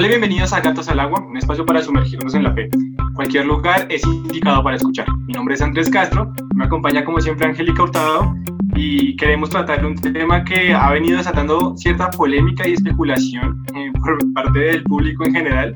Hola 0.00 0.06
y 0.06 0.12
bienvenidos 0.12 0.54
a 0.54 0.60
Gatos 0.60 0.88
al 0.88 0.98
Agua, 0.98 1.20
un 1.20 1.36
espacio 1.36 1.66
para 1.66 1.82
sumergirnos 1.82 2.34
en 2.34 2.44
la 2.44 2.54
fe. 2.54 2.70
Cualquier 3.12 3.44
lugar 3.44 3.86
es 3.90 4.02
indicado 4.02 4.64
para 4.64 4.76
escuchar. 4.76 5.04
Mi 5.26 5.34
nombre 5.34 5.54
es 5.54 5.60
Andrés 5.60 5.90
Castro, 5.90 6.32
me 6.54 6.64
acompaña 6.64 7.04
como 7.04 7.20
siempre 7.20 7.46
Angélica 7.46 7.82
Hurtado 7.82 8.34
y 8.74 9.14
queremos 9.16 9.50
tratar 9.50 9.84
un 9.84 9.94
tema 9.96 10.42
que 10.42 10.72
ha 10.72 10.90
venido 10.92 11.18
desatando 11.18 11.76
cierta 11.76 12.10
polémica 12.12 12.66
y 12.66 12.72
especulación 12.72 13.62
eh, 13.74 13.92
por 14.00 14.16
parte 14.32 14.58
del 14.58 14.82
público 14.84 15.26
en 15.26 15.34
general. 15.34 15.74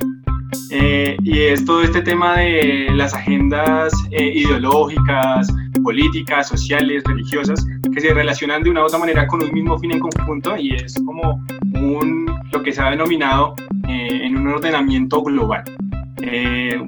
Eh, 0.70 1.18
y 1.22 1.40
es 1.40 1.62
todo 1.66 1.82
este 1.82 2.00
tema 2.00 2.38
de 2.38 2.88
las 2.94 3.12
agendas 3.12 3.92
eh, 4.10 4.32
ideológicas, 4.36 5.48
políticas, 5.82 6.48
sociales, 6.48 7.02
religiosas, 7.04 7.66
que 7.92 8.00
se 8.00 8.14
relacionan 8.14 8.62
de 8.62 8.70
una 8.70 8.80
u 8.80 8.84
otra 8.86 8.98
manera 8.98 9.26
con 9.26 9.42
un 9.42 9.52
mismo 9.52 9.78
fin 9.78 9.92
en 9.92 10.00
conjunto 10.00 10.56
y 10.56 10.76
es 10.76 10.94
como 11.04 11.44
un, 11.74 12.24
lo 12.54 12.62
que 12.62 12.72
se 12.72 12.80
ha 12.80 12.90
denominado 12.90 13.56
en 13.88 14.36
un 14.36 14.46
ordenamiento 14.46 15.20
global. 15.22 15.64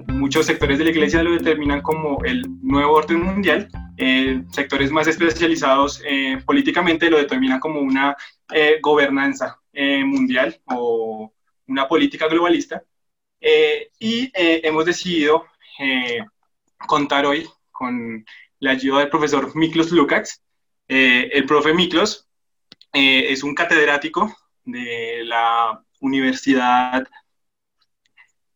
muchos 0.08 0.46
sectores 0.46 0.78
de 0.78 0.84
la 0.84 0.90
iglesia 0.90 1.24
lo 1.24 1.32
determinan 1.32 1.82
como 1.82 2.24
el 2.24 2.46
nuevo 2.62 2.92
orden 2.92 3.20
mundial 3.22 3.68
eh, 3.98 4.44
sectores 4.52 4.92
más 4.92 5.08
especializados 5.08 6.02
eh, 6.06 6.38
políticamente 6.46 7.10
lo 7.10 7.18
determinan 7.18 7.58
como 7.58 7.80
una 7.80 8.16
eh, 8.52 8.78
gobernanza 8.80 9.60
mundial 10.06 10.58
o 10.66 11.32
una 11.66 11.86
política 11.86 12.28
globalista. 12.28 12.82
y 13.98 14.30
hemos 14.34 14.84
decidido 14.86 15.44
contar 16.86 17.26
hoy 17.26 17.46
con 17.70 18.24
la 18.60 18.70
ayuda 18.70 19.00
del 19.00 19.10
profesor 19.10 19.54
Miklos 19.54 19.90
Lukács. 19.92 20.42
el 20.88 21.44
profe 21.44 21.74
Miklos 21.74 22.26
es 22.92 23.42
un 23.42 23.54
catedrático 23.54 24.34
de 24.66 25.22
la 25.24 25.82
Universidad 26.00 27.08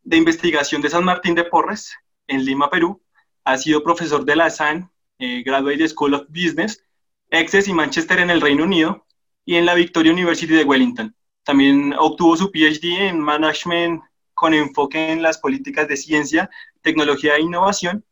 de 0.03 0.17
Investigación 0.17 0.83
de 0.83 0.91
San 0.91 1.05
Martín 1.05 1.35
de 1.35 1.45
Porres 1.45 1.95
en 2.27 2.45
Lima, 2.45 2.69
Perú. 2.69 3.01
Ha 3.45 3.57
sido 3.57 3.83
profesor 3.83 4.25
de 4.25 4.37
la 4.37 4.51
SAN 4.51 4.91
eh, 5.19 5.43
Graduate 5.43 5.89
School 5.89 6.15
of 6.15 6.27
Business, 6.29 6.85
Access 7.31 7.69
y 7.69 7.73
Manchester 7.73 8.19
en 8.19 8.31
el 8.31 8.41
Reino 8.41 8.65
Unido 8.65 9.07
y 9.45 9.55
en 9.55 9.65
la 9.67 9.75
Victoria 9.75 10.13
University 10.13 10.53
de 10.53 10.65
Wellington. 10.65 11.15
También 11.45 11.95
obtuvo 11.99 12.37
su 12.37 12.51
PhD 12.51 13.09
en 13.09 13.21
Management 13.21 14.03
con 14.35 14.53
enfoque 14.53 15.13
en 15.13 15.23
las 15.23 15.39
políticas 15.39 15.89
de 15.89 15.97
ciencia, 15.97 16.51
tecnología 16.83 17.37
e 17.37 17.43
innovación 17.43 18.05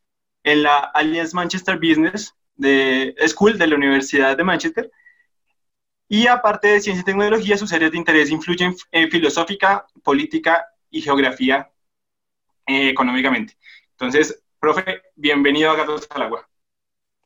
en 0.44 0.62
la 0.62 0.78
Alliance 0.78 1.34
Manchester 1.34 1.76
Business 1.78 2.34
School 3.26 3.58
de 3.58 3.66
la 3.66 3.76
Universidad 3.76 4.36
de 4.36 4.44
Manchester. 4.44 4.90
Y 6.08 6.26
aparte 6.26 6.68
de 6.68 6.80
ciencia 6.80 7.02
y 7.02 7.04
tecnología, 7.04 7.58
sus 7.58 7.72
áreas 7.72 7.92
de 7.92 7.98
interés 7.98 8.30
influyen 8.30 8.74
en 8.92 9.10
filosófica, 9.10 9.86
política 10.02 10.66
y 10.90 11.02
geografía 11.02 11.70
eh, 12.66 12.88
económicamente. 12.88 13.58
Entonces, 13.90 14.42
profe, 14.58 15.02
bienvenido 15.16 15.70
a 15.70 15.76
Gatos 15.76 16.06
al 16.10 16.22
Agua. 16.22 16.48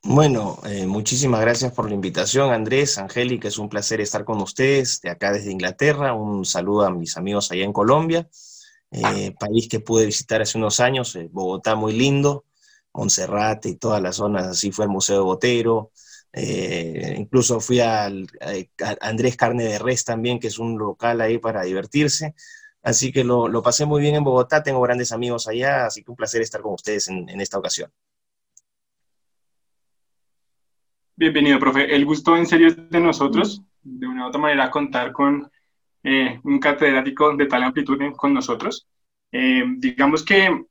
Bueno, 0.03 0.59
eh, 0.65 0.85
muchísimas 0.85 1.41
gracias 1.43 1.73
por 1.73 1.89
la 1.89 1.95
invitación, 1.95 2.53
Andrés, 2.53 2.99
Angélica, 2.99 3.47
es 3.47 3.57
un 3.57 3.69
placer 3.69 4.01
estar 4.01 4.25
con 4.25 4.41
ustedes 4.43 5.01
de 5.01 5.11
acá 5.11 5.31
desde 5.33 5.53
Inglaterra. 5.53 6.13
Un 6.13 6.45
saludo 6.45 6.85
a 6.85 6.91
mis 6.91 7.17
amigos 7.17 7.53
allá 7.53 7.63
en 7.63 7.73
Colombia, 7.73 8.29
eh, 8.91 9.33
país 9.39 9.69
que 9.69 9.79
pude 9.79 10.07
visitar 10.07 10.43
hace 10.43 10.59
unos 10.59 10.81
años, 10.81 11.17
Bogotá 11.31 11.77
muy 11.77 11.93
lindo, 11.93 12.47
Monserrate 12.93 13.69
y 13.69 13.77
todas 13.77 14.03
las 14.03 14.17
zonas, 14.17 14.49
así 14.49 14.73
fue 14.73 14.87
el 14.87 14.91
Museo 14.91 15.19
de 15.19 15.23
Botero. 15.23 15.93
Incluso 16.35 17.61
fui 17.61 17.81
al, 17.81 18.27
a 18.41 18.97
Andrés 19.01 19.37
Carne 19.37 19.65
de 19.65 19.79
Res 19.79 20.05
también, 20.05 20.41
que 20.41 20.49
es 20.49 20.59
un 20.59 20.79
local 20.79 21.21
ahí 21.21 21.39
para 21.39 21.63
divertirse. 21.63 22.35
Así 22.83 23.13
que 23.13 23.23
lo, 23.23 23.63
pasé 23.63 23.87
muy 23.87 24.01
bien 24.01 24.17
en 24.17 24.25
Bogotá, 24.25 24.63
tengo 24.63 24.81
grandes 24.81 25.13
amigos 25.13 25.47
allá, 25.47 25.87
así 25.87 26.03
que 26.03 26.11
un 26.11 26.17
placer 26.17 26.43
estar 26.43 26.61
con 26.61 26.75
ustedes 26.75 27.09
en 27.09 27.41
esta 27.41 27.59
ocasión. 27.59 27.91
Bienvenido, 31.15 31.59
profe. 31.59 31.95
El 31.95 32.05
gusto 32.07 32.37
en 32.37 32.47
serio 32.47 32.69
es 32.69 32.91
de 32.91 32.99
nosotros, 32.99 33.63
de 33.83 34.07
una 34.07 34.25
u 34.25 34.29
otra 34.29 34.41
manera, 34.41 34.71
contar 34.71 35.13
con 35.13 35.49
eh, 36.03 36.41
un 36.43 36.59
catedrático 36.59 37.37
de 37.37 37.47
tal 37.47 37.63
amplitud 37.63 37.99
con 38.17 38.33
nosotros. 38.33 38.89
Eh, 39.31 39.63
digamos 39.77 40.25
que 40.25 40.65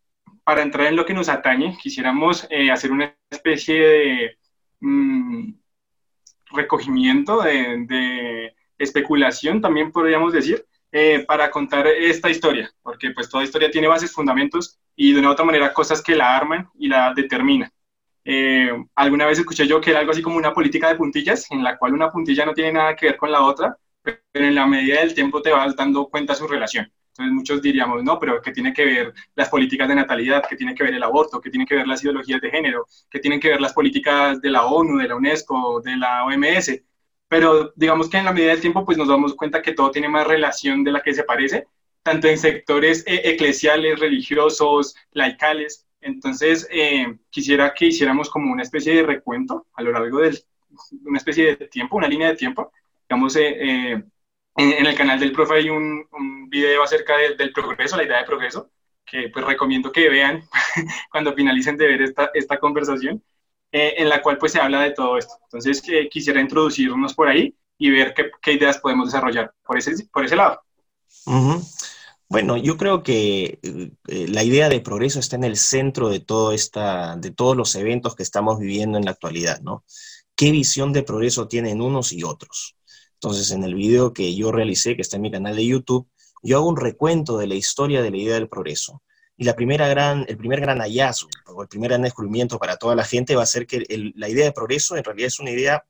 para 0.43 0.63
entrar 0.63 0.88
en 0.88 0.95
lo 0.95 1.05
que 1.05 1.13
nos 1.13 1.29
atañe, 1.29 1.78
quisiéramos 1.81 2.47
eh, 2.49 2.72
hacer 2.72 2.91
una 2.91 3.16
especie 3.29 3.79
de 3.79 4.38
mm, 4.81 5.53
recogimiento, 6.53 7.41
de, 7.41 8.53
especulación, 8.77 9.61
también 9.61 9.91
podríamos 9.91 10.33
decir, 10.33 10.65
para 11.27 11.51
contar 11.51 11.87
esta 11.87 12.29
historia, 12.29 12.73
porque 12.81 13.11
pues 13.11 13.29
toda 13.29 13.43
historia 13.43 13.69
tiene 13.69 13.87
bases, 13.87 14.11
fundamentos 14.11 14.79
y 14.95 15.13
de 15.13 15.19
una 15.19 15.29
u 15.29 15.31
otra 15.33 15.45
manera 15.45 15.71
cosas 15.71 16.01
que 16.01 16.15
la 16.15 16.35
arman 16.35 16.67
y 16.77 16.87
la 16.87 17.13
determinan. 17.13 17.71
Eh, 18.23 18.71
alguna 18.95 19.25
vez 19.25 19.39
escuché 19.39 19.65
yo 19.67 19.81
que 19.81 19.89
era 19.89 19.99
algo 19.99 20.11
así 20.11 20.21
como 20.21 20.37
una 20.37 20.53
política 20.53 20.89
de 20.89 20.95
puntillas, 20.95 21.49
en 21.51 21.63
la 21.63 21.77
cual 21.77 21.93
una 21.93 22.11
puntilla 22.11 22.45
no 22.45 22.53
tiene 22.53 22.73
nada 22.73 22.95
que 22.95 23.07
ver 23.07 23.17
con 23.17 23.31
la 23.31 23.41
otra, 23.41 23.77
pero 24.01 24.19
en 24.33 24.55
la 24.55 24.67
medida 24.67 24.99
del 24.99 25.13
tiempo 25.13 25.41
te 25.41 25.51
vas 25.51 25.75
dando 25.75 26.07
cuenta 26.07 26.35
su 26.35 26.47
relación. 26.47 26.91
Entonces 27.23 27.35
muchos 27.35 27.61
diríamos, 27.61 28.03
no, 28.03 28.19
pero 28.19 28.41
¿qué 28.41 28.51
tiene 28.51 28.73
que 28.73 28.85
ver 28.85 29.13
las 29.35 29.49
políticas 29.49 29.87
de 29.87 29.95
natalidad? 29.95 30.43
¿Qué 30.49 30.55
tiene 30.55 30.75
que 30.75 30.83
ver 30.83 30.93
el 30.95 31.03
aborto? 31.03 31.39
¿Qué 31.41 31.49
tiene 31.49 31.65
que 31.65 31.75
ver 31.75 31.87
las 31.87 32.03
ideologías 32.03 32.41
de 32.41 32.51
género? 32.51 32.85
¿Qué 33.09 33.19
tienen 33.19 33.39
que 33.39 33.49
ver 33.49 33.61
las 33.61 33.73
políticas 33.73 34.41
de 34.41 34.49
la 34.49 34.65
ONU, 34.65 34.97
de 34.97 35.07
la 35.07 35.15
UNESCO, 35.15 35.81
de 35.81 35.97
la 35.97 36.25
OMS? 36.25 36.81
Pero 37.27 37.73
digamos 37.75 38.09
que 38.09 38.17
en 38.17 38.25
la 38.25 38.33
medida 38.33 38.51
del 38.51 38.61
tiempo 38.61 38.85
pues 38.85 38.97
nos 38.97 39.07
damos 39.07 39.35
cuenta 39.35 39.61
que 39.61 39.73
todo 39.73 39.91
tiene 39.91 40.09
más 40.09 40.27
relación 40.27 40.83
de 40.83 40.91
la 40.91 41.01
que 41.01 41.13
se 41.13 41.23
parece, 41.23 41.67
tanto 42.03 42.27
en 42.27 42.37
sectores 42.37 43.03
eh, 43.07 43.21
eclesiales, 43.25 43.99
religiosos, 43.99 44.95
laicales, 45.11 45.87
entonces, 46.01 46.67
eh, 46.71 47.17
quisiera 47.29 47.73
que 47.73 47.85
hiciéramos 47.87 48.29
como 48.29 48.51
una 48.51 48.63
especie 48.63 48.95
de 48.95 49.03
recuento 49.03 49.67
a 49.73 49.83
lo 49.83 49.91
largo 49.91 50.19
de 50.19 50.37
una 51.05 51.17
especie 51.17 51.55
de 51.55 51.67
tiempo, 51.67 51.97
una 51.97 52.07
línea 52.07 52.29
de 52.29 52.35
tiempo. 52.35 52.71
Digamos, 53.07 53.35
eh, 53.35 53.57
eh, 53.59 54.03
en, 54.56 54.85
el 54.85 54.95
canal 54.95 55.19
del 55.19 55.31
profe 55.31 55.56
hay 55.56 55.69
un, 55.69 56.06
un 56.12 56.50
video 56.50 56.84
acerca 56.84 57.17
del 57.17 57.53
progreso, 57.53 57.97
la 57.97 58.03
idea 58.03 58.19
de 58.19 58.25
progreso, 58.25 58.69
que 59.06 59.29
pues 59.29 59.45
recomiendo 59.45 59.91
que 59.91 60.09
vean 60.09 60.44
cuando 61.12 61.34
finalicen 61.34 61.78
de 61.78 61.88
ver 61.88 62.01
esta, 62.01 62.31
esta 62.34 62.57
conversación, 62.59 63.23
en 63.72 64.09
la 64.09 64.22
cual 64.22 64.38
pues 64.38 64.51
se 64.51 64.59
habla 64.59 64.81
de 64.81 64.91
todo 64.91 65.17
esto. 65.17 65.34
Entonces, 65.44 65.81
quisiera 66.09 66.41
introducirnos 66.41 67.13
por 67.13 67.29
ahí 67.29 67.56
y 67.78 67.90
ver 67.90 68.13
qué, 68.13 68.29
qué, 68.41 68.53
ideas 68.53 68.79
podemos 68.79 69.07
desarrollar 69.07 69.53
por 69.66 69.78
ese, 69.78 70.06
por 70.11 70.25
ese 70.25 70.35
lado. 70.35 70.61
Bueno, 72.31 72.56
yo 72.56 72.78
creo 72.78 73.03
que 73.03 73.59
eh, 73.61 73.91
eh, 74.07 74.28
la 74.29 74.41
idea 74.44 74.69
de 74.69 74.79
progreso 74.79 75.19
está 75.19 75.35
en 75.35 75.44
el 75.44 75.57
centro 75.57 76.07
de, 76.07 76.22
todo 76.22 76.53
esta, 76.53 77.17
de 77.17 77.31
todos 77.31 77.57
los 77.57 77.75
eventos 77.75 78.16
que 78.16 78.23
estamos 78.23 78.57
viviendo 78.57 78.97
en 78.97 79.03
la 79.03 79.11
actualidad, 79.11 79.59
¿no? 79.59 79.84
¿Qué 80.34 80.51
visión 80.51 80.94
de 80.94 81.03
progreso 81.03 81.50
tienen 81.50 81.81
unos 81.81 82.13
y 82.13 82.23
otros? 82.23 82.78
Entonces, 83.23 83.51
en 83.51 83.63
el 83.63 83.75
video 83.75 84.13
que 84.13 84.33
yo 84.33 84.51
realicé, 84.51 84.95
que 84.95 85.03
está 85.03 85.17
en 85.17 85.21
mi 85.21 85.29
canal 85.29 85.55
de 85.55 85.63
YouTube, 85.63 86.09
yo 86.41 86.57
hago 86.57 86.67
un 86.67 86.75
recuento 86.75 87.37
de 87.37 87.45
la 87.45 87.53
historia 87.53 88.01
de 88.01 88.09
la 88.09 88.17
idea 88.17 88.33
del 88.33 88.49
progreso. 88.49 89.03
Y 89.37 89.43
la 89.43 89.55
primera 89.55 89.87
gran, 89.87 90.25
el 90.27 90.37
primer 90.37 90.59
gran 90.59 90.79
hallazgo, 90.79 91.29
o 91.45 91.61
el 91.61 91.67
primer 91.67 91.89
gran 91.89 92.01
descubrimiento 92.01 92.57
para 92.57 92.77
toda 92.77 92.95
la 92.95 93.03
gente 93.03 93.35
va 93.35 93.43
a 93.43 93.45
ser 93.45 93.67
que 93.67 93.85
la 94.15 94.27
idea 94.27 94.45
de 94.45 94.51
progreso 94.51 94.97
en 94.97 95.03
realidad 95.03 95.27
es 95.27 95.39
una 95.39 95.51
idea 95.51 95.85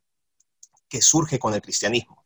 que 0.89 1.01
surge 1.01 1.39
con 1.39 1.53
el 1.53 1.61
cristianismo. 1.61 2.25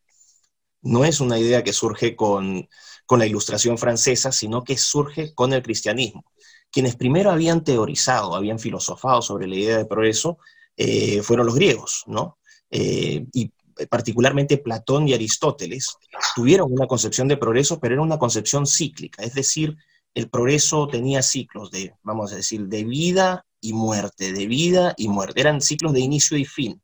No 0.81 1.05
es 1.05 1.19
una 1.19 1.37
idea 1.37 1.63
que 1.63 1.71
surge 1.71 2.15
con, 2.15 2.67
con 3.05 3.19
la 3.19 3.27
ilustración 3.27 3.77
francesa, 3.77 4.31
sino 4.31 4.63
que 4.63 4.75
surge 4.75 5.35
con 5.35 5.53
el 5.53 5.61
cristianismo. 5.61 6.25
Quienes 6.71 6.95
primero 6.95 7.29
habían 7.29 7.63
teorizado, 7.63 8.33
habían 8.33 8.57
filosofado 8.57 9.21
sobre 9.21 9.45
la 9.45 9.55
idea 9.55 9.77
de 9.77 9.85
progreso, 9.85 10.39
eh, 10.75 11.21
fueron 11.21 11.45
los 11.45 11.53
griegos, 11.53 12.03
¿no? 12.07 12.39
Eh, 12.71 13.27
y 13.33 13.51
particularmente 13.89 14.57
Platón 14.57 15.07
y 15.07 15.13
Aristóteles 15.13 15.97
tuvieron 16.35 16.71
una 16.71 16.87
concepción 16.87 17.27
de 17.27 17.37
progreso, 17.37 17.79
pero 17.79 17.95
era 17.95 18.03
una 18.03 18.19
concepción 18.19 18.65
cíclica, 18.65 19.23
es 19.23 19.33
decir, 19.33 19.75
el 20.13 20.29
progreso 20.29 20.87
tenía 20.87 21.21
ciclos 21.21 21.71
de, 21.71 21.93
vamos 22.01 22.31
a 22.31 22.37
decir, 22.37 22.67
de 22.67 22.85
vida 22.85 23.45
y 23.59 23.73
muerte, 23.73 24.31
de 24.31 24.47
vida 24.47 24.93
y 24.97 25.09
muerte, 25.09 25.41
eran 25.41 25.61
ciclos 25.61 25.91
de 25.93 25.99
inicio 25.99 26.37
y 26.37 26.45
fin. 26.45 26.81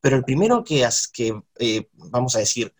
Pero 0.00 0.16
el 0.16 0.24
primero 0.24 0.62
que, 0.62 0.86
que 1.12 1.40
eh, 1.58 1.88
vamos 1.94 2.36
a 2.36 2.40
decir, 2.40 2.72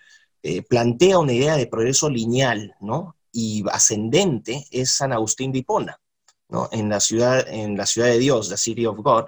eh, 0.42 0.62
plantea 0.62 1.18
una 1.18 1.32
idea 1.32 1.56
de 1.56 1.66
progreso 1.66 2.08
lineal 2.08 2.74
¿no? 2.80 3.16
y 3.32 3.64
ascendente 3.72 4.66
es 4.70 4.90
San 4.90 5.12
Agustín 5.12 5.52
de 5.52 5.60
Hipona. 5.60 6.00
¿no? 6.48 6.68
En, 6.70 6.88
la 6.88 7.00
ciudad, 7.00 7.46
en 7.48 7.76
la 7.76 7.86
ciudad 7.86 8.08
de 8.08 8.18
Dios, 8.18 8.50
la 8.50 8.56
City 8.56 8.86
of 8.86 8.98
God, 8.98 9.26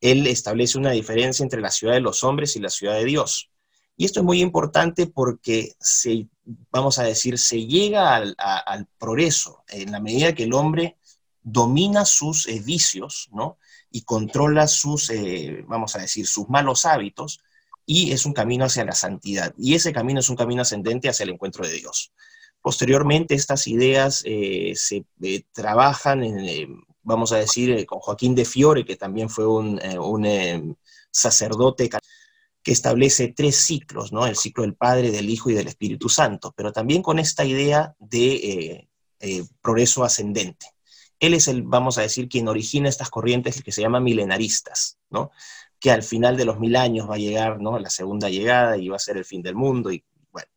él 0.00 0.26
establece 0.26 0.78
una 0.78 0.90
diferencia 0.92 1.42
entre 1.42 1.60
la 1.60 1.70
ciudad 1.70 1.94
de 1.94 2.00
los 2.00 2.24
hombres 2.24 2.56
y 2.56 2.60
la 2.60 2.70
ciudad 2.70 2.94
de 2.94 3.04
Dios. 3.04 3.50
Y 3.98 4.04
esto 4.04 4.20
es 4.20 4.24
muy 4.24 4.40
importante 4.40 5.08
porque 5.08 5.74
se, 5.80 6.28
vamos 6.70 7.00
a 7.00 7.02
decir, 7.02 7.36
se 7.36 7.66
llega 7.66 8.14
al, 8.14 8.86
progreso 8.96 9.64
en 9.66 9.90
la 9.90 9.98
medida 9.98 10.36
que 10.36 10.44
el 10.44 10.54
hombre 10.54 10.98
domina 11.42 12.04
sus 12.04 12.46
eh, 12.46 12.62
vicios, 12.64 13.28
¿no? 13.32 13.58
Y 13.90 14.02
controla 14.02 14.68
sus, 14.68 15.10
eh, 15.10 15.64
vamos 15.66 15.96
a 15.96 15.98
decir, 15.98 16.28
sus 16.28 16.48
malos 16.48 16.84
hábitos, 16.84 17.40
y 17.84 18.12
es 18.12 18.24
un 18.24 18.34
camino 18.34 18.66
hacia 18.66 18.84
la 18.84 18.92
santidad. 18.92 19.52
Y 19.58 19.74
ese 19.74 19.92
camino 19.92 20.20
es 20.20 20.30
un 20.30 20.36
camino 20.36 20.62
ascendente 20.62 21.08
hacia 21.08 21.24
el 21.24 21.30
encuentro 21.30 21.66
de 21.66 21.72
Dios. 21.72 22.12
Posteriormente, 22.62 23.34
estas 23.34 23.66
ideas 23.66 24.22
eh, 24.24 24.74
se 24.76 25.06
trabajan, 25.52 26.22
en, 26.22 26.84
vamos 27.02 27.32
a 27.32 27.38
decir, 27.38 27.84
con 27.84 27.98
Joaquín 27.98 28.36
de 28.36 28.44
Fiore, 28.44 28.84
que 28.84 28.94
también 28.94 29.28
fue 29.28 29.48
un, 29.48 29.80
un 29.98 30.78
sacerdote 31.10 31.88
que 32.68 32.72
establece 32.72 33.32
tres 33.34 33.56
ciclos, 33.56 34.12
¿no? 34.12 34.26
El 34.26 34.36
ciclo 34.36 34.62
del 34.62 34.74
Padre, 34.74 35.10
del 35.10 35.30
Hijo 35.30 35.48
y 35.48 35.54
del 35.54 35.68
Espíritu 35.68 36.10
Santo, 36.10 36.52
pero 36.54 36.70
también 36.70 37.00
con 37.00 37.18
esta 37.18 37.46
idea 37.46 37.96
de 37.98 38.86
progreso 39.62 40.04
ascendente. 40.04 40.66
Él 41.18 41.32
es 41.32 41.48
el, 41.48 41.62
vamos 41.62 41.96
a 41.96 42.02
decir, 42.02 42.28
quien 42.28 42.46
origina 42.46 42.90
estas 42.90 43.08
corrientes 43.08 43.62
que 43.62 43.72
se 43.72 43.80
llaman 43.80 44.04
milenaristas, 44.04 44.98
¿no? 45.08 45.30
que 45.80 45.90
al 45.90 46.02
final 46.02 46.36
de 46.36 46.44
los 46.44 46.58
mil 46.60 46.76
años 46.76 47.08
va 47.08 47.14
a 47.14 47.18
llegar 47.18 47.58
¿no? 47.58 47.78
la 47.78 47.88
segunda 47.88 48.28
llegada 48.28 48.76
y 48.76 48.90
va 48.90 48.96
a 48.96 48.98
ser 48.98 49.16
el 49.16 49.24
fin 49.24 49.40
del 49.40 49.54
mundo. 49.54 49.90
Y, 49.90 50.04
bueno. 50.30 50.50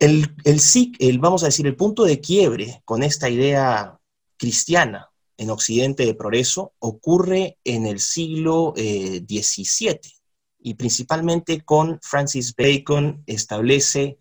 el, 0.00 0.34
el, 0.42 1.18
vamos 1.20 1.44
a 1.44 1.46
decir, 1.46 1.64
el 1.68 1.76
punto 1.76 2.02
de 2.02 2.18
quiebre 2.18 2.82
con 2.84 3.04
esta 3.04 3.30
idea 3.30 4.00
cristiana 4.36 5.12
en 5.36 5.50
Occidente 5.50 6.04
de 6.04 6.14
progreso 6.14 6.72
ocurre 6.80 7.58
en 7.62 7.86
el 7.86 8.00
siglo 8.00 8.74
XVII 8.76 10.00
eh, 10.00 10.21
y 10.62 10.74
principalmente 10.74 11.62
con 11.62 11.98
Francis 12.02 12.54
Bacon 12.56 13.22
establece 13.26 14.18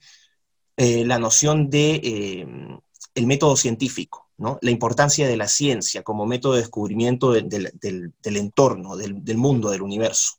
eh, 0.77 1.05
la 1.05 1.19
noción 1.19 1.69
de 1.69 1.95
eh, 2.03 2.47
el 3.15 3.27
método 3.27 3.55
científico 3.55 4.31
la 4.61 4.71
importancia 4.71 5.27
de 5.27 5.37
la 5.37 5.47
ciencia 5.47 6.03
como 6.03 6.25
método 6.25 6.53
de 6.53 6.61
descubrimiento 6.61 7.31
del, 7.31 8.13
entorno, 8.23 8.95
del, 8.95 9.37
mundo, 9.37 9.69
del 9.69 9.81
universo. 9.81 10.33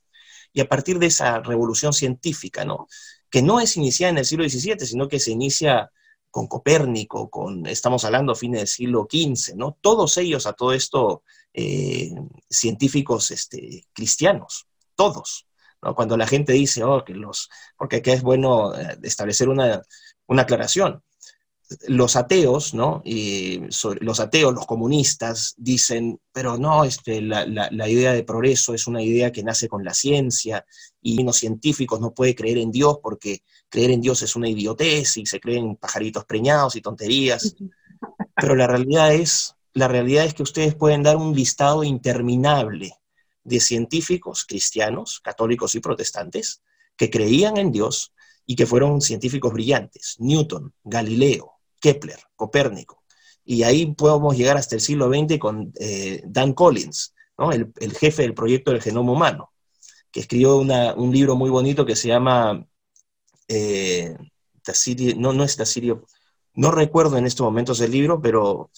Y 0.53 0.61
a 0.61 0.69
partir 0.69 0.99
de 0.99 1.07
esa 1.07 1.41
revolución 1.41 1.93
científica, 1.93 2.65
¿no? 2.65 2.89
que 3.31 3.43
no 3.43 3.61
es 3.61 3.77
iniciada 3.77 4.11
en 4.11 4.19
el 4.19 4.27
siglo 4.27 4.49
XVII, 4.49 4.87
sino 4.87 5.09
que 5.09 5.21
se 5.21 5.31
inicia 5.31 5.91
con 6.31 6.47
Copérnico, 6.47 7.31
con, 7.31 7.67
estamos 7.67 8.05
hablando 8.05 8.33
a 8.33 8.37
fines 8.37 8.61
del 8.61 8.69
siglo 8.69 9.07
XV, 9.11 9.55
¿no? 9.57 9.79
todos 9.81 10.17
ellos, 10.19 10.47
a 10.47 10.53
todo 10.55 10.73
esto, 10.73 11.23
eh, 11.55 12.11
científicos 12.51 13.31
este, 13.31 13.87
cristianos, 13.93 14.67
todos. 14.95 15.47
Cuando 15.94 16.17
la 16.17 16.26
gente 16.26 16.52
dice, 16.52 16.84
oh, 16.84 17.05
que 17.05 17.14
los, 17.14 17.50
porque 17.76 17.96
aquí 17.96 18.11
es 18.11 18.23
bueno 18.23 18.75
eh, 18.75 18.99
establecer 19.02 19.49
una, 19.49 19.82
una 20.26 20.43
aclaración 20.43 21.02
los 21.88 22.17
ateos, 22.17 22.75
¿no? 22.75 23.02
Y 23.05 23.61
los 24.00 24.20
ateos, 24.20 24.55
los 24.55 24.67
comunistas, 24.67 25.55
dicen, 25.56 26.20
pero 26.32 26.58
no, 26.58 26.84
este, 26.84 27.23
la, 27.23 27.88
idea 27.88 28.12
de 28.12 28.25
progreso 28.25 28.75
es 28.75 28.87
una 28.87 29.02
idea 29.02 29.32
que 29.32 29.43
nace 29.43 29.69
con 29.69 29.84
la 29.84 29.94
ciencia 29.94 30.64
y 31.00 31.23
los 31.23 31.37
científicos 31.37 32.00
no 32.00 32.12
pueden 32.12 32.34
creer 32.34 32.58
en 32.58 32.70
Dios 32.70 32.99
porque 33.02 33.43
creer 33.69 33.90
en 33.90 34.00
Dios 34.00 34.23
es 34.23 34.37
una 34.37 34.49
idiotez 34.49 35.17
y 35.17 35.26
se 35.26 35.40
creen 35.40 35.76
pajaritos 35.76 36.25
preñados 36.25 36.76
y 36.76 36.81
tonterías. 36.81 37.55
Pero 38.37 38.55
la 38.55 38.67
realidad 38.67 39.14
es, 39.14 39.55
la 39.73 39.88
realidad 39.88 40.25
es 40.25 40.34
que 40.34 40.43
ustedes 40.43 40.75
pueden 40.75 41.02
dar 41.02 41.17
un 41.17 41.34
listado 41.34 41.84
interminable 41.84 42.94
de 43.44 43.61
científicos 43.61 44.44
cristianos, 44.44 45.21
católicos 45.21 45.75
y 45.75 45.81
protestantes, 45.81 46.62
que 46.97 47.11
creían 47.11 47.56
en 47.56 47.73
Dios 47.73 48.12
y 48.47 48.56
que 48.56 48.67
fueron 48.67 49.00
científicos 49.00 49.53
brillantes. 49.53 50.17
Newton, 50.19 50.73
Galileo, 50.85 51.53
Kepler, 51.81 52.19
Copérnico. 52.37 53.03
Y 53.44 53.65
ahí 53.65 53.94
podemos 53.94 54.37
llegar 54.37 54.56
hasta 54.56 54.77
el 54.77 54.81
siglo 54.81 55.09
XX 55.09 55.39
con 55.39 55.73
eh, 55.81 56.23
Dan 56.27 56.53
Collins, 56.53 57.15
el, 57.53 57.97
jefe 57.97 58.23
del 58.23 58.35
proyecto 58.35 58.71
del 58.71 58.83
genoma 58.83 59.12
humano, 59.12 59.53
que 60.12 60.21
escribió 60.21 60.59
un 60.59 61.12
libro 61.12 61.35
muy 61.35 61.50
bonito 61.50 61.85
que 61.85 61.97
se 61.97 62.09
llama 62.09 62.65
eh, 63.49 64.17
no, 65.17 65.33
no 65.33 65.44
es 65.44 65.56
no 66.55 66.71
recuerdo 66.71 67.17
en 67.17 67.27
estos 67.27 67.44
momentos 67.44 67.81
el 67.81 67.91
libro, 67.91 68.21
pero 68.21 68.71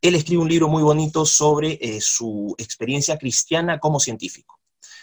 él 0.00 0.14
escribe 0.14 0.42
un 0.42 0.48
libro 0.48 0.68
muy 0.68 0.82
bonito 0.82 1.26
sobre 1.26 1.78
eh, 1.80 2.00
su 2.00 2.54
experiencia 2.58 3.18
cristiana 3.18 3.78
como 3.78 4.00
científico. 4.00 4.60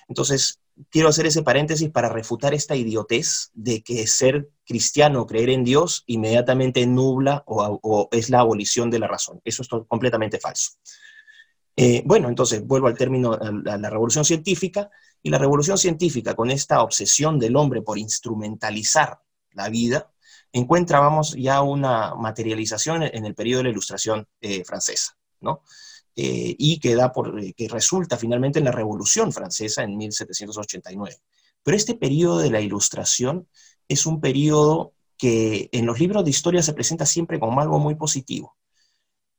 Entonces, 0.07 0.59
quiero 0.89 1.09
hacer 1.09 1.25
ese 1.25 1.44
paréntesis 1.44 1.89
para 1.89 2.09
refutar 2.09 2.53
esta 2.53 2.75
idiotez 2.75 3.50
de 3.53 3.81
que 3.81 4.07
ser 4.07 4.50
cristiano, 4.65 5.25
creer 5.25 5.50
en 5.50 5.63
Dios, 5.63 6.03
inmediatamente 6.07 6.86
nubla 6.86 7.44
o, 7.47 8.09
es 8.12 8.30
la 8.30 8.39
abolición 8.39 8.89
de 8.89 9.00
la 9.00 9.07
razón. 9.07 9.42
Eso 9.44 9.63
es 9.63 9.69
completamente 9.88 10.39
falso. 10.39 10.71
Eh, 11.77 12.03
bueno, 12.06 12.30
entonces 12.30 12.65
vuelvo 12.65 12.88
al 12.88 12.98
término, 12.98 13.33
a 13.33 13.77
la 13.77 13.89
revolución 13.89 14.24
científica, 14.24 14.89
y 15.25 15.31
la 15.31 15.39
revolución 15.39 15.80
científica, 15.80 16.36
con 16.36 16.51
esta 16.51 16.83
obsesión 16.83 17.39
del 17.39 17.56
hombre 17.56 17.81
por 17.81 17.98
instrumentalizar 17.98 19.19
la 19.53 19.69
vida, 19.69 20.13
encuentra, 20.55 20.99
vamos, 21.01 21.35
ya 21.37 21.61
una 21.61 22.15
materialización 22.15 23.03
en 23.03 23.25
el 23.25 23.35
periodo 23.35 23.59
de 23.59 23.63
la 23.65 23.69
Ilustración 23.71 24.25
eh, 24.39 24.63
francesa, 24.63 25.17
¿no? 25.41 25.63
Eh, 26.15 26.55
y 26.57 26.79
que, 26.79 26.95
da 26.95 27.11
por, 27.11 27.37
eh, 27.43 27.53
que 27.53 27.67
resulta 27.67 28.17
finalmente 28.17 28.59
en 28.59 28.65
la 28.65 28.71
Revolución 28.71 29.33
Francesa 29.33 29.83
en 29.83 29.97
1789. 29.97 31.17
Pero 31.61 31.75
este 31.75 31.95
periodo 31.95 32.37
de 32.39 32.51
la 32.51 32.61
Ilustración 32.61 33.49
es 33.89 34.05
un 34.05 34.21
periodo 34.21 34.93
que 35.17 35.69
en 35.73 35.85
los 35.85 35.99
libros 35.99 36.23
de 36.23 36.29
historia 36.29 36.63
se 36.63 36.73
presenta 36.73 37.05
siempre 37.05 37.37
como 37.37 37.59
algo 37.59 37.77
muy 37.79 37.95
positivo. 37.95 38.55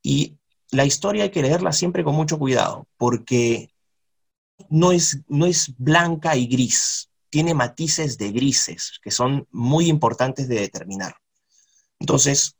Y 0.03 0.37
la 0.69 0.85
historia 0.85 1.23
hay 1.23 1.31
que 1.31 1.41
leerla 1.41 1.71
siempre 1.71 2.03
con 2.03 2.13
mucho 2.13 2.37
cuidado, 2.37 2.87
porque 2.97 3.71
no 4.69 4.91
es, 4.91 5.23
no 5.27 5.47
es 5.47 5.73
blanca 5.77 6.35
y 6.35 6.45
gris, 6.45 7.09
tiene 7.29 7.53
matices 7.53 8.17
de 8.17 8.31
grises 8.31 8.99
que 9.01 9.11
son 9.11 9.47
muy 9.51 9.87
importantes 9.87 10.47
de 10.47 10.59
determinar. 10.59 11.15
Entonces, 11.99 12.57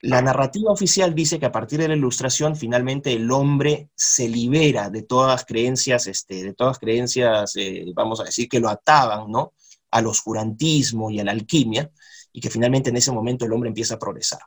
la 0.00 0.20
narrativa 0.20 0.70
oficial 0.70 1.14
dice 1.14 1.38
que 1.38 1.46
a 1.46 1.52
partir 1.52 1.80
de 1.80 1.88
la 1.88 1.96
ilustración 1.96 2.54
finalmente 2.54 3.12
el 3.12 3.30
hombre 3.30 3.88
se 3.94 4.28
libera 4.28 4.90
de 4.90 5.02
todas 5.02 5.44
creencias, 5.44 6.06
este, 6.06 6.44
de 6.44 6.52
todas 6.52 6.78
creencias, 6.78 7.56
eh, 7.56 7.86
vamos 7.94 8.20
a 8.20 8.24
decir, 8.24 8.48
que 8.48 8.60
lo 8.60 8.68
ataban, 8.68 9.30
¿no? 9.30 9.54
Al 9.90 10.06
oscurantismo 10.06 11.10
y 11.10 11.20
a 11.20 11.24
la 11.24 11.32
alquimia, 11.32 11.90
y 12.32 12.40
que 12.40 12.50
finalmente 12.50 12.90
en 12.90 12.98
ese 12.98 13.10
momento 13.10 13.46
el 13.46 13.52
hombre 13.52 13.68
empieza 13.68 13.94
a 13.94 13.98
progresar. 13.98 14.40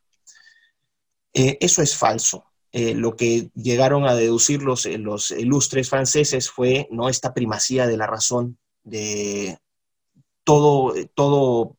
Eh, 1.34 1.58
eso 1.60 1.82
es 1.82 1.96
falso. 1.98 2.46
Eh, 2.72 2.94
lo 2.94 3.16
que 3.16 3.50
llegaron 3.56 4.06
a 4.06 4.14
deducir 4.14 4.62
los, 4.62 4.86
los 4.86 5.32
ilustres 5.32 5.90
franceses 5.90 6.52
fue 6.52 6.88
no 6.92 7.10
esta 7.10 7.34
primacía 7.34 7.88
de 7.88 7.98
la 7.98 8.06
razón, 8.06 8.59
de 8.84 9.60
todo, 10.44 10.94
todo, 11.14 11.78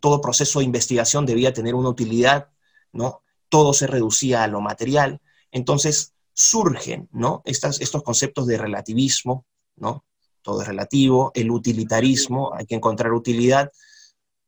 todo 0.00 0.20
proceso 0.20 0.58
de 0.58 0.66
investigación 0.66 1.26
debía 1.26 1.52
tener 1.52 1.74
una 1.74 1.88
utilidad 1.88 2.48
¿no? 2.94 3.22
Todo 3.50 3.74
se 3.74 3.86
reducía 3.86 4.42
a 4.42 4.48
lo 4.48 4.60
material. 4.60 5.20
Entonces 5.50 6.14
surgen, 6.32 7.08
¿no? 7.12 7.42
estos 7.44 8.02
conceptos 8.02 8.46
de 8.46 8.56
relativismo, 8.56 9.46
¿no? 9.76 10.04
Todo 10.42 10.62
es 10.62 10.68
relativo, 10.68 11.30
el 11.34 11.50
utilitarismo, 11.50 12.52
hay 12.54 12.66
que 12.66 12.74
encontrar 12.74 13.12
utilidad. 13.12 13.70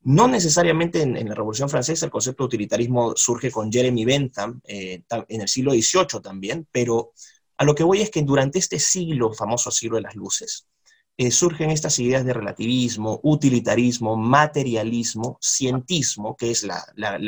No 0.03 0.29
necesariamente 0.29 1.03
en, 1.03 1.29
la 1.29 1.35
Revolución 1.35 1.69
Francesa 1.69 2.07
el 2.07 2.13
concepto 2.13 2.45
de 2.45 2.49
utilitarismo 2.49 3.15
surge 3.17 3.51
con 3.51 3.73
Jeremy 3.73 4.05
Bentham, 4.05 4.61
eh, 4.65 5.03
en 5.29 5.41
el 5.41 5.49
siglo 5.49 5.73
XVIII 5.73 6.21
también, 6.23 6.67
pero 6.71 7.13
a 7.57 7.65
lo 7.65 7.75
que 7.75 7.85
voy 7.85 8.03
es 8.03 8.11
que 8.11 8.23
durante 8.23 8.59
este 8.59 8.79
siglo, 8.79 9.33
famoso 9.33 9.71
siglo 9.71 9.97
de 9.97 10.03
las 10.03 10.15
luces, 10.15 10.67
eh, 11.19 11.31
surgen 11.31 11.71
estas 11.71 11.99
ideas 11.99 12.25
de 12.27 12.35
relativismo, 12.35 13.21
utilitarismo, 13.23 14.17
materialismo, 14.17 15.39
cientismo, 15.41 16.37
que 16.37 16.51
es 16.51 16.63
la, 16.63 16.85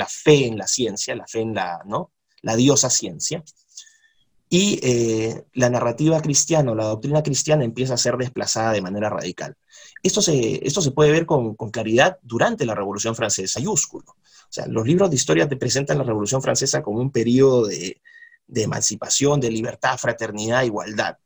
fe 0.06 0.46
en 0.46 0.58
la 0.58 0.66
ciencia, 0.66 1.16
la 1.16 1.26
fe 1.26 1.40
en 1.40 1.54
la, 1.54 1.80
¿no? 1.86 2.12
la 2.42 2.54
diosa 2.54 2.90
ciencia, 2.90 3.42
y 4.50 4.80
eh, 4.82 5.44
la 5.54 5.70
narrativa 5.70 6.20
cristiana, 6.20 6.74
la 6.74 6.84
doctrina 6.84 7.22
cristiana 7.22 7.64
empieza 7.64 7.94
a 7.94 7.98
ser 7.98 8.16
desplazada 8.16 8.72
de 8.72 8.82
manera 8.82 9.10
radical. 9.10 9.56
Esto 10.02 10.22
se, 10.22 10.66
esto 10.66 10.80
se 10.80 10.90
puede 10.90 11.10
ver 11.10 11.26
con, 11.26 11.54
claridad 11.54 12.18
durante 12.22 12.64
la 12.64 12.74
Revolución 12.74 13.14
Francesa, 13.14 13.58
mayúsculo. 13.60 14.04
O 14.10 14.50
sea, 14.50 14.66
los 14.66 14.86
libros 14.86 15.10
de 15.10 15.16
historia 15.16 15.48
te 15.48 15.56
presentan 15.56 15.98
la 15.98 16.04
Revolución 16.04 16.42
Francesa 16.42 16.82
como 16.82 17.00
un 17.00 17.10
periodo 17.10 17.66
de, 17.66 18.00
de 18.46 18.62
emancipación, 18.62 19.40
de 19.40 19.50
libertad, 19.50 19.98
fraternidad, 19.98 20.62
igualdad. 20.62 21.18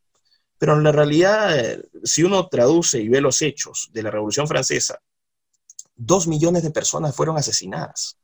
Pero 0.62 0.76
en 0.76 0.84
la 0.84 0.92
realidad, 0.92 1.76
si 2.04 2.22
uno 2.22 2.46
traduce 2.46 3.00
y 3.00 3.08
ve 3.08 3.20
los 3.20 3.42
hechos 3.42 3.90
de 3.92 4.00
la 4.00 4.12
Revolución 4.12 4.46
Francesa, 4.46 4.96
dos 5.96 6.28
millones 6.28 6.62
de 6.62 6.70
personas 6.70 7.16
fueron 7.16 7.36
asesinadas. 7.36 8.16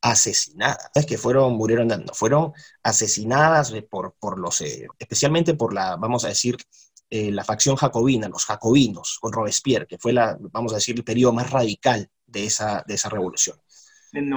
Asesinadas. 0.00 0.88
Es 0.94 1.04
que 1.04 1.18
fueron, 1.18 1.54
murieron 1.54 1.88
dando, 1.88 2.14
fueron 2.14 2.52
asesinadas 2.84 3.72
por, 3.90 4.14
por 4.20 4.38
los, 4.38 4.60
eh, 4.60 4.86
especialmente 5.00 5.54
por 5.54 5.74
la, 5.74 5.96
vamos 5.96 6.24
a 6.24 6.28
decir, 6.28 6.56
eh, 7.10 7.32
la 7.32 7.42
facción 7.42 7.74
jacobina, 7.74 8.28
los 8.28 8.44
jacobinos, 8.44 9.18
con 9.20 9.32
Robespierre, 9.32 9.88
que 9.88 9.98
fue 9.98 10.12
la, 10.12 10.38
vamos 10.38 10.70
a 10.70 10.76
decir, 10.76 10.94
el 10.94 11.02
periodo 11.02 11.32
más 11.32 11.50
radical 11.50 12.08
de 12.24 12.44
esa, 12.44 12.84
de 12.86 12.94
esa 12.94 13.08
revolución. 13.08 13.60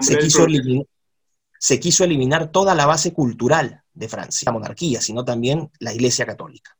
Se 0.01 0.17
quiso, 0.17 0.45
eliminar, 0.45 0.87
se 1.59 1.79
quiso 1.79 2.03
eliminar 2.03 2.51
toda 2.51 2.73
la 2.73 2.87
base 2.87 3.13
cultural 3.13 3.83
de 3.93 4.09
Francia, 4.09 4.47
la 4.47 4.53
monarquía, 4.53 5.01
sino 5.01 5.23
también 5.23 5.69
la 5.77 5.93
Iglesia 5.93 6.25
Católica. 6.25 6.75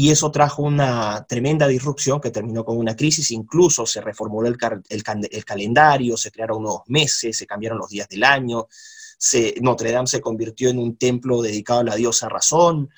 Y 0.00 0.10
eso 0.10 0.30
trajo 0.30 0.62
una 0.62 1.26
tremenda 1.28 1.68
disrupción 1.68 2.22
que 2.22 2.30
terminó 2.30 2.64
con 2.64 2.78
una 2.78 2.96
crisis, 2.96 3.30
incluso 3.32 3.84
se 3.84 4.00
reformuló 4.00 4.48
el, 4.48 4.56
el, 4.88 5.44
calendario, 5.44 6.16
se 6.16 6.30
crearon 6.30 6.62
nuevos 6.62 6.84
meses, 6.86 7.36
se 7.36 7.46
cambiaron 7.46 7.76
los 7.76 7.90
días 7.90 8.08
del 8.08 8.24
año, 8.24 8.66
se, 8.70 9.56
Notre 9.60 9.92
Dame 9.92 10.06
se 10.06 10.22
convirtió 10.22 10.70
en 10.70 10.78
un 10.78 10.96
templo 10.96 11.42
dedicado 11.42 11.80
a 11.80 11.84
la 11.84 11.96
diosa 11.96 12.30
razón, 12.30 12.88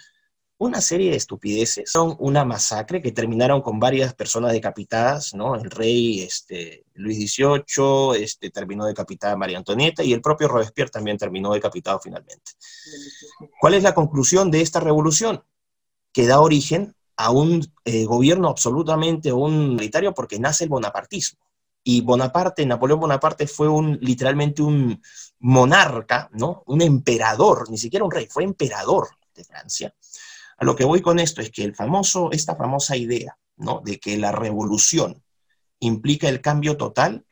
una 0.58 0.80
serie 0.80 1.10
de 1.10 1.16
estupideces. 1.16 1.90
Son 1.90 2.14
una 2.20 2.44
masacre 2.44 3.02
que 3.02 3.10
terminaron 3.10 3.62
con 3.62 3.80
varias 3.80 4.14
personas 4.14 4.52
decapitadas, 4.52 5.34
¿no? 5.34 5.56
El 5.56 5.72
rey 5.72 6.20
este, 6.20 6.84
Luis 6.94 7.18
XVIII 7.18 8.22
este, 8.22 8.50
terminó 8.50 8.86
decapitada 8.86 9.36
María 9.36 9.58
Antonieta 9.58 10.04
y 10.04 10.12
el 10.12 10.22
propio 10.22 10.46
Robespierre 10.46 10.90
también 10.90 11.18
terminó 11.18 11.52
decapitado 11.52 11.98
finalmente. 12.00 12.52
¿Cuál 13.60 13.74
es 13.74 13.82
la 13.82 13.92
conclusión 13.92 14.52
de 14.52 14.60
esta 14.60 14.78
revolución? 14.78 15.42
Que 16.12 16.26
da 16.26 16.40
origen 16.40 16.94
a 17.16 17.30
un 17.30 17.66
eh, 17.84 18.04
gobierno 18.04 18.48
absolutamente 18.48 19.32
un 19.32 19.76
militario 19.76 20.12
porque 20.14 20.38
nace 20.38 20.64
el 20.64 20.70
bonapartismo. 20.70 21.40
Y 21.84 22.00
Bonaparte, 22.00 22.64
Napoleón 22.64 23.00
Bonaparte 23.00 23.46
fue 23.48 23.68
un, 23.68 23.98
literalmente 24.00 24.62
un 24.62 25.02
monarca, 25.40 26.30
¿no? 26.32 26.62
Un 26.66 26.80
emperador, 26.80 27.68
ni 27.70 27.76
siquiera 27.76 28.04
un 28.04 28.10
rey, 28.10 28.28
fue 28.30 28.44
emperador 28.44 29.08
de 29.34 29.42
Francia 29.42 29.92
a 30.62 30.64
lo 30.64 30.76
que 30.76 30.84
voy 30.84 31.02
con 31.02 31.18
esto 31.18 31.40
es 31.40 31.50
que 31.50 31.64
el 31.64 31.74
famoso, 31.74 32.30
esta 32.30 32.54
famosa 32.54 32.96
idea, 32.96 33.36
¿no? 33.56 33.82
De 33.84 33.98
que 33.98 34.16
la 34.16 34.30
revolución 34.30 35.20
implica 35.80 36.28
el 36.28 36.40
cambio 36.40 36.76
total, 36.76 37.26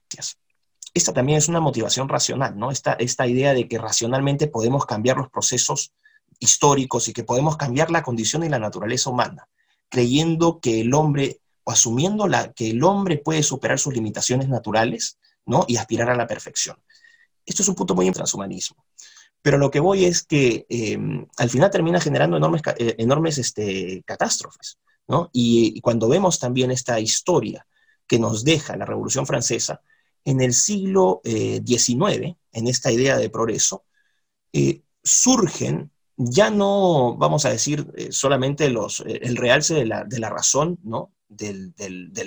esta 0.92 1.12
también 1.12 1.38
es 1.38 1.48
una 1.48 1.60
motivación 1.60 2.08
racional, 2.08 2.58
¿no? 2.58 2.72
Esta, 2.72 2.94
esta 2.94 3.28
idea 3.28 3.54
de 3.54 3.68
que 3.68 3.78
racionalmente 3.78 4.48
podemos 4.48 4.84
cambiar 4.84 5.16
los 5.16 5.30
procesos 5.30 5.92
históricos 6.40 7.06
y 7.08 7.12
que 7.12 7.22
podemos 7.22 7.56
cambiar 7.56 7.90
la 7.90 8.02
condición 8.02 8.42
y 8.42 8.48
la 8.48 8.58
naturaleza 8.58 9.10
humana, 9.10 9.46
creyendo 9.88 10.58
que 10.58 10.80
el 10.80 10.92
hombre, 10.94 11.40
o 11.62 11.70
asumiendo 11.70 12.26
la, 12.26 12.52
que 12.52 12.70
el 12.70 12.82
hombre 12.82 13.18
puede 13.18 13.42
superar 13.42 13.78
sus 13.78 13.94
limitaciones 13.94 14.48
naturales, 14.48 15.18
¿no? 15.46 15.64
Y 15.68 15.76
aspirar 15.76 16.10
a 16.10 16.16
la 16.16 16.26
perfección. 16.26 16.76
Esto 17.46 17.62
es 17.62 17.68
un 17.68 17.74
punto 17.74 17.94
muy 17.94 18.06
en 18.06 18.14
transhumanismo. 18.14 18.84
Pero 19.42 19.58
lo 19.58 19.70
que 19.70 19.80
voy 19.80 20.04
es 20.04 20.22
que 20.22 20.66
em, 20.68 21.26
al 21.38 21.50
final 21.50 21.70
termina 21.70 22.00
generando 22.00 22.36
enormes, 22.36 22.62
eh, 22.78 22.96
enormes 22.98 23.38
este, 23.38 24.02
catástrofes. 24.04 24.78
¿no? 25.08 25.30
Y, 25.32 25.80
cuando 25.80 26.08
vemos 26.08 26.38
también 26.38 26.70
esta 26.70 27.00
historia 27.00 27.66
que 28.06 28.18
nos 28.18 28.44
deja 28.44 28.76
la 28.76 28.84
Revolución 28.84 29.26
Francesa, 29.26 29.82
en 30.24 30.40
el 30.40 30.52
siglo 30.52 31.22
XIX, 31.24 32.00
eh, 32.02 32.36
en 32.52 32.68
esta 32.68 32.92
idea 32.92 33.16
de 33.16 33.30
progreso, 33.30 33.84
eh, 34.52 34.82
surgen 35.02 35.90
ya 36.22 36.50
no, 36.50 37.16
vamos 37.16 37.46
a 37.46 37.50
decir, 37.50 37.86
solamente 38.10 38.68
los, 38.68 39.00
el 39.00 39.36
realce 39.36 39.74
de 39.74 39.86
la, 39.86 40.28
razón, 40.28 40.78
¿no? 40.82 41.14
Del, 41.28 41.72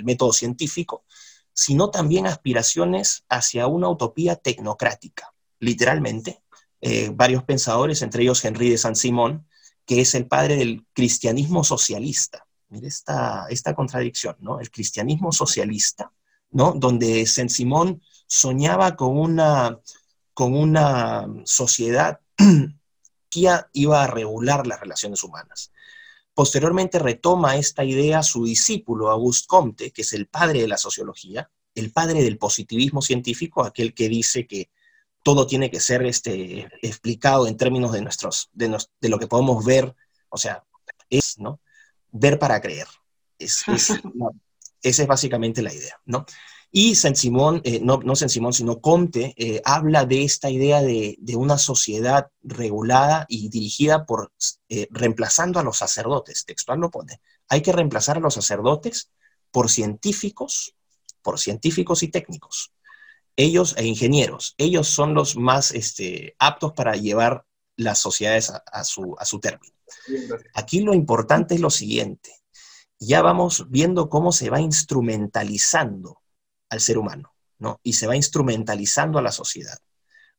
método 0.03 0.33
científico, 0.33 1.05
sino 1.53 1.91
también 1.91 2.25
aspiraciones 2.25 3.23
hacia 3.29 3.67
una 3.67 3.89
utopía 3.89 4.35
tecnocrática, 4.35 5.35
literalmente, 5.59 6.41
eh, 6.81 7.11
varios 7.13 7.43
pensadores, 7.43 8.01
entre 8.01 8.23
ellos 8.23 8.43
Henry 8.43 8.71
de 8.71 8.79
Saint-Simon, 8.79 9.47
que 9.85 10.01
es 10.01 10.15
el 10.15 10.27
padre 10.27 10.55
del 10.55 10.87
cristianismo 10.93 11.63
socialista. 11.63 12.47
Mire 12.69 12.87
esta, 12.87 13.45
esta 13.49 13.75
contradicción, 13.75 14.35
¿no? 14.39 14.59
El 14.59 14.71
cristianismo 14.71 15.31
socialista, 15.31 16.11
¿no? 16.49 16.73
Donde 16.73 17.27
Saint-Simon 17.27 18.01
soñaba 18.25 18.95
con 18.95 19.19
una, 19.19 19.79
con 20.33 20.55
una 20.55 21.27
sociedad 21.45 22.19
iba 23.35 24.03
a 24.03 24.07
regular 24.07 24.65
las 24.67 24.79
relaciones 24.79 25.23
humanas. 25.23 25.71
Posteriormente 26.33 26.99
retoma 26.99 27.57
esta 27.57 27.83
idea 27.83 28.23
su 28.23 28.45
discípulo 28.45 29.11
Auguste 29.11 29.47
Comte, 29.47 29.91
que 29.91 30.01
es 30.01 30.13
el 30.13 30.27
padre 30.27 30.61
de 30.61 30.67
la 30.67 30.77
sociología, 30.77 31.49
el 31.75 31.91
padre 31.91 32.23
del 32.23 32.37
positivismo 32.37 33.01
científico, 33.01 33.63
aquel 33.63 33.93
que 33.93 34.09
dice 34.09 34.47
que 34.47 34.69
todo 35.23 35.47
tiene 35.47 35.71
que 35.71 35.79
ser 35.79 36.05
este, 36.05 36.67
explicado 36.81 37.47
en 37.47 37.55
términos 37.55 37.91
de, 37.93 38.01
nuestros, 38.01 38.49
de, 38.53 38.77
de 38.99 39.09
lo 39.09 39.19
que 39.19 39.27
podemos 39.27 39.63
ver, 39.63 39.95
o 40.29 40.37
sea, 40.37 40.63
es, 41.09 41.37
¿no? 41.37 41.61
Ver 42.11 42.39
para 42.39 42.61
creer. 42.61 42.87
Es, 43.39 43.63
esa 44.81 45.01
es 45.03 45.07
básicamente 45.07 45.61
la 45.61 45.73
idea, 45.73 45.99
¿no? 46.05 46.25
Y 46.75 46.95
Saint-Simon, 46.95 47.61
eh, 47.63 47.79
no, 47.83 47.99
no 48.03 48.15
Saint-Simon, 48.15 48.51
sino 48.51 48.81
Comte, 48.81 49.35
eh, 49.37 49.61
habla 49.63 50.05
de 50.07 50.23
esta 50.23 50.49
idea 50.49 50.81
de, 50.81 51.19
una 51.35 51.59
sociedad 51.59 52.31
regulada 52.41 53.27
y 53.29 53.49
dirigida 53.49 54.07
por, 54.07 54.31
eh, 54.69 54.87
reemplazando 54.89 55.59
a 55.59 55.63
los 55.63 55.77
sacerdotes, 55.77 56.45
textual 56.45 56.79
lo 56.79 56.89
pone, 56.89 57.21
hay 57.47 57.61
que 57.61 57.71
reemplazar 57.71 58.17
a 58.17 58.21
los 58.21 58.33
sacerdotes 58.33 59.11
por 59.51 59.69
científicos, 59.69 60.73
por 61.21 61.39
científicos 61.39 62.01
y 62.01 62.07
técnicos. 62.07 62.73
Ellos 63.35 63.75
e 63.77 63.85
ingenieros, 63.85 64.55
ellos 64.57 64.87
son 64.87 65.13
los 65.13 65.35
más 65.35 65.69
este, 65.69 66.35
aptos 66.39 66.73
para 66.73 66.95
llevar 66.95 67.45
las 67.75 67.99
sociedades 67.99 68.51
a 68.51 68.83
su 68.83 69.39
término. 69.39 69.75
Aquí 70.55 70.79
lo 70.79 70.95
importante 70.95 71.53
es 71.53 71.61
lo 71.61 71.69
siguiente, 71.69 72.31
ya 72.97 73.21
vamos 73.21 73.69
viendo 73.69 74.09
cómo 74.09 74.31
se 74.31 74.49
va 74.49 74.59
instrumentalizando 74.59 76.22
al 76.73 76.81
ser 76.81 76.97
humano, 76.97 77.33
¿no? 77.59 77.79
Y 77.83 77.93
se 77.93 78.07
va 78.07 78.15
instrumentalizando 78.15 79.19
a 79.19 79.21
la 79.21 79.31
sociedad. 79.31 79.77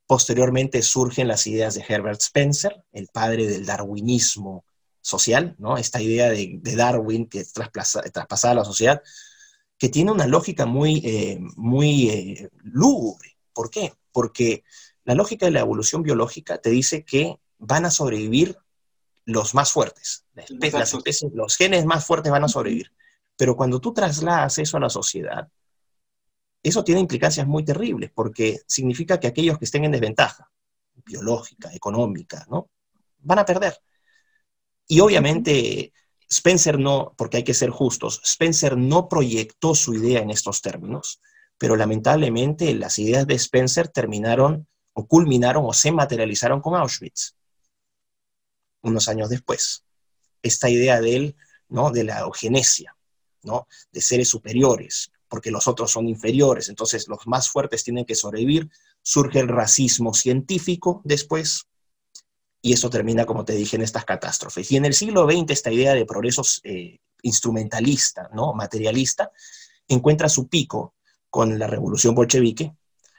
Posteriormente 0.07 0.83
surgen 0.83 1.29
las 1.29 1.47
ideas 1.47 1.75
de 1.75 1.85
Herbert 1.89 2.21
Spencer, 2.21 2.85
el 2.93 3.09
padre 3.09 3.47
del 3.47 3.65
darwinismo 3.65 4.65
social, 5.01 5.55
¿no? 5.59 5.79
Esta 5.79 6.03
idea 6.03 6.29
de, 6.29 6.61
Darwin 6.63 7.29
que 7.29 7.45
traspasada 7.45 8.53
a 8.53 8.57
la 8.57 8.65
sociedad, 8.65 9.01
que 9.79 9.89
tiene 9.89 10.11
una 10.11 10.27
lógica 10.27 10.67
muy, 10.67 11.03
eh, 11.05 11.39
muy 11.57 12.11
eh, 12.11 12.51
lúgubre. 12.63 13.37
¿Por 13.53 13.71
qué? 13.71 13.95
Porque 14.13 14.65
la 15.05 15.15
lógica 15.15 15.47
de 15.47 15.53
la 15.53 15.61
evolución 15.61 16.03
biológica 16.03 16.59
te 16.59 16.71
dice 16.71 17.05
que 17.05 17.39
van 17.59 17.85
a 17.85 17.91
sobrevivir 17.91 18.59
los 19.25 19.55
más 19.55 19.71
fuertes. 19.71 20.25
los 21.33 21.57
genes 21.57 21.85
más 21.85 22.05
fuertes 22.05 22.33
van 22.33 22.45
a 22.45 22.49
sobrevivir. 22.49 22.93
Pero 23.37 23.57
cuando 23.57 23.81
tú 23.81 23.93
trasladas 23.95 24.59
eso 24.59 24.77
a 24.77 24.81
la 24.81 24.91
sociedad, 24.91 25.49
eso 26.65 26.83
tiene 26.83 27.01
implicancias 27.01 27.47
muy 27.47 27.65
terribles, 27.65 28.11
porque 28.13 28.61
significa 28.67 29.21
que 29.21 29.27
aquellos 29.27 29.59
que 29.59 29.67
estén 29.67 29.85
en 29.85 29.93
desventaja, 29.93 30.51
biológica, 31.05 31.71
económica, 31.75 32.47
¿no? 32.51 32.71
Van 33.19 33.39
a 33.39 33.45
perder. 33.45 33.79
Y 34.89 35.01
obviamente 35.01 35.93
Spencer 36.29 36.79
no, 36.79 37.15
porque 37.19 37.37
hay 37.37 37.45
que 37.45 37.55
ser 37.55 37.71
justos, 37.71 38.21
Spencer 38.25 38.77
no 38.79 39.09
proyectó 39.09 39.75
su 39.75 39.95
idea 39.95 40.21
en 40.21 40.31
estos 40.31 40.63
términos, 40.63 41.21
pero 41.59 41.77
lamentablemente 41.77 42.75
las 42.75 42.99
ideas 42.99 43.27
de 43.27 43.35
Spencer 43.35 43.89
terminaron 43.89 44.67
o 44.95 45.07
culminaron 45.07 45.65
o 45.67 45.73
se 45.75 45.93
materializaron 45.93 46.61
con 46.61 46.75
Auschwitz 46.75 47.37
unos 48.83 49.09
años 49.09 49.29
después. 49.29 49.85
Esta 50.43 50.69
idea 50.69 51.01
de 51.01 51.17
él, 51.17 51.37
¿no? 51.69 51.91
De 51.91 52.05
la 52.05 52.21
eugenesia, 52.21 52.97
¿no? 53.43 53.67
De 53.93 54.01
seres 54.01 54.29
superiores, 54.29 55.11
porque 55.35 55.51
los 55.51 55.67
otros 55.67 55.91
son 55.91 56.07
inferiores, 56.07 56.69
entonces 56.69 57.09
los 57.09 57.27
más 57.27 57.49
fuertes 57.49 57.83
tienen 57.83 58.05
que 58.05 58.15
sobrevivir. 58.15 58.71
Surge 59.03 59.41
el 59.41 59.49
racismo 59.49 60.15
científico 60.15 61.01
después, 61.03 61.67
y 62.63 62.73
eso 62.73 62.89
termina, 62.89 63.27
como 63.27 63.45
te 63.45 63.55
dije, 63.55 63.75
en 63.75 63.83
estas 63.83 64.05
catástrofes. 64.05 64.71
Y 64.71 64.77
en 64.77 64.85
el 64.85 64.95
siglo 64.95 65.29
XX 65.29 65.51
esta 65.51 65.73
idea 65.73 65.93
de 65.93 66.07
progreso 66.07 66.43
eh, 66.63 67.01
instrumentalista, 67.23 68.31
¿no? 68.33 68.53
materialista, 68.53 69.33
encuentra 69.89 70.29
su 70.29 70.47
pico 70.47 70.95
con 71.29 71.59
la 71.59 71.67
revolución 71.67 72.15
bolchevique, 72.15 72.73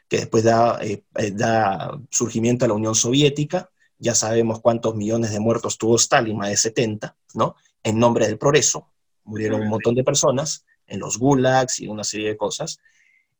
que 0.07 0.19
después 0.19 0.45
da, 0.45 0.81
eh, 0.81 1.03
eh, 1.17 1.31
da 1.31 2.00
surgimiento 2.10 2.63
a 2.63 2.69
la 2.69 2.75
Unión 2.75 2.95
Soviética, 2.95 3.69
ya 3.98 4.15
sabemos 4.15 4.62
cuántos 4.62 4.95
millones 4.95 5.31
de 5.31 5.41
muertos 5.41 5.77
tuvo 5.77 5.98
Stalin, 5.98 6.38
más 6.38 6.48
de 6.48 6.55
70, 6.55 7.13
¿no? 7.34 7.57
En 7.84 8.00
nombre 8.00 8.25
del 8.25 8.38
progreso, 8.38 8.88
murieron 9.25 9.63
un 9.63 9.67
montón 9.67 9.95
de 9.95 10.05
personas 10.05 10.63
en 10.87 10.99
los 10.99 11.17
gulags 11.17 11.79
y 11.79 11.87
una 11.87 12.03
serie 12.03 12.29
de 12.29 12.37
cosas. 12.37 12.79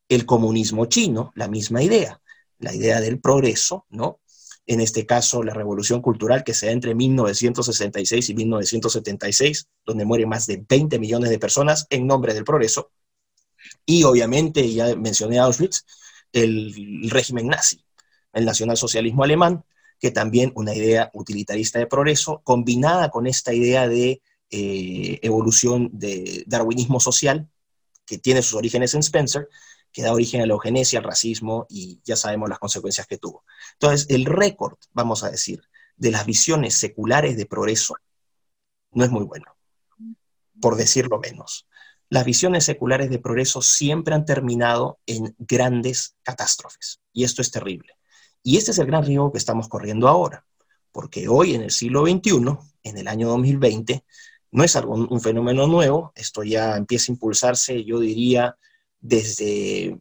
El 0.08 0.26
comunismo 0.26 0.86
chino, 0.86 1.32
la 1.36 1.48
misma 1.48 1.82
idea, 1.82 2.22
la 2.60 2.74
idea 2.74 3.02
del 3.02 3.20
progreso, 3.20 3.86
¿no? 3.90 4.20
en 4.68 4.82
este 4.82 5.06
caso 5.06 5.44
la 5.44 5.54
revolución 5.54 6.02
cultural 6.02 6.44
que 6.44 6.54
se 6.54 6.68
da 6.68 6.72
entre 6.72 6.96
1966 6.96 8.30
y 8.30 8.34
1976, 8.34 9.68
donde 9.86 10.06
mueren 10.06 10.30
más 10.30 10.48
de 10.48 10.64
20 10.68 11.00
millones 11.00 11.30
de 11.30 11.40
personas 11.40 11.86
en 11.90 12.08
nombre 12.08 12.34
del 12.34 12.44
progreso. 12.44 12.92
Y 13.86 14.04
obviamente, 14.04 14.72
ya 14.74 14.96
mencioné 14.96 15.40
Auschwitz, 15.40 15.86
el, 16.34 17.10
régimen 17.10 17.48
nazi, 17.48 17.84
el 18.34 18.46
nacionalsocialismo 18.46 19.24
alemán, 19.24 19.64
que 20.00 20.12
también 20.12 20.52
una 20.56 20.74
idea 20.74 21.10
utilitarista 21.14 21.80
de 21.80 21.88
progreso, 21.88 22.42
combinada 22.44 23.10
con 23.10 23.28
esta 23.28 23.54
idea 23.54 23.88
de 23.88 24.22
eh, 24.52 25.20
evolución 25.22 25.90
de 25.94 26.44
darwinismo 26.48 27.00
social, 27.00 27.50
que 28.06 28.18
tiene 28.18 28.42
sus 28.42 28.54
orígenes 28.54 28.94
en 28.94 29.00
Spencer, 29.00 29.50
que 29.92 30.02
da 30.02 30.14
origen 30.14 30.42
a 30.42 30.46
la 30.46 30.54
eugenesia, 30.54 31.00
al 31.00 31.06
racismo, 31.06 31.66
y 31.70 32.02
ya 32.04 32.16
sabemos 32.16 32.50
las 32.50 32.60
consecuencias 32.60 33.08
que 33.08 33.18
tuvo. 33.18 33.46
Entonces, 33.74 34.08
el 34.10 34.26
récord, 34.26 34.78
vamos 34.92 35.24
a 35.24 35.32
decir, 35.32 35.62
de 35.96 36.12
las 36.12 36.26
visiones 36.26 36.76
seculares 36.76 37.38
de 37.38 37.46
progreso 37.46 37.96
no 38.92 39.04
es 39.04 39.12
muy 39.12 39.24
bueno. 39.24 39.46
por 40.62 40.78
decirlo 40.78 41.20
menos. 41.20 41.68
Las 42.10 42.24
visiones 42.24 42.64
seculares 42.64 43.10
de 43.10 43.20
progreso 43.20 43.62
siempre 43.62 44.16
han 44.16 44.26
terminado 44.26 45.00
en 45.06 45.36
grandes 45.38 46.16
catástrofes, 46.24 47.02
y 47.12 47.24
esto 47.24 47.42
es 47.42 47.52
terrible. 47.52 47.98
Y 48.42 48.58
este 48.58 48.72
es 48.72 48.80
el 48.80 48.86
gran 48.86 49.06
riesgo 49.06 49.32
que 49.32 49.38
estamos 49.38 49.68
corriendo 49.68 50.08
ahora, 50.08 50.46
porque 50.92 51.28
hoy 51.28 51.56
en 51.56 51.62
el 51.64 51.72
siglo 51.72 52.06
XXI, 52.06 52.58
en 52.84 52.98
el 52.98 53.08
año 53.08 53.28
2020, 53.30 54.06
no 54.52 54.64
es 54.64 54.76
algo, 54.76 54.94
un 54.94 55.22
fenómeno 55.22 55.68
nuevo, 55.68 56.12
esto 56.16 56.44
ya 56.44 56.78
empieza 56.78 57.12
a 57.12 57.14
impulsarse, 57.14 57.84
yo 57.84 58.00
diría, 58.00 58.58
desde 59.00 60.00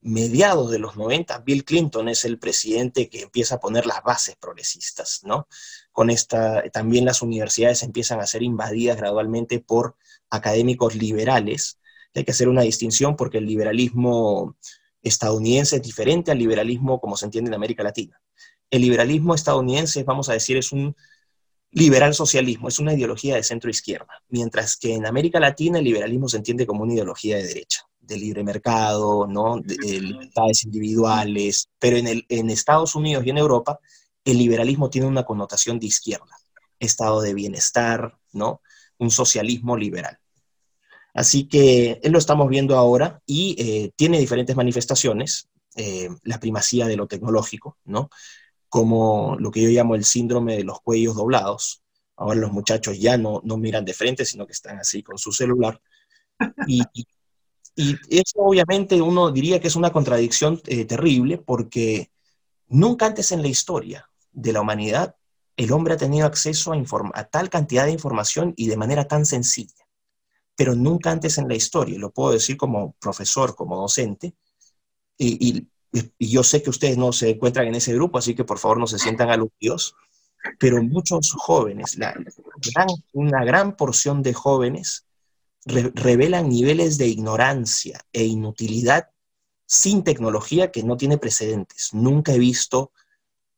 mediados 0.00 0.70
de 0.70 0.78
los 0.78 0.96
90, 0.96 1.38
Bill 1.40 1.64
Clinton 1.64 2.08
es 2.08 2.24
el 2.24 2.38
presidente 2.38 3.08
que 3.08 3.22
empieza 3.22 3.56
a 3.56 3.60
poner 3.60 3.86
las 3.86 4.02
bases 4.02 4.36
progresistas, 4.36 5.20
¿no? 5.24 5.48
Con 5.92 6.10
esta, 6.10 6.62
también 6.70 7.04
las 7.04 7.22
universidades 7.22 7.82
empiezan 7.82 8.20
a 8.20 8.26
ser 8.26 8.42
invadidas 8.42 8.96
gradualmente 8.96 9.60
por 9.60 9.96
académicos 10.30 10.94
liberales. 10.94 11.78
Hay 12.14 12.24
que 12.24 12.30
hacer 12.30 12.48
una 12.48 12.62
distinción 12.62 13.16
porque 13.16 13.38
el 13.38 13.46
liberalismo 13.46 14.56
estadounidense 15.02 15.76
es 15.76 15.82
diferente 15.82 16.30
al 16.30 16.38
liberalismo 16.38 17.00
como 17.00 17.16
se 17.16 17.26
entiende 17.26 17.48
en 17.48 17.54
América 17.54 17.82
Latina. 17.82 18.20
El 18.70 18.82
liberalismo 18.82 19.34
estadounidense, 19.34 20.04
vamos 20.04 20.28
a 20.28 20.34
decir, 20.34 20.56
es 20.56 20.72
un 20.72 20.94
liberal 21.70 22.14
socialismo, 22.14 22.68
es 22.68 22.78
una 22.78 22.94
ideología 22.94 23.36
de 23.36 23.42
centro 23.42 23.70
izquierda, 23.70 24.22
mientras 24.28 24.76
que 24.76 24.94
en 24.94 25.06
América 25.06 25.38
Latina 25.38 25.78
el 25.78 25.84
liberalismo 25.84 26.28
se 26.28 26.38
entiende 26.38 26.66
como 26.66 26.82
una 26.82 26.94
ideología 26.94 27.36
de 27.36 27.46
derecha, 27.46 27.82
de 28.00 28.16
libre 28.16 28.42
mercado, 28.42 29.26
¿no? 29.26 29.60
de, 29.60 30.00
libertades 30.00 30.64
individuales, 30.64 31.68
pero 31.78 31.96
en, 31.96 32.06
el, 32.06 32.24
en 32.28 32.50
Estados 32.50 32.94
Unidos 32.94 33.24
y 33.26 33.30
en 33.30 33.38
Europa 33.38 33.78
el 34.24 34.38
liberalismo 34.38 34.90
tiene 34.90 35.06
una 35.06 35.24
connotación 35.24 35.78
de 35.78 35.86
izquierda, 35.86 36.36
estado 36.78 37.20
de 37.20 37.34
bienestar, 37.34 38.18
¿no? 38.32 38.62
un 38.98 39.10
socialismo 39.10 39.76
liberal. 39.76 40.18
Así 41.14 41.48
que 41.48 42.00
lo 42.04 42.18
estamos 42.18 42.48
viendo 42.48 42.76
ahora 42.76 43.20
y 43.26 43.56
eh, 43.58 43.90
tiene 43.96 44.18
diferentes 44.18 44.54
manifestaciones, 44.54 45.48
eh, 45.76 46.08
la 46.22 46.38
primacía 46.38 46.86
de 46.86 46.96
lo 46.96 47.06
tecnológico, 47.06 47.76
¿no? 47.84 48.10
Como 48.68 49.36
lo 49.38 49.50
que 49.50 49.62
yo 49.62 49.70
llamo 49.70 49.94
el 49.94 50.04
síndrome 50.04 50.56
de 50.56 50.64
los 50.64 50.80
cuellos 50.80 51.16
doblados. 51.16 51.82
Ahora 52.16 52.40
los 52.40 52.52
muchachos 52.52 52.98
ya 52.98 53.16
no, 53.16 53.40
no 53.44 53.56
miran 53.56 53.84
de 53.84 53.94
frente, 53.94 54.24
sino 54.24 54.46
que 54.46 54.52
están 54.52 54.78
así 54.78 55.02
con 55.02 55.18
su 55.18 55.32
celular. 55.32 55.80
Y, 56.66 56.82
y, 56.94 57.06
eso 58.10 58.38
obviamente 58.38 59.00
uno 59.00 59.30
diría 59.30 59.60
que 59.60 59.68
es 59.68 59.76
una 59.76 59.92
contradicción 59.92 60.60
eh, 60.66 60.84
terrible 60.84 61.38
porque 61.38 62.10
nunca 62.66 63.06
antes 63.06 63.30
en 63.30 63.40
la 63.40 63.46
historia 63.46 64.10
de 64.32 64.52
la 64.52 64.60
humanidad 64.60 65.14
el 65.56 65.72
hombre 65.72 65.94
ha 65.94 65.96
tenido 65.96 66.26
acceso 66.26 66.72
a, 66.72 66.82
a 67.14 67.24
tal 67.24 67.50
cantidad 67.50 67.84
de 67.84 67.92
información 67.92 68.52
y 68.56 68.66
de 68.66 68.76
manera 68.76 69.06
tan 69.06 69.26
sencilla. 69.26 69.86
Pero 70.56 70.74
nunca 70.74 71.12
antes 71.12 71.38
en 71.38 71.48
la 71.48 71.54
historia, 71.54 71.98
lo 71.98 72.10
puedo 72.10 72.32
decir 72.32 72.56
como 72.56 72.94
profesor, 72.98 73.54
como 73.54 73.76
docente, 73.76 74.34
y 75.16 75.68
y 75.92 76.28
yo 76.28 76.42
sé 76.42 76.62
que 76.62 76.70
ustedes 76.70 76.98
no 76.98 77.12
se 77.12 77.30
encuentran 77.30 77.66
en 77.66 77.74
ese 77.74 77.94
grupo, 77.94 78.18
así 78.18 78.34
que 78.34 78.44
por 78.44 78.58
favor 78.58 78.78
no 78.78 78.86
se 78.86 78.98
sientan 78.98 79.30
aludidos, 79.30 79.94
pero 80.58 80.82
muchos 80.82 81.32
jóvenes, 81.32 81.98
una 83.12 83.44
gran 83.44 83.76
porción 83.76 84.22
de 84.22 84.34
jóvenes 84.34 85.06
revelan 85.64 86.48
niveles 86.48 86.98
de 86.98 87.08
ignorancia 87.08 88.00
e 88.12 88.24
inutilidad 88.24 89.10
sin 89.66 90.02
tecnología 90.02 90.70
que 90.70 90.82
no 90.82 90.96
tiene 90.96 91.18
precedentes. 91.18 91.90
Nunca 91.92 92.32
he 92.32 92.38
visto 92.38 92.92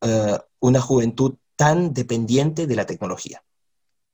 eh, 0.00 0.38
una 0.58 0.80
juventud 0.80 1.36
tan 1.54 1.92
dependiente 1.92 2.66
de 2.66 2.74
la 2.76 2.86
tecnología, 2.86 3.44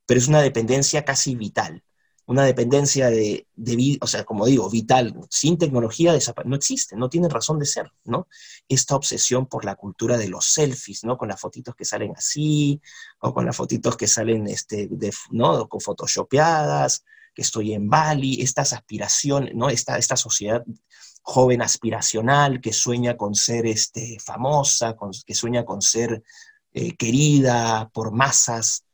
pero 0.05 0.19
es 0.19 0.29
una 0.29 0.43
dependencia 0.43 1.05
casi 1.05 1.37
vital 1.37 1.83
una 2.27 2.45
dependencia 2.45 3.09
de, 3.09 3.47
de, 3.55 3.99
o 4.01 4.07
sea, 4.07 4.25
como 4.25 4.47
digo, 4.47 4.69
vital, 4.69 5.15
sin 5.31 5.59
tecnología 5.59 6.13
no 6.45 6.57
existe, 6.57 6.97
no 6.97 7.09
tiene 7.09 7.29
razón 7.29 7.59
de 7.59 7.67
ser, 7.67 7.93
¿no? 8.05 8.27
Esta 8.69 8.97
obsesión 8.97 9.47
por 9.47 9.65
la 9.65 9.77
cultura 9.77 10.19
de 10.19 10.29
los 10.29 10.47
selfies, 10.47 11.05
¿no? 11.05 11.17
Con 11.17 11.29
las 11.29 11.41
fotitos 11.41 11.77
que 11.77 11.85
salen 11.85 12.13
así, 12.17 12.81
o 13.21 13.33
con 13.33 13.47
las 13.47 13.57
fotitos 13.57 13.97
que 13.97 14.09
salen, 14.09 14.49
este, 14.49 14.89
¿no? 15.31 15.69
Con 15.69 15.81
photoshopeadas, 15.81 17.05
que 17.33 17.43
estoy 17.43 17.75
en 17.75 17.89
Bali, 17.89 18.43
estas 18.43 18.73
aspiraciones, 18.73 19.55
¿no? 19.55 19.69
Esta, 19.69 19.97
esta 19.97 20.17
sociedad 20.17 20.65
joven 21.23 21.63
aspiracional 21.63 22.61
que 22.61 22.73
sueña 22.73 23.17
con 23.17 23.35
ser 23.35 23.67
este, 23.67 24.19
famosa, 24.25 24.97
que 25.25 25.35
sueña 25.35 25.65
con 25.65 25.81
ser 25.81 26.25
eh, 26.73 26.97
querida 26.97 27.89
por 27.93 28.13
masas, 28.13 28.85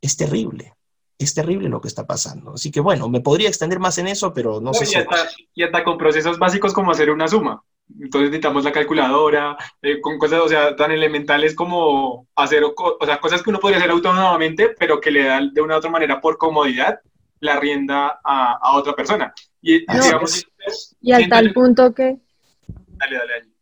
es 0.00 0.16
terrible, 0.16 0.73
es 1.18 1.34
terrible 1.34 1.68
lo 1.68 1.80
que 1.80 1.88
está 1.88 2.06
pasando. 2.06 2.54
Así 2.54 2.70
que 2.70 2.80
bueno, 2.80 3.08
me 3.08 3.20
podría 3.20 3.48
extender 3.48 3.78
más 3.78 3.98
en 3.98 4.08
eso, 4.08 4.32
pero 4.32 4.60
no, 4.60 4.74
sé 4.74 4.86
si... 4.86 4.98
y 5.54 5.62
hasta 5.62 5.84
con 5.84 5.98
procesos 5.98 6.38
básicos 6.38 6.72
como 6.72 6.90
hacer 6.90 7.10
una 7.10 7.28
suma. 7.28 7.62
Entonces 8.00 8.30
necesitamos 8.30 8.64
la 8.64 8.72
calculadora, 8.72 9.56
eh, 9.82 10.00
con 10.00 10.18
cosas, 10.18 10.40
o 10.40 10.48
sea, 10.48 10.74
tan 10.74 10.90
elementales 10.90 11.54
como 11.54 12.26
hacer, 12.34 12.64
o 12.64 13.06
sea, 13.06 13.20
cosas 13.20 13.42
que 13.42 13.50
uno 13.50 13.60
podría 13.60 13.78
hacer 13.78 13.90
autónomamente, 13.90 14.74
pero 14.78 15.00
que 15.00 15.10
le 15.10 15.24
dan 15.24 15.52
de 15.52 15.60
una 15.60 15.74
u 15.74 15.78
otra 15.78 15.90
manera 15.90 16.20
por 16.20 16.38
comodidad 16.38 17.00
la 17.40 17.60
rienda 17.60 18.20
a, 18.24 18.58
a 18.60 18.76
otra 18.76 18.94
persona. 18.94 19.34
Y, 19.60 19.80
digamos, 19.80 20.46
y 21.00 21.12
a 21.12 21.28
tal 21.28 21.52
punto 21.52 21.94
que... 21.94 22.18
Dale, 22.66 23.16
dale, 23.18 23.32
dale. 23.32 23.54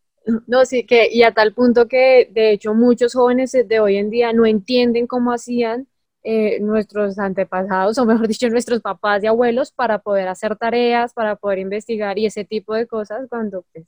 No, 0.47 0.65
sí, 0.65 0.85
que, 0.85 1.09
y 1.11 1.25
a 1.25 1.33
tal 1.33 1.53
punto 1.53 1.89
que 1.89 2.31
de 2.31 2.53
hecho 2.53 2.75
muchos 2.75 3.15
jóvenes 3.15 3.51
de 3.53 3.81
hoy 3.81 3.97
en 3.97 4.09
día 4.09 4.33
no 4.33 4.47
entienden 4.47 5.09
cómo 5.09 5.33
hacían 5.33 5.89
eh, 6.25 6.61
nuestros 6.61 7.19
antepasados, 7.19 7.99
o 7.99 8.07
mejor 8.07 8.29
dicho, 8.29 8.49
nuestros 8.49 8.81
papás 8.81 9.25
y 9.25 9.27
abuelos, 9.27 9.73
para 9.73 9.99
poder 9.99 10.29
hacer 10.29 10.57
tareas, 10.57 11.13
para 11.13 11.35
poder 11.35 11.59
investigar 11.59 12.17
y 12.17 12.27
ese 12.27 12.45
tipo 12.45 12.75
de 12.75 12.87
cosas 12.87 13.27
cuando 13.29 13.65
pues, 13.73 13.87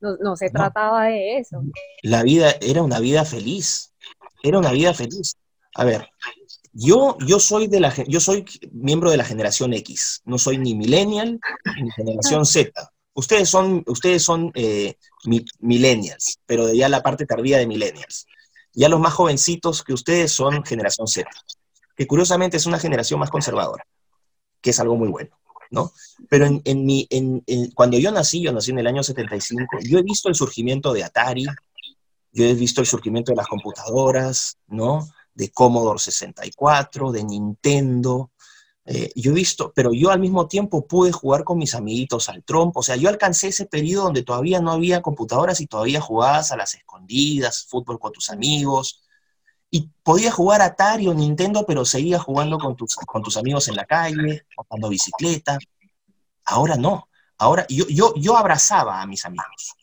no, 0.00 0.36
se 0.36 0.48
trataba 0.48 1.04
de 1.04 1.38
eso. 1.38 1.62
La 2.02 2.22
vida 2.22 2.54
era 2.62 2.82
una 2.82 2.98
vida 2.98 3.26
feliz, 3.26 3.92
era 4.42 4.58
una 4.58 4.72
vida 4.72 4.94
feliz. 4.94 5.36
A 5.74 5.84
ver, 5.84 6.08
yo, 6.72 7.18
yo, 7.26 7.38
soy 7.38 7.66
de 7.66 7.80
la, 7.80 7.92
yo 8.06 8.20
soy 8.20 8.46
miembro 8.72 9.10
de 9.10 9.18
la 9.18 9.24
generación 9.24 9.74
X, 9.74 10.22
no 10.24 10.38
soy 10.38 10.56
ni 10.56 10.74
millennial 10.74 11.38
ni 11.82 11.90
generación 11.90 12.46
Z. 12.46 12.70
Ustedes 13.12 13.50
son, 13.50 13.82
ustedes 13.86 14.22
son 14.22 14.50
eh, 14.54 14.94
millennials, 15.60 16.38
pero 16.46 16.66
de 16.66 16.76
ya 16.76 16.88
la 16.88 17.02
parte 17.02 17.26
tardía 17.26 17.58
de 17.58 17.66
millennials. 17.66 18.26
Ya 18.72 18.88
los 18.88 19.00
más 19.00 19.12
jovencitos 19.12 19.82
que 19.82 19.92
ustedes 19.92 20.32
son 20.32 20.64
generación 20.64 21.06
Z 21.06 21.28
que 21.96 22.06
curiosamente 22.06 22.56
es 22.56 22.66
una 22.66 22.78
generación 22.78 23.18
más 23.18 23.30
conservadora, 23.30 23.86
que 24.60 24.70
es 24.70 24.80
algo 24.80 24.96
muy 24.96 25.08
bueno, 25.08 25.38
¿no? 25.70 25.92
Pero 26.28 26.46
en, 26.46 26.86
mi, 26.86 27.06
en, 27.10 27.42
cuando 27.74 27.98
yo 27.98 28.12
nací, 28.12 28.42
yo 28.42 28.52
nací 28.52 28.70
en 28.70 28.78
el 28.78 28.86
año 28.86 29.02
75, 29.02 29.78
yo 29.82 29.98
he 29.98 30.02
visto 30.02 30.28
el 30.28 30.34
surgimiento 30.34 30.92
de 30.92 31.04
Atari, 31.04 31.46
yo 32.32 32.44
he 32.44 32.54
visto 32.54 32.80
el 32.80 32.86
surgimiento 32.86 33.32
de 33.32 33.36
las 33.36 33.48
computadoras, 33.48 34.58
¿no? 34.66 35.08
De 35.34 35.50
Commodore 35.50 35.98
64, 35.98 37.12
de 37.12 37.24
Nintendo, 37.24 38.30
eh, 38.88 39.10
yo 39.16 39.32
he 39.32 39.34
visto, 39.34 39.72
pero 39.74 39.92
yo 39.92 40.10
al 40.10 40.20
mismo 40.20 40.46
tiempo 40.46 40.86
pude 40.86 41.10
jugar 41.10 41.42
con 41.42 41.58
mis 41.58 41.74
amiguitos 41.74 42.28
al 42.28 42.44
trompo, 42.44 42.80
o 42.80 42.82
sea, 42.84 42.94
yo 42.94 43.08
alcancé 43.08 43.48
ese 43.48 43.66
periodo 43.66 44.04
donde 44.04 44.22
todavía 44.22 44.60
no 44.60 44.70
había 44.70 45.02
computadoras 45.02 45.60
y 45.60 45.66
todavía 45.66 46.00
jugabas 46.00 46.52
a 46.52 46.56
las 46.56 46.74
escondidas, 46.74 47.66
fútbol 47.68 47.98
con 47.98 48.12
tus 48.12 48.30
amigos, 48.30 49.02
y 49.76 49.90
podías 50.02 50.32
jugar 50.32 50.62
Atari 50.62 51.06
o 51.06 51.12
Nintendo, 51.12 51.66
pero 51.66 51.84
seguías 51.84 52.22
jugando 52.22 52.58
con 52.58 52.76
tus, 52.76 52.96
con 52.96 53.22
tus 53.22 53.36
amigos 53.36 53.68
en 53.68 53.76
la 53.76 53.84
calle, 53.84 54.46
jugando 54.56 54.88
bicicleta. 54.88 55.58
Ahora 56.46 56.76
no. 56.76 57.08
Ahora 57.36 57.66
yo, 57.68 57.84
yo, 57.88 58.14
yo 58.16 58.38
abrazaba 58.38 59.02
a 59.02 59.06
mis 59.06 59.26
amigos. 59.26 59.74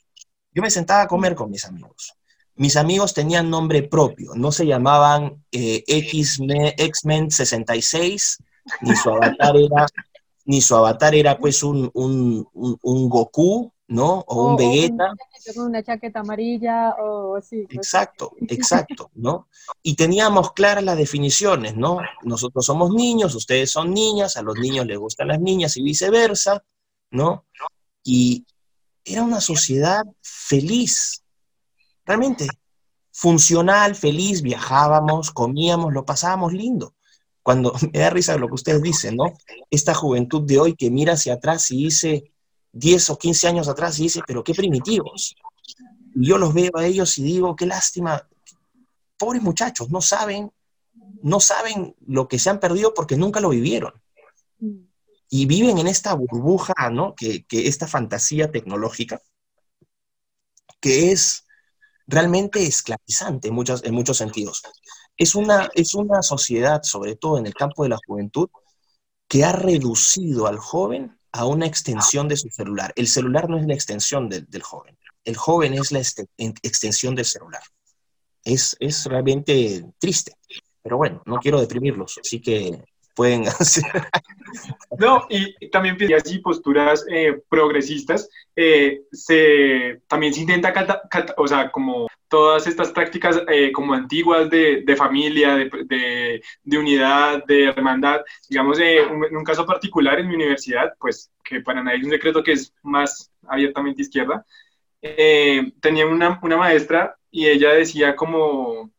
Yo 0.52 0.64
me 0.64 0.72
sentaba 0.72 1.04
a 1.04 1.08
comer 1.08 1.36
con 1.36 1.52
mis 1.52 1.66
amigos. 1.66 2.16
Mis 2.56 2.76
amigos 2.76 3.14
tenían 3.14 3.52
nombre 3.52 3.84
propio, 3.84 4.34
no 4.36 4.52
se 4.52 4.66
llamaban 4.66 5.44
eh, 5.52 5.84
X-Men 5.88 7.30
66, 7.30 8.38
ni 8.82 8.96
su 8.96 9.10
avatar 9.12 9.56
era, 9.58 9.86
ni 10.46 10.62
su 10.62 10.76
avatar 10.76 11.14
era 11.14 11.38
pues 11.38 11.62
un, 11.62 11.92
un, 11.94 12.48
un 12.54 13.10
Goku, 13.10 13.72
¿no? 13.94 14.24
O, 14.28 14.48
un 14.50 14.56
Vegeta. 14.56 15.14
Con 15.56 15.68
una 15.68 15.84
chaqueta 15.84 16.22
amarilla 16.22 16.96
o 17.00 17.40
sí. 17.42 17.66
Pues. 17.66 17.78
Exacto, 17.78 18.34
exacto, 18.48 19.12
¿no? 19.14 19.48
Y 19.84 19.96
teníamos 19.96 20.54
claras 20.54 20.84
las 20.84 20.98
definiciones, 20.98 21.76
¿no? 21.76 22.00
Nosotros 22.24 22.66
somos 22.66 22.92
niños, 22.92 23.36
ustedes 23.36 23.72
son 23.72 23.94
niñas, 23.94 24.36
a 24.36 24.42
los 24.42 24.58
niños 24.58 24.88
les 24.88 24.98
gustan 24.98 25.28
las 25.28 25.40
niñas 25.40 25.78
y 25.78 25.84
viceversa, 25.84 26.64
¿no? 27.12 27.46
Y 28.04 28.46
era 29.06 29.22
una 29.22 29.42
sociedad 29.42 30.04
feliz, 30.22 31.24
realmente 32.06 32.48
funcional, 33.12 33.96
feliz, 33.96 34.42
viajábamos, 34.42 35.30
comíamos, 35.32 35.94
lo 35.94 36.04
pasábamos 36.04 36.52
lindo. 36.52 36.96
Cuando 37.44 37.74
me 37.94 38.00
da 38.00 38.10
risa 38.10 38.38
lo 38.38 38.48
que 38.48 38.56
ustedes 38.56 38.82
dicen, 38.82 39.18
¿no? 39.18 39.34
Esta 39.70 39.94
juventud 39.94 40.42
de 40.42 40.60
hoy 40.60 40.76
que 40.76 40.90
mira 40.90 41.14
hacia 41.14 41.36
atrás 41.36 41.70
y 41.70 41.84
dice, 41.84 42.33
10 42.74 43.10
o 43.12 43.18
15 43.18 43.48
años 43.48 43.68
atrás 43.68 43.98
y 44.00 44.04
dice, 44.04 44.22
pero 44.26 44.44
qué 44.44 44.54
primitivos. 44.54 45.36
Yo 46.16 46.38
los 46.38 46.54
veo 46.54 46.72
a 46.76 46.86
ellos 46.86 47.18
y 47.18 47.24
digo, 47.24 47.56
qué 47.56 47.66
lástima, 47.66 48.28
pobres 49.18 49.42
muchachos, 49.42 49.90
no 49.90 50.02
saben, 50.02 50.52
no 51.22 51.40
saben 51.40 51.96
lo 52.06 52.28
que 52.28 52.40
se 52.40 52.50
han 52.50 52.60
perdido 52.60 52.94
porque 52.94 53.16
nunca 53.16 53.40
lo 53.40 53.50
vivieron. 53.50 53.94
Y 55.30 55.46
viven 55.46 55.78
en 55.78 55.88
esta 55.88 56.14
burbuja, 56.14 56.90
¿no? 56.92 57.16
Que, 57.16 57.46
que 57.46 57.68
esta 57.68 57.88
fantasía 57.88 58.52
tecnológica, 58.52 59.22
que 60.80 61.12
es 61.12 61.46
realmente 62.08 62.64
esclavizante 62.64 63.48
en 63.48 63.56
muchos, 63.56 63.84
en 63.84 63.94
muchos 63.94 64.18
sentidos. 64.18 64.62
Es 65.18 65.36
una, 65.36 65.70
es 65.74 65.96
una 65.96 66.22
sociedad, 66.22 66.82
sobre 66.84 67.16
todo 67.16 67.38
en 67.38 67.46
el 67.46 67.54
campo 67.54 67.84
de 67.84 67.90
la 67.90 68.00
juventud, 68.06 68.50
que 69.28 69.44
ha 69.44 69.52
reducido 69.52 70.48
al 70.48 70.58
joven 70.58 71.18
a 71.34 71.46
una 71.46 71.66
extensión 71.66 72.28
de 72.28 72.38
su 72.38 72.50
celular. 72.50 72.94
El 72.96 73.08
celular 73.08 73.50
no 73.50 73.58
es 73.58 73.66
la 73.66 73.74
extensión 73.74 74.30
del 74.30 74.62
joven, 74.62 74.98
el 75.26 75.36
joven 75.36 75.74
es 75.74 75.92
la 75.92 76.00
extensión 76.38 77.16
del 77.16 77.26
celular. 77.26 77.64
Es, 78.44 78.76
es 78.80 79.06
realmente 79.06 79.86
triste, 80.00 80.36
pero 80.82 80.98
bueno, 80.98 81.22
no 81.26 81.38
quiero 81.38 81.60
deprimirlos, 81.60 82.20
así 82.22 82.42
que 82.42 82.84
pueden 83.14 83.48
hacer. 83.60 83.86
No, 84.98 85.26
y 85.30 85.70
también 85.70 85.98
así 86.14 86.40
posturas 86.40 87.06
eh, 87.10 87.42
progresistas, 87.50 88.30
eh, 88.56 89.02
se, 89.12 90.02
también 90.08 90.34
se 90.34 90.42
intenta, 90.42 90.74
o 91.38 91.48
sea, 91.48 91.72
como 91.72 92.08
todas 92.28 92.68
estas 92.68 92.92
prácticas 92.92 93.42
eh, 93.48 93.72
como 93.72 93.94
antiguas 93.94 94.50
de, 94.50 94.96
familia, 94.98 95.56
de, 95.56 96.42
de, 96.64 96.78
unidad, 96.78 97.44
de 97.46 97.66
hermandad, 97.66 98.22
digamos, 98.50 98.80
en 98.80 99.36
un 99.36 99.44
caso 99.44 99.66
particular 99.66 100.20
en 100.20 100.28
mi 100.28 100.36
universidad, 100.36 100.94
pues 101.00 101.32
que 101.44 101.62
para 101.62 101.84
nadie 101.84 102.00
es 102.00 102.06
un 102.06 102.12
secreto 102.12 102.44
que 102.44 102.54
es 102.54 102.74
más 102.82 103.32
abiertamente 103.48 104.02
izquierda, 104.02 104.46
tenía 105.82 106.06
una, 106.06 106.40
una 106.42 106.58
maestra 106.58 107.16
y 107.30 107.48
ella 107.48 107.74
decía 107.74 108.16
como 108.16 108.92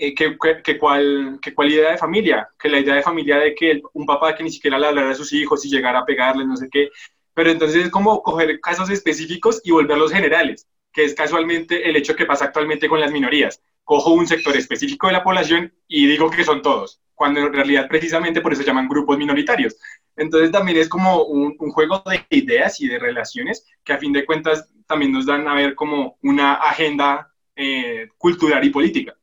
eh, 0.00 0.14
que, 0.14 0.38
que, 0.62 0.78
cuál, 0.78 1.40
que 1.42 1.52
cuál 1.52 1.72
idea 1.72 1.90
de 1.90 1.98
familia, 1.98 2.48
que 2.56 2.68
la 2.68 2.78
idea 2.78 2.94
de 2.94 3.02
familia 3.02 3.38
de 3.38 3.52
que 3.52 3.82
un 3.94 4.06
papá 4.06 4.36
que 4.36 4.44
ni 4.44 4.50
siquiera 4.50 4.78
le 4.78 4.86
hablara 4.86 5.10
a 5.10 5.14
sus 5.14 5.32
hijos 5.32 5.64
y 5.66 5.70
llegara 5.70 5.98
a 5.98 6.04
pegarles, 6.04 6.46
no 6.46 6.56
sé 6.56 6.68
qué, 6.70 6.88
pero 7.34 7.50
entonces 7.50 7.86
es 7.86 7.90
como 7.90 8.22
coger 8.22 8.60
casos 8.60 8.90
específicos 8.90 9.60
y 9.64 9.72
volverlos 9.72 10.12
generales, 10.12 10.68
que 10.92 11.04
es 11.04 11.14
casualmente 11.14 11.88
el 11.88 11.96
hecho 11.96 12.14
que 12.14 12.26
pasa 12.26 12.44
actualmente 12.44 12.88
con 12.88 13.00
las 13.00 13.10
minorías. 13.10 13.60
Cojo 13.82 14.12
un 14.12 14.28
sector 14.28 14.56
específico 14.56 15.08
de 15.08 15.14
la 15.14 15.24
población 15.24 15.72
y 15.88 16.06
digo 16.06 16.30
que 16.30 16.44
son 16.44 16.62
todos, 16.62 17.00
cuando 17.14 17.40
en 17.40 17.52
realidad 17.52 17.88
precisamente 17.88 18.40
por 18.40 18.52
eso 18.52 18.62
se 18.62 18.68
llaman 18.68 18.88
grupos 18.88 19.18
minoritarios. 19.18 19.76
Entonces 20.16 20.52
también 20.52 20.78
es 20.78 20.88
como 20.88 21.24
un, 21.24 21.56
un, 21.58 21.70
juego 21.72 22.02
de 22.06 22.24
ideas 22.30 22.80
y 22.80 22.86
de 22.86 22.98
relaciones 22.98 23.66
que 23.82 23.92
a 23.92 23.98
fin 23.98 24.12
de 24.12 24.24
cuentas 24.24 24.68
también 24.86 25.10
nos 25.10 25.26
dan 25.26 25.48
a 25.48 25.54
ver 25.54 25.74
como 25.74 26.18
una 26.22 26.54
agenda 26.54 27.32
eh, 27.56 28.08
cultural 28.16 28.64
y 28.64 28.70
política. 28.70 29.16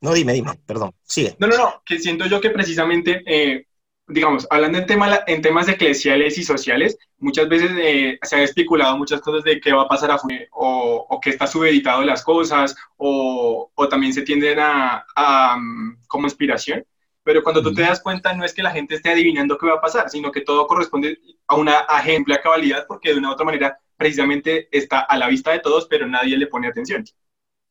No, 0.00 0.12
dime, 0.12 0.34
dime, 0.34 0.52
perdón, 0.66 0.92
sigue. 1.02 1.34
No, 1.38 1.46
no, 1.46 1.56
no, 1.56 1.82
que 1.84 1.98
siento 1.98 2.26
yo 2.26 2.40
que 2.40 2.50
precisamente, 2.50 3.22
eh, 3.26 3.66
digamos, 4.06 4.46
hablando 4.50 4.76
en, 4.78 4.86
tema, 4.86 5.20
en 5.26 5.40
temas 5.40 5.66
eclesiales 5.68 6.36
y 6.36 6.42
sociales, 6.42 6.98
muchas 7.18 7.48
veces 7.48 7.70
eh, 7.78 8.18
se 8.22 8.36
han 8.36 8.42
especulado 8.42 8.98
muchas 8.98 9.22
cosas 9.22 9.42
de 9.44 9.60
qué 9.60 9.72
va 9.72 9.82
a 9.82 9.88
pasar 9.88 10.10
a 10.10 10.18
o, 10.52 11.06
o 11.08 11.20
que 11.20 11.30
está 11.30 11.46
subeditado 11.46 12.02
las 12.02 12.22
cosas, 12.22 12.76
o, 12.98 13.70
o 13.74 13.88
también 13.88 14.12
se 14.12 14.22
tienden 14.22 14.58
a, 14.60 15.06
a 15.16 15.56
mm, 15.56 16.02
como 16.06 16.26
inspiración, 16.26 16.84
pero 17.24 17.42
cuando 17.42 17.62
tú 17.62 17.72
te 17.72 17.80
das 17.80 18.02
cuenta 18.02 18.34
no 18.34 18.44
es 18.44 18.52
que 18.52 18.62
la 18.62 18.70
gente 18.70 18.96
esté 18.96 19.08
adivinando 19.08 19.56
qué 19.56 19.66
va 19.66 19.76
a 19.76 19.80
pasar, 19.80 20.10
sino 20.10 20.30
que 20.30 20.42
todo 20.42 20.66
corresponde 20.66 21.18
a 21.46 21.56
una 21.56 21.86
a 21.88 22.04
cabalidad 22.42 22.84
porque 22.86 23.10
de 23.10 23.18
una 23.18 23.30
u 23.30 23.32
otra 23.32 23.46
manera 23.46 23.78
precisamente 23.96 24.68
está 24.70 25.00
a 25.00 25.16
la 25.16 25.28
vista 25.28 25.50
de 25.52 25.60
todos, 25.60 25.86
pero 25.86 26.06
nadie 26.06 26.36
le 26.36 26.46
pone 26.46 26.68
atención. 26.68 27.04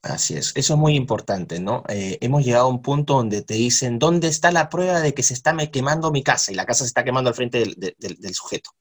Así 0.04 0.36
es, 0.36 0.52
eso 0.56 0.74
es 0.74 0.80
muy 0.80 0.96
importante, 0.96 1.62
¿no? 1.62 1.86
Eh, 1.88 2.18
hemos 2.20 2.44
llegado 2.44 2.66
a 2.66 2.70
un 2.70 2.82
punto 2.82 3.14
donde 3.14 3.42
te 3.42 3.54
dicen, 3.54 4.00
¿dónde 4.00 4.28
está 4.28 4.52
la 4.52 4.70
prueba 4.70 5.00
de 5.00 5.14
que 5.14 5.24
se 5.24 5.34
está 5.34 5.56
quemando 5.72 6.12
mi 6.12 6.22
casa? 6.22 6.52
Y 6.52 6.56
la 6.56 6.66
casa 6.66 6.84
se 6.84 6.90
está 6.90 7.06
quemando 7.06 7.30
al 7.30 7.36
frente 7.36 7.64
del, 7.64 8.36
sujeto. 8.36 8.72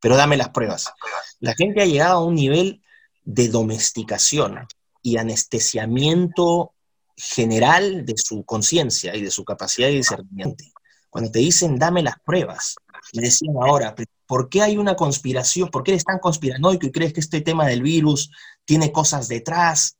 Pero 0.00 0.16
dame 0.16 0.36
las 0.36 0.50
pruebas. 0.50 0.92
La 1.40 1.54
gente 1.56 1.82
ha 1.82 1.86
llegado 1.86 2.18
a 2.18 2.24
un 2.24 2.36
nivel 2.36 2.82
de 3.24 3.48
domesticación 3.48 4.68
y 5.02 5.16
anestesiamiento 5.16 6.72
general 7.16 8.06
de 8.06 8.14
su 8.16 8.44
conciencia 8.44 9.16
y 9.16 9.22
de 9.22 9.32
su 9.32 9.44
capacidad 9.44 9.88
de 9.88 9.94
discernimiento. 9.94 10.62
Cuando 11.10 11.32
te 11.32 11.40
dicen, 11.40 11.80
dame 11.80 12.04
las 12.04 12.20
pruebas, 12.24 12.76
me 13.14 13.22
decían 13.22 13.56
ahora, 13.60 13.96
¿por 14.24 14.48
qué 14.48 14.62
hay 14.62 14.76
una 14.76 14.94
conspiración? 14.94 15.68
¿Por 15.68 15.82
qué 15.82 15.90
eres 15.90 16.04
tan 16.04 16.20
conspiranoico 16.20 16.86
y 16.86 16.92
crees 16.92 17.12
que 17.12 17.20
este 17.20 17.40
tema 17.40 17.66
del 17.66 17.82
virus 17.82 18.30
tiene 18.64 18.92
cosas 18.92 19.26
detrás? 19.26 19.96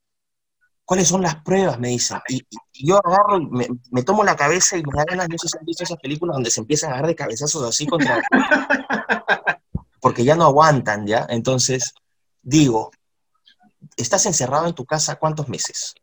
¿Cuáles 0.91 1.07
son 1.07 1.23
las 1.23 1.37
pruebas? 1.37 1.79
Me 1.79 1.91
dicen. 1.91 2.19
Y, 2.29 2.45
yo 2.85 2.97
agarro 2.97 3.39
y 3.39 3.49
me, 3.93 4.03
tomo 4.03 4.25
la 4.25 4.35
cabeza 4.35 4.77
y 4.77 4.83
me 4.83 4.93
da 4.93 5.05
ganas, 5.05 5.29
no 5.29 5.39
sé 5.39 5.47
si 5.47 5.57
han 5.57 5.65
visto 5.65 5.85
esas 5.85 5.99
películas 5.99 6.35
donde 6.35 6.51
se 6.51 6.59
empiezan 6.59 6.91
a 6.91 6.95
agarrar 6.95 7.11
de 7.11 7.15
cabezazos 7.15 7.63
así 7.63 7.87
contra... 7.87 8.21
porque 10.01 10.25
ya 10.25 10.35
no 10.35 10.47
aguantan, 10.47 11.07
¿ya? 11.07 11.27
Entonces, 11.29 11.95
digo, 12.43 12.91
estás 13.97 14.27
encerrado 14.27 14.67
en 14.67 14.75
tu 14.75 14.85
casa 14.85 15.15
cuántos 15.15 15.49
meses? 15.49 15.95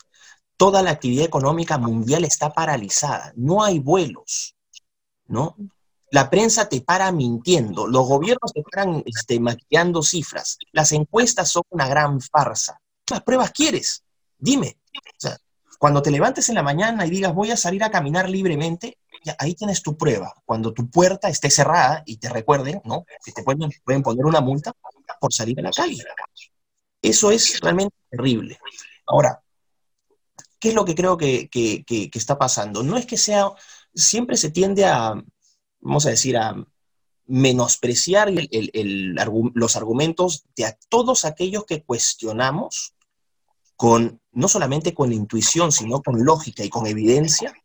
Toda 0.55 0.81
la 0.81 0.91
actividad 0.91 1.25
económica 1.25 1.77
mundial 1.77 2.23
está 2.23 2.53
paralizada, 2.53 3.33
no 3.35 3.65
hay 3.65 3.79
vuelos, 3.79 4.55
¿no? 5.25 5.57
La 6.11 6.29
prensa 6.29 6.69
te 6.69 6.79
para 6.79 7.11
mintiendo, 7.11 7.87
los 7.87 8.07
gobiernos 8.07 8.53
te 8.53 8.63
paran 8.63 9.03
este, 9.05 9.37
maquillando 9.41 10.01
cifras, 10.01 10.57
las 10.71 10.93
encuestas 10.93 11.51
son 11.51 11.63
una 11.71 11.89
gran 11.89 12.21
farsa. 12.21 12.79
¿Qué 13.03 13.15
más 13.15 13.23
pruebas 13.23 13.51
quieres? 13.51 14.05
Dime. 14.37 14.77
Cuando 15.79 16.01
te 16.01 16.09
levantes 16.09 16.49
en 16.49 16.55
la 16.55 16.63
mañana 16.63 17.05
y 17.05 17.09
digas 17.09 17.33
voy 17.33 17.51
a 17.51 17.57
salir 17.57 17.83
a 17.83 17.91
caminar 17.91 18.29
libremente, 18.29 18.97
ahí 19.37 19.53
tienes 19.53 19.83
tu 19.83 19.95
prueba. 19.95 20.33
Cuando 20.45 20.73
tu 20.73 20.89
puerta 20.89 21.29
esté 21.29 21.49
cerrada 21.49 22.03
y 22.05 22.17
te 22.17 22.29
recuerden, 22.29 22.81
¿no? 22.83 23.05
Que 23.23 23.31
te 23.31 23.43
pueden, 23.43 23.71
pueden 23.83 24.01
poner 24.01 24.25
una 24.25 24.41
multa 24.41 24.73
por 25.19 25.33
salir 25.33 25.59
a 25.59 25.63
la 25.63 25.71
calle. 25.71 26.03
Eso 27.01 27.31
es 27.31 27.59
realmente 27.59 27.95
terrible. 28.09 28.59
Ahora, 29.05 29.41
¿qué 30.59 30.69
es 30.69 30.75
lo 30.75 30.85
que 30.85 30.95
creo 30.95 31.17
que, 31.17 31.47
que, 31.49 32.09
está 32.13 32.37
pasando? 32.37 32.83
No 32.83 32.97
es 32.97 33.05
que 33.05 33.17
sea, 33.17 33.51
siempre 33.93 34.37
se 34.37 34.51
tiende 34.51 34.85
a, 34.85 35.13
vamos 35.79 36.05
a 36.05 36.09
decir, 36.09 36.37
a 36.37 36.55
menospreciar 37.27 38.29
los 38.31 39.75
argumentos 39.75 40.45
de 40.55 40.65
a 40.65 40.77
todos 40.89 41.25
aquellos 41.25 41.65
que 41.65 41.83
cuestionamos 41.83 42.95
con, 43.75 44.21
no 44.37 44.47
solamente 44.47 44.93
con 44.93 45.11
intuición, 45.11 45.71
sino 45.71 46.03
con 46.03 46.23
lógica 46.23 46.63
y 46.63 46.69
con 46.69 46.85
evidencia, 46.85 47.55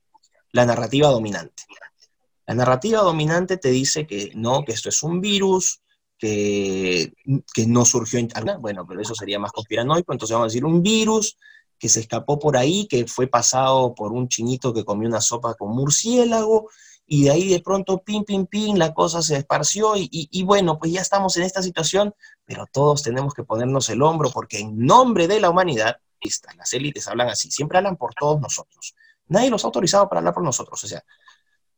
la 0.53 0.65
narrativa 0.65 1.09
dominante. 1.09 1.65
La 2.47 2.55
narrativa 2.55 3.03
dominante 3.03 3.59
te 3.59 3.71
dice 3.71 4.07
que 4.07 4.33
no, 4.35 4.65
que 4.65 4.73
esto 4.73 4.89
es 4.89 5.03
un 5.03 5.21
virus, 5.21 5.83
que, 6.17 7.13
que 7.53 7.67
no 7.67 7.85
surgió 7.85 8.19
en... 8.19 8.31
Bueno, 8.61 8.87
pero 8.87 9.03
eso 9.03 9.15
sería 9.15 9.39
más 9.39 9.53
conspiranoico, 9.53 10.13
entonces 10.13 10.33
vamos 10.33 10.47
a 10.47 10.49
decir 10.49 10.65
un 10.65 10.83
virus 10.83 11.37
que 11.79 11.91
se 11.91 12.01
escapó 12.01 12.39
por 12.39 12.57
ahí, 12.57 12.87
que 12.87 13.07
fue 13.07 13.27
pasado 13.27 13.95
por 13.95 14.13
un 14.13 14.29
chinito 14.29 14.73
que 14.73 14.85
comió 14.85 15.09
una 15.09 15.21
sopa 15.21 15.53
con 15.55 15.75
murciélago, 15.75 16.71
y 17.07 17.25
de 17.25 17.33
ahí 17.33 17.49
de 17.51 17.61
pronto, 17.61 18.03
pim, 18.03 18.25
pim, 18.25 18.47
pim, 18.47 18.77
la 18.77 18.95
cosa 18.95 19.21
se 19.21 19.37
esparció, 19.37 19.95
y, 19.95 20.09
y 20.11 20.43
bueno, 20.43 20.79
pues 20.79 20.91
ya 20.91 21.03
estamos 21.03 21.37
en 21.37 21.43
esta 21.43 21.63
situación, 21.63 22.15
pero 22.47 22.67
todos 22.73 23.03
tenemos 23.03 23.35
que 23.35 23.45
ponernos 23.45 23.91
el 23.91 24.01
hombro 24.01 24.31
porque 24.31 24.61
en 24.61 24.79
nombre 24.79 25.29
de 25.29 25.39
la 25.39 25.51
humanidad, 25.51 25.99
las 26.57 26.73
élites 26.73 27.09
hablan 27.09 27.29
así, 27.29 27.51
siempre 27.51 27.79
hablan 27.79 27.97
por 27.97 28.15
todos 28.15 28.41
nosotros. 28.41 28.95
Nadie 29.29 29.51
los 29.51 29.65
ha 29.65 29.69
autorizado 29.69 30.09
para 30.09 30.21
hablar 30.21 30.35
por 30.35 30.45
nosotros, 30.45 30.83
o 30.83 30.87
sea, 30.87 31.03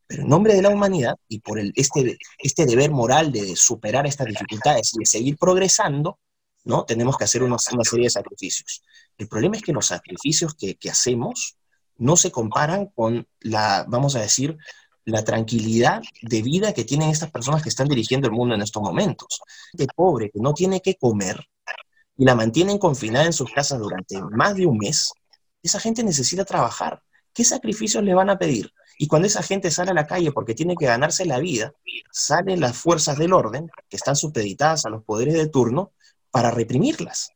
pero 0.07 0.23
en 0.23 0.29
nombre 0.29 0.53
de 0.53 0.61
la 0.61 0.69
humanidad 0.69 1.15
y 1.27 1.39
por 1.39 1.59
el, 1.59 1.73
este, 1.75 2.17
este 2.37 2.65
deber 2.65 2.91
moral 2.91 3.31
de 3.31 3.55
superar 3.55 4.05
estas 4.05 4.27
dificultades 4.27 4.93
y 4.93 4.99
de 4.99 5.05
seguir 5.05 5.37
progresando, 5.37 6.19
¿no? 6.63 6.85
Tenemos 6.85 7.17
que 7.17 7.23
hacer 7.23 7.43
una, 7.43 7.57
una 7.73 7.83
serie 7.83 8.05
de 8.05 8.09
sacrificios. 8.11 8.83
El 9.17 9.27
problema 9.27 9.55
es 9.57 9.63
que 9.63 9.73
los 9.73 9.87
sacrificios 9.87 10.53
que, 10.53 10.75
que 10.75 10.89
hacemos 10.89 11.57
no 11.97 12.17
se 12.17 12.31
comparan 12.31 12.87
con 12.87 13.27
la, 13.39 13.85
vamos 13.87 14.15
a 14.15 14.19
decir, 14.19 14.57
la 15.05 15.23
tranquilidad 15.23 16.01
de 16.21 16.41
vida 16.41 16.73
que 16.73 16.83
tienen 16.83 17.09
estas 17.09 17.31
personas 17.31 17.63
que 17.63 17.69
están 17.69 17.87
dirigiendo 17.87 18.27
el 18.27 18.33
mundo 18.33 18.55
en 18.55 18.61
estos 18.61 18.81
momentos. 18.81 19.39
De 19.73 19.87
pobre 19.87 20.29
que 20.31 20.39
no 20.39 20.53
tiene 20.53 20.81
que 20.81 20.95
comer 20.95 21.39
y 22.17 22.25
la 22.25 22.35
mantienen 22.35 22.77
confinada 22.77 23.25
en 23.25 23.33
sus 23.33 23.51
casas 23.51 23.79
durante 23.79 24.21
más 24.21 24.55
de 24.55 24.65
un 24.65 24.77
mes, 24.77 25.11
esa 25.61 25.79
gente 25.79 26.03
necesita 26.03 26.45
trabajar. 26.45 27.01
¿Qué 27.33 27.43
sacrificios 27.43 28.03
le 28.03 28.13
van 28.13 28.29
a 28.29 28.37
pedir? 28.37 28.71
Y 28.97 29.07
cuando 29.07 29.27
esa 29.27 29.43
gente 29.43 29.71
sale 29.71 29.91
a 29.91 29.95
la 29.95 30.07
calle 30.07 30.31
porque 30.31 30.53
tiene 30.53 30.75
que 30.75 30.85
ganarse 30.85 31.25
la 31.25 31.39
vida, 31.39 31.73
salen 32.11 32.61
las 32.61 32.77
fuerzas 32.77 33.17
del 33.17 33.33
orden, 33.33 33.69
que 33.89 33.97
están 33.97 34.15
supeditadas 34.15 34.85
a 34.85 34.89
los 34.89 35.03
poderes 35.03 35.33
de 35.33 35.47
turno, 35.47 35.91
para 36.31 36.51
reprimirlas. 36.51 37.31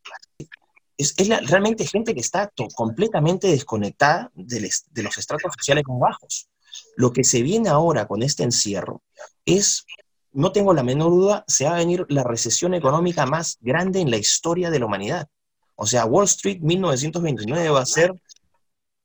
Es, 0.97 1.15
realmente 1.17 1.85
gente 1.85 2.13
que 2.13 2.19
está 2.19 2.51
completamente 2.75 3.47
desconectada 3.47 4.31
de, 4.35 4.69
de 4.91 5.03
los 5.03 5.17
estratos 5.17 5.53
sociales 5.57 5.83
más 5.87 5.99
bajos. 5.99 6.49
Lo 6.95 7.11
que 7.11 7.23
se 7.23 7.41
viene 7.41 7.69
ahora 7.69 8.07
con 8.07 8.23
este 8.23 8.43
encierro 8.43 9.01
es, 9.45 9.85
no 10.31 10.51
tengo 10.51 10.73
la 10.73 10.83
menor 10.83 11.11
duda, 11.11 11.45
se 11.47 11.65
va 11.65 11.71
a 11.71 11.77
venir 11.77 12.05
la 12.09 12.23
recesión 12.23 12.73
económica 12.73 13.25
más 13.25 13.57
grande 13.61 13.99
en 13.99 14.11
la 14.11 14.17
historia 14.17 14.69
de 14.69 14.79
la 14.79 14.85
humanidad. 14.85 15.27
O 15.75 15.85
sea, 15.85 16.05
Wall 16.05 16.25
Street 16.25 16.59
1929 16.61 17.69
va 17.69 17.81
a 17.81 17.85
ser 17.85 18.13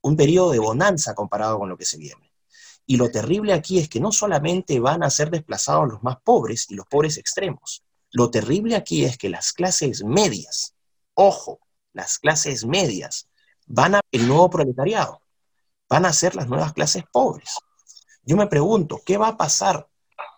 un 0.01 0.15
periodo 0.15 0.51
de 0.51 0.59
bonanza 0.59 1.15
comparado 1.15 1.57
con 1.57 1.69
lo 1.69 1.77
que 1.77 1.85
se 1.85 1.97
viene. 1.97 2.31
Y 2.85 2.97
lo 2.97 3.09
terrible 3.09 3.53
aquí 3.53 3.79
es 3.79 3.89
que 3.89 3.99
no 3.99 4.11
solamente 4.11 4.79
van 4.79 5.01
a 5.01 5.09
ser 5.09 5.31
desplazados 5.31 5.87
los 5.87 6.03
más 6.03 6.17
pobres 6.23 6.69
y 6.69 6.75
los 6.75 6.85
pobres 6.85 7.17
extremos, 7.17 7.83
lo 8.11 8.29
terrible 8.29 8.75
aquí 8.75 9.03
es 9.03 9.17
que 9.17 9.29
las 9.29 9.51
clases 9.51 10.03
medias, 10.03 10.75
ojo, 11.15 11.59
las 11.93 12.19
clases 12.19 12.65
medias, 12.65 13.27
van 13.65 13.95
a 13.95 14.01
el 14.11 14.27
nuevo 14.27 14.49
proletariado, 14.49 15.21
van 15.89 16.05
a 16.05 16.13
ser 16.13 16.35
las 16.35 16.47
nuevas 16.47 16.73
clases 16.73 17.03
pobres. 17.11 17.57
Yo 18.23 18.37
me 18.37 18.47
pregunto, 18.47 19.01
¿qué 19.05 19.17
va 19.17 19.29
a 19.29 19.37
pasar 19.37 19.87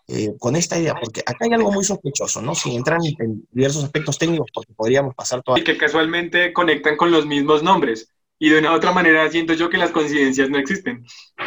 eh, 0.08 0.36
con 0.40 0.56
esta 0.56 0.80
idea? 0.80 0.96
Porque 0.96 1.22
acá 1.22 1.38
hay 1.42 1.54
algo 1.54 1.72
muy 1.72 1.84
sospechoso, 1.84 2.42
¿no? 2.42 2.56
Sin 2.56 2.74
entrar 2.74 3.00
en, 3.20 3.46
diversos 3.52 3.84
aspectos 3.84 4.18
técnicos, 4.18 4.50
porque 4.54 4.74
podríamos 4.74 5.14
pasar 5.16 5.44
todo. 5.44 5.58
Y 5.58 5.64
que 5.64 5.78
casualmente 5.78 6.54
conectan 6.54 6.96
con 6.96 7.12
los 7.12 7.26
mismos 7.26 7.64
nombres. 7.64 8.10
Y 8.40 8.50
de 8.50 8.60
una 8.60 8.72
u 8.72 8.76
otra 8.76 8.92
manera 8.92 9.30
siento 9.32 9.54
yo 9.54 9.70
que 9.70 9.78
las 9.78 9.92
coincidencias 9.92 10.50
no 10.50 10.60
existen. 10.60 11.06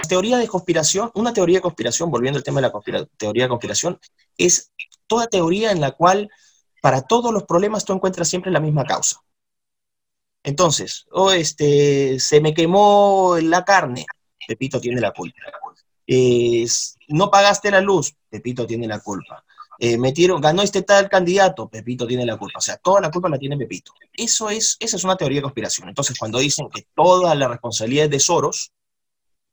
Teoría 0.08 0.38
de 0.38 0.48
conspiración, 0.48 1.10
una 1.14 1.32
teoría 1.32 1.58
de 1.58 1.62
conspiración, 1.62 2.10
volviendo 2.10 2.38
al 2.38 2.42
tema 2.42 2.60
de 2.60 2.68
la 2.68 3.06
teoría 3.16 3.44
de 3.44 3.48
conspiración, 3.48 3.98
es 4.36 4.72
toda 5.06 5.28
teoría 5.28 5.70
en 5.70 5.80
la 5.80 5.92
cual 5.92 6.28
para 6.82 7.02
todos 7.02 7.32
los 7.32 7.44
problemas 7.44 7.84
tú 7.84 7.92
encuentras 7.92 8.28
siempre 8.28 8.50
la 8.50 8.60
misma 8.60 8.84
causa. 8.84 9.20
Entonces, 10.42 11.06
oh, 11.12 11.30
este, 11.30 12.18
se 12.18 12.40
me 12.40 12.54
quemó 12.54 13.36
la 13.40 13.64
carne, 13.64 14.06
Pepito 14.46 14.80
tiene 14.80 15.00
la 15.00 15.12
culpa. 15.12 15.38
No 17.10 17.30
pagaste 17.30 17.70
la 17.70 17.80
luz, 17.80 18.14
Pepito 18.28 18.66
tiene 18.66 18.86
la 18.86 19.00
culpa. 19.00 19.44
Eh, 19.78 19.96
metieron, 19.96 20.40
ganó 20.40 20.62
este 20.62 20.82
tal 20.82 21.08
candidato, 21.08 21.68
Pepito 21.68 22.06
tiene 22.06 22.26
la 22.26 22.36
culpa. 22.36 22.58
O 22.58 22.62
sea, 22.62 22.76
toda 22.76 23.00
la 23.00 23.10
culpa 23.10 23.28
la 23.28 23.38
tiene 23.38 23.56
Pepito. 23.56 23.94
Eso 24.12 24.50
es, 24.50 24.76
esa 24.78 24.96
es 24.96 25.04
una 25.04 25.16
teoría 25.16 25.38
de 25.38 25.42
conspiración. 25.42 25.88
Entonces, 25.88 26.18
cuando 26.18 26.38
dicen 26.38 26.68
que 26.68 26.86
toda 26.94 27.34
la 27.34 27.48
responsabilidad 27.48 28.04
es 28.04 28.10
de 28.10 28.20
Soros, 28.20 28.72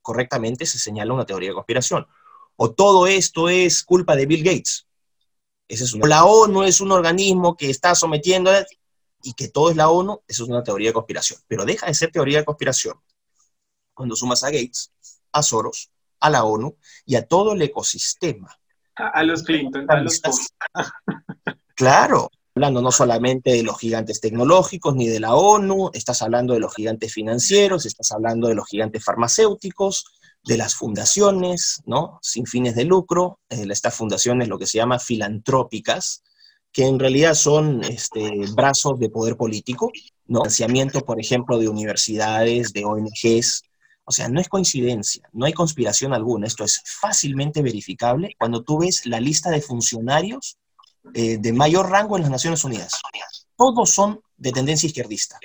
correctamente 0.01 0.65
se 0.65 0.79
señala 0.79 1.13
una 1.13 1.25
teoría 1.25 1.49
de 1.49 1.55
conspiración. 1.55 2.05
O 2.57 2.71
todo 2.71 3.07
esto 3.07 3.49
es 3.49 3.83
culpa 3.83 4.15
de 4.15 4.25
Bill 4.25 4.43
Gates. 4.43 4.87
Esa 5.67 5.83
es 5.83 5.93
una. 5.93 6.07
La 6.07 6.25
ONU 6.25 6.63
es 6.63 6.81
un 6.81 6.91
organismo 6.91 7.55
que 7.55 7.69
está 7.69 7.95
sometiendo 7.95 8.51
y 9.23 9.33
que 9.33 9.47
todo 9.47 9.69
es 9.69 9.75
la 9.75 9.89
ONU, 9.89 10.21
eso 10.27 10.43
es 10.43 10.49
una 10.49 10.63
teoría 10.63 10.89
de 10.89 10.93
conspiración. 10.93 11.39
Pero 11.47 11.65
deja 11.65 11.87
de 11.87 11.93
ser 11.93 12.11
teoría 12.11 12.39
de 12.39 12.45
conspiración 12.45 12.99
cuando 13.93 14.15
sumas 14.15 14.43
a 14.43 14.51
Gates, 14.51 14.91
a 15.31 15.41
Soros, 15.41 15.89
a 16.19 16.29
la 16.29 16.43
ONU 16.43 16.77
y 17.05 17.15
a 17.15 17.25
todo 17.25 17.53
el 17.53 17.61
ecosistema. 17.61 18.55
A, 18.95 19.23
los 19.23 19.43
Clinton, 19.43 19.85
a 19.89 20.01
los 20.01 20.21
Claro, 21.75 22.31
hablando 22.55 22.81
no 22.81 22.91
solamente 22.91 23.51
de 23.51 23.61
los 23.61 23.77
gigantes 23.77 24.19
tecnológicos 24.19 24.95
ni 24.95 25.07
de 25.07 25.19
la 25.19 25.35
ONU, 25.35 25.91
estás 25.93 26.23
hablando 26.23 26.55
de 26.55 26.59
los 26.59 26.73
gigantes 26.73 27.13
financieros, 27.13 27.85
estás 27.85 28.11
hablando 28.11 28.47
de 28.47 28.55
los 28.55 28.67
gigantes 28.67 29.03
farmacéuticos, 29.03 30.05
de 30.43 30.57
las 30.57 30.75
fundaciones, 30.75 31.81
¿no? 31.85 32.19
Sin 32.21 32.45
fines 32.45 32.73
de 32.75 32.85
lucro, 32.85 33.39
eh, 33.49 33.67
estas 33.69 33.93
fundaciones 33.93 34.47
lo 34.47 34.57
que 34.57 34.65
se 34.65 34.77
llama 34.77 34.97
filantrópicas, 34.97 36.23
que 36.71 36.85
en 36.85 36.99
realidad 36.99 37.33
son 37.33 37.83
este, 37.83 38.45
brazos 38.55 38.97
de 38.97 39.09
poder 39.09 39.35
político, 39.35 39.91
¿no? 40.25 40.39
Financiamiento, 40.39 41.01
por 41.01 41.19
ejemplo, 41.19 41.59
de 41.59 41.67
universidades, 41.67 42.73
de 42.73 42.85
ONGs. 42.85 43.63
O 44.09 44.13
sea, 44.13 44.29
no 44.29 44.39
es 44.39 44.47
coincidencia, 44.47 45.29
no 45.33 45.45
hay 45.45 45.51
conspiración 45.51 46.13
alguna. 46.13 46.47
Esto 46.47 46.63
es 46.63 46.81
fácilmente 46.85 47.61
verificable 47.61 48.35
cuando 48.39 48.63
tú 48.63 48.79
ves 48.79 49.05
la 49.05 49.19
lista 49.19 49.49
de 49.49 49.61
funcionarios 49.61 50.57
eh, 51.13 51.37
de 51.37 51.51
mayor 51.51 51.89
rango 51.89 52.15
en 52.15 52.21
las 52.21 52.31
Naciones 52.31 52.63
Unidas. 52.63 53.01
Todos 53.57 53.89
son 53.89 54.21
de 54.37 54.53
tendencia 54.53 54.87
izquierdista. 54.87 55.37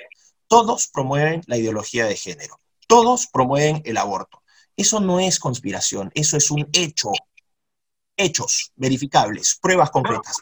Todos 0.47 0.87
promueven 0.87 1.41
la 1.47 1.57
ideología 1.57 2.05
de 2.05 2.15
género. 2.15 2.57
Todos 2.87 3.27
promueven 3.27 3.81
el 3.83 3.97
aborto. 3.97 4.41
Eso 4.77 5.01
no 5.01 5.19
es 5.19 5.39
conspiración, 5.39 6.09
eso 6.15 6.37
es 6.37 6.49
un 6.49 6.69
hecho. 6.71 7.11
Hechos 8.15 8.71
verificables, 8.77 9.57
pruebas 9.61 9.91
concretas. 9.91 10.37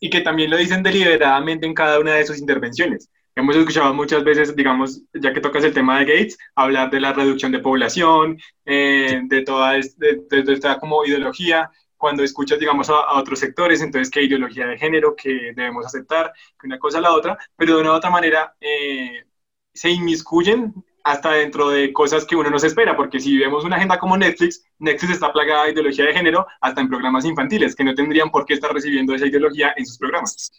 Y, 0.00 0.08
que 0.08 0.20
también 0.22 0.50
lo 0.50 0.56
dicen 0.56 0.82
deliberadamente 0.82 1.66
en 1.66 1.74
cada 1.74 1.98
una 1.98 2.14
de 2.14 2.26
sus 2.26 2.38
intervenciones. 2.38 3.10
Hemos 3.34 3.56
escuchado 3.56 3.94
muchas 3.94 4.24
veces, 4.24 4.54
digamos, 4.54 5.02
ya 5.14 5.32
que 5.32 5.40
tocas 5.40 5.64
el 5.64 5.72
tema 5.72 5.98
de 5.98 6.04
Gates, 6.04 6.38
hablar 6.54 6.90
de 6.90 7.00
la 7.00 7.14
reducción 7.14 7.50
de 7.50 7.60
población, 7.60 8.38
eh, 8.66 9.22
de 9.24 9.42
toda 9.42 9.76
esta 9.76 10.78
como 10.78 11.04
ideología, 11.04 11.70
cuando 11.96 12.24
escuchas, 12.24 12.58
digamos, 12.58 12.90
a, 12.90 13.14
otros 13.14 13.38
sectores, 13.38 13.80
entonces 13.80 14.10
qué 14.10 14.22
ideología 14.22 14.66
de 14.66 14.76
género 14.76 15.14
que 15.16 15.52
debemos 15.54 15.86
aceptar, 15.86 16.32
que 16.60 16.66
una 16.66 16.78
cosa 16.78 16.98
a 16.98 17.00
la 17.00 17.12
otra, 17.12 17.38
pero 17.56 17.76
de 17.76 17.80
una 17.80 17.92
u 17.92 17.94
otra 17.94 18.10
manera 18.10 18.54
eh, 18.60 19.24
se 19.72 19.88
inmiscuyen 19.88 20.74
hasta 21.04 21.32
dentro 21.32 21.68
de 21.70 21.92
cosas 21.92 22.24
que 22.24 22.36
uno 22.36 22.50
no 22.50 22.58
se 22.58 22.66
espera, 22.66 22.96
porque 22.96 23.18
si 23.20 23.38
vemos 23.38 23.64
una 23.64 23.76
agenda 23.76 23.98
como 23.98 24.16
Netflix, 24.16 24.64
Netflix 24.78 25.14
está 25.14 25.32
plagada 25.32 25.64
de 25.64 25.72
ideología 25.72 26.04
de 26.04 26.12
género 26.12 26.46
hasta 26.60 26.80
en 26.80 26.88
programas 26.88 27.24
infantiles, 27.24 27.74
que 27.74 27.84
no 27.84 27.94
tendrían 27.94 28.30
por 28.30 28.44
qué 28.44 28.54
estar 28.54 28.72
recibiendo 28.72 29.14
esa 29.14 29.26
ideología 29.26 29.72
en 29.76 29.86
sus 29.86 29.96
programas. 29.96 30.50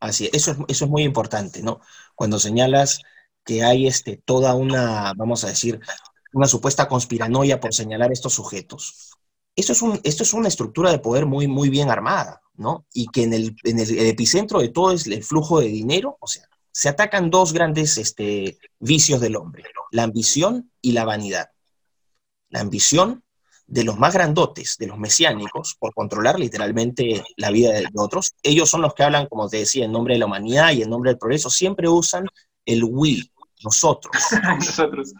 Así 0.00 0.26
es, 0.26 0.34
eso 0.34 0.50
es, 0.52 0.58
eso 0.68 0.84
es 0.84 0.90
muy 0.90 1.02
importante, 1.02 1.62
¿no? 1.62 1.80
Cuando 2.14 2.38
señalas 2.38 3.00
que 3.44 3.64
hay 3.64 3.86
este, 3.86 4.16
toda 4.24 4.54
una, 4.54 5.12
vamos 5.16 5.44
a 5.44 5.48
decir, 5.48 5.80
una 6.32 6.46
supuesta 6.46 6.88
conspiranoia 6.88 7.60
por 7.60 7.74
señalar 7.74 8.12
estos 8.12 8.34
sujetos. 8.34 9.10
Esto 9.54 9.72
es, 9.72 9.82
un, 9.82 10.00
esto 10.02 10.22
es 10.22 10.32
una 10.32 10.48
estructura 10.48 10.90
de 10.90 10.98
poder 10.98 11.26
muy, 11.26 11.46
muy 11.46 11.68
bien 11.68 11.90
armada, 11.90 12.40
¿no? 12.54 12.86
Y 12.94 13.08
que 13.08 13.24
en 13.24 13.34
el, 13.34 13.56
en 13.64 13.78
el 13.78 14.06
epicentro 14.06 14.60
de 14.60 14.68
todo 14.68 14.92
es 14.92 15.06
el 15.06 15.22
flujo 15.22 15.60
de 15.60 15.68
dinero, 15.68 16.16
o 16.20 16.26
sea, 16.26 16.48
se 16.72 16.88
atacan 16.88 17.30
dos 17.30 17.52
grandes 17.52 17.98
este, 17.98 18.58
vicios 18.78 19.20
del 19.20 19.36
hombre, 19.36 19.64
la 19.90 20.04
ambición 20.04 20.72
y 20.80 20.92
la 20.92 21.04
vanidad. 21.04 21.50
La 22.48 22.60
ambición 22.60 23.22
de 23.66 23.84
los 23.84 23.98
más 23.98 24.12
grandotes, 24.12 24.76
de 24.78 24.86
los 24.86 24.98
mesiánicos, 24.98 25.76
por 25.78 25.94
controlar 25.94 26.38
literalmente 26.38 27.24
la 27.36 27.50
vida 27.50 27.72
de 27.72 27.86
otros. 27.96 28.34
Ellos 28.42 28.68
son 28.68 28.82
los 28.82 28.94
que 28.94 29.02
hablan, 29.02 29.26
como 29.26 29.48
te 29.48 29.58
decía, 29.58 29.84
en 29.84 29.92
nombre 29.92 30.14
de 30.14 30.20
la 30.20 30.26
humanidad 30.26 30.72
y 30.72 30.82
en 30.82 30.90
nombre 30.90 31.10
del 31.10 31.18
progreso. 31.18 31.48
Siempre 31.48 31.88
usan 31.88 32.26
el 32.64 32.84
we, 32.84 33.30
nosotros. 33.64 34.14
nosotros. 34.58 35.12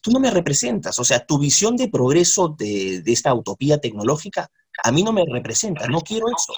Tú 0.00 0.10
no 0.10 0.20
me 0.20 0.30
representas, 0.30 0.98
o 0.98 1.04
sea, 1.04 1.24
tu 1.26 1.38
visión 1.38 1.76
de 1.76 1.88
progreso 1.88 2.48
de, 2.48 3.02
esta 3.06 3.34
utopía 3.34 3.78
tecnológica 3.78 4.50
a 4.82 4.92
mí 4.92 5.02
no 5.02 5.12
me 5.12 5.24
representa, 5.26 5.88
no 5.88 6.00
quiero 6.00 6.26
eso. 6.28 6.54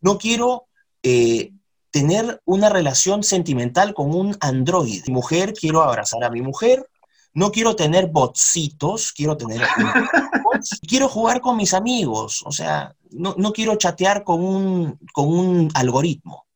No 0.00 0.18
quiero 0.18 0.68
eh, 1.02 1.52
tener 1.90 2.40
una 2.44 2.68
relación 2.68 3.22
sentimental 3.22 3.94
con 3.94 4.14
un 4.14 4.36
android. 4.40 5.02
Mi 5.06 5.14
mujer, 5.14 5.54
quiero 5.54 5.82
abrazar 5.82 6.24
a 6.24 6.30
mi 6.30 6.40
mujer, 6.40 6.88
no 7.34 7.50
quiero 7.50 7.76
tener 7.76 8.06
botsitos, 8.06 9.12
quiero 9.12 9.36
tener... 9.36 9.60
quiero 10.88 11.08
jugar 11.08 11.40
con 11.40 11.56
mis 11.56 11.74
amigos, 11.74 12.42
o 12.46 12.52
sea, 12.52 12.94
no, 13.10 13.52
quiero 13.52 13.76
chatear 13.76 14.24
con 14.24 14.42
un, 14.42 14.98
con 15.12 15.28
un 15.28 15.70
algoritmo. 15.74 16.46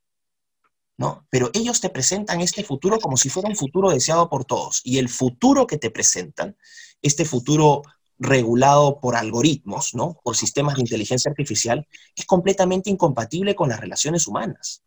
¿no? 0.97 1.27
Pero 1.31 1.51
ellos 1.53 1.81
te 1.81 1.91
presentan 1.91 2.41
este 2.41 2.65
futuro 2.65 2.99
como 2.99 3.17
si 3.17 3.29
fuera 3.29 3.49
un 3.49 3.55
futuro 3.57 3.91
deseado 3.91 4.29
por 4.29 4.45
todos. 4.45 4.81
Y 4.83 4.99
el 4.99 5.09
futuro 5.09 5.67
que 5.67 5.79
te 5.79 5.91
presentan, 5.91 6.57
este 7.03 7.25
futuro 7.25 7.83
regulado 8.19 8.99
por 9.01 9.15
algoritmos, 9.15 9.95
¿no? 9.95 10.19
Por 10.25 10.37
sistemas 10.37 10.75
de 10.75 10.81
inteligencia 10.81 11.31
artificial, 11.31 11.87
es 12.17 12.27
completamente 12.27 12.91
incompatible 12.91 13.55
con 13.55 13.69
las 13.69 13.79
relaciones 13.79 14.27
humanas. 14.27 14.83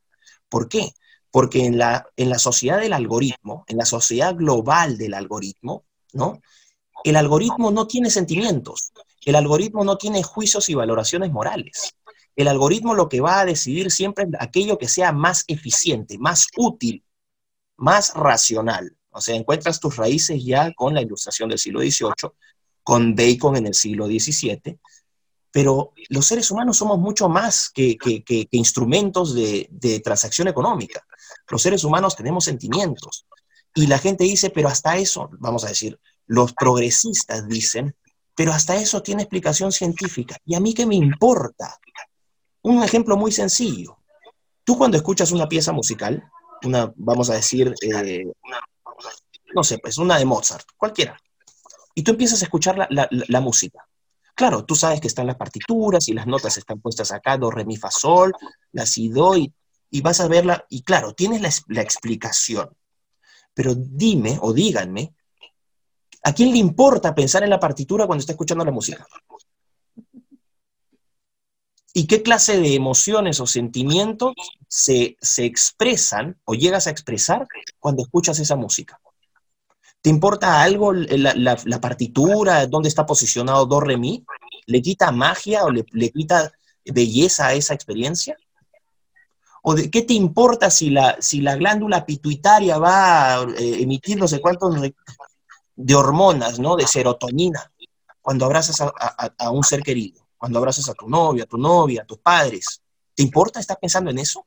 ¿Por 0.49 0.67
qué? 0.67 0.93
Porque 1.31 1.65
en 1.65 1.77
la, 1.77 2.05
en 2.17 2.29
la 2.29 2.39
sociedad 2.39 2.79
del 2.79 2.93
algoritmo, 2.93 3.63
en 3.67 3.77
la 3.77 3.85
sociedad 3.85 4.35
global 4.35 4.97
del 4.97 5.13
algoritmo, 5.13 5.85
¿no? 6.13 6.41
El 7.03 7.15
algoritmo 7.15 7.71
no 7.71 7.87
tiene 7.87 8.11
sentimientos, 8.11 8.91
el 9.25 9.35
algoritmo 9.35 9.83
no 9.83 9.97
tiene 9.97 10.23
juicios 10.23 10.69
y 10.69 10.75
valoraciones 10.75 11.31
morales. 11.31 11.93
El 12.35 12.47
algoritmo 12.47 12.93
lo 12.93 13.09
que 13.09 13.21
va 13.21 13.39
a 13.39 13.45
decidir 13.45 13.91
siempre 13.91 14.25
es 14.25 14.29
aquello 14.39 14.77
que 14.77 14.87
sea 14.87 15.11
más 15.11 15.43
eficiente, 15.47 16.17
más 16.17 16.47
útil, 16.57 17.03
más 17.77 18.13
racional. 18.13 18.95
O 19.09 19.19
sea, 19.19 19.35
encuentras 19.35 19.79
tus 19.79 19.97
raíces 19.97 20.43
ya 20.43 20.71
con 20.73 20.93
la 20.93 21.01
ilustración 21.01 21.49
del 21.49 21.59
siglo 21.59 21.81
XVIII, 21.81 22.31
con 22.83 23.15
Bacon 23.15 23.57
en 23.57 23.67
el 23.67 23.73
siglo 23.73 24.07
XVII, 24.07 24.79
pero 25.51 25.93
los 26.09 26.25
seres 26.25 26.49
humanos 26.49 26.77
somos 26.77 26.97
mucho 26.97 27.27
más 27.27 27.69
que, 27.69 27.97
instrumentos 28.51 29.35
de, 29.35 30.01
transacción 30.03 30.47
económica. 30.47 31.05
Los 31.49 31.61
seres 31.61 31.83
humanos 31.83 32.15
tenemos 32.15 32.45
sentimientos. 32.45 33.25
Y 33.75 33.87
la 33.87 33.99
gente 33.99 34.23
dice, 34.23 34.49
pero 34.49 34.69
hasta 34.69 34.97
eso, 34.97 35.29
vamos 35.39 35.63
a 35.63 35.69
decir, 35.69 35.99
los 36.25 36.53
progresistas 36.53 37.47
dicen, 37.47 37.95
pero 38.35 38.53
hasta 38.53 38.75
eso 38.75 39.01
tiene 39.01 39.23
explicación 39.23 39.71
científica. 39.71 40.37
¿Y 40.45 40.55
a 40.55 40.59
mí 40.59 40.73
qué 40.73 40.85
me 40.85 40.95
importa? 40.95 41.77
Un 42.63 42.83
ejemplo 42.83 43.17
muy 43.17 43.31
sencillo. 43.31 43.97
Tú 44.63 44.77
cuando 44.77 44.97
escuchas 44.97 45.31
una 45.31 45.49
pieza 45.49 45.73
musical, 45.73 46.23
una, 46.63 46.93
vamos 46.95 47.29
a 47.29 47.33
decir, 47.33 47.73
eh, 47.81 48.25
no 49.53 49.63
sé, 49.63 49.79
pues 49.79 49.97
una 49.97 50.17
de 50.17 50.25
Mozart, 50.25 50.65
cualquiera, 50.77 51.19
y 51.95 52.03
tú 52.03 52.11
empiezas 52.11 52.41
a 52.41 52.45
escuchar 52.45 52.87
la 52.89 53.41
música, 53.41 53.85
Claro, 54.35 54.65
tú 54.65 54.75
sabes 54.75 54.99
que 55.01 55.07
están 55.07 55.27
las 55.27 55.35
partituras 55.35 56.07
y 56.07 56.13
las 56.13 56.27
notas 56.27 56.57
están 56.57 56.79
puestas 56.79 57.11
acá, 57.11 57.37
do, 57.37 57.51
re, 57.51 57.65
mi, 57.65 57.77
fa, 57.77 57.91
sol, 57.91 58.33
la, 58.71 58.85
si, 58.85 59.09
do, 59.09 59.35
y, 59.35 59.53
vas 60.01 60.19
a 60.21 60.27
verla, 60.27 60.65
y 60.69 60.83
claro, 60.83 61.13
tienes 61.13 61.63
la, 61.67 61.81
explicación. 61.81 62.69
Pero 63.53 63.75
dime 63.75 64.37
o 64.41 64.53
díganme 64.53 65.13
¿A 66.23 66.33
quién 66.33 66.51
le 66.51 66.57
importa 66.57 67.15
pensar 67.15 67.43
en 67.43 67.49
la 67.49 67.59
partitura 67.59 68.05
cuando 68.05 68.21
está 68.21 68.33
escuchando 68.33 68.63
la 68.63 68.71
música? 68.71 69.05
¿Y 71.93 72.07
qué 72.07 72.21
clase 72.21 72.59
de 72.59 72.75
emociones 72.75 73.39
o 73.39 73.47
sentimientos 73.47 74.33
se, 74.67 75.17
expresan 75.37 76.39
o 76.45 76.53
llegas 76.53 76.87
a 76.87 76.91
expresar 76.91 77.47
cuando 77.79 78.03
escuchas 78.03 78.39
esa 78.39 78.55
música? 78.55 78.99
¿Te 80.01 80.09
importa 80.09 80.61
algo 80.61 80.93
la, 80.93 81.81
partitura, 81.81 82.65
dónde 82.65 82.89
está 82.89 83.05
posicionado 83.05 83.65
do, 83.67 83.79
re, 83.79 83.97
mi? 83.97 84.25
¿Le 84.65 84.81
quita 84.81 85.11
magia 85.11 85.63
o 85.63 85.69
le, 85.69 85.83
quita 86.11 86.51
belleza 86.85 87.47
a 87.47 87.53
esa 87.53 87.75
experiencia? 87.75 88.35
¿O 89.61 89.75
de, 89.75 89.91
qué 89.91 90.01
te 90.01 90.13
importa 90.13 90.71
si 90.71 90.89
la, 90.89 91.17
si 91.19 91.41
la 91.41 91.55
glándula 91.55 92.03
pituitaria 92.03 92.79
va 92.79 93.35
a 93.35 93.43
eh, 93.43 93.83
emitir 93.83 94.17
no 94.17 94.27
sé 94.27 94.41
cuántos 94.41 94.75
de 95.75 95.95
hormonas, 95.95 96.57
¿no? 96.57 96.75
De 96.75 96.87
serotonina, 96.87 97.71
cuando 98.21 98.45
abrazas 98.45 98.81
a, 98.81 99.51
un 99.51 99.63
ser 99.63 99.83
querido, 99.83 100.27
cuando 100.37 100.57
abrazas 100.57 100.89
a 100.89 100.93
tu 100.93 101.07
novia, 101.07 101.43
a 101.43 101.47
tu 101.47 101.57
novia, 101.57 102.01
a 102.01 102.05
tus 102.05 102.19
padres. 102.19 102.81
¿Te 103.13 103.21
importa 103.21 103.59
estar 103.59 103.77
pensando 103.79 104.09
en 104.09 104.17
eso? 104.17 104.45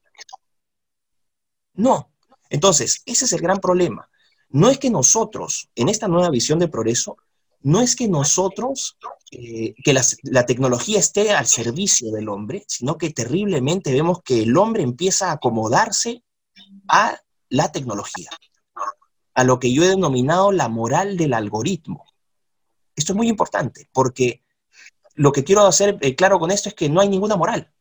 No. 1.74 2.10
Entonces, 2.50 3.02
ese 3.06 3.24
es 3.24 3.32
el 3.32 3.40
gran 3.40 3.58
problema. 3.58 4.08
No 4.54 4.70
es 4.70 4.78
que 4.78 4.88
nosotros, 4.88 5.68
en 5.74 5.88
esta 5.88 6.06
nueva 6.06 6.30
visión 6.30 6.60
de 6.60 6.68
progreso, 6.68 7.16
no 7.62 7.80
es 7.80 7.96
que 7.96 8.06
nosotros, 8.06 8.96
eh, 9.32 9.74
que 9.82 9.92
la, 9.92 10.46
tecnología 10.46 11.00
esté 11.00 11.32
al 11.32 11.46
servicio 11.46 12.12
del 12.12 12.28
hombre, 12.28 12.64
sino 12.68 12.96
que 12.96 13.10
terriblemente 13.10 13.92
vemos 13.92 14.22
que 14.22 14.44
el 14.44 14.56
hombre 14.56 14.84
empieza 14.84 15.30
a 15.30 15.32
acomodarse 15.32 16.22
a 16.86 17.18
la 17.48 17.72
tecnología 17.72 18.30
a 19.34 19.42
lo 19.42 19.58
que 19.58 19.72
yo 19.72 19.82
he 19.82 19.88
denominado 19.88 20.52
la 20.52 20.68
moral 20.68 21.16
del 21.16 21.34
algoritmo. 21.34 22.04
Esto 22.94 23.12
es 23.12 23.16
muy 23.16 23.26
importante 23.26 23.88
porque 23.92 24.44
lo 25.16 25.32
que 25.32 25.42
quiero 25.42 25.66
hacer 25.66 25.98
eh, 26.00 26.14
claro 26.14 26.38
con 26.38 26.52
esto 26.52 26.68
es 26.68 26.76
que 26.76 26.88
no 26.88 27.00
hay 27.00 27.08
ninguna 27.08 27.34
moral. 27.34 27.72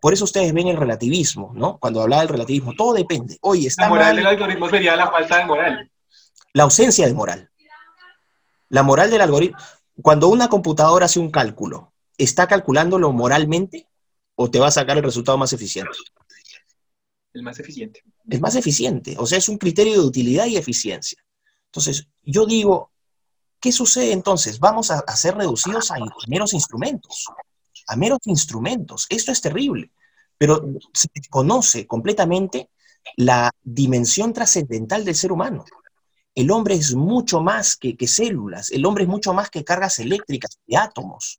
Por 0.00 0.12
eso 0.12 0.22
ustedes 0.22 0.52
ven 0.52 0.68
el 0.68 0.76
relativismo, 0.76 1.50
¿no? 1.52 1.78
Cuando 1.78 2.00
hablaba 2.00 2.22
del 2.22 2.30
relativismo, 2.30 2.74
todo 2.74 2.92
depende. 2.92 3.38
Oye, 3.40 3.66
está 3.66 3.82
la 3.82 3.88
moral 3.88 4.14
del 4.14 4.26
algoritmo 4.26 4.70
sería 4.70 4.94
la 4.94 5.10
falta 5.10 5.38
de 5.38 5.46
moral. 5.46 5.90
La 6.56 6.62
ausencia 6.62 7.06
de 7.06 7.12
moral. 7.12 7.50
La 8.70 8.82
moral 8.82 9.10
del 9.10 9.20
algoritmo. 9.20 9.58
Cuando 10.00 10.28
una 10.28 10.48
computadora 10.48 11.04
hace 11.04 11.18
un 11.18 11.30
cálculo, 11.30 11.92
¿está 12.16 12.48
calculándolo 12.48 13.12
moralmente 13.12 13.90
o 14.36 14.50
te 14.50 14.58
va 14.58 14.68
a 14.68 14.70
sacar 14.70 14.96
el 14.96 15.02
resultado 15.02 15.36
más 15.36 15.52
eficiente? 15.52 15.92
El 17.34 17.42
más 17.42 17.60
eficiente. 17.60 18.02
Es 18.30 18.40
más 18.40 18.54
eficiente. 18.54 19.16
O 19.18 19.26
sea, 19.26 19.36
es 19.36 19.50
un 19.50 19.58
criterio 19.58 20.00
de 20.00 20.06
utilidad 20.06 20.46
y 20.46 20.56
eficiencia. 20.56 21.22
Entonces, 21.66 22.08
yo 22.22 22.46
digo, 22.46 22.90
¿qué 23.60 23.70
sucede 23.70 24.12
entonces? 24.12 24.58
Vamos 24.58 24.90
a, 24.90 25.04
ser 25.14 25.36
reducidos 25.36 25.90
a, 25.90 25.96
meros 26.26 26.54
instrumentos. 26.54 27.26
A 27.86 27.96
meros 27.96 28.20
instrumentos. 28.24 29.04
Esto 29.10 29.30
es 29.30 29.42
terrible. 29.42 29.90
Pero 30.38 30.66
se 30.94 31.10
conoce 31.28 31.86
completamente 31.86 32.70
la 33.16 33.50
dimensión 33.62 34.32
trascendental 34.32 35.04
del 35.04 35.14
ser 35.16 35.32
humano. 35.32 35.66
El 36.36 36.52
hombre 36.52 36.74
es 36.74 36.94
mucho 36.94 37.40
más 37.40 37.76
que, 37.76 37.96
células, 38.06 38.70
el 38.70 38.86
hombre 38.86 39.02
es 39.02 39.10
mucho 39.10 39.34
más 39.34 39.50
que 39.50 39.64
cargas 39.64 39.98
eléctricas 39.98 40.60
y 40.66 40.76
átomos. 40.76 41.38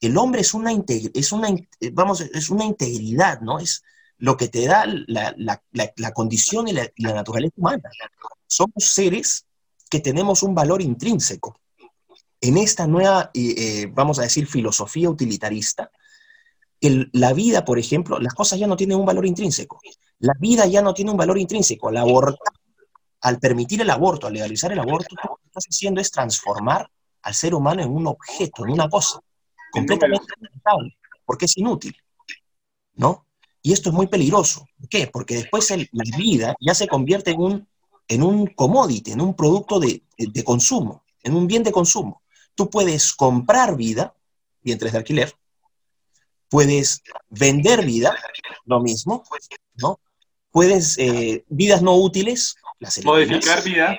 El 0.00 0.16
hombre 0.16 0.40
es 0.40 0.54
una, 0.54 0.72
es 0.72 1.32
una, 1.32 1.48
vamos, 1.92 2.22
es 2.22 2.48
una 2.48 2.64
integridad, 2.64 3.40
¿no? 3.40 3.58
Es, 3.58 3.82
lo 4.18 4.36
que 4.36 4.48
te 4.48 4.66
da 4.66 4.86
la, 4.86 6.12
condición 6.14 6.68
y 6.68 6.72
la, 6.72 6.90
naturaleza 6.96 7.54
humana. 7.56 7.90
Somos 8.46 8.84
seres 8.84 9.46
que 9.90 10.00
tenemos 10.00 10.42
un 10.42 10.54
valor 10.54 10.80
intrínseco. 10.82 11.60
En 12.40 12.56
esta 12.56 12.86
nueva, 12.86 13.30
eh, 13.34 13.54
eh, 13.56 13.90
vamos 13.92 14.18
a 14.18 14.22
decir, 14.22 14.46
filosofía 14.46 15.10
utilitarista, 15.10 15.90
la 16.80 17.32
vida, 17.32 17.64
por 17.64 17.78
ejemplo, 17.78 18.18
las 18.20 18.34
cosas 18.34 18.58
ya 18.58 18.66
no 18.66 18.76
tienen 18.76 18.98
un 18.98 19.06
valor 19.06 19.26
intrínseco. 19.26 19.80
La 20.18 20.34
vida 20.38 20.66
ya 20.66 20.82
no 20.82 20.94
tiene 20.94 21.10
un 21.10 21.16
valor 21.16 21.38
intrínseco. 21.38 21.88
Al 21.88 21.96
abortar, 21.96 22.52
al 23.26 23.40
permitir 23.40 23.80
el 23.80 23.90
aborto, 23.90 24.28
al 24.28 24.34
legalizar 24.34 24.70
el 24.70 24.78
aborto, 24.78 25.16
lo 25.16 25.34
que 25.38 25.48
estás 25.48 25.64
haciendo 25.64 26.00
es 26.00 26.12
transformar 26.12 26.88
al 27.22 27.34
ser 27.34 27.56
humano 27.56 27.82
en 27.82 27.90
un 27.90 28.06
objeto, 28.06 28.64
en 28.64 28.70
una 28.70 28.88
cosa, 28.88 29.18
completamente 29.72 30.32
inevitable, 30.38 30.96
porque 31.24 31.46
es 31.46 31.56
inútil, 31.56 31.96
¿no? 32.94 33.26
Y 33.62 33.72
esto 33.72 33.88
es 33.88 33.96
muy 33.96 34.06
peligroso. 34.06 34.68
¿Por 34.78 34.88
qué? 34.88 35.08
Porque 35.08 35.34
después 35.34 35.68
la 35.70 36.16
vida 36.16 36.54
ya 36.60 36.72
se 36.72 36.86
convierte 36.86 37.32
en 37.32 37.40
un, 37.40 37.68
en 38.06 38.22
un 38.22 38.46
commodity, 38.46 39.10
en 39.10 39.20
un 39.20 39.34
producto 39.34 39.80
de, 39.80 40.04
consumo, 40.44 41.02
en 41.24 41.34
un 41.34 41.48
bien 41.48 41.64
de 41.64 41.72
consumo. 41.72 42.22
Tú 42.54 42.70
puedes 42.70 43.12
comprar 43.12 43.76
vida, 43.76 44.14
vientres 44.62 44.92
de 44.92 44.98
alquiler, 44.98 45.34
puedes 46.48 47.02
vender 47.28 47.84
vida, 47.84 48.16
lo 48.66 48.78
mismo, 48.78 49.24
¿no? 49.74 49.98
Puedes, 50.52 50.96
eh, 50.98 51.44
vidas 51.48 51.82
no 51.82 51.96
útiles, 51.96 52.54
las 52.78 53.04
Modificar 53.04 53.62
vida. 53.62 53.98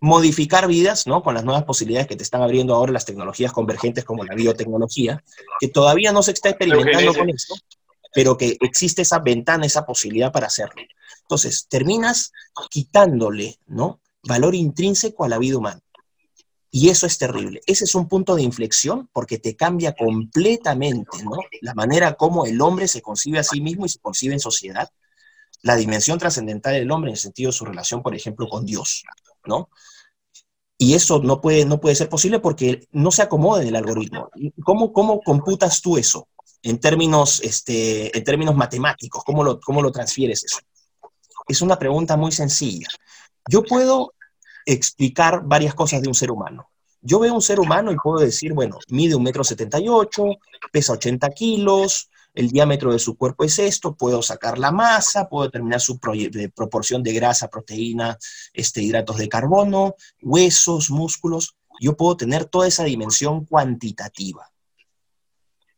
Modificar 0.00 0.66
vidas, 0.66 1.06
¿no? 1.06 1.22
Con 1.22 1.34
las 1.34 1.44
nuevas 1.44 1.64
posibilidades 1.64 2.08
que 2.08 2.16
te 2.16 2.22
están 2.22 2.42
abriendo 2.42 2.74
ahora 2.74 2.92
las 2.92 3.04
tecnologías 3.04 3.52
convergentes 3.52 4.04
como 4.04 4.24
la 4.24 4.34
biotecnología, 4.34 5.22
que 5.60 5.68
todavía 5.68 6.12
no 6.12 6.22
se 6.22 6.32
está 6.32 6.48
experimentando 6.48 7.14
con 7.14 7.28
esto, 7.28 7.54
pero 8.14 8.36
que 8.36 8.56
existe 8.60 9.02
esa 9.02 9.18
ventana, 9.18 9.66
esa 9.66 9.84
posibilidad 9.84 10.32
para 10.32 10.46
hacerlo. 10.46 10.82
Entonces, 11.22 11.66
terminas 11.68 12.32
quitándole, 12.70 13.58
¿no? 13.66 14.00
Valor 14.22 14.54
intrínseco 14.54 15.24
a 15.24 15.28
la 15.28 15.38
vida 15.38 15.58
humana. 15.58 15.80
Y 16.72 16.88
eso 16.88 17.06
es 17.06 17.18
terrible. 17.18 17.60
Ese 17.66 17.84
es 17.84 17.94
un 17.94 18.08
punto 18.08 18.36
de 18.36 18.42
inflexión 18.42 19.08
porque 19.12 19.38
te 19.38 19.56
cambia 19.56 19.92
completamente, 19.92 21.22
¿no? 21.24 21.36
La 21.62 21.74
manera 21.74 22.14
como 22.14 22.46
el 22.46 22.60
hombre 22.60 22.86
se 22.86 23.02
concibe 23.02 23.40
a 23.40 23.44
sí 23.44 23.60
mismo 23.60 23.86
y 23.86 23.88
se 23.88 23.98
concibe 23.98 24.34
en 24.34 24.40
sociedad. 24.40 24.88
La 25.62 25.76
dimensión 25.76 26.18
trascendental 26.18 26.74
del 26.74 26.90
hombre 26.90 27.10
en 27.10 27.14
el 27.14 27.20
sentido 27.20 27.50
de 27.50 27.56
su 27.56 27.64
relación, 27.64 28.02
por 28.02 28.14
ejemplo, 28.14 28.48
con 28.48 28.64
Dios, 28.64 29.04
¿no? 29.44 29.68
Y 30.78 30.94
eso 30.94 31.18
no 31.18 31.40
puede, 31.40 31.66
no 31.66 31.78
puede 31.78 31.94
ser 31.94 32.08
posible 32.08 32.40
porque 32.40 32.86
no 32.92 33.10
se 33.10 33.22
acomoda 33.22 33.60
en 33.60 33.68
el 33.68 33.76
algoritmo. 33.76 34.30
¿Cómo, 34.64 34.92
¿Cómo 34.92 35.20
computas 35.20 35.82
tú 35.82 35.98
eso? 35.98 36.26
en 36.62 36.78
términos, 36.78 37.40
este, 37.42 38.16
en 38.16 38.24
términos 38.24 38.54
matemáticos? 38.54 39.24
¿Cómo 39.24 39.44
lo, 39.44 39.60
¿Cómo 39.60 39.82
lo 39.82 39.92
transfieres 39.92 40.44
eso? 40.44 40.58
Es 41.48 41.62
una 41.62 41.78
pregunta 41.78 42.16
muy 42.16 42.32
sencilla. 42.32 42.88
Yo 43.48 43.64
puedo 43.64 44.14
explicar 44.66 45.42
varias 45.44 45.74
cosas 45.74 46.02
de 46.02 46.08
un 46.08 46.14
ser 46.14 46.30
humano. 46.30 46.70
Yo 47.00 47.18
veo 47.18 47.34
un 47.34 47.42
ser 47.42 47.58
humano 47.58 47.90
y 47.90 47.96
puedo 47.96 48.18
decir, 48.18 48.52
bueno, 48.52 48.78
mide 48.88 49.14
un 49.14 49.22
metro 49.22 49.42
setenta 49.42 49.80
y 49.80 49.88
ocho, 49.88 50.24
pesa 50.70 50.92
80 50.92 51.30
kilos, 51.30 52.10
el 52.34 52.50
diámetro 52.50 52.92
de 52.92 52.98
su 52.98 53.16
cuerpo 53.16 53.44
es 53.44 53.58
esto, 53.58 53.94
puedo 53.94 54.22
sacar 54.22 54.58
la 54.58 54.70
masa, 54.70 55.28
puedo 55.28 55.44
determinar 55.44 55.80
su 55.80 55.98
proporción 55.98 57.02
de 57.02 57.12
grasa, 57.12 57.48
proteína, 57.48 58.18
este, 58.52 58.82
hidratos 58.82 59.18
de 59.18 59.28
carbono, 59.28 59.94
huesos, 60.22 60.90
músculos. 60.90 61.56
Yo 61.80 61.96
puedo 61.96 62.16
tener 62.16 62.44
toda 62.44 62.68
esa 62.68 62.84
dimensión 62.84 63.44
cuantitativa. 63.44 64.50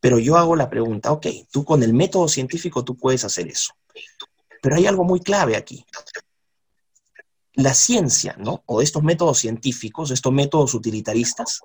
Pero 0.00 0.18
yo 0.18 0.36
hago 0.36 0.56
la 0.56 0.68
pregunta, 0.68 1.12
ok, 1.12 1.26
tú 1.50 1.64
con 1.64 1.82
el 1.82 1.94
método 1.94 2.26
científico 2.28 2.84
tú 2.84 2.96
puedes 2.96 3.24
hacer 3.24 3.46
eso. 3.46 3.72
Pero 4.60 4.76
hay 4.76 4.86
algo 4.86 5.04
muy 5.04 5.20
clave 5.20 5.56
aquí. 5.56 5.86
La 7.54 7.72
ciencia, 7.72 8.34
¿no? 8.38 8.62
O 8.66 8.82
estos 8.82 9.02
métodos 9.02 9.38
científicos, 9.38 10.10
estos 10.10 10.32
métodos 10.32 10.74
utilitaristas, 10.74 11.60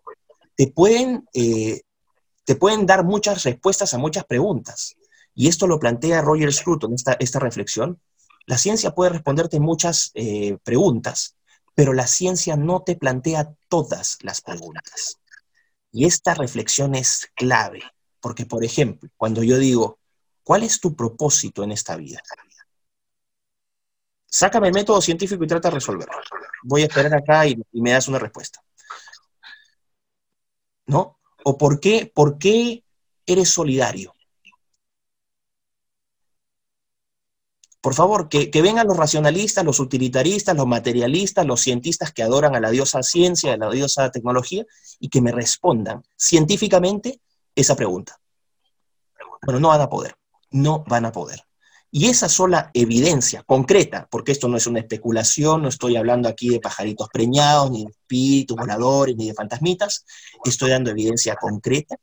te 0.56 0.68
pueden, 0.68 1.28
eh, 1.34 1.82
te 2.48 2.56
pueden 2.56 2.86
dar 2.86 3.04
muchas 3.04 3.44
respuestas 3.44 3.94
a 3.94 3.98
muchas 3.98 4.24
preguntas. 4.24 4.96
Y 5.36 5.50
esto 5.50 5.68
lo 5.68 5.82
plantea 5.82 6.22
Roger 6.22 6.54
Scruton, 6.54 6.94
esta, 6.94 7.18
esta 7.20 7.40
reflexión. 7.40 8.00
La 8.46 8.58
ciencia 8.58 8.96
puede 8.96 9.10
responderte 9.10 9.60
muchas 9.60 10.12
eh, 10.14 10.58
preguntas, 10.64 11.36
pero 11.76 11.92
la 11.92 12.08
ciencia 12.08 12.56
no 12.56 12.84
te 12.84 12.96
plantea 12.96 13.54
todas 13.68 14.18
las 14.22 14.40
preguntas. 14.40 15.20
Y 15.92 16.06
esta 16.06 16.36
reflexión 16.36 16.96
es 16.96 17.30
clave. 17.36 17.84
Porque, 18.22 18.46
por 18.46 18.64
ejemplo, 18.64 19.10
cuando 19.18 19.44
yo 19.44 19.58
digo, 19.58 20.00
¿cuál 20.42 20.64
es 20.64 20.80
tu 20.80 20.96
propósito 20.96 21.66
en 21.66 21.74
esta 21.74 21.98
vida? 21.98 22.22
Sácame 24.26 24.70
el 24.70 24.74
método 24.74 25.02
científico 25.02 25.44
y 25.44 25.48
trata 25.48 25.68
de 25.68 25.76
resolverlo. 25.76 26.16
Voy 26.64 26.84
a 26.84 26.86
esperar 26.86 27.14
acá 27.14 27.46
y, 27.46 27.62
me 27.74 27.92
das 27.92 28.08
una 28.08 28.20
respuesta. 28.20 28.64
¿No? 30.86 31.18
¿O 31.50 31.58
por 31.58 31.80
qué, 31.80 32.12
por 32.14 32.38
qué 32.38 32.84
eres 33.26 33.50
solidario? 33.52 34.14
Por 37.80 37.94
favor, 37.94 38.28
que, 38.28 38.52
que, 38.52 38.62
vengan 38.62 38.86
los 38.86 38.98
racionalistas, 38.98 39.64
los 39.64 39.80
utilitaristas, 39.80 40.58
los 40.58 40.68
materialistas, 40.68 41.46
los 41.46 41.62
cientistas 41.62 42.12
que 42.12 42.22
adoran 42.22 42.54
a 42.54 42.60
la 42.60 42.70
diosa 42.70 43.02
ciencia, 43.02 43.54
a 43.54 43.58
la 43.58 43.70
diosa 43.70 44.12
tecnología, 44.12 44.66
y 45.00 45.08
que 45.08 45.22
me 45.22 45.32
respondan 45.32 46.04
científicamente 46.18 47.22
esa 47.56 47.78
pregunta. 47.78 48.20
Bueno, 49.42 49.62
no 49.62 49.70
van 49.70 49.80
a 49.80 49.88
poder, 49.88 50.18
no 50.52 50.84
van 50.86 51.06
a 51.06 51.14
poder. 51.14 51.47
Y 51.90 52.08
esa 52.08 52.28
sola 52.28 52.70
evidencia 52.74 53.44
concreta, 53.44 54.08
porque 54.12 54.34
esto 54.34 54.48
no 54.48 54.58
es 54.58 54.68
una 54.68 54.80
especulación, 54.80 55.62
no 55.62 55.70
estoy 55.70 55.96
hablando 55.96 56.28
aquí 56.28 56.50
de 56.50 56.60
pajaritos 56.60 57.08
preñados, 57.12 57.72
ni 57.72 57.86
de 57.86 57.92
espíritus 57.92 58.58
voladores, 58.58 59.16
ni 59.16 59.28
de 59.28 59.34
fantasmitas, 59.34 60.06
estoy 60.44 60.72
dando 60.72 60.92
evidencia 60.92 61.36
concreta 61.36 61.96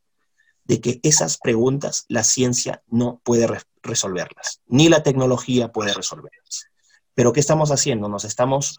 de 0.65 0.81
que 0.81 1.01
esas 1.03 1.37
preguntas 1.37 2.07
la 2.09 2.25
ciencia 2.25 2.83
no 2.87 3.21
puede 3.23 3.47
resolverlas, 3.83 4.63
ni 4.67 4.89
la 4.89 5.03
tecnología 5.03 5.71
puede 5.71 5.93
resolverlas. 5.93 6.69
Pero 7.15 7.33
¿qué 7.33 7.41
estamos 7.41 7.71
haciendo? 7.71 8.09
Nos 8.09 8.25
estamos 8.25 8.79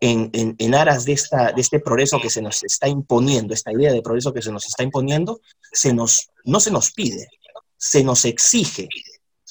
en, 0.00 0.74
aras 0.74 1.04
de, 1.04 1.12
esta, 1.12 1.52
de 1.52 1.60
este 1.60 1.80
progreso 1.80 2.18
que 2.20 2.30
se 2.30 2.42
nos 2.42 2.62
está 2.64 2.88
imponiendo, 2.88 3.54
esta 3.54 3.72
idea 3.72 3.92
de 3.92 4.02
progreso 4.02 4.32
que 4.32 4.42
se 4.42 4.52
nos 4.52 4.66
está 4.66 4.82
imponiendo, 4.82 5.40
se 5.72 5.92
nos, 5.92 6.30
no 6.44 6.60
se 6.60 6.70
nos 6.70 6.92
pide, 6.92 7.28
se 7.76 8.02
nos 8.02 8.24
exige, 8.24 8.88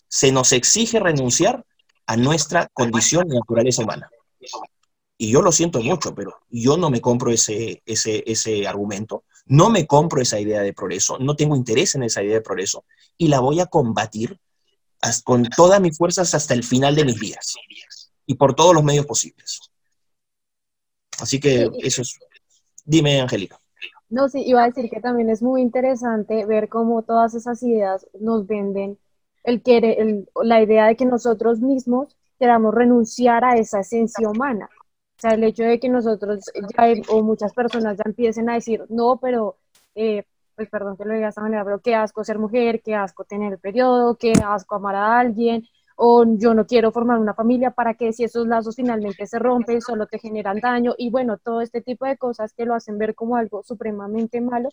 se 0.08 0.32
nos 0.32 0.52
exige 0.52 1.00
renunciar 1.00 1.66
a 2.06 2.18
nuestra 2.18 2.68
condición 2.74 3.26
y 3.32 3.36
naturaleza 3.36 3.84
humana. 3.84 4.10
Y 5.18 5.32
yo 5.32 5.42
lo 5.42 5.52
siento 5.52 5.82
mucho, 5.82 6.14
pero 6.14 6.36
yo 6.50 6.78
no 6.78 6.90
me 6.90 7.02
compro 7.02 7.32
ese, 7.32 7.82
ese, 7.86 8.24
ese 8.28 8.68
argumento, 8.68 9.24
no 9.46 9.70
me 9.70 9.88
compro 9.88 10.22
esa 10.22 10.40
idea 10.40 10.62
de 10.62 10.74
progreso, 10.74 11.18
no 11.20 11.36
tengo 11.36 11.56
interés 11.56 11.96
en 11.96 12.04
esa 12.04 12.22
idea 12.22 12.36
de 12.36 12.42
progreso 12.42 12.84
y 13.18 13.28
la 13.28 13.40
voy 13.40 13.60
a 13.60 13.68
combatir 13.68 14.40
con 15.24 15.44
todas 15.46 15.80
mis 15.80 15.98
fuerzas 15.98 16.34
hasta 16.34 16.54
el 16.54 16.64
final 16.64 16.96
de 16.96 17.06
mis 17.06 17.20
días 17.20 17.56
y 18.26 18.36
por 18.36 18.56
todos 18.56 18.74
los 18.74 18.84
medios 18.84 19.06
posibles. 19.06 19.60
Así 21.20 21.40
que 21.40 21.70
eso 21.80 22.02
es. 22.02 22.20
Dime, 22.84 23.22
Angélica. 23.22 23.60
No, 24.10 24.30
sí, 24.30 24.44
iba 24.46 24.64
a 24.64 24.68
decir 24.68 24.90
que 24.90 25.00
también 25.00 25.30
es 25.30 25.42
muy 25.42 25.62
interesante 25.62 26.46
ver 26.46 26.70
cómo 26.70 27.04
todas 27.04 27.34
esas 27.34 27.62
ideas 27.64 28.08
nos 28.20 28.46
venden 28.46 29.00
el, 29.46 29.62
el 29.66 30.30
la 30.44 30.62
idea 30.62 30.88
de 30.88 30.96
que 30.96 31.06
nosotros 31.06 31.60
mismos 31.62 32.16
queramos 32.40 32.74
renunciar 32.74 33.44
a 33.46 33.56
esa 33.58 33.80
esencia 33.82 34.30
humana. 34.30 34.70
O 35.18 35.20
sea, 35.22 35.32
el 35.32 35.44
hecho 35.44 35.64
de 35.64 35.80
que 35.80 35.90
nosotros 35.90 36.46
ya, 36.78 36.94
o 37.10 37.24
muchas 37.24 37.54
personas 37.54 37.98
ya 37.98 38.04
empiecen 38.06 38.50
a 38.50 38.56
decir, 38.56 38.84
no, 38.90 39.18
pero, 39.22 39.58
eh, 39.96 40.26
pues 40.56 40.70
perdón 40.70 40.98
que 40.98 41.06
lo 41.06 41.14
diga 41.14 41.28
de 41.28 41.30
esta 41.30 41.42
manera, 41.42 41.64
pero 41.64 41.80
qué 41.80 41.96
asco 41.96 42.24
ser 42.24 42.38
mujer, 42.40 42.82
qué 42.82 42.96
asco 42.96 43.24
tener 43.24 43.54
el 43.54 43.60
periodo, 43.60 44.18
qué 44.18 44.34
asco 44.46 44.76
amar 44.76 44.96
a 44.96 45.20
alguien, 45.20 45.66
o 45.96 46.26
yo 46.38 46.54
no 46.54 46.66
quiero 46.66 46.92
formar 46.92 47.20
una 47.20 47.34
familia 47.34 47.72
para 47.72 47.94
que 47.94 48.12
si 48.14 48.24
esos 48.26 48.48
lazos 48.48 48.76
finalmente 48.76 49.26
se 49.28 49.40
rompen, 49.40 49.82
solo 49.82 50.08
te 50.08 50.20
generan 50.20 50.60
daño 50.60 50.94
y 50.98 51.10
bueno, 51.10 51.38
todo 51.38 51.62
este 51.62 51.82
tipo 51.82 52.06
de 52.06 52.18
cosas 52.18 52.54
que 52.54 52.66
lo 52.66 52.74
hacen 52.76 52.98
ver 52.98 53.16
como 53.16 53.38
algo 53.38 53.64
supremamente 53.64 54.42
malo, 54.42 54.70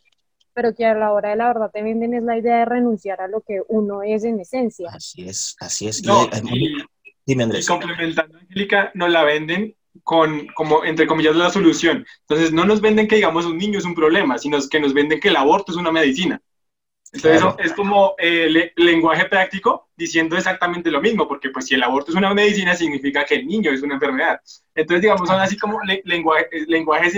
pero 0.55 0.75
que 0.75 0.85
a 0.85 0.95
la 0.95 1.13
hora 1.13 1.31
de 1.31 1.37
la 1.37 1.49
verdad 1.49 1.71
te 1.73 1.83
venden 1.83 2.15
es 2.15 2.23
la 2.23 2.39
idea 2.39 2.59
de 2.59 2.65
renunciar 2.65 3.21
a 3.21 3.29
lo 3.29 3.41
que 3.41 3.61
uno 3.69 4.03
es 4.03 4.25
en 4.25 4.41
esencia. 4.41 4.91
Así 4.93 5.29
es, 5.29 5.57
así 5.61 5.89
es. 5.89 6.03
y, 6.03 6.77
dime 7.27 7.45
Andrés. 7.45 7.65
Y 7.65 7.69
complementando, 7.69 8.39
Angélica, 8.39 8.91
nos 8.95 9.11
la 9.11 9.25
venden 9.25 9.75
con, 10.03 10.47
como, 10.55 10.85
entre 10.85 11.07
comillas, 11.07 11.37
la 11.37 11.51
solución. 11.51 12.07
Entonces, 12.21 12.53
no 12.53 12.65
nos 12.65 12.81
venden 12.81 13.09
que, 13.09 13.17
digamos, 13.17 13.45
un 13.45 13.59
niño 13.59 13.79
es 13.79 13.85
un 13.85 13.95
problema, 13.95 14.39
sino 14.39 14.59
que 14.71 14.81
nos 14.81 14.95
venden 14.95 15.21
que 15.21 15.29
el 15.29 15.37
aborto 15.37 15.73
es 15.73 15.79
una 15.79 15.93
medicina. 15.93 16.41
Entonces 17.13 17.43
es 17.59 17.73
como 17.75 18.15
eh, 18.19 18.73
lenguaje 18.77 19.27
práctico 19.27 19.91
diciendo 19.95 20.35
exactamente 20.35 20.91
lo 20.91 21.03
mismo, 21.03 21.29
porque 21.29 21.51
pues 21.51 21.67
si 21.67 21.75
el 21.75 21.83
aborto 21.83 22.11
es 22.11 22.17
una 22.17 22.33
medicina 22.33 22.75
significa 22.75 23.27
que 23.27 23.35
el 23.35 23.47
niño 23.47 23.71
es 23.71 23.83
una 23.83 23.95
enfermedad. 23.95 24.41
Entonces 24.75 25.03
digamos 25.03 25.29
son 25.29 25.39
así 25.39 25.59
como 25.59 25.79
lenguaje, 26.05 26.49
lenguajes 26.69 27.15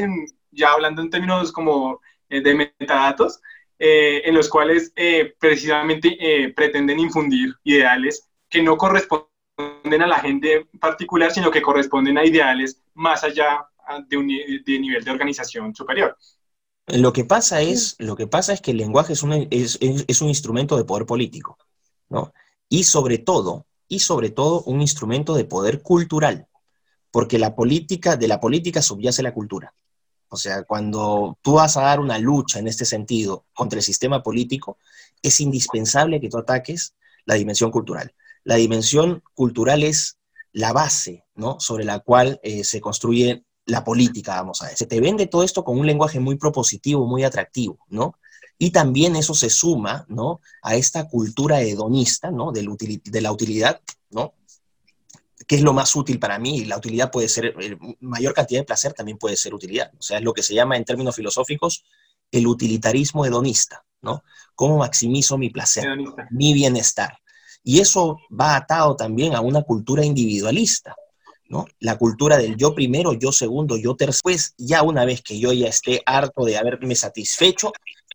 ya 0.51 0.73
hablando 0.73 1.01
en 1.01 1.11
términos 1.11 1.53
como 1.53 1.93
eh, 1.95 1.99
de 2.29 2.55
metadatos, 2.55 3.41
eh, 3.79 4.23
en 4.25 4.35
los 4.35 4.49
cuales 4.49 4.93
precisamente 5.39 6.53
pretenden 6.57 7.01
infundir 7.01 7.55
ideales 7.65 8.29
que 8.49 8.63
no 8.63 8.77
corresponden 8.77 10.03
a 10.03 10.07
la 10.07 10.21
gente 10.21 10.67
particular, 10.81 11.33
sino 11.33 11.51
que 11.51 11.63
corresponden 11.63 12.19
a 12.19 12.25
ideales 12.25 12.81
más 12.95 13.25
allá 13.25 13.67
de 14.09 14.17
un 14.17 14.29
de 14.29 14.79
nivel 14.79 15.05
de 15.05 15.11
organización 15.11 15.75
superior. 15.75 16.17
Lo 16.87 17.13
que 17.13 17.25
pasa 17.25 17.63
es, 17.63 17.97
lo 17.99 18.15
que, 18.15 18.27
pasa 18.27 18.53
es 18.53 18.61
que 18.61 18.73
el 18.73 18.77
lenguaje 18.77 19.15
es 19.15 19.23
un, 19.23 19.49
es, 19.51 19.79
es 19.81 20.21
un 20.21 20.29
instrumento 20.29 20.77
de 20.77 20.85
poder 20.85 21.07
político, 21.07 21.59
¿no? 22.11 22.33
Y 22.69 22.85
sobre 22.85 23.19
todo, 23.19 23.67
y 23.89 24.01
sobre 24.01 24.31
todo 24.31 24.63
un 24.65 24.81
instrumento 24.81 25.35
de 25.35 25.45
poder 25.45 25.83
cultural, 25.83 26.47
porque 27.11 27.39
la 27.39 27.55
política, 27.55 28.17
de 28.17 28.29
la 28.29 28.41
política 28.41 28.83
subyace 28.83 29.23
la 29.23 29.33
cultura. 29.33 29.73
O 30.29 30.37
sea, 30.37 30.65
cuando 30.65 31.39
tú 31.43 31.55
vas 31.55 31.77
a 31.77 31.83
dar 31.83 32.01
una 32.01 32.19
lucha 32.19 32.59
en 32.59 32.69
este 32.69 32.85
sentido 32.85 33.47
contra 33.55 33.79
el 33.79 33.83
sistema 33.83 34.23
político, 34.23 34.79
es 35.23 35.41
indispensable 35.41 36.21
que 36.21 36.29
tú 36.29 36.39
ataques 36.39 36.95
la 37.25 37.35
dimensión 37.35 37.71
cultural. 37.71 38.13
La 38.45 38.57
dimensión 38.57 39.23
cultural 39.35 39.83
es 39.83 40.19
la 40.53 40.73
base, 40.73 41.25
¿no? 41.35 41.59
Sobre 41.61 41.85
la 41.85 42.01
cual 42.01 42.41
eh, 42.43 42.65
se 42.65 42.81
construye 42.81 43.45
la 43.67 43.83
política, 43.83 44.37
vamos 44.37 44.63
a 44.63 44.67
ver. 44.67 44.77
Se 44.77 44.87
te 44.87 45.01
vende 45.01 45.27
todo 45.27 45.43
esto 45.43 45.65
con 45.65 45.79
un 45.79 45.87
lenguaje 45.87 46.21
muy 46.21 46.37
propositivo, 46.37 47.07
muy 47.07 47.25
atractivo, 47.25 47.79
¿no? 47.89 48.19
Y 48.59 48.71
también 48.71 49.17
eso 49.17 49.35
se 49.35 49.51
suma, 49.51 50.05
¿no? 50.09 50.41
A 50.63 50.77
esta 50.77 51.09
cultura 51.09 51.61
hedonista, 51.61 52.31
¿no? 52.31 52.53
De, 52.53 52.63
la 53.21 53.33
utilidad, 53.33 53.81
¿no? 54.11 54.35
¿Qué 55.47 55.57
es 55.57 55.63
lo 55.63 55.73
más 55.73 55.95
útil 55.97 56.19
para 56.19 56.39
mí? 56.39 56.65
La 56.65 56.77
utilidad 56.77 57.11
puede 57.11 57.29
ser, 57.29 57.55
mayor 58.01 58.35
cantidad 58.35 58.61
de 58.61 58.67
placer 58.67 58.93
también 58.93 59.19
puede 59.19 59.37
ser 59.37 59.55
utilidad. 59.55 59.93
O 59.99 60.03
sea, 60.03 60.19
es 60.19 60.25
lo 60.25 60.33
que 60.33 60.43
se 60.43 60.55
llama 60.55 60.77
en 60.77 60.85
términos 60.85 61.17
filosóficos 61.17 61.85
el 62.31 62.47
utilitarismo 62.47 63.25
hedonista, 63.25 63.85
¿no? 64.03 64.23
¿Cómo 64.55 64.79
maximizo 64.79 65.39
mi 65.39 65.51
placer, 65.51 65.87
mi 66.31 66.55
bienestar? 66.55 67.19
Y 67.63 67.81
eso 67.81 68.19
va 68.31 68.57
atado 68.57 68.97
también 68.97 69.35
a 69.35 69.41
una 69.41 69.63
cultura 69.63 70.05
individualista, 70.05 70.95
la 71.81 71.97
cultura 71.97 72.37
del 72.37 72.57
yo 72.57 72.75
primero, 72.75 73.13
yo 73.13 73.33
segundo, 73.33 73.77
yo 73.77 73.95
tercero. 73.95 74.23
Pues 74.23 74.55
ya 74.59 74.83
una 74.83 75.05
vez 75.05 75.23
que 75.23 75.39
yo 75.39 75.53
ya 75.53 75.69
esté 75.69 76.03
harto 76.07 76.45
de 76.45 76.57
haberme 76.57 76.95
satisfecho, 76.95 77.73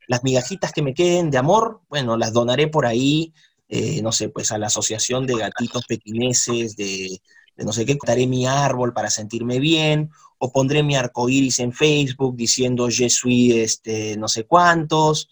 las 0.07 0.23
migajitas 0.23 0.71
que 0.71 0.81
me 0.81 0.93
queden 0.93 1.29
de 1.29 1.37
amor, 1.37 1.81
bueno, 1.89 2.17
las 2.17 2.33
donaré 2.33 2.67
por 2.67 2.85
ahí, 2.85 3.33
eh, 3.69 4.01
no 4.01 4.11
sé, 4.11 4.29
pues 4.29 4.51
a 4.51 4.57
la 4.57 4.67
asociación 4.67 5.27
de 5.27 5.35
gatitos 5.35 5.85
pequineses, 5.85 6.75
de, 6.75 7.21
no 7.55 7.71
sé 7.71 7.85
qué, 7.85 7.97
cortaré 7.97 8.25
mi 8.25 8.47
árbol 8.47 8.93
para 8.93 9.11
sentirme 9.11 9.59
bien, 9.59 10.09
o 10.39 10.51
pondré 10.51 10.81
mi 10.81 10.95
arcoíris 10.95 11.59
en 11.59 11.71
Facebook 11.71 12.35
diciendo 12.35 12.89
je 12.89 13.09
suis 13.09 13.53
este, 13.53 14.17
no 14.17 14.27
sé 14.27 14.45
cuántos, 14.45 15.29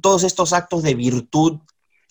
todos 0.00 0.24
estos 0.24 0.52
actos 0.52 0.82
de 0.82 0.94
virtud 0.94 1.58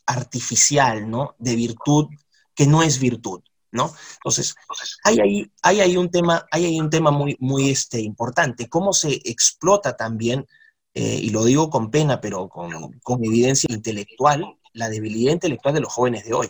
artificial, 0.07 1.09
¿no? 1.09 1.35
De 1.37 1.55
virtud 1.55 2.07
que 2.55 2.65
no 2.65 2.81
es 2.81 2.99
virtud. 2.99 3.41
¿no? 3.71 3.93
Entonces, 4.15 4.55
hay 5.03 5.19
ahí, 5.19 5.51
hay 5.81 5.97
un 5.97 6.09
tema, 6.09 6.45
hay 6.49 6.79
un 6.79 6.89
tema 6.89 7.11
muy, 7.11 7.35
muy 7.39 7.69
este, 7.69 7.99
importante, 7.99 8.69
cómo 8.69 8.93
se 8.93 9.19
explota 9.25 9.97
también, 9.97 10.47
eh, 10.93 11.19
y 11.21 11.29
lo 11.29 11.43
digo 11.43 11.69
con 11.69 11.91
pena, 11.91 12.21
pero 12.21 12.47
con, 12.47 12.71
con 13.03 13.23
evidencia 13.25 13.67
intelectual, 13.69 14.57
la 14.75 14.89
debilidad 14.89 15.33
intelectual 15.33 15.73
de 15.73 15.81
los 15.81 15.93
jóvenes 15.93 16.25
de 16.25 16.33
hoy. 16.33 16.49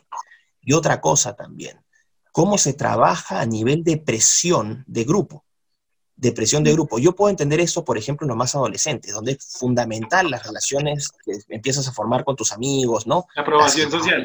Y 0.62 0.74
otra 0.74 1.00
cosa 1.00 1.36
también, 1.36 1.80
cómo 2.32 2.58
se 2.58 2.74
trabaja 2.74 3.40
a 3.40 3.46
nivel 3.46 3.84
de 3.84 3.98
presión 3.98 4.84
de 4.88 5.04
grupo 5.04 5.46
depresión 6.16 6.64
de 6.64 6.72
grupo. 6.72 6.98
Yo 6.98 7.14
puedo 7.16 7.30
entender 7.30 7.60
eso, 7.60 7.84
por 7.84 7.98
ejemplo, 7.98 8.26
en 8.26 8.30
los 8.30 8.38
más 8.38 8.56
adolescentes, 8.56 9.14
donde 9.14 9.34
es 9.34 9.58
fundamental 9.58 10.30
las 10.30 10.46
relaciones 10.46 11.10
que 11.26 11.34
empiezas 11.50 11.88
a 11.88 11.92
formar 11.92 12.24
con 12.24 12.36
tus 12.36 12.52
amigos, 12.52 13.06
¿no? 13.06 13.26
La 13.36 13.42
aprobación 13.42 13.92
social. 13.92 14.24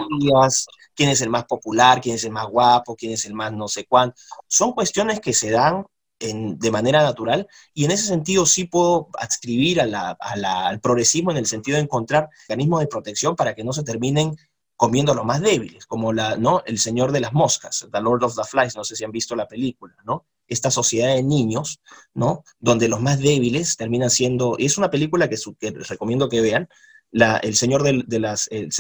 quién 0.94 1.11
es 1.11 1.20
el 1.20 1.30
más 1.30 1.44
popular, 1.44 2.01
quién 2.01 2.14
es 2.14 2.24
el 2.24 2.30
más 2.30 2.46
guapo, 2.46 2.94
quién 2.94 3.12
es 3.12 3.24
el 3.24 3.34
más 3.34 3.53
no 3.53 3.68
sé 3.68 3.86
cuánto. 3.86 4.16
Son 4.46 4.72
cuestiones 4.72 5.20
que 5.20 5.32
se 5.32 5.51
dan 5.51 5.84
de 6.20 6.70
manera 6.70 7.02
natural 7.02 7.48
y 7.72 7.86
en 7.86 7.92
ese 7.92 8.06
sentido 8.06 8.44
sí 8.44 8.64
puedo 8.64 9.08
adscribir 9.18 9.80
al 9.80 10.80
progresismo 10.80 11.30
en 11.30 11.38
el 11.38 11.46
sentido 11.46 11.76
de 11.76 11.84
encontrar 11.84 12.28
mecanismos 12.48 12.80
de 12.80 12.86
protección 12.86 13.34
para 13.34 13.54
que 13.54 13.64
no 13.64 13.72
se 13.72 13.82
terminen 13.82 14.36
comiendo 14.80 15.12
a 15.12 15.14
los 15.14 15.26
más 15.26 15.42
débiles, 15.42 15.84
como 15.84 16.10
la, 16.10 16.36
¿no? 16.36 16.62
El 16.64 16.78
Señor 16.78 17.12
de 17.12 17.20
las 17.20 17.34
Moscas, 17.34 17.86
The 17.92 18.00
Lord 18.00 18.24
of 18.24 18.34
the 18.34 18.44
Flies, 18.44 18.76
no 18.76 18.82
sé 18.82 18.96
si 18.96 19.04
han 19.04 19.10
visto 19.10 19.36
la 19.36 19.46
película, 19.46 19.94
¿no? 20.06 20.24
Esta 20.48 20.70
sociedad 20.70 21.14
de 21.14 21.22
niños, 21.22 21.80
¿no? 22.14 22.44
Donde 22.58 22.88
los 22.88 22.98
más 22.98 23.18
débiles 23.18 23.76
terminan 23.76 24.08
siendo, 24.08 24.56
es 24.58 24.78
una 24.78 24.90
película 24.90 25.28
que, 25.28 25.36
les 25.60 25.88
recomiendo 25.88 26.30
que 26.30 26.40
vean, 26.40 26.66
la, 27.10 27.36
El 27.36 27.56
Señor 27.56 27.82
de, 27.82 28.18
las, 28.18 28.48
el, 28.50 28.70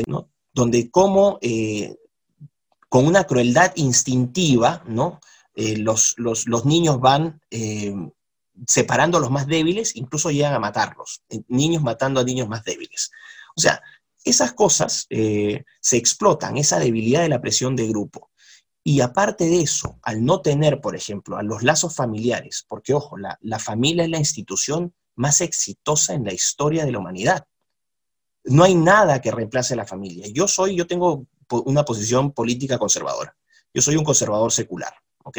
donde 0.54 0.90
como 0.90 1.38
eh, 1.42 1.96
con 2.88 3.06
una 3.06 3.24
crueldad 3.24 3.72
instintiva, 3.76 4.82
¿no? 4.86 5.20
Eh, 5.54 5.78
los, 5.78 6.16
niños 6.64 7.00
van 7.00 7.40
eh, 7.50 7.94
separando 8.66 9.18
a 9.18 9.20
los 9.20 9.30
más 9.30 9.46
débiles, 9.46 9.96
incluso 9.96 10.30
llegan 10.30 10.54
a 10.54 10.58
matarlos, 10.58 11.22
niños 11.48 11.82
matando 11.82 12.20
a 12.20 12.24
niños 12.24 12.48
más 12.48 12.64
débiles. 12.64 13.10
O 13.56 13.60
sea, 13.60 13.82
esas 14.24 14.52
cosas 14.52 15.06
eh, 15.10 15.64
se 15.80 15.96
explotan, 15.96 16.56
esa 16.56 16.78
debilidad 16.78 17.22
de 17.22 17.28
la 17.28 17.40
presión 17.40 17.74
de 17.74 17.88
grupo. 17.88 18.30
Y 18.82 19.00
aparte 19.00 19.44
de 19.44 19.60
eso, 19.60 19.98
al 20.02 20.24
no 20.24 20.40
tener, 20.40 20.80
por 20.80 20.96
ejemplo, 20.96 21.36
a 21.36 21.42
los 21.42 21.62
lazos 21.62 21.94
familiares, 21.94 22.64
porque 22.66 22.94
ojo, 22.94 23.16
la, 23.18 23.58
familia 23.58 24.04
es 24.04 24.10
la 24.10 24.18
institución 24.18 24.94
más 25.16 25.40
exitosa 25.42 26.14
en 26.14 26.24
la 26.24 26.32
historia 26.32 26.84
de 26.84 26.92
la 26.92 26.98
humanidad. 26.98 27.46
No 28.44 28.64
hay 28.64 28.74
nada 28.74 29.20
que 29.20 29.30
reemplace 29.30 29.74
a 29.74 29.76
la 29.76 29.86
familia. 29.86 30.26
Yo 30.32 30.48
soy, 30.48 30.76
yo 30.76 30.86
tengo 30.86 31.26
una 31.50 31.84
posición 31.84 32.32
política 32.32 32.78
conservadora. 32.78 33.36
Yo 33.74 33.82
soy 33.82 33.96
un 33.96 34.04
conservador 34.04 34.50
secular. 34.50 34.94
¿Ok? 35.24 35.38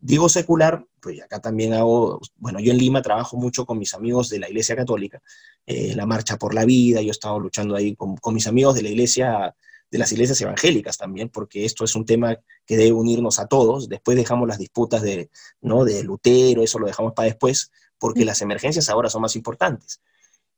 Digo 0.00 0.28
secular, 0.28 0.86
pues 1.00 1.22
acá 1.22 1.40
también 1.40 1.72
hago, 1.72 2.20
bueno, 2.36 2.60
yo 2.60 2.72
en 2.72 2.78
Lima 2.78 3.02
trabajo 3.02 3.36
mucho 3.36 3.66
con 3.66 3.78
mis 3.78 3.94
amigos 3.94 4.28
de 4.28 4.38
la 4.38 4.48
Iglesia 4.48 4.76
Católica, 4.76 5.22
eh, 5.66 5.94
la 5.94 6.06
Marcha 6.06 6.36
por 6.36 6.54
la 6.54 6.64
Vida, 6.64 7.00
yo 7.00 7.08
he 7.08 7.10
estado 7.10 7.40
luchando 7.40 7.74
ahí 7.74 7.94
con, 7.94 8.16
con, 8.16 8.34
mis 8.34 8.46
amigos 8.46 8.74
de 8.74 8.82
la 8.82 8.88
Iglesia, 8.90 9.54
de 9.90 9.98
las 9.98 10.10
iglesias 10.12 10.40
evangélicas 10.40 10.96
también, 10.96 11.28
porque 11.28 11.64
esto 11.64 11.84
es 11.84 11.94
un 11.94 12.06
tema 12.06 12.38
que 12.64 12.76
debe 12.76 12.92
unirnos 12.92 13.38
a 13.38 13.46
todos, 13.46 13.88
después 13.88 14.16
dejamos 14.16 14.48
las 14.48 14.58
disputas 14.58 15.02
de, 15.02 15.30
¿no? 15.60 15.84
de 15.84 16.02
Lutero, 16.02 16.62
eso 16.62 16.78
lo 16.78 16.86
dejamos 16.86 17.12
para 17.12 17.26
después, 17.26 17.70
porque 17.98 18.24
las 18.24 18.40
emergencias 18.42 18.88
ahora 18.88 19.10
son 19.10 19.22
más 19.22 19.36
importantes. 19.36 20.00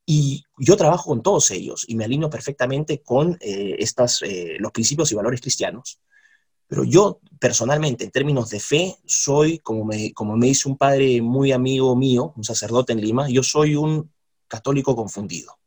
Y 0.06 0.44
yo 0.58 0.76
trabajo 0.76 1.10
con 1.10 1.22
todos 1.22 1.50
ellos 1.50 1.84
y 1.88 1.94
me 1.96 2.04
alineo 2.04 2.28
perfectamente 2.28 3.02
con 3.02 3.38
eh, 3.40 3.76
estas, 3.78 4.22
eh, 4.22 4.56
los 4.58 4.70
principios 4.70 5.10
y 5.10 5.14
valores 5.14 5.40
cristianos. 5.40 5.98
Pero 6.66 6.84
yo 6.84 7.20
personalmente, 7.38 8.04
en 8.04 8.10
términos 8.10 8.50
de 8.50 8.60
fe, 8.60 8.96
soy, 9.04 9.58
como 9.58 9.84
me, 9.84 10.12
como 10.12 10.36
me 10.36 10.46
dice 10.46 10.68
un 10.68 10.76
padre 10.76 11.20
muy 11.20 11.52
amigo 11.52 11.94
mío, 11.94 12.32
un 12.36 12.44
sacerdote 12.44 12.92
en 12.92 13.00
Lima, 13.00 13.28
yo 13.28 13.42
soy 13.42 13.76
un 13.76 14.10
católico 14.48 14.96
confundido. 14.96 15.58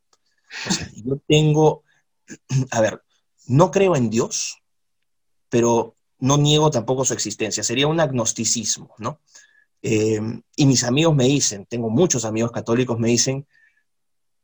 O 0.68 0.72
sea, 0.72 0.90
yo 0.94 1.18
tengo, 1.26 1.84
a 2.70 2.80
ver, 2.80 3.02
no 3.46 3.70
creo 3.70 3.96
en 3.96 4.10
Dios, 4.10 4.62
pero 5.48 5.96
no 6.18 6.36
niego 6.36 6.70
tampoco 6.70 7.04
su 7.04 7.14
existencia. 7.14 7.62
Sería 7.62 7.86
un 7.86 8.00
agnosticismo, 8.00 8.94
¿no? 8.98 9.20
Eh, 9.82 10.20
y 10.56 10.66
mis 10.66 10.82
amigos 10.84 11.14
me 11.14 11.24
dicen, 11.24 11.66
tengo 11.66 11.88
muchos 11.90 12.24
amigos 12.24 12.50
católicos, 12.50 12.98
me 12.98 13.08
dicen, 13.08 13.46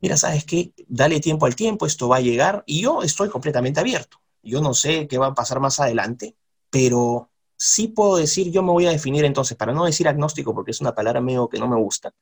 mira, 0.01 0.17
¿sabes 0.17 0.45
qué? 0.45 0.73
Dale 0.87 1.21
tiempo 1.21 1.47
al 1.47 1.57
tiempo, 1.57 1.87
esto 1.87 2.09
va 2.09 2.19
a 2.19 2.21
llegar, 2.21 2.63
y 2.67 2.83
yo 2.83 3.03
estoy 3.03 3.29
completamente 3.29 3.81
abierto. 3.81 4.19
Yo 4.43 4.61
no 4.61 4.75
sé 4.75 5.09
qué 5.09 5.19
va 5.19 5.29
a 5.29 5.35
pasar 5.35 5.59
más 5.59 5.81
adelante, 5.81 6.37
pero 6.75 7.31
sí 7.57 7.87
puedo 7.87 8.17
decir, 8.17 8.51
yo 8.51 8.61
me 8.65 8.73
voy 8.73 8.87
a 8.87 8.91
definir 8.91 9.25
entonces, 9.25 9.57
para 9.57 9.73
no 9.73 9.85
decir 9.85 10.09
agnóstico, 10.09 10.53
porque 10.53 10.73
es 10.73 10.81
una 10.81 10.93
palabra 10.93 11.21
medio 11.21 11.49
que 11.49 11.61
no 11.61 11.69
me 11.69 11.77
gusta, 11.77 12.13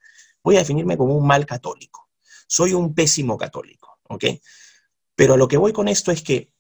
voy 0.45 0.57
a 0.57 0.59
definirme 0.59 0.99
como 0.99 1.17
un 1.17 1.27
mal 1.27 1.47
católico. 1.47 2.11
Soy 2.47 2.75
un 2.75 2.95
pésimo 2.95 3.39
católico, 3.39 3.97
¿ok? 4.11 4.25
Pero 5.15 5.39
lo 5.39 5.49
que 5.49 5.57
voy 5.57 5.73
con 5.73 5.89
esto 5.89 6.13
es 6.13 6.21
que, 6.21 6.53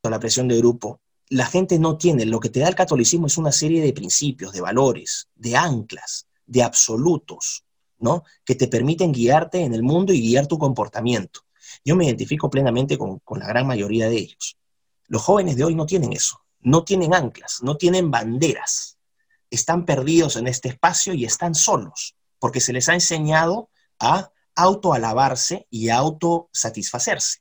con 0.00 0.12
la 0.12 0.20
presión 0.20 0.46
de 0.46 0.56
grupo, 0.58 1.00
la 1.30 1.46
gente 1.46 1.80
no 1.80 1.98
tiene, 1.98 2.26
lo 2.26 2.38
que 2.38 2.48
te 2.48 2.60
da 2.60 2.68
el 2.68 2.76
catolicismo 2.76 3.26
es 3.26 3.36
una 3.36 3.50
serie 3.50 3.82
de 3.82 3.92
principios, 3.92 4.52
de 4.52 4.60
valores, 4.60 5.28
de 5.34 5.56
anclas, 5.56 6.28
de 6.46 6.62
absolutos, 6.62 7.64
¿no? 7.98 8.22
Que 8.44 8.54
te 8.54 8.68
permiten 8.68 9.10
guiarte 9.10 9.62
en 9.62 9.74
el 9.74 9.82
mundo 9.82 10.12
y 10.12 10.20
guiar 10.20 10.46
tu 10.46 10.58
comportamiento. 10.58 11.40
Yo 11.84 11.96
me 11.96 12.04
identifico 12.04 12.48
plenamente 12.48 12.96
con, 12.96 13.18
con 13.18 13.40
la 13.40 13.48
gran 13.48 13.66
mayoría 13.66 14.08
de 14.08 14.18
ellos. 14.18 14.56
Los 15.08 15.22
jóvenes 15.22 15.56
de 15.56 15.64
hoy 15.64 15.74
no 15.74 15.86
tienen 15.86 16.12
eso 16.12 16.41
no 16.62 16.84
tienen 16.84 17.14
anclas, 17.14 17.60
no 17.62 17.76
tienen 17.76 18.10
banderas, 18.10 18.98
están 19.50 19.84
perdidos 19.84 20.36
en 20.36 20.46
este 20.46 20.68
espacio 20.68 21.12
y 21.12 21.24
están 21.24 21.54
solos, 21.54 22.16
porque 22.38 22.60
se 22.60 22.72
les 22.72 22.88
ha 22.88 22.94
enseñado 22.94 23.68
a 23.98 24.32
autoalabarse 24.54 25.66
y 25.70 25.90
autosatisfacerse. 25.90 27.40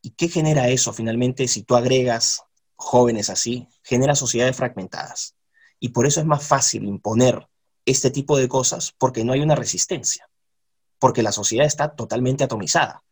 ¿Y 0.00 0.10
qué 0.10 0.28
genera 0.28 0.68
eso 0.68 0.92
finalmente 0.92 1.48
si 1.48 1.62
tú 1.62 1.76
agregas 1.76 2.42
jóvenes 2.76 3.30
así? 3.30 3.68
Genera 3.82 4.14
sociedades 4.14 4.56
fragmentadas. 4.56 5.34
Y 5.80 5.90
por 5.90 6.06
eso 6.06 6.20
es 6.20 6.26
más 6.26 6.46
fácil 6.46 6.84
imponer 6.84 7.48
este 7.84 8.10
tipo 8.10 8.36
de 8.38 8.48
cosas 8.48 8.94
porque 8.96 9.24
no 9.24 9.32
hay 9.32 9.40
una 9.40 9.54
resistencia, 9.54 10.28
porque 10.98 11.22
la 11.22 11.32
sociedad 11.32 11.66
está 11.66 11.94
totalmente 11.94 12.44
atomizada. 12.44 13.02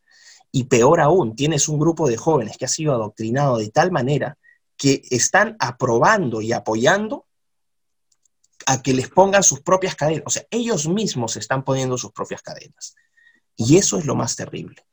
Y 0.53 0.64
peor 0.64 1.01
aún, 1.01 1.34
tienes 1.34 1.68
un 1.68 1.78
grupo 1.78 2.09
de 2.09 2.16
jóvenes 2.16 2.57
que 2.57 2.64
ha 2.64 2.68
sido 2.68 2.95
adoctrinado 2.95 3.59
de 3.59 3.70
tal 3.70 3.91
manera 3.91 4.39
que 4.77 5.03
están 5.11 5.57
aprobando 5.59 6.41
y 6.43 6.53
apoyando 6.53 7.27
a 8.66 8.83
que 8.83 8.93
les 8.93 9.09
pongan 9.09 9.43
sus 9.43 9.61
propias 9.61 9.95
cadenas. 9.95 10.24
O 10.27 10.31
sea, 10.31 10.47
ellos 10.51 10.89
mismos 10.89 11.37
están 11.37 11.64
poniendo 11.64 11.97
sus 11.97 12.12
propias 12.12 12.43
cadenas. 12.43 12.95
Y 13.57 13.77
eso 13.77 13.99
es 13.99 14.05
lo 14.05 14.14
más 14.14 14.37
terrible, 14.37 14.85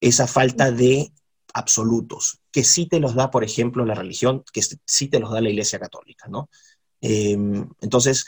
esa 0.00 0.26
falta 0.26 0.70
de 0.70 1.12
absolutos, 1.54 2.40
que 2.50 2.64
sí 2.64 2.86
te 2.86 3.00
los 3.00 3.14
da, 3.14 3.30
por 3.30 3.44
ejemplo, 3.44 3.84
la 3.84 3.94
religión, 3.94 4.44
que 4.52 4.62
sí 4.84 5.08
te 5.08 5.18
los 5.18 5.30
da 5.30 5.40
la 5.40 5.50
Iglesia 5.50 5.78
Católica, 5.78 6.28
¿no? 6.28 6.50
Em, 7.00 7.68
entonces, 7.80 8.26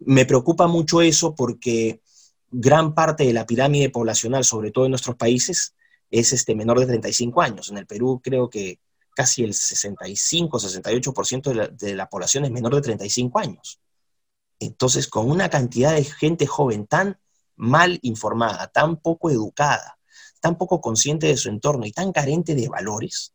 me 0.00 0.26
preocupa 0.26 0.66
mucho 0.66 1.02
eso 1.02 1.34
porque 1.34 2.02
gran 2.50 2.94
parte 2.94 3.24
de 3.24 3.32
la 3.32 3.46
pirámide 3.46 3.90
poblacional, 3.90 4.44
sobre 4.44 4.70
todo 4.70 4.84
en 4.86 4.90
nuestros 4.90 5.16
países, 5.16 5.74
es 6.10 6.32
este 6.32 6.54
menor 6.54 6.80
de 6.80 6.86
35 6.86 7.40
años. 7.40 7.70
En 7.70 7.78
el 7.78 7.86
Perú 7.86 8.20
creo 8.22 8.50
que 8.50 8.78
casi 9.14 9.44
el 9.44 9.52
65-68% 9.52 11.42
de 11.42 11.54
la, 11.54 11.68
de 11.68 11.94
la 11.94 12.08
población 12.08 12.44
es 12.44 12.50
menor 12.50 12.74
de 12.74 12.82
35 12.82 13.38
años. 13.38 13.80
Entonces, 14.58 15.08
con 15.08 15.30
una 15.30 15.48
cantidad 15.48 15.94
de 15.94 16.04
gente 16.04 16.46
joven 16.46 16.86
tan 16.86 17.18
mal 17.56 17.98
informada, 18.02 18.68
tan 18.68 18.96
poco 18.96 19.30
educada, 19.30 19.98
tan 20.40 20.56
poco 20.56 20.80
consciente 20.80 21.26
de 21.26 21.36
su 21.36 21.48
entorno 21.48 21.86
y 21.86 21.92
tan 21.92 22.12
carente 22.12 22.54
de 22.54 22.68
valores, 22.68 23.34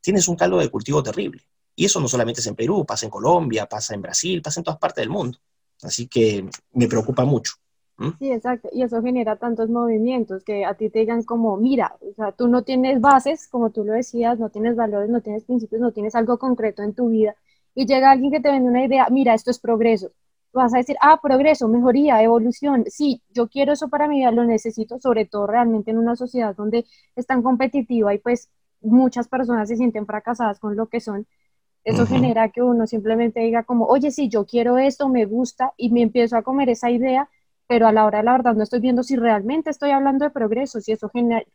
tienes 0.00 0.28
un 0.28 0.36
caldo 0.36 0.58
de 0.58 0.68
cultivo 0.68 1.02
terrible. 1.02 1.48
Y 1.76 1.86
eso 1.86 2.00
no 2.00 2.08
solamente 2.08 2.40
es 2.40 2.46
en 2.46 2.54
Perú, 2.54 2.84
pasa 2.86 3.06
en 3.06 3.10
Colombia, 3.10 3.66
pasa 3.66 3.94
en 3.94 4.02
Brasil, 4.02 4.42
pasa 4.42 4.60
en 4.60 4.64
todas 4.64 4.78
partes 4.78 5.02
del 5.02 5.10
mundo. 5.10 5.38
Así 5.82 6.06
que 6.06 6.48
me 6.72 6.88
preocupa 6.88 7.24
mucho. 7.24 7.54
¿Mm? 7.96 8.10
Sí, 8.18 8.30
exacto. 8.32 8.68
Y 8.72 8.82
eso 8.82 9.02
genera 9.02 9.36
tantos 9.36 9.68
movimientos 9.70 10.44
que 10.44 10.64
a 10.64 10.74
ti 10.74 10.88
te 10.90 11.00
digan 11.00 11.22
como, 11.24 11.56
mira, 11.56 11.96
o 12.00 12.12
sea, 12.14 12.32
tú 12.32 12.48
no 12.48 12.62
tienes 12.62 13.00
bases, 13.00 13.48
como 13.48 13.70
tú 13.70 13.84
lo 13.84 13.92
decías, 13.92 14.38
no 14.38 14.50
tienes 14.50 14.76
valores, 14.76 15.10
no 15.10 15.20
tienes 15.20 15.44
principios, 15.44 15.80
no 15.80 15.92
tienes 15.92 16.14
algo 16.14 16.38
concreto 16.38 16.82
en 16.82 16.94
tu 16.94 17.08
vida. 17.08 17.36
Y 17.74 17.86
llega 17.86 18.10
alguien 18.10 18.30
que 18.32 18.40
te 18.40 18.50
vende 18.50 18.68
una 18.70 18.84
idea, 18.84 19.08
mira, 19.10 19.34
esto 19.34 19.50
es 19.50 19.58
progreso. 19.58 20.12
Vas 20.52 20.72
a 20.74 20.78
decir, 20.78 20.96
ah, 21.02 21.18
progreso, 21.20 21.68
mejoría, 21.68 22.22
evolución. 22.22 22.84
Sí, 22.88 23.22
yo 23.30 23.48
quiero 23.48 23.72
eso 23.72 23.88
para 23.88 24.06
mi 24.08 24.18
vida, 24.20 24.30
lo 24.30 24.44
necesito, 24.44 25.00
sobre 25.00 25.24
todo 25.26 25.46
realmente 25.48 25.90
en 25.90 25.98
una 25.98 26.14
sociedad 26.16 26.54
donde 26.54 26.86
es 27.16 27.26
tan 27.26 27.42
competitiva 27.42 28.14
y 28.14 28.18
pues 28.18 28.48
muchas 28.80 29.26
personas 29.28 29.68
se 29.68 29.76
sienten 29.76 30.06
fracasadas 30.06 30.60
con 30.60 30.76
lo 30.76 30.86
que 30.88 31.00
son. 31.00 31.26
Eso 31.84 32.06
genera 32.06 32.50
que 32.50 32.62
uno 32.62 32.86
simplemente 32.86 33.40
diga 33.40 33.64
como, 33.64 33.86
oye, 33.86 34.10
sí, 34.10 34.28
yo 34.28 34.46
quiero 34.46 34.78
esto, 34.78 35.08
me 35.08 35.26
gusta, 35.26 35.72
y 35.76 35.90
me 35.90 36.02
empiezo 36.02 36.36
a 36.36 36.42
comer 36.42 36.70
esa 36.70 36.90
idea 36.90 37.28
pero 37.66 37.86
a 37.86 37.92
la 37.92 38.04
hora 38.04 38.18
de 38.18 38.24
la 38.24 38.32
verdad 38.32 38.54
no 38.54 38.62
estoy 38.62 38.80
viendo 38.80 39.02
si 39.02 39.16
realmente 39.16 39.70
estoy 39.70 39.90
hablando 39.90 40.24
de 40.24 40.30
progreso, 40.30 40.80
si 40.80 40.92
eso 40.92 41.10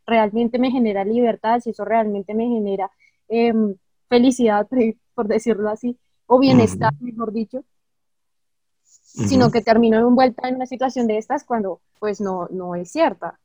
realmente 0.06 0.60
me 0.60 0.72
genera 0.72 1.06
libertad, 1.06 1.60
si 1.60 1.72
eso 1.72 1.86
realmente 1.86 2.34
me 2.34 2.48
genera 2.48 2.90
em, 3.28 3.76
felicidad, 4.08 4.68
por 5.14 5.28
decirlo 5.28 5.70
así, 5.70 5.98
o 6.26 6.40
bienestar, 6.40 6.94
mejor 7.00 7.34
dicho, 7.34 7.64
sino 8.82 9.52
que 9.52 9.62
termino 9.62 9.98
envuelta 9.98 10.48
en 10.48 10.56
una 10.56 10.66
situación 10.66 11.08
de 11.08 11.18
estas 11.18 11.44
cuando 11.44 11.82
pues 12.00 12.22
no, 12.22 12.48
no 12.52 12.76
es 12.76 12.92
cierta. 12.92 13.40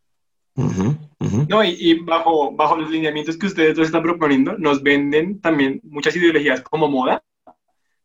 No, 1.49 1.65
y, 1.65 1.99
bajo, 2.05 2.53
bajo 2.53 2.77
los 2.77 2.91
lineamientos 2.91 3.37
que 3.37 3.47
ustedes 3.47 3.75
dos 3.75 3.87
están 3.87 4.03
proponiendo, 4.03 4.57
nos 4.57 4.83
venden 4.83 5.41
también 5.41 5.81
muchas 5.83 6.15
ideologías 6.15 6.61
como 6.61 6.89
moda, 6.89 7.23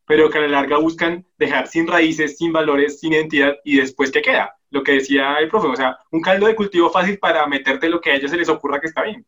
pero 0.09 0.27
que 0.27 0.39
a 0.39 0.41
la 0.41 0.47
larga 0.47 0.79
buscan 0.79 1.23
dejar 1.37 1.67
sin 1.67 1.85
raíces, 1.85 2.35
sin 2.35 2.51
valores, 2.51 2.99
sin 2.99 3.13
identidad, 3.13 3.53
y 3.63 3.77
después, 3.77 4.09
¿qué 4.09 4.23
queda? 4.23 4.57
Lo 4.71 4.81
que 4.81 4.93
decía 4.93 5.35
el 5.37 5.47
profe, 5.49 5.67
o 5.67 5.75
sea, 5.75 5.99
un 6.09 6.19
caldo 6.19 6.47
de 6.47 6.55
cultivo 6.55 6.89
fácil 6.89 7.19
para 7.19 7.45
meterte 7.45 7.87
lo 7.89 8.01
que 8.01 8.09
a 8.09 8.15
ellos 8.15 8.31
se 8.31 8.37
les 8.37 8.49
ocurra 8.49 8.81
que 8.81 8.87
está 8.87 9.03
bien. 9.03 9.23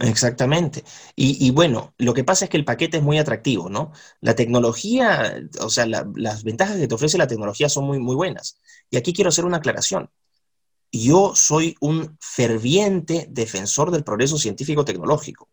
Exactamente. 0.00 0.82
Y, 1.14 1.48
bueno, 1.52 1.94
lo 1.96 2.12
que 2.12 2.24
pasa 2.24 2.46
es 2.46 2.50
que 2.50 2.56
el 2.56 2.64
paquete 2.64 2.96
es 2.96 3.04
muy 3.04 3.18
atractivo, 3.18 3.70
¿no? 3.70 3.92
La 4.20 4.34
tecnología, 4.34 5.40
o 5.60 5.70
sea, 5.70 5.86
las 5.86 6.42
ventajas 6.42 6.76
que 6.76 6.88
te 6.88 6.94
ofrece 6.96 7.16
la 7.16 7.28
tecnología 7.28 7.68
son 7.68 7.84
muy, 7.84 8.00
muy 8.00 8.16
buenas. 8.16 8.58
Y 8.90 8.96
aquí 8.96 9.12
quiero 9.12 9.28
hacer 9.28 9.44
una 9.44 9.58
aclaración. 9.58 10.10
Yo 10.90 11.36
soy 11.36 11.76
un 11.78 12.16
ferviente 12.18 13.28
defensor 13.30 13.92
del 13.92 14.02
progreso 14.02 14.38
científico-tecnológico 14.38 15.48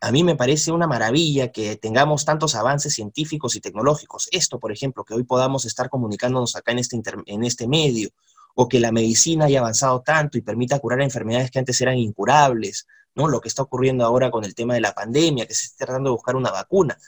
a 0.00 0.12
mí 0.12 0.22
me 0.22 0.36
parece 0.36 0.70
una 0.70 0.86
maravilla 0.86 1.50
que 1.50 1.76
tengamos 1.76 2.24
tantos 2.24 2.54
avances 2.54 2.94
científicos 2.94 3.56
y 3.56 3.60
tecnológicos. 3.60 4.28
Esto, 4.32 4.58
por 4.58 4.70
ejemplo, 4.70 5.04
que 5.04 5.14
hoy 5.14 5.24
podamos 5.24 5.64
estar 5.64 5.88
comunicándonos 5.88 6.56
acá 6.56 6.72
en 6.72 6.78
este, 6.78 7.00
en 7.26 7.44
este 7.44 7.66
medio, 7.66 8.10
o 8.54 8.68
que 8.68 8.80
la 8.80 8.92
medicina 8.92 9.46
haya 9.46 9.60
avanzado 9.60 10.02
tanto 10.02 10.36
y 10.36 10.42
permita 10.42 10.78
curar 10.78 11.00
enfermedades 11.00 11.50
que 11.50 11.58
antes 11.58 11.80
eran 11.80 11.96
incurables, 11.96 12.86
¿no? 13.14 13.28
Lo 13.28 13.40
que 13.40 13.48
está 13.48 13.62
ocurriendo 13.62 14.04
ahora 14.04 14.30
con 14.30 14.44
el 14.44 14.54
tema 14.54 14.74
de 14.74 14.80
la 14.80 14.94
pandemia, 14.94 15.46
que 15.46 15.54
se 15.54 15.66
está 15.66 15.86
tratando 15.86 16.10
de 16.10 16.16
buscar 16.16 16.36
una 16.36 16.50
vacuna. 16.50 16.98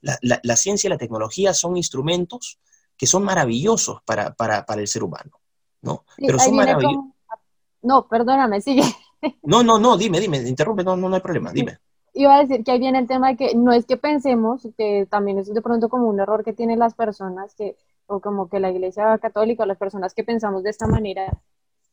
La, 0.00 0.56
ciencia 0.56 0.88
y 0.88 0.90
la 0.90 0.96
tecnología 0.96 1.52
son 1.52 1.76
instrumentos 1.76 2.58
que 2.96 3.06
son 3.06 3.22
maravillosos 3.22 4.00
para, 4.04 4.34
el 4.76 4.88
ser 4.88 5.02
humano, 5.02 5.32
¿no? 5.82 6.04
Pero 6.16 6.38
son 6.38 6.56
maravillosos. 6.56 7.04
No, 7.82 8.08
perdóname, 8.08 8.60
sigue. 8.60 8.82
No, 9.42 9.62
no, 9.62 9.78
no, 9.78 9.98
dime, 9.98 10.18
dime, 10.18 10.38
interrumpe, 10.38 10.82
no, 10.82 10.96
no, 10.96 11.08
no 11.08 11.14
hay 11.14 11.20
problema, 11.20 11.52
dime 11.52 11.78
iba 12.14 12.36
a 12.36 12.44
decir 12.44 12.64
que 12.64 12.72
ahí 12.72 12.78
viene 12.78 12.98
el 12.98 13.06
tema 13.06 13.28
de 13.28 13.36
que 13.36 13.54
no 13.54 13.72
es 13.72 13.86
que 13.86 13.96
pensemos, 13.96 14.68
que 14.76 15.06
también 15.10 15.38
es 15.38 15.52
de 15.52 15.62
pronto 15.62 15.88
como 15.88 16.08
un 16.08 16.20
error 16.20 16.44
que 16.44 16.52
tienen 16.52 16.78
las 16.78 16.94
personas, 16.94 17.54
que, 17.54 17.76
o 18.06 18.20
como 18.20 18.48
que 18.48 18.60
la 18.60 18.70
iglesia 18.70 19.18
católica, 19.18 19.62
o 19.62 19.66
las 19.66 19.78
personas 19.78 20.14
que 20.14 20.24
pensamos 20.24 20.62
de 20.62 20.70
esta 20.70 20.86
manera, 20.86 21.40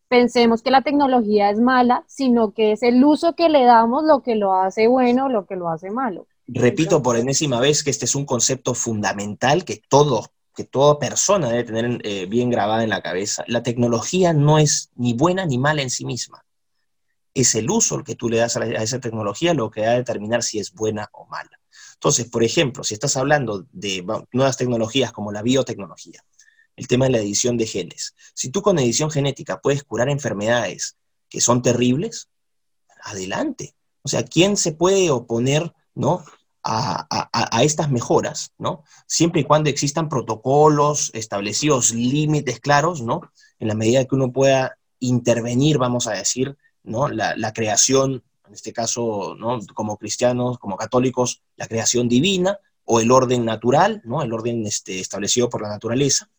pensemos 0.07 0.61
que 0.61 0.71
la 0.71 0.81
tecnología 0.81 1.49
es 1.49 1.59
mala, 1.59 2.03
sino 2.07 2.51
que 2.51 2.73
es 2.73 2.83
el 2.83 3.03
uso 3.03 3.33
que 3.33 3.49
le 3.49 3.63
damos 3.63 4.03
lo 4.03 4.21
que 4.21 4.35
lo 4.35 4.53
hace 4.53 4.87
bueno, 4.87 5.29
lo 5.29 5.45
que 5.45 5.55
lo 5.55 5.69
hace 5.69 5.91
malo. 5.91 6.27
Repito 6.47 7.01
por 7.01 7.17
enésima 7.17 7.59
vez 7.59 7.83
que 7.83 7.89
este 7.89 8.05
es 8.05 8.15
un 8.15 8.25
concepto 8.25 8.73
fundamental 8.73 9.65
que 9.65 9.81
todo, 9.89 10.25
que 10.55 10.63
toda 10.63 10.97
persona 10.97 11.49
debe 11.49 11.65
tener 11.65 12.01
eh, 12.03 12.25
bien 12.25 12.49
grabada 12.49 12.83
en 12.83 12.89
la 12.89 13.01
cabeza. 13.01 13.43
La 13.47 13.63
tecnología 13.63 14.33
no 14.33 14.57
es 14.57 14.89
ni 14.95 15.13
buena 15.13 15.45
ni 15.45 15.57
mala 15.57 15.81
en 15.81 15.89
sí 15.89 16.05
misma. 16.05 16.45
Es 17.39 17.55
el 17.55 17.69
uso 17.69 18.03
que 18.03 18.15
tú 18.15 18.29
le 18.29 18.37
das 18.37 18.57
a, 18.57 18.61
a 18.61 18.83
esa 18.83 18.99
tecnología 18.99 19.53
lo 19.53 19.69
que 19.69 19.81
va 19.81 19.89
a 19.89 19.97
determinar 19.97 20.43
si 20.43 20.59
es 20.59 20.73
buena 20.73 21.09
o 21.13 21.25
mala. 21.27 21.59
Entonces, 21.93 22.29
por 22.29 22.43
ejemplo, 22.43 22.83
si 22.83 22.93
estás 22.93 23.17
hablando 23.17 23.65
de 23.71 24.05
nuevas 24.31 24.57
tecnologías 24.57 25.11
como 25.11 25.31
la 25.31 25.41
biotecnología, 25.41 26.23
el 26.75 26.87
tema 26.87 27.05
de 27.05 27.11
la 27.11 27.17
edición 27.17 27.57
de 27.57 27.65
genes. 27.65 28.13
Si 28.35 28.49
tú 28.49 28.61
con 28.61 28.77
edición 28.77 29.09
genética 29.09 29.59
puedes 29.59 29.83
curar 29.83 30.09
enfermedades 30.09 30.95
que 31.27 31.41
son 31.41 31.61
terribles, 31.61 32.29
adelante. 33.03 33.75
O 34.03 34.09
sea, 34.09 34.23
¿quién 34.23 34.57
se 34.57 34.73
puede 34.73 35.09
oponer 35.09 35.73
¿no? 35.95 36.23
a, 36.63 37.63
estas 37.63 37.89
mejoras? 37.89 38.53
¿no? 38.59 38.83
Siempre 39.07 39.41
y 39.41 39.43
cuando 39.43 39.69
existan 39.69 40.07
protocolos 40.07 41.09
establecidos, 41.15 41.93
límites 41.93 42.59
claros, 42.59 43.01
¿no? 43.01 43.21
en 43.59 43.67
la 43.67 43.75
medida 43.75 44.05
que 44.05 44.15
uno 44.15 44.31
pueda 44.31 44.77
intervenir, 44.99 45.79
vamos 45.79 46.07
a 46.07 46.13
decir, 46.13 46.55
¿no? 46.87 47.07
la, 47.07 47.53
creación, 47.53 48.23
en 48.47 48.53
este 48.53 48.73
caso, 48.73 49.35
¿no? 49.37 49.59
como 49.73 49.97
cristianos, 49.97 50.57
como 50.57 50.75
católicos, 50.75 51.43
la 51.55 51.67
creación 51.67 52.09
divina 52.09 52.59
o 52.85 52.99
el 52.99 53.11
orden 53.11 53.45
natural, 53.45 54.01
¿no? 54.05 54.23
el 54.23 54.33
orden 54.33 54.65
este, 54.65 54.99
establecido 54.99 55.49
por 55.49 55.61
la 55.61 55.69
naturaleza 55.69 56.29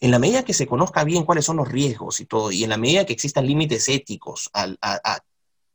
en 0.00 0.10
la 0.10 0.18
medida 0.18 0.44
que 0.44 0.54
se 0.54 0.66
conozca 0.66 1.04
bien 1.04 1.24
cuáles 1.24 1.44
son 1.44 1.56
los 1.56 1.68
riesgos 1.68 2.20
y 2.20 2.26
todo, 2.26 2.50
y 2.50 2.64
en 2.64 2.70
la 2.70 2.76
medida 2.76 3.06
que 3.06 3.12
existan 3.12 3.46
límites 3.46 3.88
éticos 3.88 4.50
a, 4.52 5.22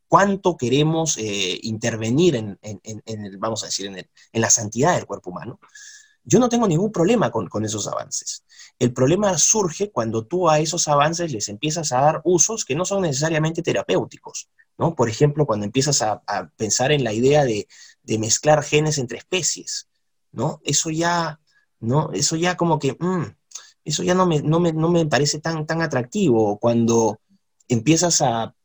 cuánto 0.08 0.58
queremos 0.58 1.18
eh, 1.18 1.60
intervenir 1.64 2.36
en, 2.36 2.60
vamos 3.40 3.64
a 3.64 3.68
decir, 3.68 3.88
en, 3.88 4.42
la 4.42 4.50
santidad 4.50 4.96
del 4.96 5.06
cuerpo 5.06 5.30
humano, 5.32 5.60
yo 6.24 6.40
no 6.40 6.50
tengo 6.50 6.68
ningún 6.68 6.92
problema 6.92 7.32
con, 7.32 7.66
esos 7.66 7.88
avances. 7.88 8.44
El 8.80 8.94
problema 8.94 9.38
surge 9.38 9.92
cuando 9.92 10.26
tú 10.26 10.50
a 10.50 10.60
esos 10.60 10.88
avances 10.88 11.34
les 11.34 11.50
empiezas 11.50 11.92
a 11.92 12.00
dar 12.00 12.22
usos 12.24 12.64
que 12.64 12.76
no 12.76 12.86
son 12.86 13.02
necesariamente 13.02 13.62
terapéuticos, 13.62 14.50
¿no? 14.78 14.96
Por 14.96 15.10
ejemplo, 15.10 15.46
cuando 15.46 15.66
empiezas 15.66 16.02
a, 16.02 16.22
pensar 16.56 16.94
en 16.94 17.04
la 17.04 17.12
idea 17.12 17.44
de, 17.44 17.68
mezclar 18.18 18.64
genes 18.64 18.98
entre 18.98 19.20
especies, 19.20 19.90
¿no? 20.32 20.62
Eso 20.64 20.90
ya, 20.90 21.40
¿no? 21.80 22.12
Eso 22.14 22.38
ya 22.38 22.56
como 22.56 22.80
que, 22.80 22.94
mm, 22.94 23.36
eso 23.84 24.04
ya 24.04 24.16
no 24.16 24.26
me, 24.26 24.42
no 24.42 24.60
me, 24.60 25.06
parece 25.06 25.40
tan, 25.40 25.66
tan 25.66 25.82
atractivo. 25.82 26.58
Cuando 26.58 27.20
empiezas 27.68 28.22
a 28.22 28.56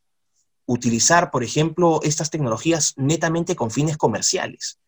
utilizar, 0.66 1.30
por 1.30 1.42
ejemplo, 1.42 2.00
estas 2.02 2.30
tecnologías 2.30 2.94
netamente 2.96 3.56
con 3.56 3.70
fines 3.70 3.96
comerciales. 3.96 4.78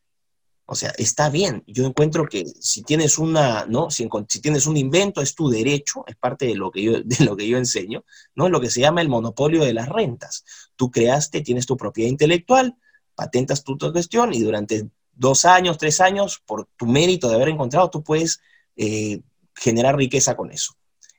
O 0.66 0.74
sea, 0.74 0.92
está 0.98 1.30
bien. 1.30 1.62
Yo 1.66 1.86
encuentro 1.86 2.26
que 2.26 2.44
si 2.60 2.82
tienes 2.82 3.18
una, 3.18 3.66
¿no? 3.66 3.90
Si, 3.90 4.08
tienes 4.40 4.66
un 4.66 4.76
invento, 4.76 5.20
es 5.20 5.34
tu 5.34 5.48
derecho, 5.48 6.04
es 6.06 6.16
parte 6.16 6.46
de 6.46 6.56
lo 6.56 6.70
que 6.70 6.82
yo, 6.82 7.00
de 7.04 7.24
lo 7.24 7.36
que 7.36 7.48
yo 7.48 7.56
enseño, 7.56 8.04
¿no? 8.34 8.48
Lo 8.48 8.60
que 8.60 8.70
se 8.70 8.80
llama 8.80 9.00
el 9.00 9.08
monopolio 9.08 9.64
de 9.64 9.72
las 9.72 9.88
rentas. 9.88 10.44
Tú 10.74 10.90
creaste, 10.90 11.40
tienes 11.40 11.66
tu 11.66 11.76
propiedad 11.76 12.10
intelectual, 12.10 12.76
patentas 13.14 13.62
tu, 13.62 13.78
tu 13.78 13.92
cuestión 13.92 14.34
y 14.34 14.40
durante 14.40 14.90
dos 15.12 15.44
años, 15.44 15.78
tres 15.78 16.00
años, 16.00 16.42
por 16.44 16.68
tu 16.76 16.86
mérito 16.86 17.28
de 17.28 17.36
haber 17.36 17.48
encontrado, 17.48 17.90
tú 17.90 18.02
puedes 18.02 18.40
eh, 18.76 19.22
generar 19.54 19.96
riqueza 19.96 20.36
con 20.36 20.50
eso. 20.50 20.74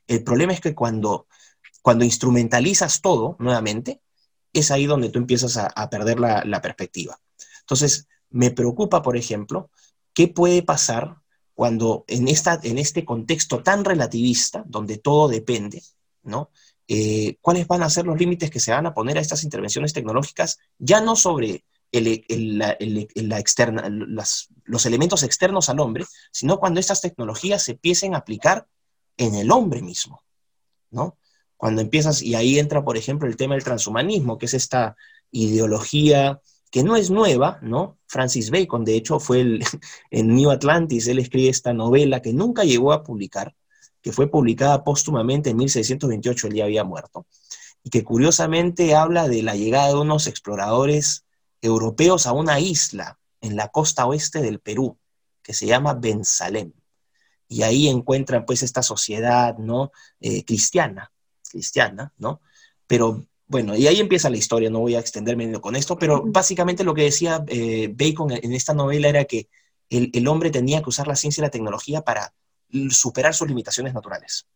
El 0.06 0.22
problema 0.24 0.52
es 0.52 0.60
que 0.60 0.74
cuando, 0.74 1.26
cuando 1.82 2.04
instrumentalizas 2.04 3.00
todo 3.02 3.36
nuevamente, 3.38 4.00
es 4.52 4.70
ahí 4.70 4.86
donde 4.86 5.10
tú 5.10 5.18
empiezas 5.18 5.56
a, 5.56 5.90
perder 5.90 6.18
la, 6.18 6.62
perspectiva. 6.62 7.20
Entonces, 7.60 8.08
me 8.30 8.50
preocupa, 8.50 9.02
por 9.02 9.16
ejemplo, 9.16 9.70
qué 10.14 10.28
puede 10.28 10.62
pasar 10.62 11.16
cuando 11.54 12.04
en, 12.06 12.28
esta, 12.28 12.60
en 12.62 12.78
este 12.78 13.04
contexto 13.04 13.62
tan 13.62 13.84
relativista, 13.84 14.62
donde 14.66 14.98
todo 14.98 15.28
depende, 15.28 15.82
¿no? 16.22 16.50
Eh, 16.86 17.36
¿Cuáles 17.40 17.66
van 17.66 17.82
a 17.82 17.90
ser 17.90 18.06
los 18.06 18.18
límites 18.18 18.50
que 18.50 18.60
se 18.60 18.70
van 18.70 18.86
a 18.86 18.94
poner 18.94 19.18
a 19.18 19.20
estas 19.20 19.44
intervenciones 19.44 19.92
tecnológicas, 19.92 20.58
ya 20.78 21.00
no 21.00 21.16
sobre 21.16 21.64
la, 21.92 23.38
externa, 23.38 23.88
los 24.64 24.86
elementos 24.86 25.22
externos 25.22 25.68
al 25.68 25.80
hombre, 25.80 26.04
sino 26.30 26.58
cuando 26.58 26.80
estas 26.80 27.00
tecnologías 27.00 27.64
se 27.64 27.72
empiecen 27.72 28.14
a 28.14 28.18
aplicar 28.18 28.66
en 29.16 29.34
el 29.34 29.50
hombre 29.50 29.82
mismo, 29.82 30.22
¿no? 30.90 31.18
Cuando 31.56 31.82
empiezas, 31.82 32.22
y 32.22 32.36
ahí 32.36 32.58
entra, 32.58 32.84
por 32.84 32.96
ejemplo, 32.96 33.28
el 33.28 33.36
tema 33.36 33.54
del 33.54 33.64
transhumanismo, 33.64 34.38
que 34.38 34.46
es 34.46 34.54
esta 34.54 34.96
ideología 35.32 36.40
que 36.70 36.82
no 36.82 36.96
es 36.96 37.10
nueva, 37.10 37.58
¿no? 37.62 37.98
Francis 38.06 38.50
Bacon, 38.50 38.84
de 38.84 38.96
hecho, 38.96 39.20
fue 39.20 39.40
el, 39.40 39.64
en 40.10 40.34
New 40.34 40.50
Atlantis, 40.50 41.06
él 41.06 41.18
escribe 41.18 41.48
esta 41.48 41.72
novela 41.72 42.20
que 42.22 42.32
nunca 42.32 42.64
llegó 42.64 42.92
a 42.92 43.02
publicar, 43.02 43.54
que 44.02 44.12
fue 44.12 44.30
publicada 44.30 44.84
póstumamente 44.84 45.50
en 45.50 45.56
1628, 45.56 46.48
él 46.48 46.54
ya 46.54 46.64
había 46.64 46.84
muerto, 46.84 47.26
y 47.82 47.90
que 47.90 48.04
curiosamente 48.04 48.94
habla 48.94 49.28
de 49.28 49.42
la 49.42 49.54
llegada 49.54 49.88
de 49.88 49.96
unos 49.96 50.26
exploradores 50.26 51.24
europeos 51.60 52.26
a 52.26 52.32
una 52.32 52.60
isla 52.60 53.18
en 53.40 53.56
la 53.56 53.68
costa 53.68 54.06
oeste 54.06 54.40
del 54.40 54.60
Perú, 54.60 54.98
que 55.42 55.54
se 55.54 55.66
llama 55.66 55.94
Bensalem. 55.94 56.72
Y 57.48 57.62
ahí 57.62 57.88
encuentran 57.88 58.44
pues 58.44 58.62
esta 58.62 58.82
sociedad, 58.82 59.56
¿no? 59.56 59.90
Eh, 60.20 60.44
cristiana, 60.44 61.10
cristiana, 61.50 62.12
¿no? 62.18 62.42
Pero 62.86 63.26
bueno, 63.48 63.74
y 63.74 63.86
ahí 63.86 63.98
empieza 63.98 64.30
la 64.30 64.36
historia, 64.36 64.70
no 64.70 64.80
voy 64.80 64.94
a 64.94 65.00
extenderme 65.00 65.58
con 65.60 65.74
esto, 65.74 65.98
pero 65.98 66.22
básicamente 66.24 66.84
lo 66.84 66.94
que 66.94 67.04
decía 67.04 67.42
eh, 67.48 67.88
Bacon 67.92 68.30
en 68.32 68.52
esta 68.52 68.74
novela 68.74 69.08
era 69.08 69.24
que 69.24 69.48
el, 69.88 70.10
el, 70.12 70.28
hombre 70.28 70.50
tenía 70.50 70.82
que 70.82 70.90
usar 70.90 71.08
la 71.08 71.16
ciencia 71.16 71.40
y 71.40 71.46
la 71.46 71.50
tecnología 71.50 72.02
para 72.02 72.34
superar 72.90 73.34
sus 73.34 73.48
limitaciones 73.48 73.94
naturales. 73.94 74.46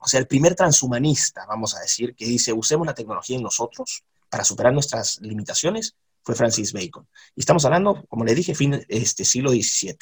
O 0.00 0.06
sea, 0.06 0.20
el 0.20 0.26
primer 0.26 0.54
transhumanista, 0.54 1.46
vamos 1.46 1.76
a 1.76 1.80
decir, 1.80 2.14
que 2.14 2.24
dice, 2.24 2.52
usemos 2.52 2.86
la 2.86 2.94
tecnología 2.94 3.36
en 3.36 3.42
nosotros 3.42 4.04
para 4.28 4.44
superar 4.44 4.72
nuestras 4.72 5.20
limitaciones, 5.20 5.96
fue 6.22 6.34
Francis 6.34 6.72
Bacon. 6.72 7.06
Y 7.34 7.40
estamos 7.40 7.64
hablando, 7.64 8.04
como 8.08 8.24
le 8.24 8.34
dije, 8.34 8.54
fin 8.54 8.84
este 8.88 9.24
siglo 9.24 9.50
XVII. 9.50 9.98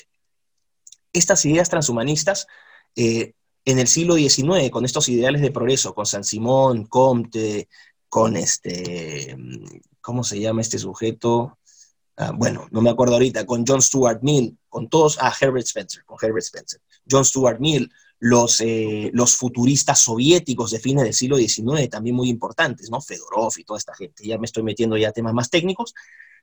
Estas 1.13 1.45
ideas 1.45 1.69
transhumanistas, 1.69 2.47
eh, 2.97 3.33
en 3.65 3.79
el 3.79 3.89
siglo 3.89 4.15
XIX, 4.15 4.71
con 4.71 4.85
estos 4.85 5.09
ideales 5.09 5.43
de 5.43 5.51
progreso, 5.51 5.95
con 5.95 6.07
San 6.07 6.25
Simón, 6.25 6.87
Comte, 6.87 7.69
con 8.11 8.37
este, 8.37 9.37
¿cómo 10.03 10.25
se 10.25 10.41
llama 10.41 10.61
este 10.61 10.79
sujeto? 10.79 11.59
Ah, 12.17 12.33
bueno, 12.37 12.67
no 12.73 12.83
me 12.83 12.91
acuerdo 12.91 13.15
ahorita, 13.15 13.47
con 13.47 13.65
John 13.67 13.81
Stuart 13.81 14.21
Mill, 14.23 14.59
con 14.69 14.89
todos, 14.91 15.17
ah, 15.21 15.33
Herbert 15.41 15.67
Spencer, 15.67 16.05
con 16.05 16.19
Herbert 16.21 16.45
Spencer, 16.45 16.81
John 17.09 17.25
Stuart 17.25 17.61
Mill, 17.61 17.91
los, 18.19 18.61
eh, 18.61 19.11
los 19.15 19.37
futuristas 19.37 20.01
soviéticos 20.01 20.73
de 20.73 20.81
fines 20.81 21.05
del 21.05 21.15
siglo 21.15 21.37
XIX, 21.39 21.89
también 21.89 22.17
muy 22.17 22.29
importantes, 22.29 22.91
¿no? 22.91 23.01
Fedorov 23.01 23.53
y 23.57 23.65
toda 23.65 23.79
esta 23.79 23.95
gente. 23.95 24.27
Ya 24.27 24.37
me 24.37 24.45
estoy 24.45 24.65
metiendo 24.65 24.99
ya 24.99 25.09
a 25.09 25.13
temas 25.13 25.33
más 25.33 25.49
técnicos, 25.49 25.95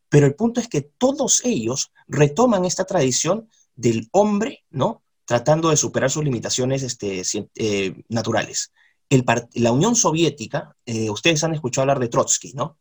pero 0.09 0.26
el 0.26 0.36
punto 0.36 0.61
es 0.61 0.70
que 0.70 0.82
todos 0.82 1.43
ellos 1.43 1.91
retoman 2.07 2.65
esta 2.65 2.86
tradición 2.86 3.49
del 3.76 4.07
hombre, 4.13 4.63
¿no? 4.72 5.03
Tratando 5.26 5.70
de 5.70 5.78
superar 5.78 6.09
sus 6.09 6.24
limitaciones 6.24 6.82
este, 6.82 7.22
eh, 7.55 8.03
naturales. 8.07 8.72
La 9.10 9.72
Unión 9.72 9.95
Soviética, 9.95 10.76
eh, 10.86 11.10
ustedes 11.10 11.43
han 11.43 11.53
escuchado 11.53 11.84
hablar 11.84 11.99
de 11.99 12.10
Trotsky, 12.10 12.53
¿no? 12.53 12.78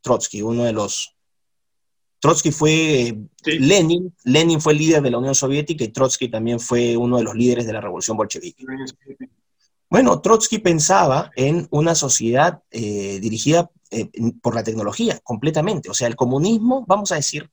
Trotsky, 0.00 0.42
uno 0.42 0.64
de 0.64 0.72
los 0.72 1.14
Trotsky 2.20 2.52
fue 2.52 3.18
Lenin, 3.44 4.14
Lenin 4.24 4.60
fue 4.60 4.72
el 4.72 4.78
líder 4.78 5.02
de 5.02 5.10
la 5.10 5.18
Unión 5.18 5.34
Soviética 5.34 5.84
y 5.84 5.88
Trotsky 5.88 6.30
también 6.30 6.58
fue 6.58 6.96
uno 6.96 7.18
de 7.18 7.22
los 7.22 7.34
líderes 7.34 7.66
de 7.66 7.72
la 7.74 7.82
revolución 7.82 8.16
bolchevique. 8.16 8.64
Bueno, 9.90 10.20
Trotsky 10.22 10.58
pensaba 10.58 11.30
en 11.36 11.68
una 11.70 11.94
sociedad 11.94 12.62
eh, 12.70 13.18
dirigida 13.20 13.70
eh, 13.90 14.10
por 14.40 14.54
la 14.54 14.64
tecnología 14.64 15.20
completamente. 15.22 15.90
O 15.90 15.94
sea, 15.94 16.08
el 16.08 16.16
comunismo, 16.16 16.84
vamos 16.88 17.12
a 17.12 17.16
decir, 17.16 17.50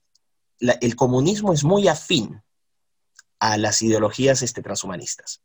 el 0.58 0.96
comunismo 0.96 1.52
es 1.52 1.64
muy 1.64 1.86
afín 1.88 2.42
a 3.40 3.58
las 3.58 3.82
ideologías 3.82 4.40
este, 4.42 4.62
transhumanistas. 4.62 5.42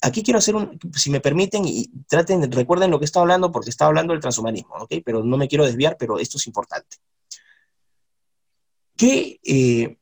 Aquí 0.00 0.22
quiero 0.22 0.38
hacer 0.38 0.54
un, 0.54 0.78
si 0.94 1.10
me 1.10 1.20
permiten, 1.20 1.64
y 1.66 1.88
traten, 2.08 2.50
recuerden 2.52 2.90
lo 2.90 2.98
que 2.98 3.04
estaba 3.04 3.22
hablando 3.22 3.50
porque 3.50 3.70
estaba 3.70 3.88
hablando 3.88 4.12
del 4.12 4.20
transhumanismo, 4.20 4.74
¿ok? 4.76 4.94
Pero 5.04 5.24
no 5.24 5.36
me 5.36 5.48
quiero 5.48 5.64
desviar, 5.64 5.96
pero 5.98 6.18
esto 6.18 6.38
es 6.38 6.46
importante 6.46 6.98
que 8.98 9.38
eh, 9.44 9.96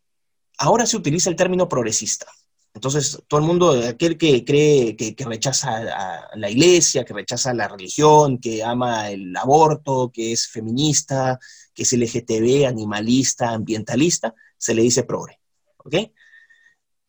ahora 0.58 0.86
se 0.86 0.96
utiliza 0.96 1.30
el 1.30 1.36
término 1.36 1.68
progresista. 1.68 2.26
Entonces, 2.72 3.22
todo 3.28 3.40
el 3.40 3.46
mundo, 3.46 3.70
aquel 3.86 4.18
que 4.18 4.44
cree 4.44 4.96
que, 4.96 5.14
rechaza 5.24 6.28
la 6.34 6.50
iglesia, 6.50 7.04
que 7.04 7.14
rechaza 7.14 7.54
la 7.54 7.68
religión, 7.68 8.38
que 8.38 8.64
ama 8.64 9.10
el 9.10 9.36
aborto, 9.36 10.10
que 10.12 10.32
es 10.32 10.48
feminista, 10.48 11.38
que 11.74 11.84
es 11.84 11.92
LGTB, 11.92 12.66
animalista, 12.66 13.50
ambientalista, 13.50 14.34
se 14.58 14.74
le 14.74 14.82
dice 14.82 15.04
progre. 15.04 15.40
¿Ok? 15.78 15.94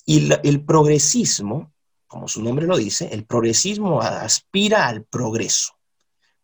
Y 0.05 0.29
el 0.43 0.63
progresismo, 0.63 1.73
como 2.07 2.27
su 2.27 2.41
nombre 2.41 2.65
lo 2.65 2.77
dice, 2.77 3.09
el 3.11 3.25
progresismo 3.25 4.01
aspira 4.01 4.87
al 4.87 5.03
progreso. 5.03 5.73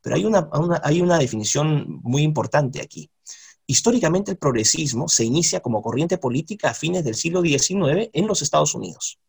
Pero 0.01 0.15
hay 0.15 0.25
una, 0.25 0.49
hay 0.83 1.01
una 1.01 1.17
definición 1.17 2.01
muy 2.03 2.23
importante 2.23 2.81
aquí. 2.81 3.09
Históricamente 3.65 4.31
el 4.31 4.37
progresismo 4.37 5.07
se 5.07 5.23
inicia 5.23 5.61
como 5.61 5.81
corriente 5.81 6.17
política 6.17 6.71
a 6.71 6.73
fines 6.73 7.03
del 7.05 7.15
siglo 7.15 7.41
XIX 7.41 8.09
en 8.11 8.27
los 8.27 8.41
Estados 8.41 8.75
Unidos. 8.75 9.19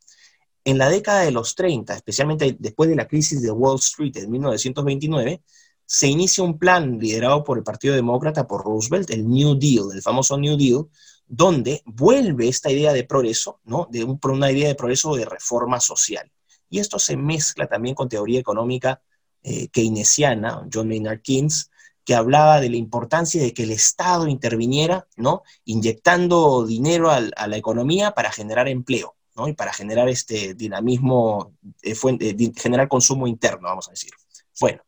En 0.64 0.78
la 0.78 0.88
década 0.88 1.20
de 1.20 1.30
los 1.30 1.54
30, 1.54 1.94
especialmente 1.94 2.56
después 2.58 2.88
de 2.88 2.96
la 2.96 3.06
crisis 3.06 3.40
de 3.42 3.52
Wall 3.52 3.78
Street 3.78 4.16
en 4.16 4.30
1929, 4.30 5.42
se 5.86 6.08
inicia 6.08 6.42
un 6.42 6.58
plan 6.58 6.98
liderado 6.98 7.44
por 7.44 7.58
el 7.58 7.64
Partido 7.64 7.94
Demócrata, 7.94 8.46
por 8.46 8.64
Roosevelt, 8.64 9.10
el 9.10 9.28
New 9.28 9.54
Deal, 9.54 9.90
el 9.92 10.02
famoso 10.02 10.36
New 10.38 10.56
Deal, 10.56 10.86
donde 11.26 11.82
vuelve 11.84 12.48
esta 12.48 12.70
idea 12.70 12.92
de 12.92 13.04
progreso, 13.04 13.60
¿no? 13.64 13.88
de 13.90 14.04
una 14.04 14.50
idea 14.50 14.68
de 14.68 14.74
progreso 14.74 15.14
de 15.14 15.24
reforma 15.24 15.80
social. 15.80 16.30
Y 16.68 16.78
esto 16.78 16.98
se 16.98 17.16
mezcla 17.16 17.66
también 17.66 17.94
con 17.94 18.08
teoría 18.08 18.40
económica 18.40 19.00
eh, 19.42 19.68
keynesiana, 19.68 20.66
John 20.72 20.88
Maynard 20.88 21.22
Keynes, 21.22 21.70
que 22.04 22.14
hablaba 22.14 22.60
de 22.60 22.70
la 22.70 22.76
importancia 22.76 23.42
de 23.42 23.54
que 23.54 23.62
el 23.62 23.70
Estado 23.70 24.28
interviniera, 24.28 25.06
¿no? 25.16 25.42
inyectando 25.64 26.66
dinero 26.66 27.10
a 27.10 27.20
la 27.20 27.56
economía 27.56 28.12
para 28.12 28.30
generar 28.30 28.68
empleo. 28.68 29.16
¿no? 29.36 29.48
y 29.48 29.52
para 29.52 29.72
generar 29.72 30.08
este 30.08 30.54
dinamismo, 30.54 31.54
eh, 31.82 31.94
eh, 32.20 32.52
generar 32.56 32.88
consumo 32.88 33.26
interno, 33.26 33.68
vamos 33.68 33.88
a 33.88 33.92
decir. 33.92 34.12
Bueno, 34.60 34.82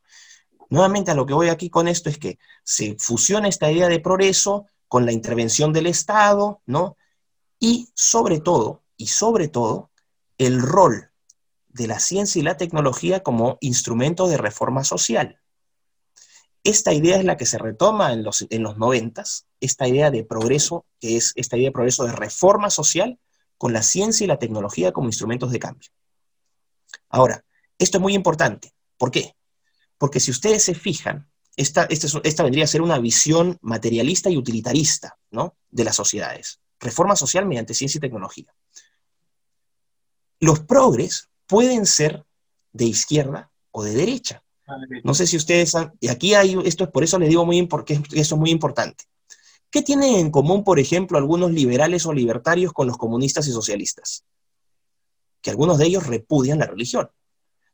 nuevamente 0.71 1.11
a 1.11 1.15
lo 1.15 1.27
que 1.27 1.35
voy 1.35 1.49
aquí 1.49 1.69
con 1.71 1.89
esto 1.89 2.09
es 2.09 2.19
que 2.19 2.39
se 2.63 2.97
fusiona 2.99 3.49
esta 3.49 3.71
idea 3.71 3.89
de 3.89 4.01
progreso 4.01 4.67
con 4.89 5.07
la 5.07 5.13
intervención 5.13 5.73
del 5.73 5.87
Estado, 5.87 6.61
¿no? 6.67 6.97
Y 7.59 7.89
sobre 7.95 8.41
todo, 8.41 8.83
y 8.97 9.09
sobre 9.09 9.49
todo, 9.49 9.91
el 10.39 10.61
rol 10.61 11.11
de 11.69 11.87
la 11.87 12.01
ciencia 12.01 12.41
y 12.41 12.43
la 12.43 12.57
tecnología 12.57 13.23
como 13.23 13.59
instrumento 13.61 14.29
de 14.29 14.39
reforma 14.39 14.85
social. 14.85 15.41
Esta 16.65 16.93
idea 16.93 17.17
es 17.17 17.25
la 17.25 17.37
que 17.37 17.47
se 17.47 17.59
retoma 17.59 18.13
en 18.13 18.25
los, 18.25 18.47
en 18.51 18.63
los 18.63 18.77
noventas, 18.77 19.47
esta 19.61 19.87
idea 19.87 20.11
de 20.11 20.25
progreso, 20.25 20.85
que 21.01 21.17
es 21.17 21.33
esta 21.37 21.57
idea 21.57 21.69
de 21.69 21.73
progreso 21.73 22.05
de 22.05 22.13
reforma 22.13 22.71
social 22.71 23.19
con 23.59 23.73
la 23.73 23.83
ciencia 23.83 24.25
y 24.25 24.29
la 24.29 24.39
tecnología 24.39 24.93
como 24.93 25.09
instrumentos 25.09 25.53
de 25.53 25.59
cambio. 25.59 25.91
Ahora, 27.09 27.45
esto 27.79 27.99
es 27.99 28.03
muy 28.03 28.15
importante. 28.15 28.73
¿Por 28.99 29.11
qué? 29.11 29.37
Porque 29.99 30.21
si 30.21 30.31
ustedes 30.31 30.65
se 30.65 30.75
fijan, 30.75 31.31
esta, 31.57 31.85
esta, 31.85 32.43
vendría 32.43 32.65
a 32.65 32.69
ser 32.69 32.83
una 32.83 32.99
visión 32.99 33.59
materialista 33.63 34.29
y 34.29 34.37
utilitarista 34.37 35.19
¿no? 35.31 35.57
de 35.71 35.85
las 35.85 35.97
sociedades. 35.97 36.61
Reforma 36.79 37.17
social 37.17 37.47
mediante 37.47 37.75
ciencia 37.75 37.99
y 37.99 38.01
tecnología. 38.01 38.55
Los 40.39 40.61
progres 40.61 41.31
pueden 41.47 41.87
ser 41.87 42.25
de 42.73 42.85
izquierda 42.85 43.51
o 43.71 43.83
de 43.83 43.95
derecha. 43.95 44.43
No 45.05 45.15
sé 45.15 45.27
si 45.27 45.37
ustedes 45.37 45.75
han, 45.75 45.93
y 46.01 46.09
aquí 46.09 46.35
hay, 46.35 46.59
esto 46.65 46.85
es 46.85 46.91
por 46.91 47.05
eso 47.05 47.19
les 47.19 47.29
digo 47.29 47.47
muy 47.47 47.67
porque 47.67 47.95
esto 47.95 48.35
es 48.35 48.41
muy 48.41 48.51
importante. 48.51 49.05
¿Qué 49.71 49.83
tienen 49.83 50.17
en 50.17 50.31
común, 50.31 50.65
por 50.65 50.79
ejemplo, 50.79 51.19
algunos 51.19 51.53
liberales 51.53 52.05
o 52.07 52.13
libertarios 52.13 52.73
con 52.73 52.87
los 52.87 52.99
comunistas 52.99 53.47
y 53.47 53.53
socialistas? 53.53 54.25
Que 55.41 55.51
algunos 55.51 55.79
de 55.79 55.87
ellos 55.87 56.07
repudian 56.07 56.59
la 56.59 56.67
religión. 56.67 57.09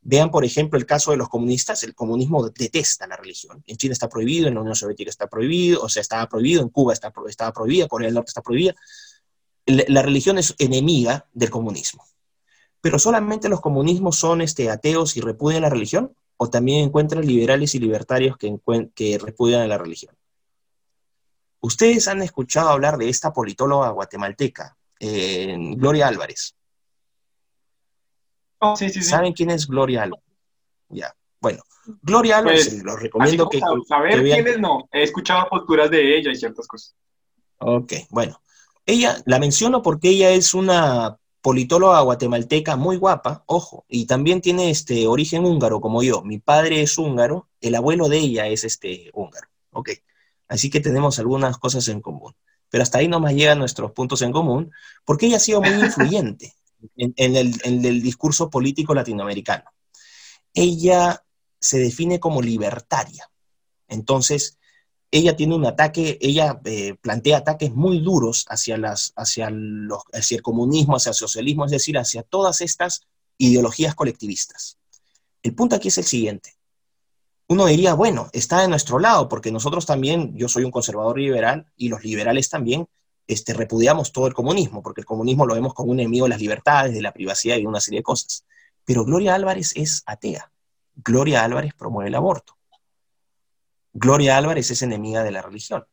Vean, 0.05 0.33
por 0.33 0.45
ejemplo, 0.45 0.79
el 0.79 0.85
caso 0.85 1.13
de 1.13 1.17
los 1.17 1.29
comunistas. 1.29 1.85
El 1.85 1.95
comunismo 1.95 2.49
detesta 2.49 3.07
la 3.07 3.17
religión. 3.17 3.63
En 3.67 3.77
China 3.77 3.93
está 3.93 4.09
prohibido, 4.09 4.49
en 4.49 4.55
la 4.55 4.61
Unión 4.61 4.75
Soviética 4.75 5.09
está 5.09 5.29
prohibido, 5.29 5.81
o 5.81 5.89
sea, 5.89 6.01
estaba 6.01 6.29
prohibido, 6.29 6.61
en 6.61 6.71
Cuba 6.71 6.93
está, 6.93 7.13
estaba 7.29 7.53
prohibida, 7.53 7.87
Corea 7.87 8.09
del 8.09 8.15
Norte 8.15 8.31
está 8.31 8.43
prohibida. 8.43 8.75
La, 9.65 10.03
religión 10.03 10.39
es 10.39 10.57
enemiga 10.59 11.29
del 11.33 11.51
comunismo. 11.51 12.05
Pero 12.81 12.99
solamente 12.99 13.49
los 13.49 13.61
comunismos 13.61 14.17
son 14.17 14.41
este, 14.41 14.71
ateos 14.71 15.17
y 15.17 15.21
repudian 15.21 15.63
la 15.63 15.71
religión, 15.71 16.17
o 16.37 16.51
también 16.51 16.85
encuentran 16.85 17.25
liberales 17.25 17.77
y 17.77 17.79
libertarios 17.79 18.37
que, 18.37 19.19
repudian 19.23 19.69
la 19.69 19.79
religión. 19.79 20.17
Ustedes 21.61 22.09
han 22.09 22.23
escuchado 22.23 22.71
hablar 22.71 22.99
de 22.99 23.09
esta 23.09 23.33
politóloga 23.33 23.91
guatemalteca, 23.91 24.77
eh, 24.99 25.57
Gloria 25.77 26.09
Álvarez. 26.09 26.57
Oh, 28.65 28.77
sí, 28.77 28.91
sí, 28.91 29.03
¿Saben 29.03 29.33
quién 29.33 29.51
es 29.51 29.67
Gloria 29.67 30.05
Álvarez? 30.05 30.25
Ya, 30.89 31.13
bueno. 31.41 31.65
Gloria 32.01 32.39
Álvarez, 32.39 32.69
pues, 32.69 32.85
los 32.85 33.03
recomiendo 33.03 33.49
que... 33.49 33.59
Saber 33.89 34.23
quiénes 34.23 34.61
no, 34.61 34.89
he 34.93 35.03
escuchado 35.03 35.49
posturas 35.51 35.91
de 35.91 36.17
ella 36.17 36.31
y 36.31 36.37
ciertas 36.37 36.69
cosas. 36.69 36.95
Ok, 37.59 37.95
bueno. 38.11 38.41
Ella, 38.87 39.21
la 39.27 39.41
menciono 39.41 39.83
porque 39.83 40.11
ella 40.11 40.31
es 40.31 40.55
una 40.55 41.17
politóloga 41.41 42.01
guatemalteca 42.03 42.77
muy 42.77 42.99
guapa, 42.99 43.43
ojo, 43.47 43.85
y 43.89 44.07
también 44.07 44.41
tiene 44.41 44.71
este 44.71 45.09
origen 45.09 45.45
húngaro 45.45 45.81
como 45.81 46.05
yo. 46.05 46.23
Mi 46.23 46.39
padre 46.39 46.83
es 46.83 46.97
húngaro, 46.99 47.49
el 47.61 47.75
abuelo 47.75 48.09
de 48.09 48.19
ella 48.19 48.47
es 48.47 48.63
este 48.63 49.11
húngaro. 49.13 49.49
Ok, 49.73 49.91
así 50.47 50.71
que 50.71 50.79
tenemos 50.79 51.19
algunas 51.19 51.59
cosas 51.59 51.89
en 51.89 52.01
común. 52.01 52.33
Pero 52.71 52.85
hasta 52.85 52.99
ahí 52.99 53.09
no 53.09 53.19
más 53.19 53.35
llegan 53.35 53.59
nuestros 53.59 53.91
puntos 53.91 54.23
en 54.23 54.31
común, 54.31 54.71
porque 55.05 55.27
ella 55.27 55.39
ha 55.39 55.41
sido 55.41 55.61
muy 55.61 55.71
influyente 55.85 56.55
en, 56.97 57.37
el, 57.37 58.03
discurso 58.03 58.51
político 58.51 58.95
latinoamericano. 58.95 59.65
Ella 60.55 61.25
se 61.59 61.79
define 61.79 62.21
como 62.21 62.43
libertaria. 62.43 63.31
Entonces, 63.89 64.59
ella 65.11 65.37
tiene 65.37 65.55
un 65.55 65.67
ataque, 65.67 66.19
ella 66.21 66.61
eh, 66.65 66.95
plantea 67.01 67.39
ataques 67.39 67.73
muy 67.73 68.01
duros 68.01 68.47
hacia, 68.49 68.79
las, 68.79 69.13
hacia, 69.17 69.51
los, 69.51 70.03
hacia 70.13 70.37
el 70.37 70.43
comunismo, 70.43 70.97
hacia 70.97 71.11
el 71.11 71.17
socialismo, 71.17 71.67
es 71.67 71.71
decir, 71.71 71.99
hacia 71.99 72.23
todas 72.23 72.61
estas 72.61 73.03
ideologías 73.39 73.95
colectivistas. 73.95 74.79
El 75.43 75.55
punto 75.55 75.77
aquí 75.77 75.89
es 75.89 75.99
el 75.99 76.05
siguiente. 76.05 76.57
Uno 77.49 77.67
diría, 77.67 77.95
bueno, 77.95 78.31
está 78.33 78.63
de 78.63 78.69
nuestro 78.69 78.99
lado, 78.99 79.29
porque 79.29 79.53
nosotros 79.53 79.85
también, 79.85 80.35
yo 80.37 80.49
soy 80.49 80.65
un 80.65 80.71
conservador 80.71 81.19
liberal 81.19 81.67
y 81.77 81.89
los 81.89 82.03
liberales 82.03 82.49
también 82.49 82.89
este, 83.27 83.55
repudiamos 83.55 84.13
todo 84.13 84.27
el 84.27 84.35
comunismo, 84.35 84.83
porque 84.83 85.01
el 85.01 85.07
comunismo 85.07 85.47
lo 85.47 85.55
vemos 85.55 85.75
como 85.75 85.93
un 85.93 86.01
enemigo 86.01 86.27
de 86.27 86.31
las 86.31 86.41
libertades, 86.41 86.95
de 86.95 87.03
la 87.03 87.13
privacidad 87.13 87.57
y 87.57 87.63
de 87.63 87.67
una 87.67 87.81
serie 87.81 88.01
de 88.01 88.05
cosas. 88.05 88.45
Pero 88.85 89.05
Gloria 89.05 89.35
Álvarez 89.35 89.73
es 89.77 90.03
atea. 90.07 90.51
Gloria 90.95 91.45
Álvarez 91.45 91.75
promueve 91.75 92.09
el 92.09 92.15
aborto. 92.15 92.57
Gloria 93.93 94.37
Álvarez 94.37 94.71
es 94.71 94.83
enemiga 94.83 95.23
de 95.23 95.31
la 95.31 95.43
religión. 95.43 95.85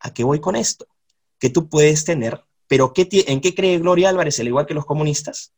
¿A 0.00 0.12
qué 0.12 0.24
voy 0.24 0.40
con 0.40 0.56
esto? 0.56 0.86
Que 1.38 1.50
tú 1.50 1.68
puedes 1.68 2.04
tener, 2.04 2.44
pero 2.66 2.92
¿en 2.96 3.40
qué 3.40 3.54
cree 3.54 3.78
Gloria 3.78 4.08
Álvarez, 4.08 4.38
al 4.40 4.48
igual 4.48 4.66
que 4.66 4.74
los 4.74 4.86
comunistas? 4.86 5.52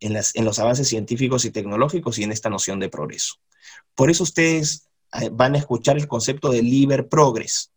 En, 0.00 0.16
en 0.16 0.44
los 0.44 0.58
avances 0.58 0.88
científicos 0.88 1.44
y 1.44 1.50
tecnológicos 1.50 2.18
y 2.18 2.22
en 2.22 2.32
esta 2.32 2.48
noción 2.48 2.80
de 2.80 2.88
progreso. 2.88 3.34
Por 3.94 4.10
eso 4.10 4.22
ustedes 4.22 4.88
eh, 5.12 5.28
van 5.30 5.54
a 5.54 5.58
escuchar 5.58 5.96
el 5.96 6.08
concepto 6.08 6.50
de 6.50 6.62
liber 6.62 7.08
progress, 7.08 7.70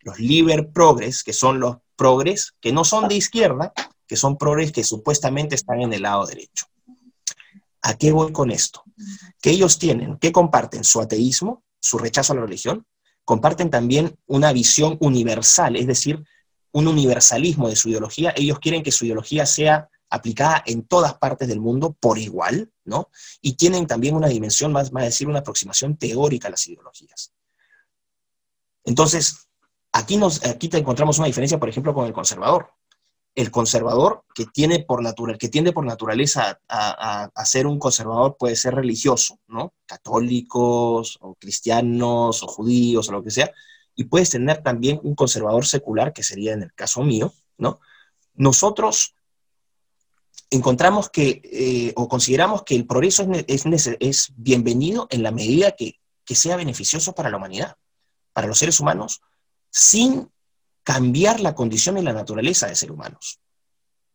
los 0.00 0.18
liber 0.18 0.70
progres, 0.70 1.22
que 1.22 1.32
son 1.32 1.60
los 1.60 1.78
progres 1.96 2.54
que 2.60 2.72
no 2.72 2.84
son 2.84 3.08
de 3.08 3.16
izquierda, 3.16 3.72
que 4.06 4.16
son 4.16 4.36
progres 4.36 4.72
que 4.72 4.84
supuestamente 4.84 5.54
están 5.54 5.82
en 5.82 5.92
el 5.92 6.02
lado 6.02 6.26
derecho. 6.26 6.66
¿A 7.82 7.94
qué 7.94 8.12
voy 8.12 8.32
con 8.32 8.50
esto? 8.50 8.82
Que 9.40 9.50
ellos 9.50 9.78
tienen, 9.78 10.18
que 10.18 10.32
comparten 10.32 10.84
su 10.84 11.00
ateísmo, 11.00 11.62
su 11.78 11.98
rechazo 11.98 12.32
a 12.32 12.36
la 12.36 12.42
religión, 12.42 12.86
comparten 13.24 13.70
también 13.70 14.16
una 14.26 14.52
visión 14.52 14.96
universal, 15.00 15.76
es 15.76 15.86
decir, 15.86 16.24
un 16.72 16.88
universalismo 16.88 17.68
de 17.68 17.76
su 17.76 17.88
ideología. 17.88 18.32
Ellos 18.36 18.58
quieren 18.58 18.82
que 18.82 18.92
su 18.92 19.04
ideología 19.04 19.46
sea 19.46 19.88
aplicada 20.08 20.62
en 20.66 20.82
todas 20.82 21.14
partes 21.14 21.48
del 21.48 21.60
mundo 21.60 21.96
por 21.98 22.18
igual, 22.18 22.72
¿no? 22.84 23.08
Y 23.40 23.54
tienen 23.54 23.86
también 23.86 24.16
una 24.16 24.28
dimensión 24.28 24.72
más, 24.72 24.92
más 24.92 25.04
decir, 25.04 25.28
una 25.28 25.38
aproximación 25.38 25.96
teórica 25.96 26.48
a 26.48 26.50
las 26.50 26.66
ideologías. 26.66 27.32
Entonces, 28.84 29.48
Aquí, 29.92 30.16
nos, 30.16 30.44
aquí 30.44 30.68
te 30.68 30.78
encontramos 30.78 31.18
una 31.18 31.26
diferencia, 31.26 31.58
por 31.58 31.68
ejemplo, 31.68 31.94
con 31.94 32.06
el 32.06 32.12
conservador. 32.12 32.72
El 33.34 33.50
conservador 33.50 34.24
que, 34.34 34.46
tiene 34.46 34.80
por 34.80 35.02
natural, 35.02 35.38
que 35.38 35.48
tiende 35.48 35.72
por 35.72 35.84
naturaleza 35.84 36.60
a, 36.68 37.44
ser 37.44 37.66
un 37.66 37.78
conservador 37.78 38.36
puede 38.38 38.56
ser 38.56 38.74
religioso, 38.74 39.38
¿no? 39.46 39.74
Católicos 39.86 41.18
o 41.20 41.34
cristianos 41.34 42.42
o 42.42 42.46
judíos 42.46 43.08
o 43.08 43.12
lo 43.12 43.22
que 43.22 43.30
sea. 43.30 43.50
Y 43.94 44.04
puedes 44.04 44.30
tener 44.30 44.62
también 44.62 45.00
un 45.02 45.14
conservador 45.14 45.66
secular, 45.66 46.12
que 46.12 46.22
sería 46.22 46.52
en 46.52 46.62
el 46.62 46.72
caso 46.74 47.02
mío, 47.02 47.32
¿no? 47.58 47.80
Nosotros 48.34 49.14
encontramos 50.50 51.08
que, 51.10 51.40
eh, 51.44 51.92
o 51.96 52.08
consideramos 52.08 52.64
que 52.64 52.74
el 52.74 52.86
progreso 52.86 53.26
es, 53.46 53.66
es, 54.00 54.32
bienvenido 54.36 55.06
en 55.10 55.22
la 55.22 55.30
medida 55.30 55.72
que, 55.72 56.00
que, 56.24 56.34
sea 56.34 56.56
beneficioso 56.56 57.14
para 57.14 57.30
la 57.30 57.36
humanidad, 57.36 57.76
para 58.32 58.48
los 58.48 58.58
seres 58.58 58.80
humanos, 58.80 59.20
sin 59.70 60.30
cambiar 60.82 61.40
la 61.40 61.54
condición 61.54 61.98
y 61.98 62.02
la 62.02 62.12
naturaleza 62.12 62.66
de 62.66 62.74
ser 62.74 62.92
humanos. 62.92 63.40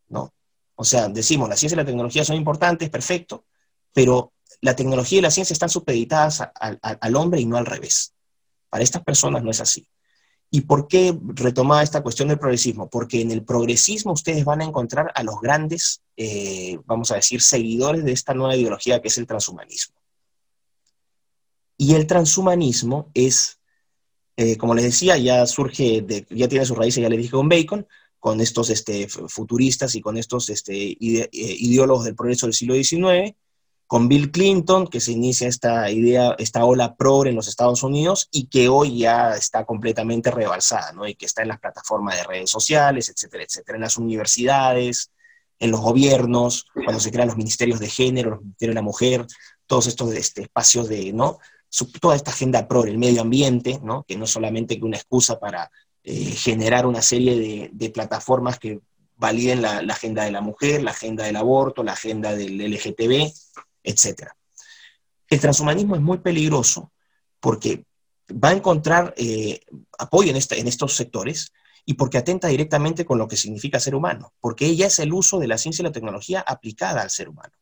¿no? 0.08 0.34
O 0.74 0.84
sea, 0.84 1.08
decimos, 1.08 1.48
la 1.48 1.56
ciencia 1.56 1.74
y 1.74 1.78
la 1.78 1.86
tecnología 1.86 2.24
son 2.24 2.36
importantes, 2.36 2.90
perfecto, 2.90 3.46
pero 3.92 4.32
la 4.60 4.76
tecnología 4.76 5.18
y 5.18 5.22
la 5.22 5.30
ciencia 5.30 5.54
están 5.54 5.70
supeditadas 5.70 6.42
al 6.60 7.16
hombre 7.16 7.40
y 7.40 7.46
no 7.46 7.56
al 7.56 7.66
revés. 7.66 8.14
Para 8.68 8.84
estas 8.84 9.02
personas 9.02 9.42
no 9.42 9.50
es 9.50 9.60
así. 9.60 9.88
¿Y 10.50 10.62
por 10.62 10.86
qué 10.86 11.18
retomaba 11.34 11.82
esta 11.82 12.02
cuestión 12.02 12.28
del 12.28 12.38
progresismo? 12.38 12.88
Porque 12.88 13.20
en 13.20 13.30
el 13.30 13.44
progresismo 13.44 14.12
ustedes 14.12 14.44
van 14.44 14.60
a 14.60 14.64
encontrar 14.64 15.10
a 15.14 15.22
los 15.22 15.40
grandes, 15.40 16.02
eh, 16.16 16.78
vamos 16.84 17.10
a 17.10 17.16
decir, 17.16 17.42
seguidores 17.42 18.04
de 18.04 18.12
esta 18.12 18.32
nueva 18.32 18.56
ideología 18.56 19.02
que 19.02 19.08
es 19.08 19.18
el 19.18 19.26
transhumanismo. 19.26 19.96
Y 21.76 21.94
el 21.94 22.06
transhumanismo 22.06 23.10
es, 23.12 23.55
eh, 24.36 24.56
como 24.56 24.74
les 24.74 24.84
decía, 24.84 25.16
ya 25.16 25.46
surge, 25.46 26.04
ya 26.30 26.48
tiene 26.48 26.66
sus 26.66 26.76
raíces, 26.76 27.02
ya 27.02 27.08
le 27.08 27.16
dije 27.16 27.30
con 27.30 27.48
Bacon, 27.48 27.86
con 28.18 28.40
estos 28.40 28.70
este, 28.70 29.08
futuristas 29.08 29.94
y 29.94 30.00
con 30.00 30.16
estos 30.16 30.50
este, 30.50 30.74
eh, 30.74 31.28
ideólogos 31.30 32.04
del 32.04 32.14
progreso 32.14 32.46
del 32.46 32.54
siglo 32.54 32.74
XIX, 32.74 33.34
con 33.86 34.08
Bill 34.08 34.32
Clinton, 34.32 34.88
que 34.88 35.00
se 35.00 35.12
inicia 35.12 35.48
esta 35.48 35.90
idea, 35.90 36.34
esta 36.38 36.64
ola 36.64 36.96
pro 36.96 37.24
en 37.24 37.36
los 37.36 37.46
Estados 37.46 37.82
Unidos 37.82 38.28
y 38.32 38.48
que 38.48 38.68
hoy 38.68 38.98
ya 38.98 39.36
está 39.36 39.64
completamente 39.64 40.30
rebalsada, 40.30 40.92
¿no? 40.92 41.06
Y 41.06 41.14
que 41.14 41.26
está 41.26 41.42
en 41.42 41.48
las 41.48 41.60
plataformas 41.60 42.16
de 42.16 42.24
redes 42.24 42.50
sociales, 42.50 43.08
etcétera, 43.08 43.44
etcétera, 43.44 43.76
en 43.76 43.82
las 43.82 43.96
universidades, 43.96 45.12
en 45.58 45.70
los 45.70 45.80
gobiernos, 45.80 46.66
cuando 46.74 47.00
se 47.00 47.12
crean 47.12 47.28
los 47.28 47.36
ministerios 47.36 47.78
de 47.78 47.88
género, 47.88 48.30
los 48.30 48.40
ministerios 48.40 48.74
de 48.74 48.80
la 48.80 48.82
mujer, 48.82 49.26
todos 49.66 49.86
estos 49.86 50.12
este, 50.14 50.42
espacios 50.42 50.88
de, 50.88 51.12
¿no? 51.12 51.38
Toda 52.00 52.16
esta 52.16 52.30
agenda 52.30 52.68
pro, 52.68 52.84
el 52.84 52.98
medio 52.98 53.22
ambiente, 53.22 53.80
¿no? 53.82 54.04
Que 54.04 54.16
no 54.16 54.24
es 54.24 54.30
solamente 54.30 54.78
una 54.82 54.96
excusa 54.96 55.38
para 55.38 55.70
eh, 56.02 56.30
generar 56.30 56.86
una 56.86 57.02
serie 57.02 57.70
de, 57.72 57.90
plataformas 57.90 58.58
que 58.58 58.80
validen 59.16 59.62
la, 59.62 59.78
agenda 59.78 60.24
de 60.24 60.30
la 60.30 60.40
mujer, 60.40 60.82
la 60.82 60.92
agenda 60.92 61.24
del 61.24 61.36
aborto, 61.36 61.82
la 61.82 61.92
agenda 61.92 62.34
del 62.34 62.58
LGTB, 62.58 63.32
etc. 63.82 64.30
El 65.28 65.40
transhumanismo 65.40 65.96
es 65.96 66.02
muy 66.02 66.18
peligroso 66.18 66.92
porque 67.40 67.84
va 68.32 68.50
a 68.50 68.52
encontrar 68.52 69.14
eh, 69.16 69.60
apoyo 69.98 70.30
en, 70.30 70.36
en 70.36 70.68
estos 70.68 70.94
sectores 70.94 71.52
y 71.84 71.94
porque 71.94 72.18
atenta 72.18 72.48
directamente 72.48 73.04
con 73.04 73.18
lo 73.18 73.28
que 73.28 73.36
significa 73.36 73.80
ser 73.80 73.94
humano, 73.94 74.32
porque 74.40 74.66
ella 74.66 74.86
es 74.86 74.98
el 74.98 75.12
uso 75.12 75.38
de 75.38 75.46
la 75.46 75.56
ciencia 75.56 75.82
y 75.82 75.86
la 75.86 75.92
tecnología 75.92 76.40
aplicada 76.40 77.02
al 77.02 77.10
ser 77.10 77.28
humano. 77.28 77.54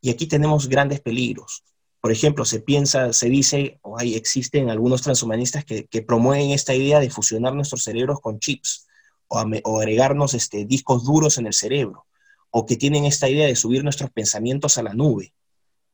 Y 0.00 0.10
aquí 0.10 0.26
tenemos 0.26 0.68
grandes 0.68 1.00
peligros. 1.00 1.62
Por 2.00 2.12
ejemplo, 2.12 2.44
se 2.44 2.60
piensa, 2.60 3.12
se 3.12 3.28
dice, 3.28 3.78
o 3.82 3.98
hay, 3.98 4.14
existen 4.14 4.70
algunos 4.70 5.02
transhumanistas 5.02 5.64
que, 5.64 6.02
promueven 6.02 6.50
esta 6.50 6.74
idea 6.74 7.00
de 7.00 7.10
fusionar 7.10 7.54
nuestros 7.54 7.82
cerebros 7.82 8.20
con 8.20 8.38
chips 8.38 8.86
o, 9.26 9.38
agregarnos 9.38 10.34
este, 10.34 10.64
discos 10.64 11.04
duros 11.04 11.38
en 11.38 11.46
el 11.46 11.54
cerebro 11.54 12.06
o 12.50 12.66
que 12.66 12.76
tienen 12.76 13.04
esta 13.04 13.28
idea 13.28 13.46
de 13.46 13.56
subir 13.56 13.82
nuestros 13.84 14.10
pensamientos 14.10 14.78
a 14.78 14.82
la 14.82 14.94
nube, 14.94 15.34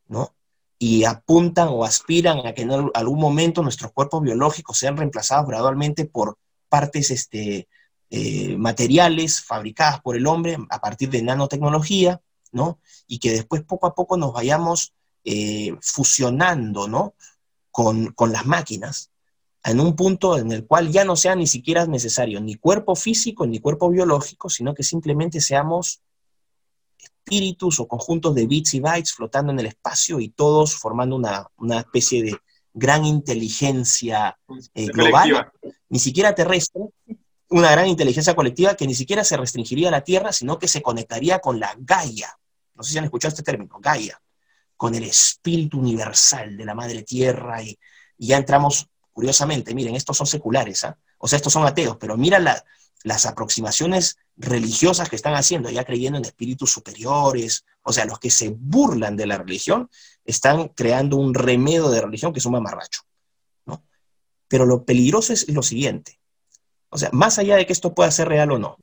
¿no? 0.07 0.35
Y 0.79 1.05
apuntan 1.05 1.69
o 1.71 1.85
aspiran 1.85 2.47
a 2.47 2.53
que 2.53 2.63
en 2.63 2.71
algún 2.95 3.19
momento 3.19 3.63
nuestros 3.63 3.93
cuerpos 3.93 4.23
biológicos 4.23 4.79
sean 4.79 4.97
reemplazados 4.97 5.47
gradualmente 5.47 6.05
por 6.05 6.39
partes 6.69 7.11
este, 7.11 7.69
eh, 8.11 8.57
materiales 8.57 9.43
fabricadas 9.43 10.01
por 10.01 10.17
el 10.17 10.27
hombre 10.27 10.59
a 10.69 10.81
partir 10.81 11.11
de 11.11 11.23
nanotecnología, 11.23 12.21
¿no? 12.53 12.79
Y 13.07 13.19
que 13.19 13.33
después 13.33 13.63
poco 13.63 13.87
a 13.87 13.95
poco 13.95 14.17
nos 14.17 14.33
vayamos 14.33 14.93
eh, 15.25 15.77
fusionando, 15.81 16.89
¿no? 16.89 17.15
Con, 17.71 18.13
con 18.13 18.33
las 18.33 18.47
máquinas, 18.47 19.11
en 19.65 19.81
un 19.81 19.97
punto 19.97 20.39
en 20.39 20.53
el 20.53 20.67
cual 20.67 20.93
ya 20.93 21.05
no 21.05 21.17
sea 21.17 21.35
ni 21.35 21.47
siquiera 21.47 21.87
necesario 21.87 22.41
ni 22.41 22.55
cuerpo 22.57 22.95
físico 22.95 23.47
ni 23.47 23.59
cuerpo 23.59 23.91
biológico, 23.91 24.49
sino 24.49 24.75
que 24.75 24.83
simplemente 24.83 25.41
seamos 25.41 26.03
espíritus 26.99 27.81
o 27.81 27.89
conjuntos 27.89 28.35
de 28.35 28.47
bits 28.47 28.75
y 28.75 28.81
bytes 28.81 29.15
flotando 29.15 29.53
en 29.53 29.61
el 29.61 29.67
espacio 29.67 30.21
y 30.21 30.29
todos 30.29 30.77
formando 30.77 31.17
una, 31.17 31.81
especie 31.81 32.23
de 32.23 32.37
gran 32.75 33.05
inteligencia 33.07 34.39
eh, 34.75 34.87
global, 34.87 35.51
ni 35.89 35.99
siquiera 35.99 36.35
terrestre, 36.35 36.83
una 37.49 37.71
gran 37.71 37.87
inteligencia 37.87 38.35
colectiva 38.35 38.75
que 38.75 38.87
ni 38.87 38.95
siquiera 38.95 39.25
se 39.25 39.37
restringiría 39.37 39.89
a 39.89 39.93
la 39.93 40.03
Tierra, 40.03 40.33
sino 40.33 40.59
que 40.59 40.69
se 40.69 40.83
conectaría 40.83 41.39
con 41.39 41.59
la 41.59 41.75
Gaia. 41.79 42.39
No 42.75 42.83
sé 42.83 42.93
si 42.93 42.99
han 42.99 43.05
escuchado 43.05 43.31
este 43.31 43.43
término, 43.43 43.79
Gaia, 43.81 44.21
con 44.77 44.95
el 44.95 45.05
espíritu 45.05 45.79
universal 45.79 46.57
de 46.57 46.65
la 46.65 46.75
Madre 46.75 47.03
Tierra 47.03 47.63
y, 47.63 47.79
ya 48.17 48.37
entramos, 48.37 48.89
curiosamente, 49.13 49.75
miren, 49.75 49.97
estos 49.97 50.17
son 50.17 50.27
seculares, 50.27 50.85
¿ah? 50.85 50.97
o 51.19 51.27
sea, 51.27 51.37
estos 51.37 51.53
son 51.53 51.67
ateos, 51.67 51.97
pero 51.99 52.17
mira 52.17 52.39
las 53.03 53.27
aproximaciones 53.27 54.17
religiosas 54.37 55.09
que 55.09 55.17
están 55.17 55.35
haciendo, 55.35 55.71
ya 55.71 55.85
creyendo 55.85 56.19
en 56.19 56.25
espíritus 56.25 56.73
superiores, 56.73 57.65
o 57.83 57.93
sea, 57.93 58.05
los 58.05 58.19
que 58.19 58.31
se 58.31 58.51
burlan 58.51 59.17
de 59.17 59.27
la 59.27 59.39
religión, 59.39 59.91
están 60.25 60.69
creando 60.69 61.17
un 61.17 61.35
remedio 61.35 61.91
de 61.91 62.01
religión 62.01 62.33
que 62.33 62.39
es 62.39 62.47
un 62.47 62.53
mamarracho. 62.53 63.03
¿no? 63.67 63.85
Pero 64.49 64.65
lo 64.65 64.85
peligroso 64.85 65.33
es 65.33 65.49
lo 65.49 65.63
siguiente, 65.63 66.21
o 66.95 66.99
sea, 66.99 67.11
más 67.13 67.41
allá 67.41 67.57
de 67.57 67.67
que 67.67 67.73
esto 67.73 67.93
pueda 67.93 68.11
ser 68.13 68.29
real 68.29 68.53
o 68.53 68.59
no. 68.61 68.79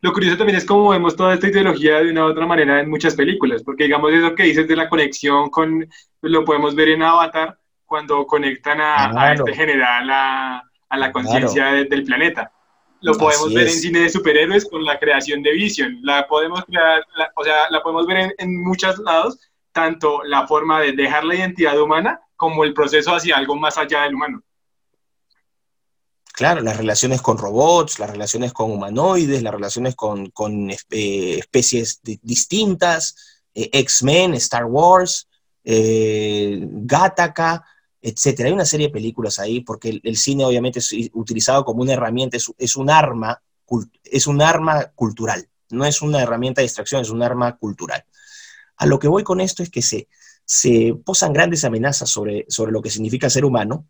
Lo 0.00 0.12
curioso 0.12 0.36
también 0.36 0.58
es 0.58 0.66
cómo 0.66 0.90
vemos 0.90 1.16
toda 1.16 1.34
esta 1.34 1.48
ideología 1.48 2.00
de 2.00 2.10
una 2.10 2.26
u 2.26 2.28
otra 2.28 2.46
manera 2.46 2.80
en 2.80 2.90
muchas 2.90 3.14
películas, 3.14 3.62
porque 3.62 3.84
digamos 3.84 4.12
eso 4.12 4.34
que 4.34 4.42
dices 4.44 4.68
de 4.68 4.76
la 4.76 4.88
conexión 4.88 5.48
con, 5.48 5.88
lo 6.20 6.44
podemos 6.44 6.74
ver 6.74 6.90
en 6.90 7.02
Avatar, 7.02 7.58
cuando 7.86 8.26
conectan 8.26 8.80
a, 8.80 9.32
este 9.32 9.54
general 9.54 10.10
a, 10.10 10.62
a 10.88 10.96
la 10.96 11.12
conciencia 11.12 11.66
del 11.72 12.04
planeta 12.04 12.50
lo 13.04 13.12
podemos 13.18 13.52
ver 13.52 13.68
en 13.68 13.74
cine 13.74 14.00
de 14.00 14.08
superhéroes 14.08 14.64
con 14.64 14.82
la 14.82 14.98
creación 14.98 15.42
de 15.42 15.52
Vision. 15.52 15.98
La 16.02 16.26
podemos 16.26 16.64
crear, 16.64 17.04
o 17.36 17.44
sea, 17.44 17.70
la 17.70 17.82
podemos 17.82 18.06
ver 18.06 18.34
en, 18.38 18.62
muchos 18.64 18.98
lados, 19.00 19.38
tanto 19.72 20.22
la 20.24 20.46
forma 20.46 20.80
de 20.80 20.92
dejar 20.92 21.22
la 21.24 21.34
identidad 21.34 21.78
humana 21.78 22.20
como 22.36 22.64
el 22.64 22.72
proceso 22.72 23.14
hacia 23.14 23.36
algo 23.36 23.56
más 23.56 23.76
allá 23.76 24.04
del 24.04 24.14
humano. 24.14 24.42
Claro, 26.34 26.62
las 26.62 26.76
relaciones 26.76 27.22
con 27.22 27.38
robots, 27.38 28.00
las 28.00 28.10
relaciones 28.10 28.52
con 28.52 28.72
humanoides, 28.72 29.40
las 29.40 29.54
relaciones 29.54 29.94
con, 29.94 30.32
eh, 30.68 31.38
especies 31.38 32.00
distintas, 32.02 33.14
eh, 33.54 33.70
X-Men, 33.72 34.34
Star 34.34 34.64
Wars, 34.64 35.28
eh, 35.62 36.58
Gattaca, 36.60 37.64
etcétera. 38.02 38.48
Hay 38.48 38.52
una 38.52 38.64
serie 38.64 38.88
de 38.88 38.92
películas 38.92 39.38
ahí, 39.38 39.60
porque 39.60 40.00
el, 40.02 40.16
cine 40.16 40.44
obviamente 40.44 40.80
es 40.80 40.92
utilizado 41.12 41.64
como 41.64 41.82
una 41.82 41.92
herramienta, 41.92 42.36
es, 42.36 42.76
un 42.76 42.90
arma, 42.90 43.40
es 44.02 44.26
un 44.26 44.42
arma 44.42 44.86
cultural, 44.96 45.48
no 45.70 45.84
es 45.84 46.02
una 46.02 46.20
herramienta 46.20 46.62
de 46.62 46.64
distracción, 46.64 47.02
es 47.02 47.10
un 47.10 47.22
arma 47.22 47.56
cultural. 47.58 48.04
A 48.78 48.86
lo 48.86 48.98
que 48.98 49.06
voy 49.06 49.22
con 49.22 49.40
esto 49.40 49.62
es 49.62 49.70
que 49.70 49.82
se, 49.82 50.08
se 50.44 50.96
posan 51.04 51.32
grandes 51.32 51.64
amenazas 51.64 52.10
sobre, 52.10 52.44
sobre 52.48 52.72
lo 52.72 52.82
que 52.82 52.90
significa 52.90 53.30
ser 53.30 53.44
humano, 53.44 53.86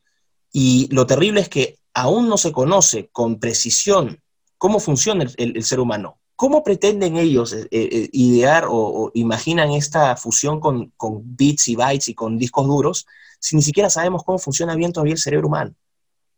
y 0.57 0.87
lo 0.95 1.05
terrible 1.05 1.41
es 1.41 1.49
que 1.49 1.81
aún 1.95 2.29
no 2.29 2.39
se 2.39 2.53
conoce 2.53 3.09
con 3.11 3.41
precisión 3.41 4.23
cómo 4.57 4.79
funciona 4.79 5.27
el, 5.37 5.65
ser 5.65 5.81
humano. 5.81 6.21
¿Cómo 6.37 6.63
pretenden 6.63 7.17
ellos 7.17 7.53
eh, 7.53 7.67
eh, 7.73 8.09
idear 8.13 8.67
o, 8.71 9.11
imaginan 9.15 9.73
esta 9.73 10.17
fusión 10.17 10.61
con, 10.61 10.93
con 10.97 11.23
bits 11.37 11.67
y 11.69 11.75
bytes 11.75 12.07
y 12.07 12.15
con 12.15 12.39
discos 12.39 12.69
duros 12.69 13.05
si 13.41 13.57
ni 13.57 13.63
siquiera 13.63 13.91
sabemos 13.91 14.23
cómo 14.23 14.39
funciona 14.39 14.77
bien 14.77 14.93
todavía 14.93 15.15
el 15.15 15.19
cerebro 15.19 15.49
humano? 15.49 15.75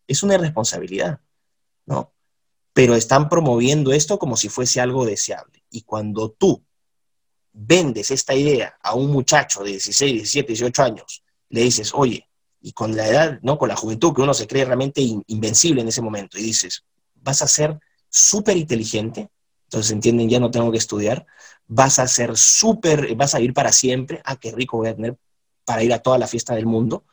Es 0.09 0.23
una 0.23 0.37
irresponsabilidad, 0.37 1.21
¿no? 1.85 2.15
Pero 2.73 2.95
están 2.95 3.29
promoviendo 3.29 3.93
esto 3.93 4.19
como 4.19 4.39
si 4.39 4.49
fuese 4.49 4.81
algo 4.81 5.05
deseable. 5.05 5.63
Y 5.71 5.83
cuando 5.83 6.31
tú 6.31 6.65
vendes 7.53 8.11
esta 8.11 8.35
idea 8.35 8.79
a 8.83 8.95
un 8.95 9.11
muchacho 9.11 9.63
de 9.63 9.73
16, 9.73 10.13
17, 10.15 10.49
18 10.49 10.83
años, 10.83 11.23
le 11.51 11.61
dices, 11.61 11.93
oye, 11.93 12.27
y 12.67 12.73
con 12.73 12.97
la 12.97 13.07
edad, 13.07 13.39
¿no? 13.43 13.59
Con 13.59 13.69
la 13.69 13.77
juventud, 13.77 14.13
que 14.13 14.23
uno 14.23 14.35
se 14.35 14.49
cree 14.49 14.65
realmente 14.65 15.01
invencible 15.01 15.83
en 15.83 15.87
ese 15.87 16.03
momento, 16.03 16.37
y 16.37 16.43
dices, 16.43 16.83
vas 17.15 17.41
a 17.41 17.47
ser 17.47 17.79
súper 18.09 18.57
inteligente, 18.57 19.31
entonces 19.67 19.93
entienden, 19.93 20.29
ya 20.29 20.41
no 20.41 20.51
tengo 20.51 20.73
que 20.73 20.79
estudiar, 20.79 21.25
vas 21.69 22.01
a 22.01 22.09
ser 22.09 22.37
súper, 22.37 23.15
vas 23.15 23.37
a 23.37 23.41
ir 23.41 23.55
para 23.55 23.71
siempre, 23.71 24.21
ah, 24.25 24.35
qué 24.35 24.51
rico 24.51 24.79
voy 24.79 24.89
a 24.89 24.97
tener 24.97 25.17
para 25.65 25.85
ir 25.85 25.93
a 25.93 26.01
toda 26.01 26.19
la 26.19 26.27
fiesta 26.27 26.57
del 26.57 26.67
mundo 26.67 27.05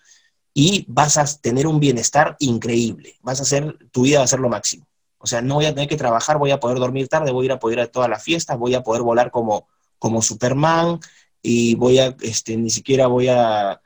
y 0.56 0.86
vas 0.88 1.18
a 1.18 1.26
tener 1.39 1.68
un 1.68 1.80
bienestar 1.80 2.36
increíble. 2.39 3.20
Vas 3.22 3.39
a 3.39 3.43
hacer, 3.43 3.78
tu 3.91 4.01
vida 4.04 4.20
va 4.20 4.24
a 4.24 4.28
ser 4.28 4.39
lo 4.39 4.49
máximo. 4.49 4.88
O 5.20 5.28
sea, 5.28 5.43
no 5.43 5.56
voy 5.56 5.66
a 5.66 5.76
tener 5.76 5.88
que 5.88 5.97
trabajar, 5.97 6.39
voy 6.39 6.49
a 6.49 6.60
poder 6.60 6.80
dormir 6.80 7.08
tarde, 7.10 7.32
voy 7.32 7.45
a 7.45 7.49
ir 7.49 7.51
a 7.51 7.60
poder 7.60 7.78
ir 7.78 7.84
a 7.84 7.91
todas 7.91 8.10
las 8.10 8.24
fiestas, 8.24 8.58
voy 8.58 8.74
a 8.74 8.82
poder 8.82 9.04
volar 9.04 9.30
como, 9.30 9.68
como 9.99 10.24
Superman 10.24 10.99
y 11.43 11.76
voy 11.76 11.99
a, 11.99 12.16
este, 12.22 12.58
ni 12.58 12.72
siquiera 12.72 13.06
voy 13.06 13.28
a, 13.28 13.80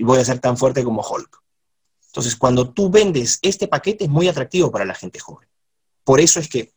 voy 0.00 0.18
a 0.18 0.24
ser 0.24 0.38
tan 0.38 0.56
fuerte 0.56 0.82
como 0.82 1.02
Hulk. 1.02 1.42
Entonces, 2.06 2.36
cuando 2.36 2.70
tú 2.70 2.90
vendes 2.90 3.38
este 3.42 3.68
paquete 3.68 4.04
es 4.04 4.10
muy 4.10 4.28
atractivo 4.28 4.70
para 4.70 4.84
la 4.84 4.94
gente 4.94 5.18
joven. 5.18 5.48
Por 6.04 6.20
eso 6.20 6.40
es 6.40 6.48
que, 6.48 6.72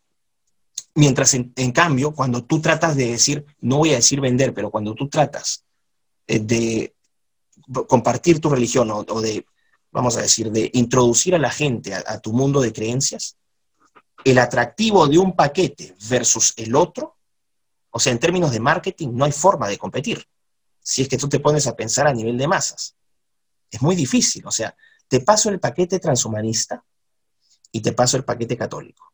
mientras 0.93 1.33
en, 1.33 1.51
en 1.55 1.71
cambio, 1.71 2.13
cuando 2.13 2.43
tú 2.43 2.61
tratas 2.61 2.95
de 2.95 3.11
decir, 3.11 3.45
no 3.59 3.77
voy 3.77 3.91
a 3.91 3.95
decir 3.95 4.21
vender, 4.21 4.53
pero 4.53 4.71
cuando 4.71 4.93
tú 4.93 5.09
tratas 5.09 5.65
eh, 6.27 6.39
de 6.39 6.95
compartir 7.87 8.39
tu 8.39 8.49
religión 8.49 8.91
o, 8.91 9.21
de, 9.21 9.45
vamos 9.91 10.17
a 10.17 10.21
decir, 10.21 10.51
de 10.51 10.69
introducir 10.73 11.35
a 11.35 11.39
la 11.39 11.49
gente 11.51 11.93
a, 11.93 12.19
tu 12.19 12.33
mundo 12.33 12.61
de 12.61 12.73
creencias, 12.73 13.37
el 14.23 14.37
atractivo 14.39 15.07
de 15.07 15.17
un 15.17 15.35
paquete 15.35 15.95
versus 16.09 16.53
el 16.57 16.75
otro, 16.75 17.17
o 17.89 17.99
sea, 17.99 18.11
en 18.11 18.19
términos 18.19 18.51
de 18.51 18.59
marketing, 18.59 19.09
no 19.13 19.25
hay 19.25 19.31
forma 19.31 19.67
de 19.67 19.77
competir. 19.77 20.25
Si 20.81 21.01
es 21.01 21.07
que 21.07 21.17
tú 21.17 21.27
te 21.27 21.39
pones 21.39 21.67
a 21.67 21.75
pensar 21.75 22.07
a 22.07 22.13
nivel 22.13 22.37
de 22.37 22.47
masas. 22.47 22.94
Es 23.75 23.81
muy 23.81 23.95
difícil. 23.95 24.45
O 24.47 24.51
sea, 24.51 24.73
te 25.05 25.19
paso 25.19 25.49
el 25.49 25.59
paquete 25.59 25.99
transhumanista 25.99 26.81
y 27.73 27.81
te 27.81 27.91
paso 27.91 28.15
el 28.15 28.23
paquete 28.23 28.55
católico. 28.55 29.11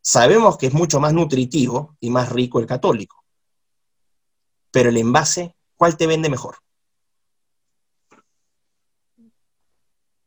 Sabemos 0.00 0.56
que 0.56 0.68
es 0.68 0.72
mucho 0.72 1.00
más 1.00 1.12
nutritivo 1.12 1.96
y 1.98 2.10
más 2.10 2.30
rico 2.30 2.60
el 2.60 2.66
católico. 2.66 3.24
Pero 4.70 4.90
el 4.90 4.96
envase, 4.96 5.56
¿cuál 5.76 5.96
te 5.96 6.06
vende 6.06 6.30
mejor? 6.30 6.58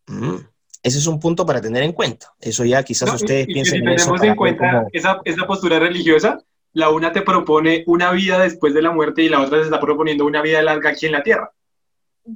Mm, 0.08 0.36
ese 0.84 0.98
es 0.98 1.08
un 1.08 1.20
punto 1.22 1.46
para 1.46 1.62
tener 1.62 1.84
en 1.84 1.94
cuenta. 1.94 2.36
Eso 2.42 2.66
ya 2.66 2.84
quizás 2.84 3.14
ustedes 3.14 3.48
piensen 3.48 3.88
en 3.88 3.94
eso. 3.94 4.14
en 4.22 4.36
cuenta 4.36 4.88
esa, 4.92 5.22
esa 5.24 5.48
postura 5.48 5.80
religiosa, 5.80 6.38
la 6.74 6.90
una 6.90 7.14
te 7.14 7.22
propone 7.22 7.86
una 7.88 8.12
vida 8.12 8.40
después 8.40 8.74
de 8.74 8.82
la 8.82 8.92
muerte 8.92 9.24
y 9.24 9.30
la 9.30 9.40
otra 9.40 9.60
te 9.60 9.64
está 9.64 9.80
proponiendo 9.80 10.26
una 10.26 10.42
vida 10.42 10.62
larga 10.62 10.90
aquí 10.90 11.06
en 11.06 11.14
la 11.14 11.24
tierra. 11.24 11.54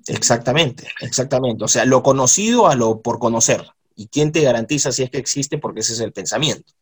Exactamente, 0.07 0.87
exactamente. 1.01 1.63
O 1.63 1.67
sea, 1.67 1.85
lo 1.85 2.03
conocido 2.03 2.67
a 2.67 2.75
lo 2.75 3.01
por 3.01 3.19
conocer. 3.19 3.65
¿Y 3.95 4.07
quién 4.07 4.31
te 4.31 4.41
garantiza 4.41 4.91
si 4.91 5.03
es 5.03 5.09
que 5.09 5.17
existe? 5.17 5.57
Porque 5.57 5.81
ese 5.81 5.93
es 5.93 5.99
el 5.99 6.13
pensamiento. 6.13 6.73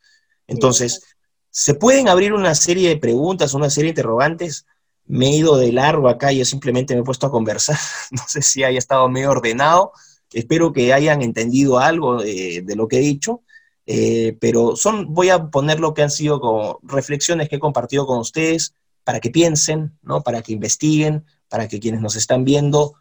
Entonces, 0.46 1.02
se 1.50 1.74
pueden 1.74 2.10
abrir 2.10 2.34
una 2.34 2.54
serie 2.54 2.90
de 2.90 2.98
preguntas, 2.98 3.54
una 3.54 3.70
serie 3.70 3.88
de 3.88 4.00
interrogantes. 4.02 4.66
Me 5.06 5.28
he 5.28 5.38
ido 5.38 5.58
de 5.58 5.72
largo 5.72 6.10
acá, 6.10 6.32
yo 6.32 6.46
simplemente 6.46 6.94
me 6.94 7.02
he 7.02 7.04
puesto 7.04 7.28
a 7.28 7.32
conversar. 7.32 7.78
No 8.12 8.24
sé 8.28 8.42
si 8.42 8.64
haya 8.64 8.78
estado 8.78 9.10
medio 9.10 9.32
ordenado. 9.32 9.94
Espero 10.34 10.74
que 10.74 10.94
hayan 10.94 11.22
entendido 11.22 11.80
algo 11.80 12.22
de, 12.22 12.64
lo 12.76 12.88
que 12.88 12.98
he 12.98 13.02
dicho. 13.02 13.42
Eh, 13.86 14.38
pero 14.42 14.76
son, 14.76 15.14
voy 15.14 15.30
a 15.30 15.46
poner 15.46 15.80
lo 15.80 15.94
que 15.94 16.04
han 16.04 16.12
sido 16.12 16.42
como 16.42 16.80
reflexiones 16.84 17.48
que 17.48 17.56
he 17.56 17.60
compartido 17.60 18.06
con 18.06 18.20
ustedes 18.20 18.74
para 19.06 19.22
que 19.22 19.30
piensen, 19.30 19.98
¿no? 20.02 20.22
para 20.22 20.42
que 20.42 20.52
investiguen, 20.52 21.24
para 21.48 21.68
que 21.68 21.80
quienes 21.80 22.02
nos 22.02 22.16
están 22.16 22.44
viendo 22.44 22.96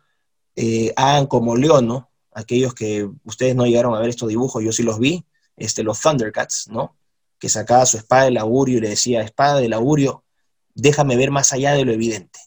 eh, 0.54 0.92
hagan 0.96 1.26
como 1.26 1.56
León, 1.56 1.86
¿no? 1.86 2.10
aquellos 2.36 2.74
que 2.74 3.08
ustedes 3.24 3.56
no 3.56 3.64
llegaron 3.64 3.94
a 3.94 4.00
ver 4.00 4.10
estos 4.10 4.28
dibujos, 4.28 4.62
yo 4.62 4.70
sí 4.70 4.82
los 4.82 4.98
vi, 4.98 5.24
este, 5.56 5.82
los 5.82 6.00
Thundercats, 6.02 6.68
¿no? 6.68 6.94
que 7.38 7.48
sacaba 7.48 7.86
su 7.86 7.96
espada 7.96 8.24
del 8.24 8.36
augurio 8.36 8.76
y 8.76 8.80
le 8.82 8.90
decía, 8.90 9.22
espada 9.22 9.58
del 9.58 9.72
augurio, 9.72 10.22
déjame 10.74 11.16
ver 11.16 11.30
más 11.30 11.54
allá 11.54 11.72
de 11.72 11.86
lo 11.86 11.92
evidente, 11.92 12.38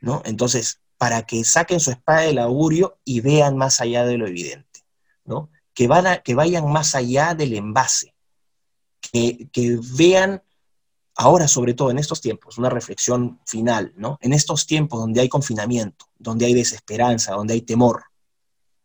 ¿no? 0.00 0.22
Entonces, 0.24 0.80
para 0.98 1.26
que 1.26 1.44
saquen 1.44 1.80
su 1.80 1.90
espada 1.90 2.22
del 2.22 2.38
augurio 2.38 2.98
y 3.04 3.20
vean 3.20 3.56
más 3.56 3.80
allá 3.80 4.04
de 4.04 4.18
lo 4.18 4.28
evidente, 4.28 4.84
¿no? 5.24 5.50
Que, 5.74 5.88
van 5.88 6.06
a, 6.06 6.18
que 6.18 6.36
vayan 6.36 6.70
más 6.70 6.94
allá 6.94 7.34
del 7.34 7.54
envase, 7.54 8.14
que, 9.00 9.48
que 9.52 9.78
vean 9.96 10.43
ahora, 11.16 11.48
sobre 11.48 11.74
todo 11.74 11.90
en 11.90 11.98
estos 11.98 12.20
tiempos, 12.20 12.58
una 12.58 12.70
reflexión 12.70 13.40
final, 13.46 13.92
¿no? 13.96 14.18
En 14.20 14.32
estos 14.32 14.66
tiempos 14.66 15.00
donde 15.00 15.20
hay 15.20 15.28
confinamiento, 15.28 16.06
donde 16.18 16.46
hay 16.46 16.54
desesperanza, 16.54 17.34
donde 17.34 17.54
hay 17.54 17.62
temor, 17.62 18.04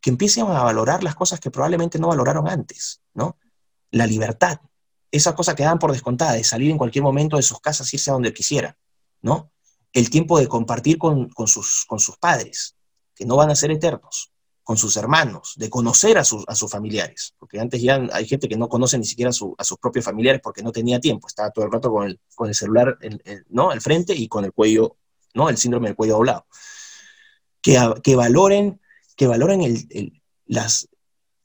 que 0.02 0.10
empiecen 0.10 0.46
a 0.46 0.64
valorar 0.64 1.04
las 1.04 1.16
cosas 1.16 1.40
que 1.40 1.52
probablemente 1.52 2.00
no 2.00 2.08
valoraron 2.08 2.48
antes, 2.48 3.02
¿no? 3.14 3.38
La 3.92 4.06
libertad, 4.06 4.60
esa 5.12 5.36
cosa 5.36 5.56
que 5.56 5.64
dan 5.64 5.80
por 5.80 5.92
descontada, 5.92 6.34
de 6.34 6.44
salir 6.44 6.72
en 6.72 6.78
cualquier 6.78 7.04
momento 7.04 7.38
de 7.38 7.44
sus 7.44 7.60
casas, 7.60 7.94
irse 7.94 8.12
a 8.12 8.14
donde 8.14 8.34
quisiera, 8.34 8.78
¿no? 9.22 9.52
El 9.92 10.10
tiempo 10.10 10.40
de 10.40 10.48
compartir 10.48 10.98
con, 11.00 11.32
sus, 11.48 11.86
con 11.88 12.00
sus 12.00 12.18
padres, 12.18 12.76
que 13.16 13.26
no 13.26 13.36
van 13.36 13.50
a 13.50 13.56
ser 13.56 13.72
eternos, 13.72 14.32
con 14.70 14.78
sus 14.78 14.98
hermanos, 14.98 15.56
de 15.58 15.68
conocer 15.68 16.20
a, 16.20 16.24
sus, 16.24 16.44
a 16.48 16.54
sus 16.54 16.70
familiares, 16.70 17.34
porque 17.40 17.60
antes 17.60 17.82
ya 17.82 18.08
hay 18.14 18.28
gente 18.28 18.48
que 18.48 18.56
no 18.56 18.70
conoce 18.70 19.00
ni 19.00 19.04
siquiera 19.04 19.32
a, 19.32 19.64
sus 19.64 19.80
propios 19.82 20.06
familiares 20.06 20.42
porque 20.44 20.62
no 20.62 20.72
tenía 20.72 21.00
tiempo, 21.00 21.28
estaba 21.28 21.50
todo 21.50 21.66
el 21.66 21.72
rato 21.72 21.92
con 21.92 22.06
el, 22.06 22.20
con 22.36 22.50
el 22.50 22.54
celular 22.54 22.96
¿no? 23.50 23.72
al 23.72 23.82
frente 23.82 24.14
y 24.14 24.28
con 24.28 24.46
el 24.46 24.54
cuello, 24.54 24.98
¿no? 25.34 25.50
el 25.50 25.58
síndrome 25.58 25.88
del 25.88 25.96
cuello 25.96 26.18
doblado. 26.18 26.46
Que, 27.64 27.80
que 28.04 28.16
valoren, 28.16 28.80
que 29.16 29.26
valoren 29.26 29.64
el, 29.64 30.22
las, 30.46 30.88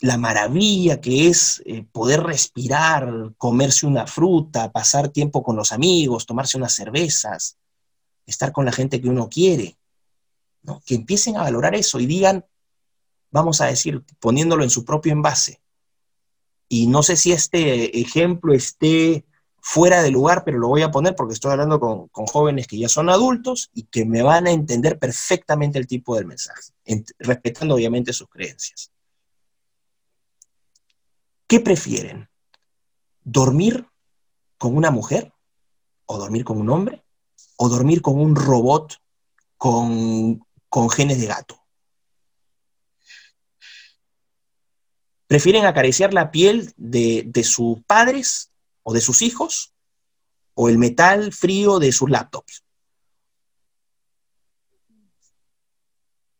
la 0.01 0.19
maravilla 0.19 1.01
que 1.01 1.29
es 1.29 1.63
eh, 1.65 1.83
poder 1.83 2.25
respirar, 2.25 3.33
comerse 3.39 3.87
una 3.87 4.07
fruta, 4.07 4.71
pasar 4.71 5.09
tiempo 5.09 5.43
con 5.43 5.57
los 5.57 5.73
amigos, 5.73 6.27
tomarse 6.27 6.59
unas 6.59 6.75
cervezas, 6.75 7.57
estar 8.27 8.53
con 8.53 8.67
la 8.67 8.73
gente 8.73 9.01
que 9.01 9.09
uno 9.09 9.31
quiere, 9.31 9.79
¿no? 10.61 10.83
que 10.85 10.95
empiecen 10.95 11.39
a 11.39 11.45
valorar 11.45 11.75
eso 11.75 11.99
y 11.99 12.05
digan, 12.05 12.45
vamos 13.35 13.61
a 13.61 13.67
decir, 13.67 14.03
poniéndolo 14.21 14.63
en 14.63 14.71
su 14.71 14.85
propio 14.85 15.13
envase. 15.13 15.61
Y 16.69 16.87
no 16.87 17.03
sé 17.03 17.17
si 17.17 17.33
este 17.33 18.01
ejemplo 18.01 18.55
esté 18.55 19.27
fuera 19.61 20.03
de 20.03 20.13
lugar, 20.13 20.45
pero 20.45 20.59
lo 20.59 20.69
voy 20.69 20.83
a 20.83 20.93
poner 20.93 21.17
porque 21.17 21.35
estoy 21.35 21.51
hablando 21.51 21.81
con, 21.81 22.07
con 22.09 22.27
jóvenes 22.27 22.69
que 22.69 22.79
ya 22.79 22.89
son 22.89 23.11
adultos 23.11 23.71
y 23.75 23.83
que 23.85 24.05
me 24.05 24.23
van 24.23 24.47
a 24.47 24.53
entender 24.53 25.01
perfectamente 25.01 25.81
el 25.81 25.89
tipo 25.89 26.15
del 26.15 26.27
mensaje, 26.27 26.73
respetando 27.19 27.75
obviamente 27.75 28.13
sus 28.13 28.29
creencias. 28.29 28.93
¿Qué 31.49 31.59
prefieren? 31.59 32.29
¿Dormir 33.25 33.89
con 34.59 34.77
una 34.77 34.93
mujer? 34.93 35.33
¿O 36.07 36.19
dormir 36.19 36.45
con 36.45 36.61
un 36.61 36.71
hombre? 36.71 37.03
¿O 37.57 37.69
dormir 37.69 38.01
con 38.01 38.21
un 38.21 38.37
robot 38.37 38.95
con, 39.57 40.41
genes 40.93 41.21
de 41.21 41.27
gato? 41.27 41.64
¿Prefieren 45.27 45.65
acariciar 45.65 46.13
la 46.13 46.31
piel 46.31 46.73
de, 46.77 47.25
de 47.27 47.45
sus 47.45 47.83
padres 47.85 48.51
o 48.83 48.93
de 48.93 49.01
sus 49.01 49.23
hijos? 49.23 49.73
¿O 50.55 50.69
el 50.69 50.79
metal 50.79 51.33
frío 51.33 51.79
de 51.79 51.93
sus 51.93 52.11
laptops? 52.11 52.65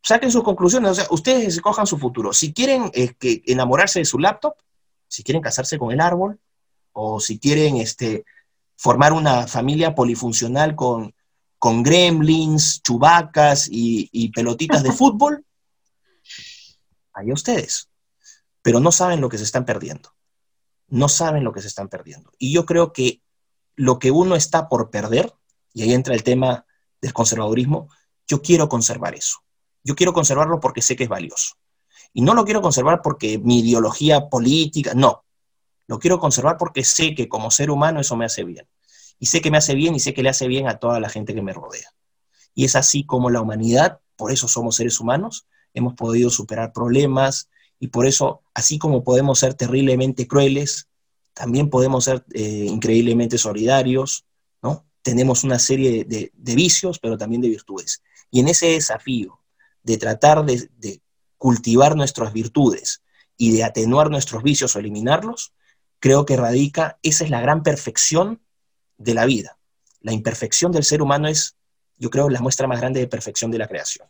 saquen 0.05 0.31
sus 0.31 0.43
conclusiones, 0.43 0.91
o 0.91 0.95
sea, 0.95 1.07
ustedes 1.09 1.55
escojan 1.55 1.87
su 1.87 1.97
futuro. 1.97 2.31
Si 2.31 2.53
quieren 2.53 2.91
eh, 2.93 3.15
enamorarse 3.47 3.99
de 3.99 4.05
su 4.05 4.19
laptop, 4.19 4.53
si 5.07 5.23
quieren 5.23 5.41
casarse 5.41 5.79
con 5.79 5.91
el 5.91 5.99
árbol 5.99 6.39
o 6.93 7.19
si 7.19 7.39
quieren 7.39 7.77
este, 7.77 8.23
formar 8.77 9.13
una 9.13 9.47
familia 9.47 9.95
polifuncional 9.95 10.75
con, 10.75 11.15
con 11.57 11.81
gremlins, 11.81 12.83
chubacas 12.83 13.67
y, 13.71 14.29
pelotitas 14.29 14.83
de 14.83 14.91
fútbol, 14.91 15.43
allá 17.13 17.33
ustedes. 17.33 17.89
Pero 18.65 18.79
no 18.79 18.91
saben 18.91 19.21
lo 19.21 19.29
que 19.29 19.37
se 19.37 19.43
están 19.43 19.63
perdiendo. 19.63 20.09
No 20.87 21.07
saben 21.07 21.43
lo 21.43 21.53
que 21.53 21.61
se 21.61 21.67
están 21.67 21.87
perdiendo. 21.87 22.31
Y 22.39 22.51
yo 22.51 22.65
creo 22.65 22.93
que 22.93 23.21
lo 23.75 23.99
que 23.99 24.09
uno 24.09 24.35
está 24.35 24.69
por 24.69 24.89
perder, 24.89 25.31
y 25.71 25.83
ahí 25.83 25.93
entra 25.93 26.15
el 26.15 26.23
tema 26.23 26.65
del 26.99 27.13
conservadurismo, 27.13 27.89
yo 28.27 28.41
quiero 28.41 28.67
conservar 28.67 29.13
eso. 29.13 29.37
Yo 29.83 29.93
quiero 29.95 30.13
conservarlo 30.13 30.59
porque 30.59 30.81
sé 30.81 30.95
que 30.95 31.03
es 31.03 31.09
valioso. 31.09 31.53
Y 32.11 32.23
no 32.23 32.33
lo 32.33 32.43
quiero 32.43 32.59
conservar 32.59 33.03
porque 33.03 33.37
mi 33.37 33.59
ideología 33.59 34.29
política, 34.29 34.95
no. 34.95 35.25
Lo 35.85 35.99
quiero 35.99 36.17
conservar 36.17 36.57
porque 36.57 36.83
sé 36.83 37.13
que 37.13 37.29
como 37.29 37.51
ser 37.51 37.69
humano 37.69 37.99
eso 37.99 38.15
me 38.15 38.25
hace 38.25 38.43
bien. 38.43 38.67
Y 39.19 39.27
sé 39.27 39.41
que 39.41 39.51
me 39.51 39.59
hace 39.59 39.75
bien 39.75 39.93
y 39.93 39.99
sé 39.99 40.15
que 40.15 40.23
le 40.23 40.29
hace 40.29 40.47
bien 40.47 40.67
a 40.67 40.79
toda 40.79 40.99
la 40.99 41.09
gente 41.09 41.35
que 41.35 41.43
me 41.43 41.53
rodea. 41.53 41.93
Y 42.55 42.65
es 42.65 42.75
así 42.75 43.05
como 43.05 43.29
la 43.29 43.41
humanidad, 43.41 43.99
por 44.15 44.31
eso 44.31 44.47
somos 44.47 44.77
seres 44.77 44.99
humanos, 44.99 45.45
hemos 45.75 45.93
podido 45.93 46.31
superar 46.31 46.73
problemas 46.73 47.47
y 47.79 47.87
por 47.87 48.07
eso, 48.07 48.41
así 48.53 48.77
como 48.77 49.03
podemos 49.03 49.39
ser 49.39 49.53
terriblemente 49.53 50.27
crueles, 50.27 50.87
también 51.33 51.69
podemos 51.69 52.05
ser 52.05 52.25
eh, 52.33 52.65
increíblemente 52.69 53.37
solidarios, 53.37 54.25
¿no? 54.61 54.85
Tenemos 55.01 55.43
una 55.43 55.59
serie 55.59 56.05
de, 56.05 56.31
vicios, 56.33 56.97
pero 56.99 57.17
también 57.17 57.41
de 57.41 57.49
virtudes. 57.49 58.01
Y 58.31 58.39
en 58.39 58.47
ese 58.47 58.67
desafío 58.67 59.39
de 59.83 59.97
tratar 59.97 60.43
de, 60.45 61.01
cultivar 61.37 61.95
nuestras 61.95 62.33
virtudes 62.33 63.03
y 63.37 63.51
de 63.51 63.63
atenuar 63.63 64.09
nuestros 64.09 64.41
vicios 64.41 64.75
o 64.75 64.79
eliminarlos, 64.79 65.53
creo 65.99 66.25
que 66.25 66.37
radica, 66.37 66.97
esa 67.03 67.25
es 67.25 67.29
la 67.29 67.41
gran 67.41 67.61
perfección 67.61 68.41
de 68.97 69.13
la 69.13 69.25
vida. 69.25 69.59
La 69.99 70.13
imperfección 70.13 70.71
del 70.71 70.85
ser 70.85 71.01
humano 71.01 71.27
es, 71.27 71.57
yo 71.97 72.09
creo, 72.09 72.29
la 72.29 72.41
muestra 72.41 72.67
más 72.67 72.79
grande 72.79 73.01
de 73.01 73.07
perfección 73.07 73.51
de 73.51 73.57
la 73.57 73.67
creación. 73.67 74.07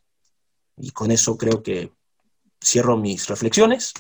Y 0.78 0.91
con 0.91 1.09
eso 1.11 1.38
creo 1.38 1.63
que 1.63 1.91
cierro 2.64 2.97
mis 2.97 3.28
reflexiones. 3.28 3.93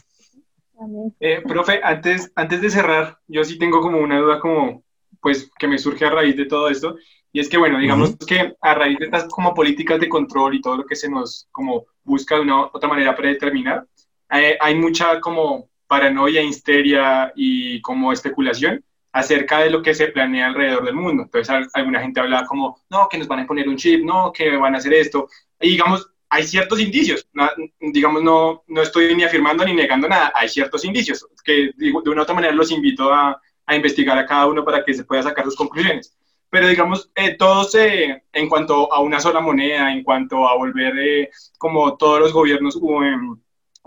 Eh, 1.19 1.41
profe, 1.47 1.79
antes, 1.83 2.31
antes 2.35 2.61
de 2.61 2.69
cerrar, 2.69 3.19
yo 3.27 3.43
sí 3.43 3.57
tengo 3.57 3.81
como 3.81 3.99
una 3.99 4.19
duda 4.19 4.39
como, 4.39 4.83
pues, 5.21 5.49
que 5.57 5.67
me 5.67 5.77
surge 5.77 6.05
a 6.05 6.09
raíz 6.09 6.35
de 6.35 6.45
todo 6.45 6.69
esto, 6.69 6.97
y 7.31 7.39
es 7.39 7.49
que, 7.49 7.57
bueno, 7.57 7.79
digamos 7.79 8.15
que 8.25 8.55
a 8.61 8.73
raíz 8.75 8.97
de 8.97 9.05
estas 9.05 9.25
como 9.25 9.53
políticas 9.53 9.99
de 9.99 10.09
control 10.09 10.55
y 10.55 10.61
todo 10.61 10.77
lo 10.77 10.85
que 10.85 10.95
se 10.95 11.09
nos 11.09 11.47
como 11.51 11.85
busca 12.03 12.35
de 12.35 12.41
una 12.41 12.67
otra 12.67 12.87
manera 12.87 13.15
predeterminar, 13.15 13.85
eh, 14.31 14.57
hay 14.59 14.75
mucha 14.75 15.19
como 15.19 15.69
paranoia, 15.87 16.41
histeria 16.41 17.31
y 17.35 17.81
como 17.81 18.11
especulación 18.11 18.83
acerca 19.11 19.59
de 19.59 19.69
lo 19.69 19.81
que 19.81 19.93
se 19.93 20.07
planea 20.07 20.47
alrededor 20.47 20.85
del 20.85 20.95
mundo. 20.95 21.23
Entonces 21.23 21.69
alguna 21.73 22.01
gente 22.01 22.19
habla 22.19 22.45
como, 22.45 22.81
no, 22.89 23.07
que 23.09 23.17
nos 23.17 23.27
van 23.27 23.39
a 23.39 23.47
poner 23.47 23.67
un 23.69 23.77
chip, 23.77 24.03
no, 24.03 24.31
que 24.31 24.55
van 24.57 24.75
a 24.75 24.77
hacer 24.77 24.93
esto. 24.93 25.27
Y 25.59 25.71
digamos, 25.71 26.09
hay 26.35 26.43
ciertos 26.43 26.81
indicios, 26.81 27.25
digamos, 27.79 28.21
no, 28.21 28.61
no 28.67 28.81
estoy 28.81 29.15
ni 29.15 29.23
afirmando 29.23 29.63
ni 29.63 29.73
negando 29.73 30.09
nada, 30.09 30.33
hay 30.35 30.49
ciertos 30.49 30.83
indicios 30.83 31.25
que 31.45 31.71
de 31.77 31.91
una 31.91 32.21
u 32.21 32.23
otra 32.23 32.35
manera 32.35 32.53
los 32.53 32.71
invito 32.71 33.13
a, 33.13 33.41
a 33.65 33.75
investigar 33.75 34.17
a 34.17 34.25
cada 34.25 34.47
uno 34.47 34.65
para 34.65 34.83
que 34.83 34.93
se 34.93 35.05
pueda 35.05 35.23
sacar 35.23 35.45
sus 35.45 35.55
conclusiones. 35.55 36.13
Pero 36.49 36.67
digamos, 36.67 37.09
eh, 37.15 37.37
todos 37.37 37.73
eh, 37.75 38.21
en 38.33 38.49
cuanto 38.49 38.91
a 38.91 38.99
una 38.99 39.21
sola 39.21 39.39
moneda, 39.39 39.93
en 39.93 40.03
cuanto 40.03 40.45
a 40.45 40.57
volver 40.57 40.99
eh, 40.99 41.29
como 41.57 41.95
todos 41.95 42.19
los 42.19 42.33
gobiernos 42.33 42.77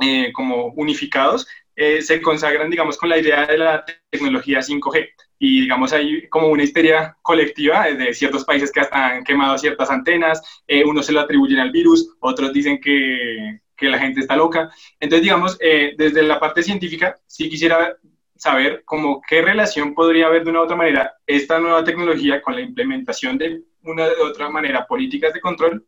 em, 0.01 0.32
como 0.32 0.68
unificados, 0.76 1.46
se 1.76 2.20
consagran, 2.22 2.70
digamos, 2.70 2.96
con 2.96 3.11
la 3.11 3.18
idea 3.18 3.46
de 3.46 3.59
la 3.59 3.84
tecnología 4.11 4.61
5G. 4.61 5.11
Y, 5.39 5.62
digamos, 5.62 5.93
hay 5.93 6.28
como 6.28 6.49
una 6.49 6.64
histeria 6.64 7.16
colectiva 7.22 7.84
de 7.84 8.12
ciertos 8.12 8.45
países 8.45 8.72
que 8.72 8.80
hasta 8.80 9.07
han 9.07 9.24
quemado 9.24 9.57
ciertas 9.57 9.91
antenas, 9.91 10.43
unos 10.84 11.07
se 11.07 11.12
lo 11.12 11.20
atribuyen 11.20 11.61
al 11.61 11.70
virus, 11.70 12.16
otros 12.20 12.53
dicen 12.53 12.80
que, 12.80 13.61
que 13.78 13.89
la 13.89 13.99
gente 13.99 14.20
está 14.20 14.36
loca. 14.36 14.70
Entonces, 15.01 15.22
digamos, 15.22 15.57
eh, 15.61 15.95
desde 15.97 16.22
la 16.22 16.41
parte 16.41 16.62
científica, 16.62 17.16
sí 17.26 17.49
quisiera 17.49 17.97
saber 18.36 18.82
cómo 18.84 19.22
qué 19.26 19.41
relación 19.41 19.95
podría 19.95 20.26
haber 20.26 20.45
de 20.45 20.51
una 20.51 20.61
u 20.61 20.64
otra 20.64 20.76
manera 20.76 21.14
esta 21.26 21.59
nueva 21.59 21.82
tecnología 21.82 22.43
con 22.43 22.55
la 22.55 22.61
implementación 22.61 23.39
de 23.39 23.62
una 23.82 24.05
de 24.05 24.20
otra 24.22 24.49
manera 24.49 24.86
políticas 24.86 25.32
de 25.32 25.41
control 25.41 25.84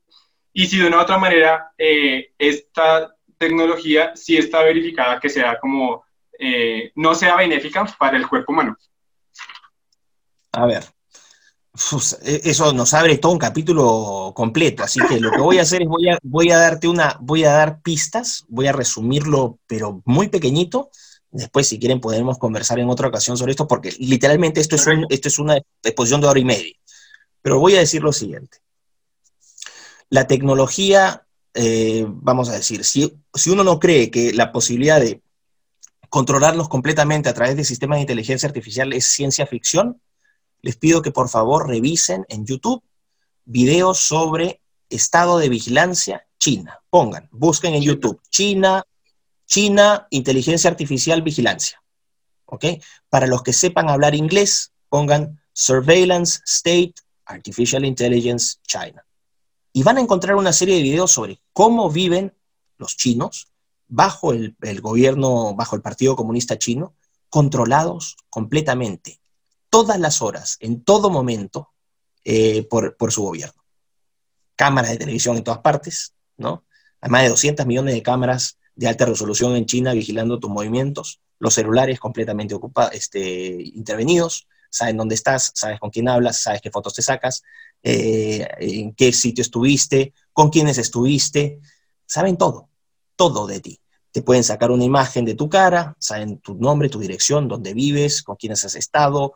y 0.52 0.66
si 0.66 0.78
de 0.78 0.88
una 0.88 0.96
u 0.96 1.00
otra 1.00 1.16
manera 1.16 1.70
eh, 1.78 2.32
esta 2.38 3.14
tecnología 3.38 4.16
sí 4.16 4.36
está 4.36 4.64
verificada 4.64 5.20
que 5.20 5.28
sea 5.28 5.60
como 5.60 6.04
eh, 6.40 6.90
no 6.96 7.14
sea 7.14 7.36
benéfica 7.36 7.84
para 7.98 8.16
el 8.16 8.26
cuerpo 8.26 8.52
humano. 8.52 8.76
A 10.52 10.66
ver, 10.66 10.84
e, 12.22 12.40
eso 12.44 12.72
nos 12.72 12.92
abre 12.94 13.18
todo 13.18 13.32
un 13.32 13.38
capítulo 13.38 14.32
completo, 14.34 14.82
así 14.82 15.00
que 15.08 15.20
lo 15.20 15.30
que 15.30 15.40
voy 15.40 15.58
a 15.58 15.62
hacer 15.62 15.82
es 15.82 15.88
voy 15.88 16.08
a, 16.08 16.18
voy 16.22 16.50
a 16.50 16.58
darte 16.58 16.88
una, 16.88 17.16
voy 17.20 17.44
a 17.44 17.52
dar 17.52 17.80
pistas, 17.80 18.44
voy 18.48 18.66
a 18.66 18.72
resumirlo, 18.72 19.58
pero 19.66 20.02
muy 20.04 20.28
pequeñito. 20.28 20.90
Después, 21.30 21.68
si 21.68 21.78
quieren, 21.78 22.00
podemos 22.00 22.38
conversar 22.38 22.80
en 22.80 22.90
otra 22.90 23.06
ocasión 23.06 23.36
sobre 23.36 23.52
esto, 23.52 23.68
porque 23.68 23.92
literalmente 24.00 24.60
esto 24.60 24.74
es, 24.74 24.84
esto 25.10 25.28
es 25.28 25.38
una 25.38 25.58
exposición 25.84 26.20
de 26.20 26.26
hora 26.26 26.40
y 26.40 26.44
media. 26.44 26.74
Pero 27.40 27.60
voy 27.60 27.76
a 27.76 27.80
decir 27.80 28.02
lo 28.02 28.12
siguiente. 28.12 28.58
La 30.08 30.26
tecnología, 30.26 31.24
eh, 31.54 32.04
vamos 32.08 32.48
a 32.48 32.54
decir, 32.54 32.84
si, 32.84 33.16
si 33.32 33.50
uno 33.50 33.62
no 33.62 33.78
cree 33.78 34.10
que 34.10 34.32
la 34.32 34.50
posibilidad 34.50 35.00
de 35.00 35.22
controlarlos 36.08 36.68
completamente 36.68 37.28
a 37.28 37.34
través 37.34 37.56
de 37.56 37.64
sistemas 37.64 37.98
de 37.98 38.02
inteligencia 38.02 38.48
artificial 38.48 38.92
es 38.92 39.06
ciencia 39.06 39.46
ficción, 39.46 40.00
les 40.62 40.76
pido 40.76 41.02
que 41.02 41.10
por 41.10 41.28
favor 41.28 41.68
revisen 41.68 42.26
en 42.28 42.44
YouTube 42.46 42.82
videos 43.44 43.98
sobre 43.98 44.60
estado 44.88 45.38
de 45.38 45.48
vigilancia 45.48 46.26
China. 46.38 46.80
Pongan, 46.90 47.28
busquen 47.32 47.74
en 47.74 47.82
YouTube 47.82 48.20
China, 48.30 48.84
China, 49.46 50.06
inteligencia 50.10 50.70
artificial, 50.70 51.22
vigilancia. 51.22 51.82
¿Ok? 52.46 52.64
Para 53.08 53.26
los 53.26 53.42
que 53.42 53.52
sepan 53.52 53.88
hablar 53.88 54.14
inglés, 54.14 54.72
pongan 54.88 55.40
Surveillance 55.52 56.40
State 56.46 56.94
Artificial 57.26 57.84
Intelligence 57.84 58.58
China. 58.66 59.04
Y 59.72 59.82
van 59.82 59.98
a 59.98 60.00
encontrar 60.00 60.36
una 60.36 60.52
serie 60.52 60.76
de 60.76 60.82
videos 60.82 61.12
sobre 61.12 61.40
cómo 61.52 61.90
viven 61.90 62.34
los 62.76 62.96
chinos 62.96 63.48
bajo 63.86 64.32
el, 64.32 64.56
el 64.62 64.80
gobierno, 64.80 65.54
bajo 65.54 65.76
el 65.76 65.82
Partido 65.82 66.16
Comunista 66.16 66.58
Chino, 66.58 66.94
controlados 67.28 68.16
completamente 68.30 69.19
todas 69.70 69.98
las 69.98 70.20
horas, 70.20 70.56
en 70.60 70.82
todo 70.82 71.10
momento, 71.10 71.70
eh, 72.24 72.64
por, 72.64 73.12
su 73.12 73.22
gobierno. 73.22 73.64
Cámaras 74.54 74.90
de 74.90 74.98
televisión 74.98 75.36
en 75.36 75.44
todas 75.44 75.60
partes, 75.60 76.14
¿no? 76.36 76.64
Hay 77.00 77.10
más 77.10 77.22
de 77.22 77.30
200 77.30 77.64
millones 77.66 77.94
de 77.94 78.02
cámaras 78.02 78.58
de 78.74 78.88
alta 78.88 79.06
resolución 79.06 79.56
en 79.56 79.64
China 79.64 79.94
vigilando 79.94 80.38
tus 80.38 80.50
movimientos, 80.50 81.20
los 81.38 81.54
celulares 81.54 81.98
completamente 81.98 82.54
ocupados, 82.54 82.92
este, 82.92 83.62
intervenidos, 83.74 84.46
saben 84.68 84.98
dónde 84.98 85.14
estás, 85.14 85.52
sabes 85.54 85.80
con 85.80 85.90
quién 85.90 86.08
hablas, 86.08 86.42
sabes 86.42 86.60
qué 86.60 86.70
fotos 86.70 86.94
te 86.94 87.02
sacas, 87.02 87.42
eh, 87.82 88.46
en 88.58 88.94
qué 88.94 89.12
sitio 89.12 89.42
estuviste, 89.42 90.12
con 90.32 90.50
quiénes 90.50 90.76
estuviste, 90.76 91.60
saben 92.04 92.36
todo, 92.36 92.68
todo 93.16 93.46
de 93.46 93.60
ti. 93.60 93.80
Te 94.12 94.22
pueden 94.22 94.44
sacar 94.44 94.70
una 94.70 94.84
imagen 94.84 95.24
de 95.24 95.34
tu 95.34 95.48
cara, 95.48 95.96
saben 95.98 96.38
tu 96.38 96.54
nombre, 96.54 96.88
tu 96.88 96.98
dirección, 96.98 97.48
dónde 97.48 97.72
vives, 97.72 98.22
con 98.22 98.36
quiénes 98.36 98.64
has 98.64 98.74
estado, 98.74 99.34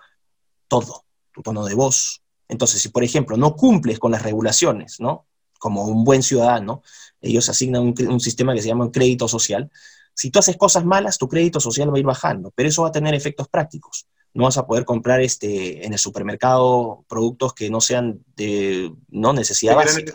todo, 0.68 1.04
tu 1.32 1.42
tono 1.42 1.64
de 1.64 1.74
voz. 1.74 2.22
Entonces, 2.48 2.80
si 2.80 2.88
por 2.88 3.04
ejemplo 3.04 3.36
no 3.36 3.56
cumples 3.56 3.98
con 3.98 4.12
las 4.12 4.22
regulaciones, 4.22 5.00
¿no? 5.00 5.26
Como 5.58 5.84
un 5.84 6.04
buen 6.04 6.22
ciudadano, 6.22 6.82
ellos 7.20 7.48
asignan 7.48 7.94
un, 7.98 8.20
sistema 8.20 8.54
que 8.54 8.62
se 8.62 8.68
llama 8.68 8.84
un 8.84 8.90
crédito 8.90 9.28
social. 9.28 9.70
Si 10.14 10.30
tú 10.30 10.38
haces 10.38 10.56
cosas 10.56 10.84
malas, 10.84 11.18
tu 11.18 11.28
crédito 11.28 11.58
social 11.58 11.90
va 11.90 11.96
a 11.96 12.00
ir 12.00 12.04
bajando, 12.04 12.52
pero 12.54 12.68
eso 12.68 12.82
va 12.82 12.88
a 12.88 12.92
tener 12.92 13.14
efectos 13.14 13.48
prácticos. 13.48 14.06
No 14.34 14.44
vas 14.44 14.58
a 14.58 14.66
poder 14.66 14.84
comprar 14.84 15.20
este, 15.20 15.86
en 15.86 15.92
el 15.92 15.98
supermercado 15.98 17.04
productos 17.08 17.54
que 17.54 17.70
no 17.70 17.80
sean 17.80 18.20
de 18.36 18.92
no 19.08 19.32
necesidad 19.32 19.76
básica. 19.76 20.12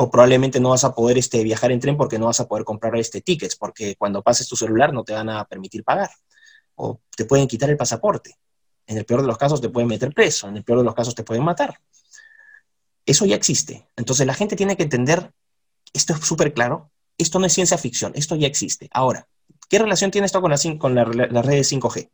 O 0.00 0.10
probablemente 0.10 0.60
no 0.60 0.70
vas 0.70 0.84
a 0.84 0.94
poder 0.94 1.18
este, 1.18 1.42
viajar 1.42 1.72
en 1.72 1.80
tren 1.80 1.96
porque 1.96 2.18
no 2.18 2.26
vas 2.26 2.38
a 2.38 2.46
poder 2.46 2.64
comprar 2.64 2.94
este, 2.96 3.20
tickets, 3.20 3.56
porque 3.56 3.96
cuando 3.96 4.22
pases 4.22 4.46
tu 4.46 4.54
celular 4.54 4.92
no 4.92 5.02
te 5.02 5.12
van 5.12 5.28
a 5.28 5.44
permitir 5.44 5.82
pagar. 5.82 6.10
O 6.76 7.00
te 7.16 7.24
pueden 7.24 7.48
quitar 7.48 7.70
el 7.70 7.76
pasaporte. 7.76 8.36
En 8.88 8.96
el 8.96 9.04
peor 9.04 9.20
de 9.20 9.26
los 9.26 9.36
casos 9.36 9.60
te 9.60 9.68
pueden 9.68 9.86
meter 9.86 10.14
preso, 10.14 10.48
en 10.48 10.56
el 10.56 10.64
peor 10.64 10.78
de 10.78 10.84
los 10.84 10.94
casos 10.94 11.14
te 11.14 11.22
pueden 11.22 11.44
matar. 11.44 11.78
Eso 13.04 13.26
ya 13.26 13.36
existe. 13.36 13.86
Entonces 13.96 14.26
la 14.26 14.32
gente 14.32 14.56
tiene 14.56 14.78
que 14.78 14.82
entender, 14.82 15.30
esto 15.92 16.14
es 16.14 16.20
súper 16.20 16.54
claro, 16.54 16.90
esto 17.18 17.38
no 17.38 17.44
es 17.44 17.52
ciencia 17.52 17.76
ficción, 17.76 18.12
esto 18.14 18.34
ya 18.34 18.46
existe. 18.46 18.88
Ahora, 18.90 19.28
¿qué 19.68 19.78
relación 19.78 20.10
tiene 20.10 20.24
esto 20.24 20.40
con, 20.40 20.50
las 20.50 21.46
redes 21.46 21.70
5G? 21.70 22.10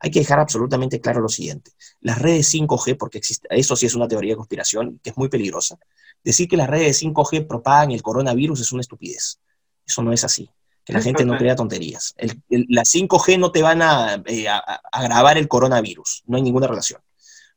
Hay 0.00 0.10
que 0.10 0.20
dejar 0.20 0.40
absolutamente 0.40 0.98
claro 0.98 1.20
lo 1.20 1.28
siguiente. 1.28 1.72
Las 2.00 2.18
redes 2.18 2.52
5G, 2.54 2.96
porque 2.96 3.18
existe, 3.18 3.46
eso 3.50 3.76
sí 3.76 3.84
es 3.84 3.94
una 3.94 4.08
teoría 4.08 4.32
de 4.32 4.36
conspiración 4.36 4.98
que 5.02 5.10
es 5.10 5.16
muy 5.18 5.28
peligrosa, 5.28 5.78
decir 6.22 6.48
que 6.48 6.56
las 6.56 6.70
redes 6.70 7.02
5G 7.02 7.46
propagan 7.46 7.90
el 7.90 8.02
coronavirus 8.02 8.60
es 8.60 8.72
una 8.72 8.80
estupidez. 8.80 9.40
Eso 9.84 10.02
no 10.02 10.10
es 10.10 10.24
así 10.24 10.50
que 10.84 10.92
la 10.92 11.00
gente 11.00 11.24
no 11.24 11.36
crea 11.38 11.56
tonterías. 11.56 12.14
las 12.48 12.94
5G 12.94 13.38
no 13.38 13.50
te 13.50 13.62
van 13.62 13.82
eh, 14.26 14.48
a, 14.48 14.58
agravar 14.92 15.38
el 15.38 15.48
coronavirus, 15.48 16.24
no 16.26 16.36
hay 16.36 16.42
ninguna 16.42 16.66
relación. 16.66 17.00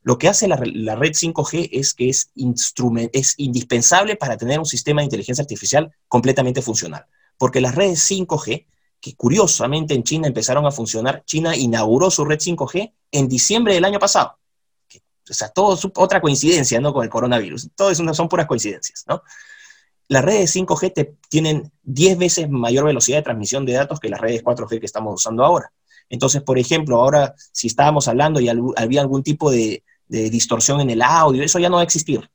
Lo 0.01 0.17
que 0.17 0.30
hace 0.30 0.47
la, 0.47 0.55
red 0.55 1.11
5G 1.11 1.69
es 1.71 1.93
que 1.93 2.07
es, 2.07 2.32
es 3.11 3.34
indispensable 3.38 4.15
para 4.15 4.38
tener 4.38 4.57
un 4.57 4.65
sistema 4.65 5.01
de 5.01 5.05
inteligencia 5.05 5.41
artificial 5.41 5.91
completamente 6.07 6.61
funcional. 6.61 7.05
Porque 7.38 7.59
las 7.59 7.75
redes 7.75 8.09
5G, 8.09 8.67
que 9.01 9.15
curiosamente 9.15 9.93
en 9.93 10.03
China 10.03 10.28
empezaron 10.28 10.65
a 10.65 10.71
funcionar, 10.71 11.23
China 11.25 11.57
inauguró 11.57 12.09
su 12.09 12.23
red 12.23 12.39
5G 12.39 12.93
en 13.11 13.28
diciembre 13.28 13.73
del 13.73 13.84
año 13.84 13.99
pasado. 13.99 14.38
O 15.30 15.34
sea, 15.34 15.49
todo 15.49 15.75
es 15.75 15.86
otra 15.95 16.21
coincidencia, 16.21 16.80
¿no? 16.80 16.93
Con 16.93 17.03
el 17.03 17.09
coronavirus. 17.09 17.69
Todo 17.75 17.93
son 17.93 18.30
puras 18.30 18.47
coincidencias, 18.47 19.03
¿no? 19.07 19.23
Las 20.10 20.24
redes 20.24 20.55
5G 20.55 21.18
tienen 21.30 21.72
10 21.84 22.18
veces 22.18 22.49
mayor 22.49 22.86
velocidad 22.86 23.18
de 23.18 23.24
transmisión 23.24 23.66
de 23.66 23.74
datos 23.74 23.99
que 23.99 24.10
las 24.10 24.22
redes 24.22 24.43
4G 24.43 24.80
que 24.80 24.86
estamos 24.86 25.16
usando 25.16 25.43
ahora. 25.43 25.72
Entonces, 26.10 26.41
por 26.41 26.58
ejemplo, 26.58 26.97
ahora 26.97 27.36
si 27.51 27.68
estábamos 27.68 28.08
hablando 28.08 28.39
y 28.39 28.49
había 28.49 29.01
algún 29.01 29.24
tipo 29.24 29.51
de, 29.51 29.84
distorsión 30.08 30.80
en 30.80 30.89
el 30.89 31.01
audio, 31.01 31.43
eso 31.43 31.60
ya 31.60 31.68
no 31.68 31.76
va 31.76 31.82
a 31.82 31.86
existir, 31.86 32.30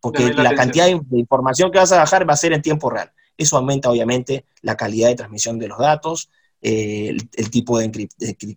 porque 0.00 0.32
la, 0.32 0.54
cantidad 0.54 0.86
de, 0.86 1.18
información 1.18 1.72
que 1.72 1.78
vas 1.78 1.90
a 1.90 1.98
bajar 1.98 2.28
va 2.28 2.34
a 2.34 2.36
ser 2.36 2.52
en 2.52 2.62
tiempo 2.62 2.90
real. 2.90 3.10
Eso 3.36 3.56
aumenta 3.56 3.90
obviamente 3.90 4.44
la 4.60 4.76
calidad 4.76 5.08
de 5.08 5.16
transmisión 5.16 5.58
de 5.58 5.66
los 5.66 5.78
datos, 5.78 6.30
eh, 6.60 7.16
el, 7.34 7.50
tipo 7.50 7.78
de, 7.80 8.08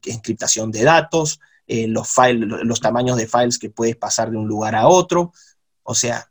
encriptación 0.03 0.69
de 0.69 0.83
datos, 0.83 1.39
eh, 1.65 1.87
los, 1.87 2.07
los 2.63 2.79
tamaños 2.79 3.17
de 3.17 3.27
files 3.27 3.57
que 3.57 3.71
puedes 3.71 3.95
pasar 3.95 4.29
de 4.29 4.37
un 4.37 4.47
lugar 4.47 4.75
a 4.75 4.87
otro. 4.87 5.33
O 5.81 5.95
sea, 5.95 6.29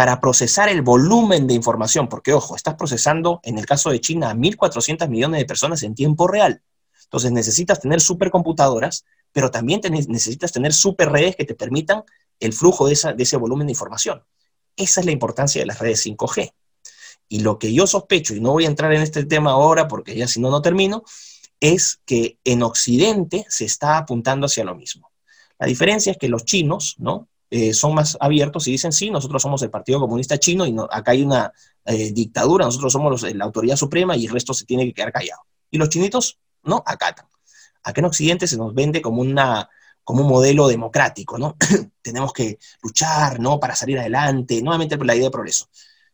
para 0.00 0.18
procesar 0.18 0.70
el 0.70 0.80
volumen 0.80 1.46
de 1.46 1.52
información, 1.52 2.08
porque 2.08 2.32
ojo, 2.32 2.56
estás 2.56 2.74
procesando 2.76 3.38
en 3.42 3.58
el 3.58 3.66
caso 3.66 3.90
de 3.90 4.00
China 4.00 4.30
a 4.30 4.34
1.400 4.34 5.06
millones 5.10 5.40
de 5.40 5.44
personas 5.44 5.82
en 5.82 5.94
tiempo 5.94 6.26
real. 6.26 6.62
Entonces 7.04 7.32
necesitas 7.32 7.80
tener 7.80 8.00
supercomputadoras, 8.00 9.04
pero 9.30 9.50
también 9.50 9.82
necesitas 10.08 10.52
tener 10.52 10.72
super 10.72 11.12
redes 11.12 11.36
que 11.36 11.44
te 11.44 11.54
permitan 11.54 12.02
el 12.38 12.54
flujo 12.54 12.88
de, 12.88 12.98
de 13.14 13.22
ese 13.22 13.36
volumen 13.36 13.66
de 13.66 13.72
información. 13.72 14.24
Esa 14.74 15.00
es 15.00 15.04
la 15.04 15.12
importancia 15.12 15.60
de 15.60 15.66
las 15.66 15.78
redes 15.78 16.06
5G. 16.06 16.50
Y 17.28 17.40
lo 17.40 17.58
que 17.58 17.70
yo 17.74 17.86
sospecho, 17.86 18.34
y 18.34 18.40
no 18.40 18.52
voy 18.52 18.64
a 18.64 18.68
entrar 18.68 18.94
en 18.94 19.02
este 19.02 19.26
tema 19.26 19.50
ahora 19.50 19.86
porque 19.86 20.16
ya 20.16 20.26
si 20.26 20.40
no, 20.40 20.50
no 20.50 20.62
termino, 20.62 21.04
es 21.60 22.00
que 22.06 22.38
en 22.44 22.62
Occidente 22.62 23.44
se 23.50 23.66
está 23.66 23.98
apuntando 23.98 24.46
hacia 24.46 24.64
lo 24.64 24.74
mismo. 24.74 25.10
La 25.58 25.66
diferencia 25.66 26.12
es 26.12 26.16
que 26.16 26.30
los 26.30 26.46
chinos, 26.46 26.96
¿no? 26.96 27.28
Eh, 27.50 27.74
son 27.74 27.94
más 27.94 28.16
abiertos 28.20 28.68
y 28.68 28.72
dicen, 28.72 28.92
sí, 28.92 29.10
nosotros 29.10 29.42
somos 29.42 29.60
el 29.62 29.70
Partido 29.70 29.98
Comunista 29.98 30.38
Chino 30.38 30.66
y 30.66 30.76
acá 30.90 31.10
hay 31.10 31.22
una 31.22 31.52
eh, 31.84 32.12
dictadura, 32.12 32.64
nosotros 32.64 32.92
somos 32.92 33.22
la 33.22 33.44
autoridad 33.44 33.74
suprema 33.74 34.16
y 34.16 34.26
el 34.26 34.32
resto 34.32 34.54
se 34.54 34.64
tiene 34.64 34.86
que 34.86 34.94
quedar 34.94 35.12
callado. 35.12 35.42
Y 35.68 35.78
los 35.78 35.88
chinitos 35.88 36.38
no 36.62 36.82
acatan. 36.86 37.26
Acá 37.82 38.00
en 38.00 38.04
Occidente 38.04 38.46
se 38.46 38.56
nos 38.56 38.72
vende 38.72 39.02
como, 39.02 39.22
una, 39.22 39.68
como 40.04 40.22
un 40.22 40.28
modelo 40.28 40.68
democrático, 40.68 41.38
¿no? 41.38 41.56
Tenemos 42.02 42.32
que 42.32 42.58
luchar, 42.82 43.40
¿no? 43.40 43.58
Para 43.58 43.74
salir 43.74 43.98
adelante, 43.98 44.62
nuevamente 44.62 44.96
la 44.98 45.14
idea 45.16 45.24
de 45.24 45.30
progreso. 45.30 45.68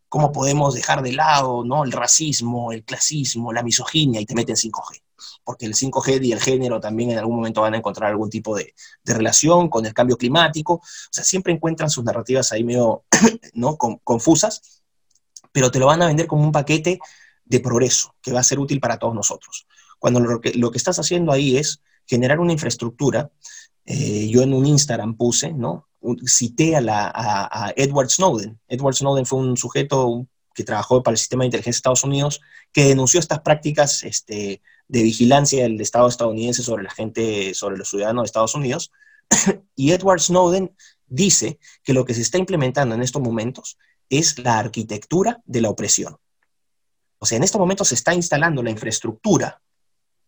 ¿Cómo 0.08 0.32
podemos 0.32 0.74
dejar 0.74 1.02
de 1.02 1.12
lado, 1.12 1.64
¿no? 1.64 1.84
El 1.84 1.92
racismo, 1.92 2.72
el 2.72 2.84
clasismo, 2.84 3.52
la 3.52 3.62
misoginia 3.62 4.20
y 4.20 4.26
te 4.26 4.34
meten 4.34 4.56
5G? 4.56 5.02
Porque 5.44 5.66
el 5.66 5.74
5G 5.74 6.24
y 6.24 6.32
el 6.32 6.40
género 6.40 6.80
también 6.80 7.10
en 7.10 7.18
algún 7.18 7.36
momento 7.36 7.60
van 7.62 7.74
a 7.74 7.78
encontrar 7.78 8.10
algún 8.10 8.30
tipo 8.30 8.56
de, 8.56 8.74
relación 9.04 9.68
con 9.68 9.86
el 9.86 9.94
cambio 9.94 10.16
climático. 10.16 10.74
O 10.74 10.82
sea, 11.10 11.24
siempre 11.24 11.52
encuentran 11.52 11.90
sus 11.90 12.04
narrativas 12.04 12.52
ahí 12.52 12.64
medio 12.64 13.04
¿no? 13.54 13.76
confusas, 13.76 14.82
pero 15.52 15.70
te 15.70 15.78
lo 15.78 15.86
van 15.86 16.02
a 16.02 16.06
vender 16.06 16.26
como 16.26 16.42
un 16.42 16.52
paquete 16.52 16.98
de 17.44 17.60
progreso 17.60 18.14
que 18.20 18.32
va 18.32 18.40
a 18.40 18.44
ser 18.44 18.58
útil 18.58 18.80
para 18.80 18.98
todos 18.98 19.14
nosotros. 19.14 19.66
Cuando 19.98 20.20
lo 20.20 20.40
que, 20.40 20.52
lo 20.54 20.70
que 20.70 20.78
estás 20.78 20.98
haciendo 20.98 21.32
ahí 21.32 21.56
es 21.56 21.80
generar 22.06 22.40
una 22.40 22.52
infraestructura. 22.52 23.30
Eh, 23.84 24.28
yo 24.28 24.42
en 24.42 24.52
un 24.52 24.66
Instagram 24.66 25.16
puse, 25.16 25.52
¿no? 25.52 25.88
Cité 26.26 26.76
a, 26.76 26.80
la, 26.80 27.10
a 27.14 27.72
Edward 27.76 28.10
Snowden. 28.10 28.58
Edward 28.68 28.94
Snowden 28.94 29.26
fue 29.26 29.38
un 29.40 29.56
sujeto 29.56 30.26
que 30.56 30.64
trabajó 30.64 31.02
para 31.02 31.12
el 31.12 31.18
sistema 31.18 31.42
de 31.42 31.48
inteligencia 31.48 31.76
de 31.76 31.78
Estados 31.78 32.04
Unidos, 32.04 32.40
que 32.72 32.84
denunció 32.84 33.20
estas 33.20 33.40
prácticas 33.40 34.02
este, 34.02 34.62
de 34.88 35.02
vigilancia 35.02 35.62
del 35.62 35.80
Estado 35.80 36.08
estadounidense 36.08 36.62
sobre 36.62 36.84
la 36.84 36.90
gente, 36.90 37.54
sobre 37.54 37.76
los 37.76 37.88
ciudadanos 37.88 38.22
de 38.22 38.26
Estados 38.26 38.54
Unidos. 38.54 38.92
y 39.76 39.92
Edward 39.92 40.20
Snowden 40.20 40.74
dice 41.06 41.58
que 41.82 41.92
lo 41.92 42.04
que 42.04 42.14
se 42.14 42.22
está 42.22 42.38
implementando 42.38 42.94
en 42.94 43.02
estos 43.02 43.22
momentos 43.22 43.78
es 44.08 44.38
la 44.38 44.58
arquitectura 44.58 45.40
de 45.44 45.60
la 45.60 45.70
opresión. 45.70 46.16
O 47.18 47.26
sea, 47.26 47.36
en 47.36 47.44
estos 47.44 47.58
momentos 47.58 47.88
se 47.88 47.94
está 47.94 48.14
instalando 48.14 48.62
la 48.62 48.70
infraestructura 48.70 49.60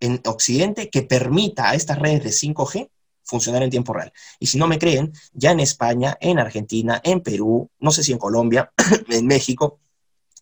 en 0.00 0.20
Occidente 0.26 0.90
que 0.90 1.02
permita 1.02 1.70
a 1.70 1.74
estas 1.74 1.98
redes 1.98 2.24
de 2.24 2.30
5G 2.30 2.90
funcionar 3.28 3.62
en 3.62 3.70
tiempo 3.70 3.92
real. 3.92 4.12
Y 4.38 4.46
si 4.46 4.58
no 4.58 4.66
me 4.66 4.78
creen, 4.78 5.12
ya 5.32 5.50
en 5.50 5.60
España, 5.60 6.16
en 6.20 6.38
Argentina, 6.38 7.00
en 7.04 7.20
Perú, 7.20 7.70
no 7.78 7.90
sé 7.90 8.02
si 8.02 8.12
en 8.12 8.18
Colombia, 8.18 8.72
en 9.08 9.26
México, 9.26 9.80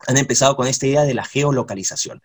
han 0.06 0.16
empezado 0.16 0.56
con 0.56 0.68
esta 0.68 0.86
idea 0.86 1.02
de 1.02 1.14
la 1.14 1.24
geolocalización. 1.24 2.22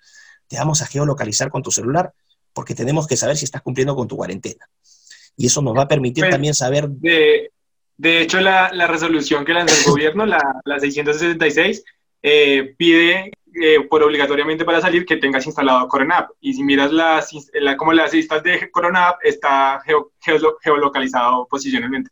Te 0.51 0.57
vamos 0.57 0.81
a 0.81 0.85
geolocalizar 0.85 1.49
con 1.49 1.63
tu 1.63 1.71
celular 1.71 2.11
porque 2.51 2.75
tenemos 2.75 3.07
que 3.07 3.15
saber 3.15 3.37
si 3.37 3.45
estás 3.45 3.61
cumpliendo 3.61 3.95
con 3.95 4.05
tu 4.05 4.17
cuarentena. 4.17 4.67
Y 5.37 5.45
eso 5.45 5.61
nos 5.61 5.77
va 5.77 5.83
a 5.83 5.87
permitir 5.87 6.23
pues, 6.23 6.31
también 6.31 6.53
saber... 6.53 6.89
De, 6.89 7.53
de 7.95 8.21
hecho, 8.21 8.41
la, 8.41 8.69
la, 8.73 8.85
resolución 8.85 9.45
que 9.45 9.53
lanzó 9.53 9.73
el 9.73 9.91
gobierno, 9.91 10.25
la, 10.25 10.41
la 10.65 10.77
666, 10.77 11.85
eh, 12.21 12.75
pide 12.77 13.31
eh, 13.63 13.87
por 13.89 14.03
obligatoriamente 14.03 14.65
para 14.65 14.81
salir 14.81 15.05
que 15.05 15.15
tengas 15.15 15.45
instalado 15.45 15.87
Corona 15.87 16.17
App. 16.17 16.31
Y 16.41 16.53
si 16.53 16.63
miras 16.63 16.91
las, 16.91 17.29
la, 17.53 17.77
como 17.77 17.93
las 17.93 18.11
listas 18.11 18.43
de 18.43 18.69
Corona 18.71 19.07
App, 19.07 19.19
está 19.23 19.81
geolocalizado 20.61 21.47
posicionalmente. 21.49 22.11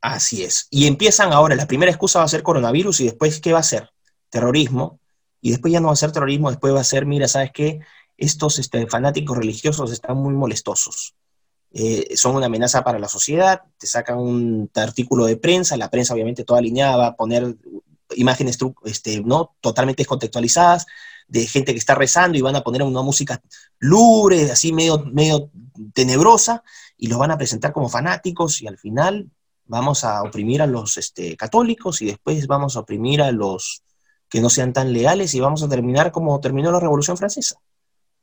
Así 0.00 0.42
es. 0.42 0.66
Y 0.68 0.88
empiezan 0.88 1.32
ahora, 1.32 1.54
la 1.54 1.68
primera 1.68 1.92
excusa 1.92 2.18
va 2.18 2.24
a 2.24 2.28
ser 2.28 2.42
coronavirus 2.42 3.02
y 3.02 3.04
después, 3.04 3.40
¿qué 3.40 3.52
va 3.52 3.60
a 3.60 3.62
ser? 3.62 3.88
Terrorismo. 4.30 4.98
Y 5.42 5.50
después 5.50 5.72
ya 5.72 5.80
no 5.80 5.88
va 5.88 5.92
a 5.92 5.96
ser 5.96 6.12
terrorismo, 6.12 6.50
después 6.50 6.72
va 6.74 6.80
a 6.80 6.84
ser, 6.84 7.04
mira, 7.04 7.28
¿sabes 7.28 7.50
qué? 7.52 7.80
Estos 8.16 8.58
este, 8.58 8.86
fanáticos 8.86 9.36
religiosos 9.36 9.92
están 9.92 10.16
muy 10.16 10.32
molestosos. 10.32 11.14
Eh, 11.74 12.16
son 12.16 12.36
una 12.36 12.46
amenaza 12.46 12.84
para 12.84 12.98
la 12.98 13.08
sociedad, 13.08 13.62
te 13.76 13.86
sacan 13.86 14.18
un 14.18 14.70
artículo 14.74 15.26
de 15.26 15.36
prensa, 15.36 15.76
la 15.76 15.90
prensa 15.90 16.14
obviamente 16.14 16.44
toda 16.44 16.60
alineada 16.60 16.96
va 16.96 17.06
a 17.08 17.16
poner 17.16 17.56
imágenes 18.14 18.58
este, 18.84 19.20
¿no? 19.22 19.56
totalmente 19.60 20.02
descontextualizadas 20.02 20.86
de 21.28 21.46
gente 21.46 21.72
que 21.72 21.78
está 21.78 21.94
rezando 21.94 22.36
y 22.36 22.42
van 22.42 22.56
a 22.56 22.62
poner 22.62 22.82
una 22.82 23.02
música 23.02 23.42
lúgubre, 23.78 24.50
así 24.50 24.72
medio, 24.72 25.04
medio 25.12 25.50
tenebrosa, 25.94 26.62
y 26.96 27.08
los 27.08 27.18
van 27.18 27.30
a 27.30 27.38
presentar 27.38 27.72
como 27.72 27.88
fanáticos 27.88 28.60
y 28.60 28.66
al 28.66 28.78
final 28.78 29.30
vamos 29.64 30.04
a 30.04 30.22
oprimir 30.22 30.60
a 30.60 30.66
los 30.66 30.98
este, 30.98 31.36
católicos 31.36 32.02
y 32.02 32.06
después 32.06 32.46
vamos 32.46 32.76
a 32.76 32.80
oprimir 32.80 33.22
a 33.22 33.32
los 33.32 33.82
que 34.32 34.40
no 34.40 34.48
sean 34.48 34.72
tan 34.72 34.94
leales 34.94 35.34
y 35.34 35.40
vamos 35.40 35.62
a 35.62 35.68
terminar 35.68 36.10
como 36.10 36.40
terminó 36.40 36.72
la 36.72 36.80
Revolución 36.80 37.18
Francesa, 37.18 37.60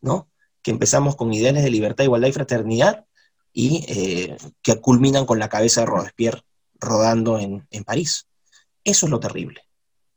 ¿no? 0.02 0.28
Que 0.64 0.72
empezamos 0.72 1.16
con 1.16 1.32
ideales 1.32 1.64
de 1.64 1.70
libertad, 1.70 2.04
igualdad 2.04 2.30
y 2.30 2.32
fraternidad 2.32 3.06
y 3.54 3.86
eh, 3.88 4.36
que 4.64 4.82
culminan 4.82 5.28
con 5.28 5.38
la 5.38 5.50
cabeza 5.50 5.82
de 5.82 5.86
Robespierre 5.86 6.42
rodando 6.80 7.38
en, 7.38 7.68
en 7.70 7.84
París. 7.84 8.26
Eso 8.84 9.06
es 9.06 9.12
lo 9.12 9.20
terrible. 9.20 9.62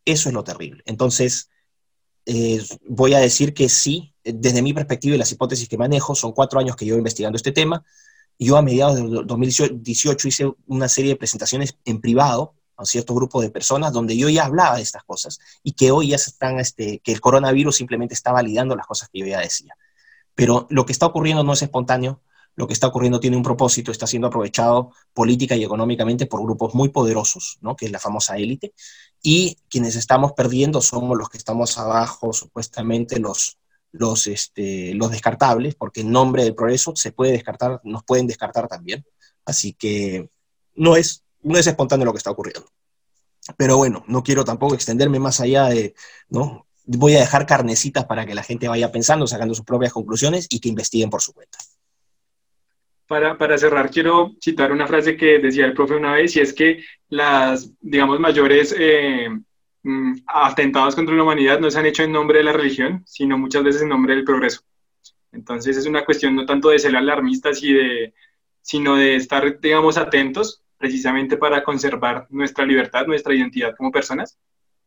Eso 0.06 0.31
es 0.31 0.35
lo 0.35 0.43
terrible. 0.43 0.82
Entonces, 0.86 1.51
eh, 2.24 2.64
voy 2.89 3.12
a 3.12 3.19
decir 3.19 3.52
que 3.52 3.69
sí, 3.69 4.14
desde 4.24 4.62
mi 4.62 4.73
perspectiva 4.73 5.14
y 5.14 5.19
las 5.19 5.31
hipótesis 5.31 5.69
que 5.69 5.77
manejo, 5.77 6.14
son 6.14 6.32
cuatro 6.32 6.59
años 6.59 6.74
que 6.74 6.86
llevo 6.86 6.97
investigando 6.97 7.36
este 7.36 7.52
tema. 7.52 7.85
Yo 8.39 8.56
a 8.56 8.62
mediados 8.62 8.97
de 8.97 9.24
2018 9.27 10.27
hice 10.27 10.51
una 10.66 10.89
serie 10.89 11.10
de 11.10 11.16
presentaciones 11.16 11.77
en 11.85 12.01
privado 12.01 12.55
a 12.83 12.87
cierto 12.87 13.15
grupo 13.15 13.41
de 13.41 13.51
personas 13.51 13.93
donde 13.93 14.17
yo 14.17 14.29
ya 14.29 14.45
hablaba 14.45 14.77
de 14.77 14.83
estas 14.83 15.05
cosas 15.05 15.39
y 15.63 15.73
que 15.73 15.91
hoy 15.91 16.09
ya 16.09 16.17
están, 16.17 16.61
este, 16.61 17.01
que 17.01 17.13
el 17.13 17.21
coronavirus 17.21 17.77
simplemente 17.77 18.15
está 18.15 18.33
validando 18.33 18.77
las 18.77 18.87
cosas 18.87 19.09
que 19.13 19.21
yo 19.21 19.27
ya 19.27 19.41
decía. 19.41 19.75
Pero 20.35 20.67
lo 20.71 20.87
que 20.87 20.93
está 20.93 21.07
ocurriendo 21.07 21.45
no 21.45 21.53
es 21.53 21.63
espontáneo, 21.63 22.21
lo 22.55 22.67
que 22.67 22.75
está 22.75 22.87
ocurriendo 22.87 23.21
tiene 23.21 23.37
un 23.37 23.43
propósito, 23.43 23.91
está 23.91 24.07
siendo 24.07 24.29
aprovechado 24.29 24.93
política 25.15 25.57
y 25.57 25.65
económicamente 25.65 26.27
por 26.27 26.43
grupos 26.43 26.75
muy 26.75 26.91
poderosos, 26.91 27.59
¿no? 27.63 27.77
que 27.77 27.87
es 27.87 27.93
la 27.93 27.99
famosa 27.99 28.37
élite, 28.37 28.75
y 29.23 29.57
quienes 29.71 29.97
estamos 29.97 30.33
perdiendo 30.33 30.83
somos 30.83 31.17
los 31.17 31.29
que 31.29 31.39
estamos 31.39 31.79
abajo, 31.79 32.33
supuestamente 32.33 33.19
los, 33.19 33.59
los, 33.93 34.27
este, 34.27 34.95
los 34.95 35.11
descartables, 35.11 35.75
porque 35.75 36.01
en 36.01 36.11
nombre 36.11 36.45
del 36.45 36.55
progreso 36.55 36.95
se 36.97 37.13
puede 37.13 37.33
descartar, 37.33 37.81
nos 37.85 38.05
pueden 38.05 38.27
descartar 38.27 38.69
también. 38.69 39.05
Así 39.45 39.73
que 39.73 40.29
no 40.75 40.97
es, 40.97 41.22
no 41.43 41.59
es 41.59 41.66
espontáneo 41.66 42.06
lo 42.06 42.12
que 42.12 42.19
está 42.19 42.31
ocurriendo. 42.31 42.69
Pero 43.56 43.77
bueno, 43.77 44.05
no 44.06 44.23
quiero 44.23 44.44
tampoco 44.44 44.74
extenderme 44.74 45.19
más 45.19 45.40
allá 45.40 45.66
de, 45.66 45.94
¿no? 46.28 46.66
Voy 46.85 47.16
a 47.16 47.20
dejar 47.20 47.47
carnecitas 47.47 48.05
para 48.05 48.27
que 48.27 48.35
la 48.35 48.43
gente 48.43 48.69
vaya 48.69 48.93
pensando, 48.93 49.27
sacando 49.27 49.55
sus 49.55 49.64
propias 49.64 49.93
conclusiones 49.93 50.47
y 50.51 50.60
que 50.60 50.69
investiguen 50.69 51.10
por 51.10 51.23
su 51.23 51.32
cuenta 51.32 51.59
para, 53.39 53.59
cerrar, 53.59 53.90
quiero 53.90 54.32
citar 54.40 54.73
una 54.73 54.86
frase 54.86 55.16
que 55.16 55.39
decía 55.39 55.66
el 55.66 55.74
profe 55.74 55.97
una 55.97 56.14
vez, 56.14 56.35
y 56.36 56.40
es 56.40 56.52
que 56.55 56.82
las, 57.10 57.70
digamos, 57.81 58.19
mayores 58.19 58.74
eh, 58.78 59.28
mm, 59.82 60.14
atentados 60.27 60.94
contra 60.94 61.14
la 61.14 61.23
humanidad 61.23 61.60
no 61.60 61.70
se 61.70 61.78
han 61.78 61.86
hecho 61.86 62.05
en 62.05 62.12
nombre 62.12 62.39
de 62.39 62.44
la 62.44 62.52
religión, 62.52 63.02
sino 63.06 63.36
muchas 63.36 63.64
veces 63.64 63.82
en 63.82 63.90
nombre 63.90 64.14
del 64.14 64.24
progreso. 64.24 64.62
Entonces 65.31 65.77
es 65.77 65.86
una 65.86 66.05
cuestión 66.05 66.35
no 66.35 66.47
tanto 66.47 66.70
de 66.70 66.78
ser 66.78 66.97
alarmistas, 66.97 67.62
y 67.62 67.74
de, 67.74 68.14
sino 68.62 68.97
de 68.97 69.16
estar, 69.16 69.60
digamos, 69.60 69.98
atentos 69.98 70.61
precisamente 70.83 71.37
para 71.37 71.63
conservar 71.63 72.27
nuestra 72.29 72.67
libertad, 72.67 73.07
nuestra 73.07 73.33
identidad 73.33 73.73
como 73.77 73.93
personas. 73.93 74.37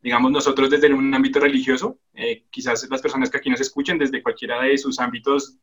Digamos, 0.02 0.30
nosotros 0.30 0.70
desde 0.70 0.94
un 0.94 1.14
ámbito 1.14 1.40
religioso, 1.40 2.00
eh, 2.14 2.44
quizás 2.50 2.86
las 2.92 3.02
personas 3.02 3.30
que 3.30 3.38
aquí 3.38 3.50
nos 3.50 3.62
escuchen 3.62 3.98
desde 3.98 4.22
cualquiera 4.22 4.62
de 4.62 4.78
sus 4.78 5.00
ámbitos 5.00 5.56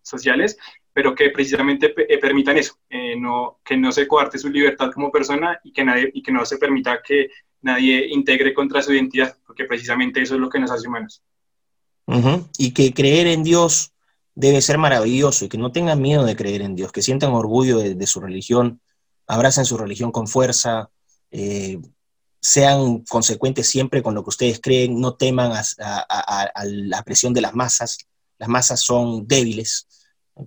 sociales, 0.00 0.56
pero 0.90 1.14
que 1.14 1.28
precisamente 1.28 1.92
eh, 1.94 2.16
permitan 2.16 2.56
eso, 2.56 2.78
eh, 2.88 3.14
no, 3.14 3.60
que 3.62 3.76
no 3.76 3.92
se 3.92 4.08
coarte 4.08 4.38
su 4.38 4.48
libertad 4.48 4.90
como 4.90 5.12
persona 5.12 5.60
y 5.62 5.70
que, 5.70 5.84
nadie, 5.84 6.10
y 6.14 6.22
que 6.22 6.32
no 6.32 6.46
se 6.46 6.56
permita 6.56 7.02
que 7.06 7.28
nadie 7.60 8.08
integre 8.08 8.54
contra 8.54 8.80
su 8.80 8.94
identidad, 8.94 9.36
porque 9.46 9.66
precisamente 9.66 10.22
eso 10.22 10.36
es 10.36 10.40
lo 10.40 10.48
que 10.48 10.60
nos 10.60 10.70
hace 10.70 10.88
humanos. 10.88 11.22
Y 12.56 12.72
que 12.72 12.94
creer 12.94 13.26
en 13.26 13.44
Dios 13.44 13.92
debe 14.34 14.62
ser 14.62 14.78
maravilloso 14.78 15.44
y 15.44 15.50
que 15.50 15.58
no 15.58 15.72
tengan 15.72 16.00
miedo 16.00 16.24
de 16.24 16.36
creer 16.36 16.62
en 16.62 16.74
Dios, 16.74 16.90
que 16.90 17.02
sientan 17.02 17.32
orgullo 17.32 17.80
de, 17.80 18.06
su 18.06 18.18
religión, 18.18 18.80
abracen 19.28 19.64
su 19.64 19.76
religión 19.76 20.10
con 20.10 20.26
fuerza, 20.26 20.90
eh, 21.30 21.78
sean 22.40 23.04
consecuentes 23.04 23.68
siempre 23.68 24.02
con 24.02 24.14
lo 24.14 24.22
que 24.24 24.30
ustedes 24.30 24.60
creen, 24.60 25.00
no 25.00 25.14
teman 25.14 25.52
a 25.52 26.64
la 26.64 27.02
presión 27.04 27.32
de 27.34 27.42
las 27.42 27.54
masas. 27.54 27.98
Las 28.38 28.48
masas 28.48 28.80
son 28.80 29.26
débiles, 29.26 29.86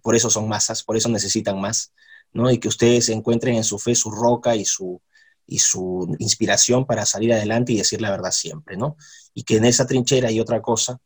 por 0.01 0.15
eso 0.15 0.29
son 0.29 0.47
masas, 0.47 0.83
por 0.83 0.95
eso 0.95 1.09
necesitan 1.09 1.59
más, 1.59 1.93
¿no? 2.33 2.49
Y 2.49 2.57
que 2.57 2.69
ustedes 2.69 3.09
encuentren 3.09 3.55
en 3.55 3.63
su 3.63 3.77
fe 3.77 3.95
su 3.95 4.09
roca 4.09 4.55
y 4.55 4.65
su, 4.65 5.01
y 5.45 5.59
su 5.59 6.15
inspiración 6.19 6.85
para 6.85 7.05
salir 7.05 7.33
adelante 7.33 7.73
y 7.73 7.77
decir 7.77 8.01
la 8.01 8.11
verdad 8.11 8.31
siempre, 8.31 8.77
¿no? 8.77 8.95
Y 9.33 9.43
que 9.43 9.57
en 9.57 9.65
esa 9.65 9.85
trinchera 9.85 10.29
hay 10.29 10.39
otra 10.39 10.61
cosa, 10.61 10.99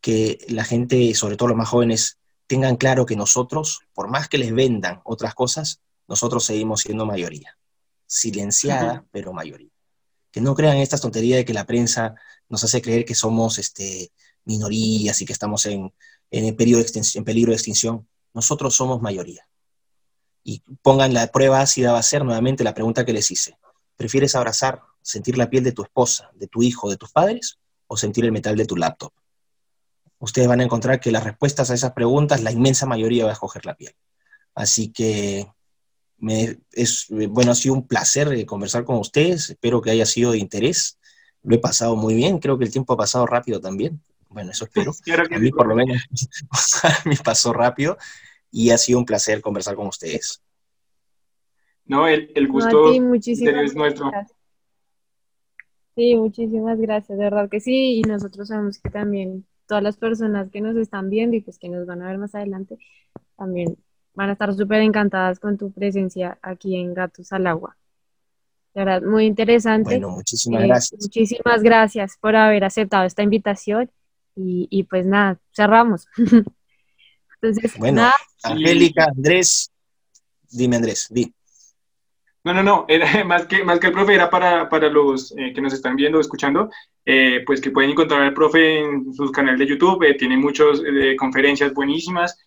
que 0.00 0.38
la 0.48 0.64
gente, 0.64 1.14
sobre 1.14 1.36
todo 1.36 1.48
los 1.48 1.58
más 1.58 1.68
jóvenes, 1.68 2.18
tengan 2.46 2.76
claro 2.76 3.06
que 3.06 3.16
nosotros, 3.16 3.80
por 3.94 4.08
más 4.08 4.28
que 4.28 4.38
les 4.38 4.52
vendan 4.52 5.00
otras 5.04 5.34
cosas, 5.34 5.80
nosotros 6.08 6.44
seguimos 6.44 6.80
siendo 6.80 7.06
mayoría, 7.06 7.56
silenciada, 8.06 9.06
pero 9.10 9.32
mayoría. 9.32 9.70
Que 10.30 10.40
no 10.40 10.54
crean 10.54 10.78
estas 10.78 11.00
tonterías 11.00 11.38
de 11.38 11.44
que 11.44 11.54
la 11.54 11.66
prensa 11.66 12.14
nos 12.48 12.64
hace 12.64 12.80
creer 12.80 13.04
que 13.04 13.14
somos 13.14 13.58
este, 13.58 14.12
minorías 14.44 15.20
y 15.20 15.24
que 15.24 15.32
estamos 15.32 15.66
en, 15.66 15.92
en, 16.30 16.44
en 16.46 16.56
peligro 16.56 17.50
de 17.50 17.54
extinción 17.54 18.06
nosotros 18.34 18.74
somos 18.74 19.00
mayoría. 19.00 19.46
Y 20.44 20.62
pongan 20.82 21.14
la 21.14 21.26
prueba 21.28 21.60
ácida 21.60 21.92
va 21.92 21.98
a 21.98 22.02
ser 22.02 22.24
nuevamente 22.24 22.64
la 22.64 22.74
pregunta 22.74 23.04
que 23.04 23.12
les 23.12 23.30
hice. 23.30 23.58
¿Prefieres 23.96 24.34
abrazar, 24.34 24.82
sentir 25.02 25.38
la 25.38 25.50
piel 25.50 25.62
de 25.62 25.72
tu 25.72 25.82
esposa, 25.82 26.30
de 26.34 26.48
tu 26.48 26.62
hijo, 26.62 26.90
de 26.90 26.96
tus 26.96 27.12
padres 27.12 27.58
o 27.86 27.96
sentir 27.96 28.24
el 28.24 28.32
metal 28.32 28.56
de 28.56 28.66
tu 28.66 28.76
laptop? 28.76 29.12
Ustedes 30.18 30.48
van 30.48 30.60
a 30.60 30.64
encontrar 30.64 31.00
que 31.00 31.12
las 31.12 31.24
respuestas 31.24 31.70
a 31.70 31.74
esas 31.74 31.92
preguntas, 31.92 32.42
la 32.42 32.52
inmensa 32.52 32.86
mayoría 32.86 33.24
va 33.24 33.30
a 33.30 33.34
escoger 33.34 33.66
la 33.66 33.74
piel. 33.74 33.94
Así 34.54 34.90
que 34.92 35.52
es, 36.72 37.06
bueno, 37.10 37.52
ha 37.52 37.54
sido 37.54 37.74
un 37.74 37.86
placer 37.86 38.32
eh, 38.32 38.46
conversar 38.46 38.84
con 38.84 38.96
ustedes. 38.96 39.50
Espero 39.50 39.82
que 39.82 39.90
haya 39.90 40.06
sido 40.06 40.32
de 40.32 40.38
interés. 40.38 40.98
Lo 41.42 41.54
he 41.56 41.58
pasado 41.58 41.96
muy 41.96 42.14
bien. 42.14 42.38
Creo 42.38 42.58
que 42.58 42.64
el 42.64 42.72
tiempo 42.72 42.92
ha 42.92 42.96
pasado 42.96 43.26
rápido 43.26 43.60
también. 43.60 44.00
Bueno, 44.28 44.52
eso 44.52 44.64
espero. 44.64 44.92
a 44.92 45.38
mí 45.38 45.50
por 45.50 45.66
lo 45.66 45.74
menos 45.74 46.02
me 47.04 47.16
pasó 47.16 47.52
rápido 47.52 47.98
y 48.50 48.70
ha 48.70 48.78
sido 48.78 48.98
un 48.98 49.04
placer 49.04 49.40
conversar 49.40 49.74
con 49.74 49.86
ustedes. 49.88 50.42
No, 51.84 52.06
el, 52.06 52.30
el 52.34 52.48
gusto 52.48 52.92
es 52.92 53.74
nuestro. 53.74 54.10
Sí, 55.94 56.16
muchísimas 56.16 56.78
gracias, 56.78 57.18
de 57.18 57.24
verdad 57.24 57.50
que 57.50 57.60
sí, 57.60 57.98
y 57.98 58.02
nosotros 58.02 58.48
sabemos 58.48 58.78
que 58.78 58.88
también 58.88 59.46
todas 59.66 59.82
las 59.82 59.98
personas 59.98 60.50
que 60.50 60.62
nos 60.62 60.74
están 60.76 61.10
viendo 61.10 61.36
y 61.36 61.42
pues 61.42 61.58
que 61.58 61.68
nos 61.68 61.86
van 61.86 62.00
a 62.00 62.06
ver 62.06 62.16
más 62.16 62.34
adelante, 62.34 62.78
también 63.36 63.76
van 64.14 64.30
a 64.30 64.32
estar 64.32 64.54
súper 64.54 64.82
encantadas 64.82 65.38
con 65.38 65.56
tu 65.58 65.72
presencia 65.72 66.38
aquí 66.42 66.76
en 66.76 66.94
Gatos 66.94 67.32
al 67.32 67.46
Agua. 67.46 67.76
De 68.74 68.84
verdad, 68.84 69.02
muy 69.02 69.26
interesante. 69.26 69.98
Bueno, 69.98 70.10
muchísimas 70.10 70.62
gracias. 70.62 71.00
Muchísimas 71.02 71.62
gracias 71.62 72.16
por 72.20 72.36
haber 72.36 72.64
aceptado 72.64 73.04
esta 73.04 73.22
invitación 73.22 73.90
y, 74.34 74.84
pues 74.84 75.04
nada, 75.04 75.38
cerramos. 75.54 76.06
Entonces, 77.42 77.76
bueno, 77.76 78.08
Angélica, 78.42 79.04
Andrés, 79.04 79.70
dime 80.50 80.76
Andrés, 80.76 81.08
di. 81.10 81.34
No, 82.44 82.54
no, 82.54 82.62
no, 82.62 82.84
era, 82.88 83.06
más, 83.24 83.46
que, 83.46 83.64
más 83.64 83.78
que 83.78 83.88
el 83.88 83.92
profe 83.92 84.14
era 84.14 84.30
para, 84.30 84.68
para 84.68 84.88
los 84.88 85.32
eh, 85.36 85.52
que 85.54 85.60
nos 85.60 85.72
están 85.72 85.96
viendo 85.96 86.18
o 86.18 86.20
escuchando, 86.20 86.70
eh, 87.04 87.42
pues 87.46 87.60
que 87.60 87.70
pueden 87.70 87.90
encontrar 87.90 88.22
al 88.22 88.34
profe 88.34 88.80
en 88.80 89.12
su 89.12 89.30
canal 89.30 89.58
de 89.58 89.66
YouTube, 89.66 90.02
eh, 90.04 90.14
tiene 90.14 90.36
muchas 90.36 90.80
conferencias 91.18 91.74
buenísimas, 91.74 92.38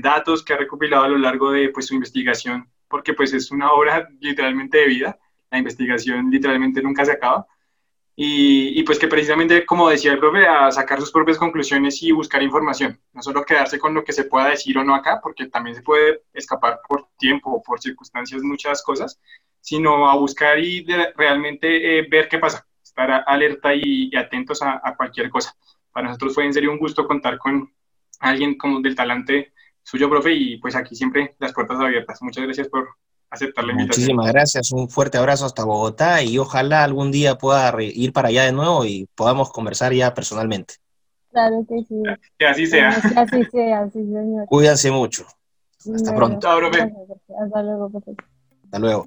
datos 0.00 0.44
que 0.44 0.52
ha 0.52 0.56
recopilado 0.56 1.04
a 1.04 1.08
lo 1.08 1.18
largo 1.18 1.50
de 1.50 1.68
pues, 1.70 1.86
su 1.86 1.94
investigación, 1.94 2.70
porque 2.88 3.14
pues 3.14 3.32
es 3.32 3.50
una 3.50 3.72
obra 3.72 4.08
literalmente 4.20 4.78
de 4.78 4.86
vida, 4.86 5.18
la 5.50 5.58
investigación 5.58 6.30
literalmente 6.30 6.82
nunca 6.82 7.04
se 7.04 7.12
acaba, 7.12 7.46
y, 8.18 8.80
y, 8.80 8.82
pues 8.84 8.98
que 8.98 9.08
precisamente, 9.08 9.66
como 9.66 9.90
decía 9.90 10.12
el 10.12 10.18
profe, 10.18 10.46
a 10.46 10.70
sacar 10.70 10.98
sus 11.00 11.12
propias 11.12 11.36
conclusiones 11.36 12.02
y 12.02 12.12
buscar 12.12 12.42
información, 12.42 12.98
no 13.12 13.20
solo 13.20 13.44
quedarse 13.44 13.78
con 13.78 13.92
lo 13.92 14.04
que 14.04 14.14
se 14.14 14.24
pueda 14.24 14.48
decir 14.48 14.78
o 14.78 14.84
no 14.84 14.94
acá, 14.94 15.20
porque 15.22 15.48
también 15.48 15.76
se 15.76 15.82
puede 15.82 16.22
escapar 16.32 16.80
por 16.88 17.08
tiempo 17.18 17.50
o 17.50 17.62
por 17.62 17.78
circunstancias 17.78 18.40
muchas 18.42 18.82
cosas, 18.82 19.20
sino 19.60 20.08
a 20.08 20.16
buscar 20.16 20.58
y 20.60 20.86
realmente 21.16 21.98
eh, 21.98 22.06
ver 22.08 22.28
qué 22.28 22.38
pasa, 22.38 22.66
estar 22.82 23.24
alerta 23.26 23.74
y, 23.74 24.14
atentos 24.16 24.62
a, 24.62 24.94
cualquier 24.96 25.28
cosa. 25.28 25.54
Para 25.92 26.06
nosotros 26.06 26.34
fue 26.34 26.46
en 26.46 26.54
serio 26.54 26.70
un 26.70 26.78
gusto 26.78 27.06
contar 27.06 27.36
con 27.36 27.70
alguien 28.20 28.56
como 28.56 28.80
del 28.80 28.94
talante 28.94 29.52
suyo, 29.86 30.10
profe, 30.10 30.32
y 30.32 30.58
pues 30.58 30.74
aquí 30.74 30.96
siempre 30.96 31.36
las 31.38 31.52
puertas 31.52 31.78
abiertas. 31.78 32.20
Muchas 32.20 32.44
gracias 32.44 32.68
por 32.68 32.88
aceptar 33.30 33.64
la 33.64 33.72
invitación. 33.72 34.02
Muchísimas 34.02 34.32
gracias, 34.32 34.72
un 34.72 34.90
fuerte 34.90 35.16
abrazo 35.16 35.46
hasta 35.46 35.64
Bogotá 35.64 36.22
y 36.22 36.38
ojalá 36.38 36.82
algún 36.82 37.12
día 37.12 37.38
pueda 37.38 37.72
ir 37.80 38.12
para 38.12 38.28
allá 38.28 38.44
de 38.44 38.52
nuevo 38.52 38.84
y 38.84 39.08
podamos 39.14 39.52
conversar 39.52 39.92
ya 39.92 40.12
personalmente. 40.12 40.74
Claro 41.30 41.64
que 41.68 41.84
sí. 41.84 42.02
Que 42.36 42.46
así 42.46 42.66
sea. 42.66 43.00
Que 43.00 43.20
así 43.20 43.44
sea, 43.44 43.84
sí, 43.90 44.00
señor. 44.00 44.46
Cuídense 44.46 44.90
mucho. 44.90 45.24
Hasta 45.94 46.16
pronto. 46.16 46.48
Hasta 46.48 47.62
luego, 47.62 47.90
profe. 47.90 48.16
Hasta 48.64 48.78
luego. 48.80 49.06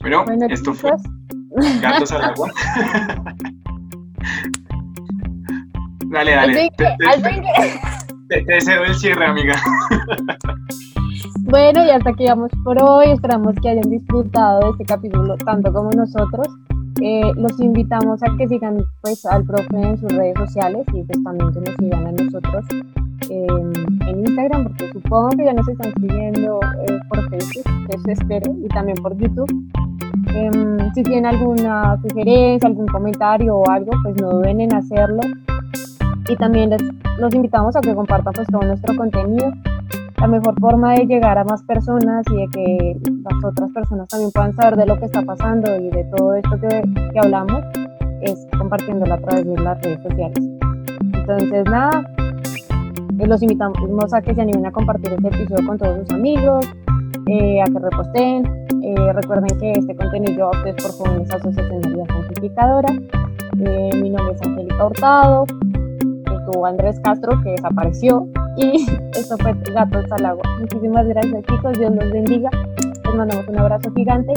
Bueno, 0.00 0.24
esto 0.50 0.74
fue 0.74 0.92
Gatos 1.80 2.12
al 2.12 2.24
agua. 2.24 2.52
dale, 6.18 6.32
dale. 6.32 6.70
Te, 8.28 8.42
deseo 8.44 8.84
el 8.84 8.94
cierre, 8.94 9.24
amiga. 9.26 9.54
Bueno, 11.42 11.84
y 11.84 11.90
hasta 11.90 12.10
aquí 12.10 12.26
vamos 12.26 12.50
por 12.62 12.82
hoy. 12.82 13.10
Esperamos 13.10 13.54
que 13.62 13.70
hayan 13.70 13.88
disfrutado 13.88 14.60
de 14.60 14.70
este 14.70 14.84
capítulo 14.84 15.36
tanto 15.38 15.72
como 15.72 15.90
nosotros. 15.92 16.46
Eh, 17.00 17.32
los 17.36 17.58
invitamos 17.60 18.22
a 18.22 18.36
que 18.36 18.48
sigan 18.48 18.84
pues, 19.00 19.24
al 19.24 19.44
profe 19.44 19.80
en 19.80 19.96
sus 19.98 20.12
redes 20.12 20.34
sociales 20.36 20.84
y 20.92 21.02
pues 21.04 21.22
también 21.22 21.52
que 21.52 21.60
nos 21.60 21.76
sigan 21.78 22.06
a 22.06 22.12
nosotros 22.12 22.64
en 23.30 24.26
Instagram, 24.26 24.64
porque 24.64 24.92
supongo 24.92 25.28
que 25.30 25.44
ya 25.44 25.52
nos 25.52 25.68
están 25.68 25.92
siguiendo 26.00 26.60
eh, 26.86 26.98
por 27.08 27.28
Facebook, 27.30 27.64
eso 27.88 28.10
espero, 28.10 28.52
y 28.62 28.68
también 28.68 28.96
por 29.02 29.16
YouTube. 29.16 29.50
Em, 30.34 30.92
si 30.94 31.02
tienen 31.02 31.26
alguna 31.26 31.98
sugerencia, 32.02 32.68
algún 32.68 32.88
comentario 32.88 33.56
o 33.56 33.70
algo, 33.70 33.92
pues 34.02 34.20
no 34.20 34.30
duden 34.30 34.60
en 34.60 34.74
hacerlo. 34.74 35.20
Y 36.28 36.36
también 36.36 36.70
les, 36.70 36.82
los 37.18 37.34
invitamos 37.34 37.74
a 37.76 37.80
que 37.80 37.94
compartan 37.94 38.32
pues 38.34 38.46
todo 38.48 38.62
nuestro 38.62 38.96
contenido. 38.96 39.52
La 40.18 40.26
mejor 40.26 40.58
forma 40.60 40.94
de 40.94 41.06
llegar 41.06 41.38
a 41.38 41.44
más 41.44 41.62
personas 41.62 42.24
y 42.30 42.36
de 42.36 42.48
que 42.48 42.96
las 43.22 43.44
otras 43.44 43.70
personas 43.70 44.08
también 44.08 44.30
puedan 44.32 44.54
saber 44.54 44.76
de 44.76 44.86
lo 44.86 44.98
que 44.98 45.06
está 45.06 45.22
pasando 45.22 45.76
y 45.80 45.90
de 45.90 46.04
todo 46.16 46.34
esto 46.34 46.58
que, 46.60 46.82
que 47.12 47.18
hablamos 47.18 47.62
es 48.22 48.46
compartiéndolo 48.58 49.14
a 49.14 49.18
través 49.18 49.46
de 49.46 49.60
las 49.60 49.80
redes 49.82 50.02
sociales. 50.02 50.38
Entonces, 51.14 51.64
nada, 51.66 52.04
eh, 53.18 53.26
los 53.26 53.42
invitamos 53.42 54.14
a 54.14 54.22
que 54.22 54.34
se 54.34 54.40
animen 54.40 54.66
a 54.66 54.72
compartir 54.72 55.12
este 55.12 55.28
episodio 55.28 55.66
con 55.66 55.76
todos 55.76 55.98
sus 56.00 56.10
amigos, 56.12 56.66
eh, 57.26 57.60
a 57.60 57.64
que 57.64 57.78
reposten. 57.78 58.46
Eh, 58.82 59.12
recuerden 59.12 59.58
que 59.58 59.72
este 59.72 59.94
contenido 59.96 60.50
es 60.64 60.74
por 60.76 60.92
Jóvenes 60.92 61.30
Asociación 61.30 61.82
de 61.82 62.04
Santificadora. 62.06 62.92
mi 63.54 64.10
nombre 64.10 64.34
es 64.34 64.42
Angélica 64.42 64.86
Hurtado. 64.86 65.44
Andrés 66.66 66.98
Castro, 67.00 67.40
que 67.42 67.50
desapareció. 67.50 68.26
Y 68.56 68.86
esto 69.12 69.36
fue 69.38 69.54
Gatos 69.72 70.10
al 70.12 70.26
Agua. 70.26 70.42
Muchísimas 70.60 71.06
gracias, 71.06 71.44
chicos. 71.44 71.78
Dios 71.78 71.94
los 71.94 72.10
bendiga. 72.12 72.50
Les 73.04 73.14
mandamos 73.14 73.48
un 73.48 73.58
abrazo 73.58 73.90
gigante 73.94 74.32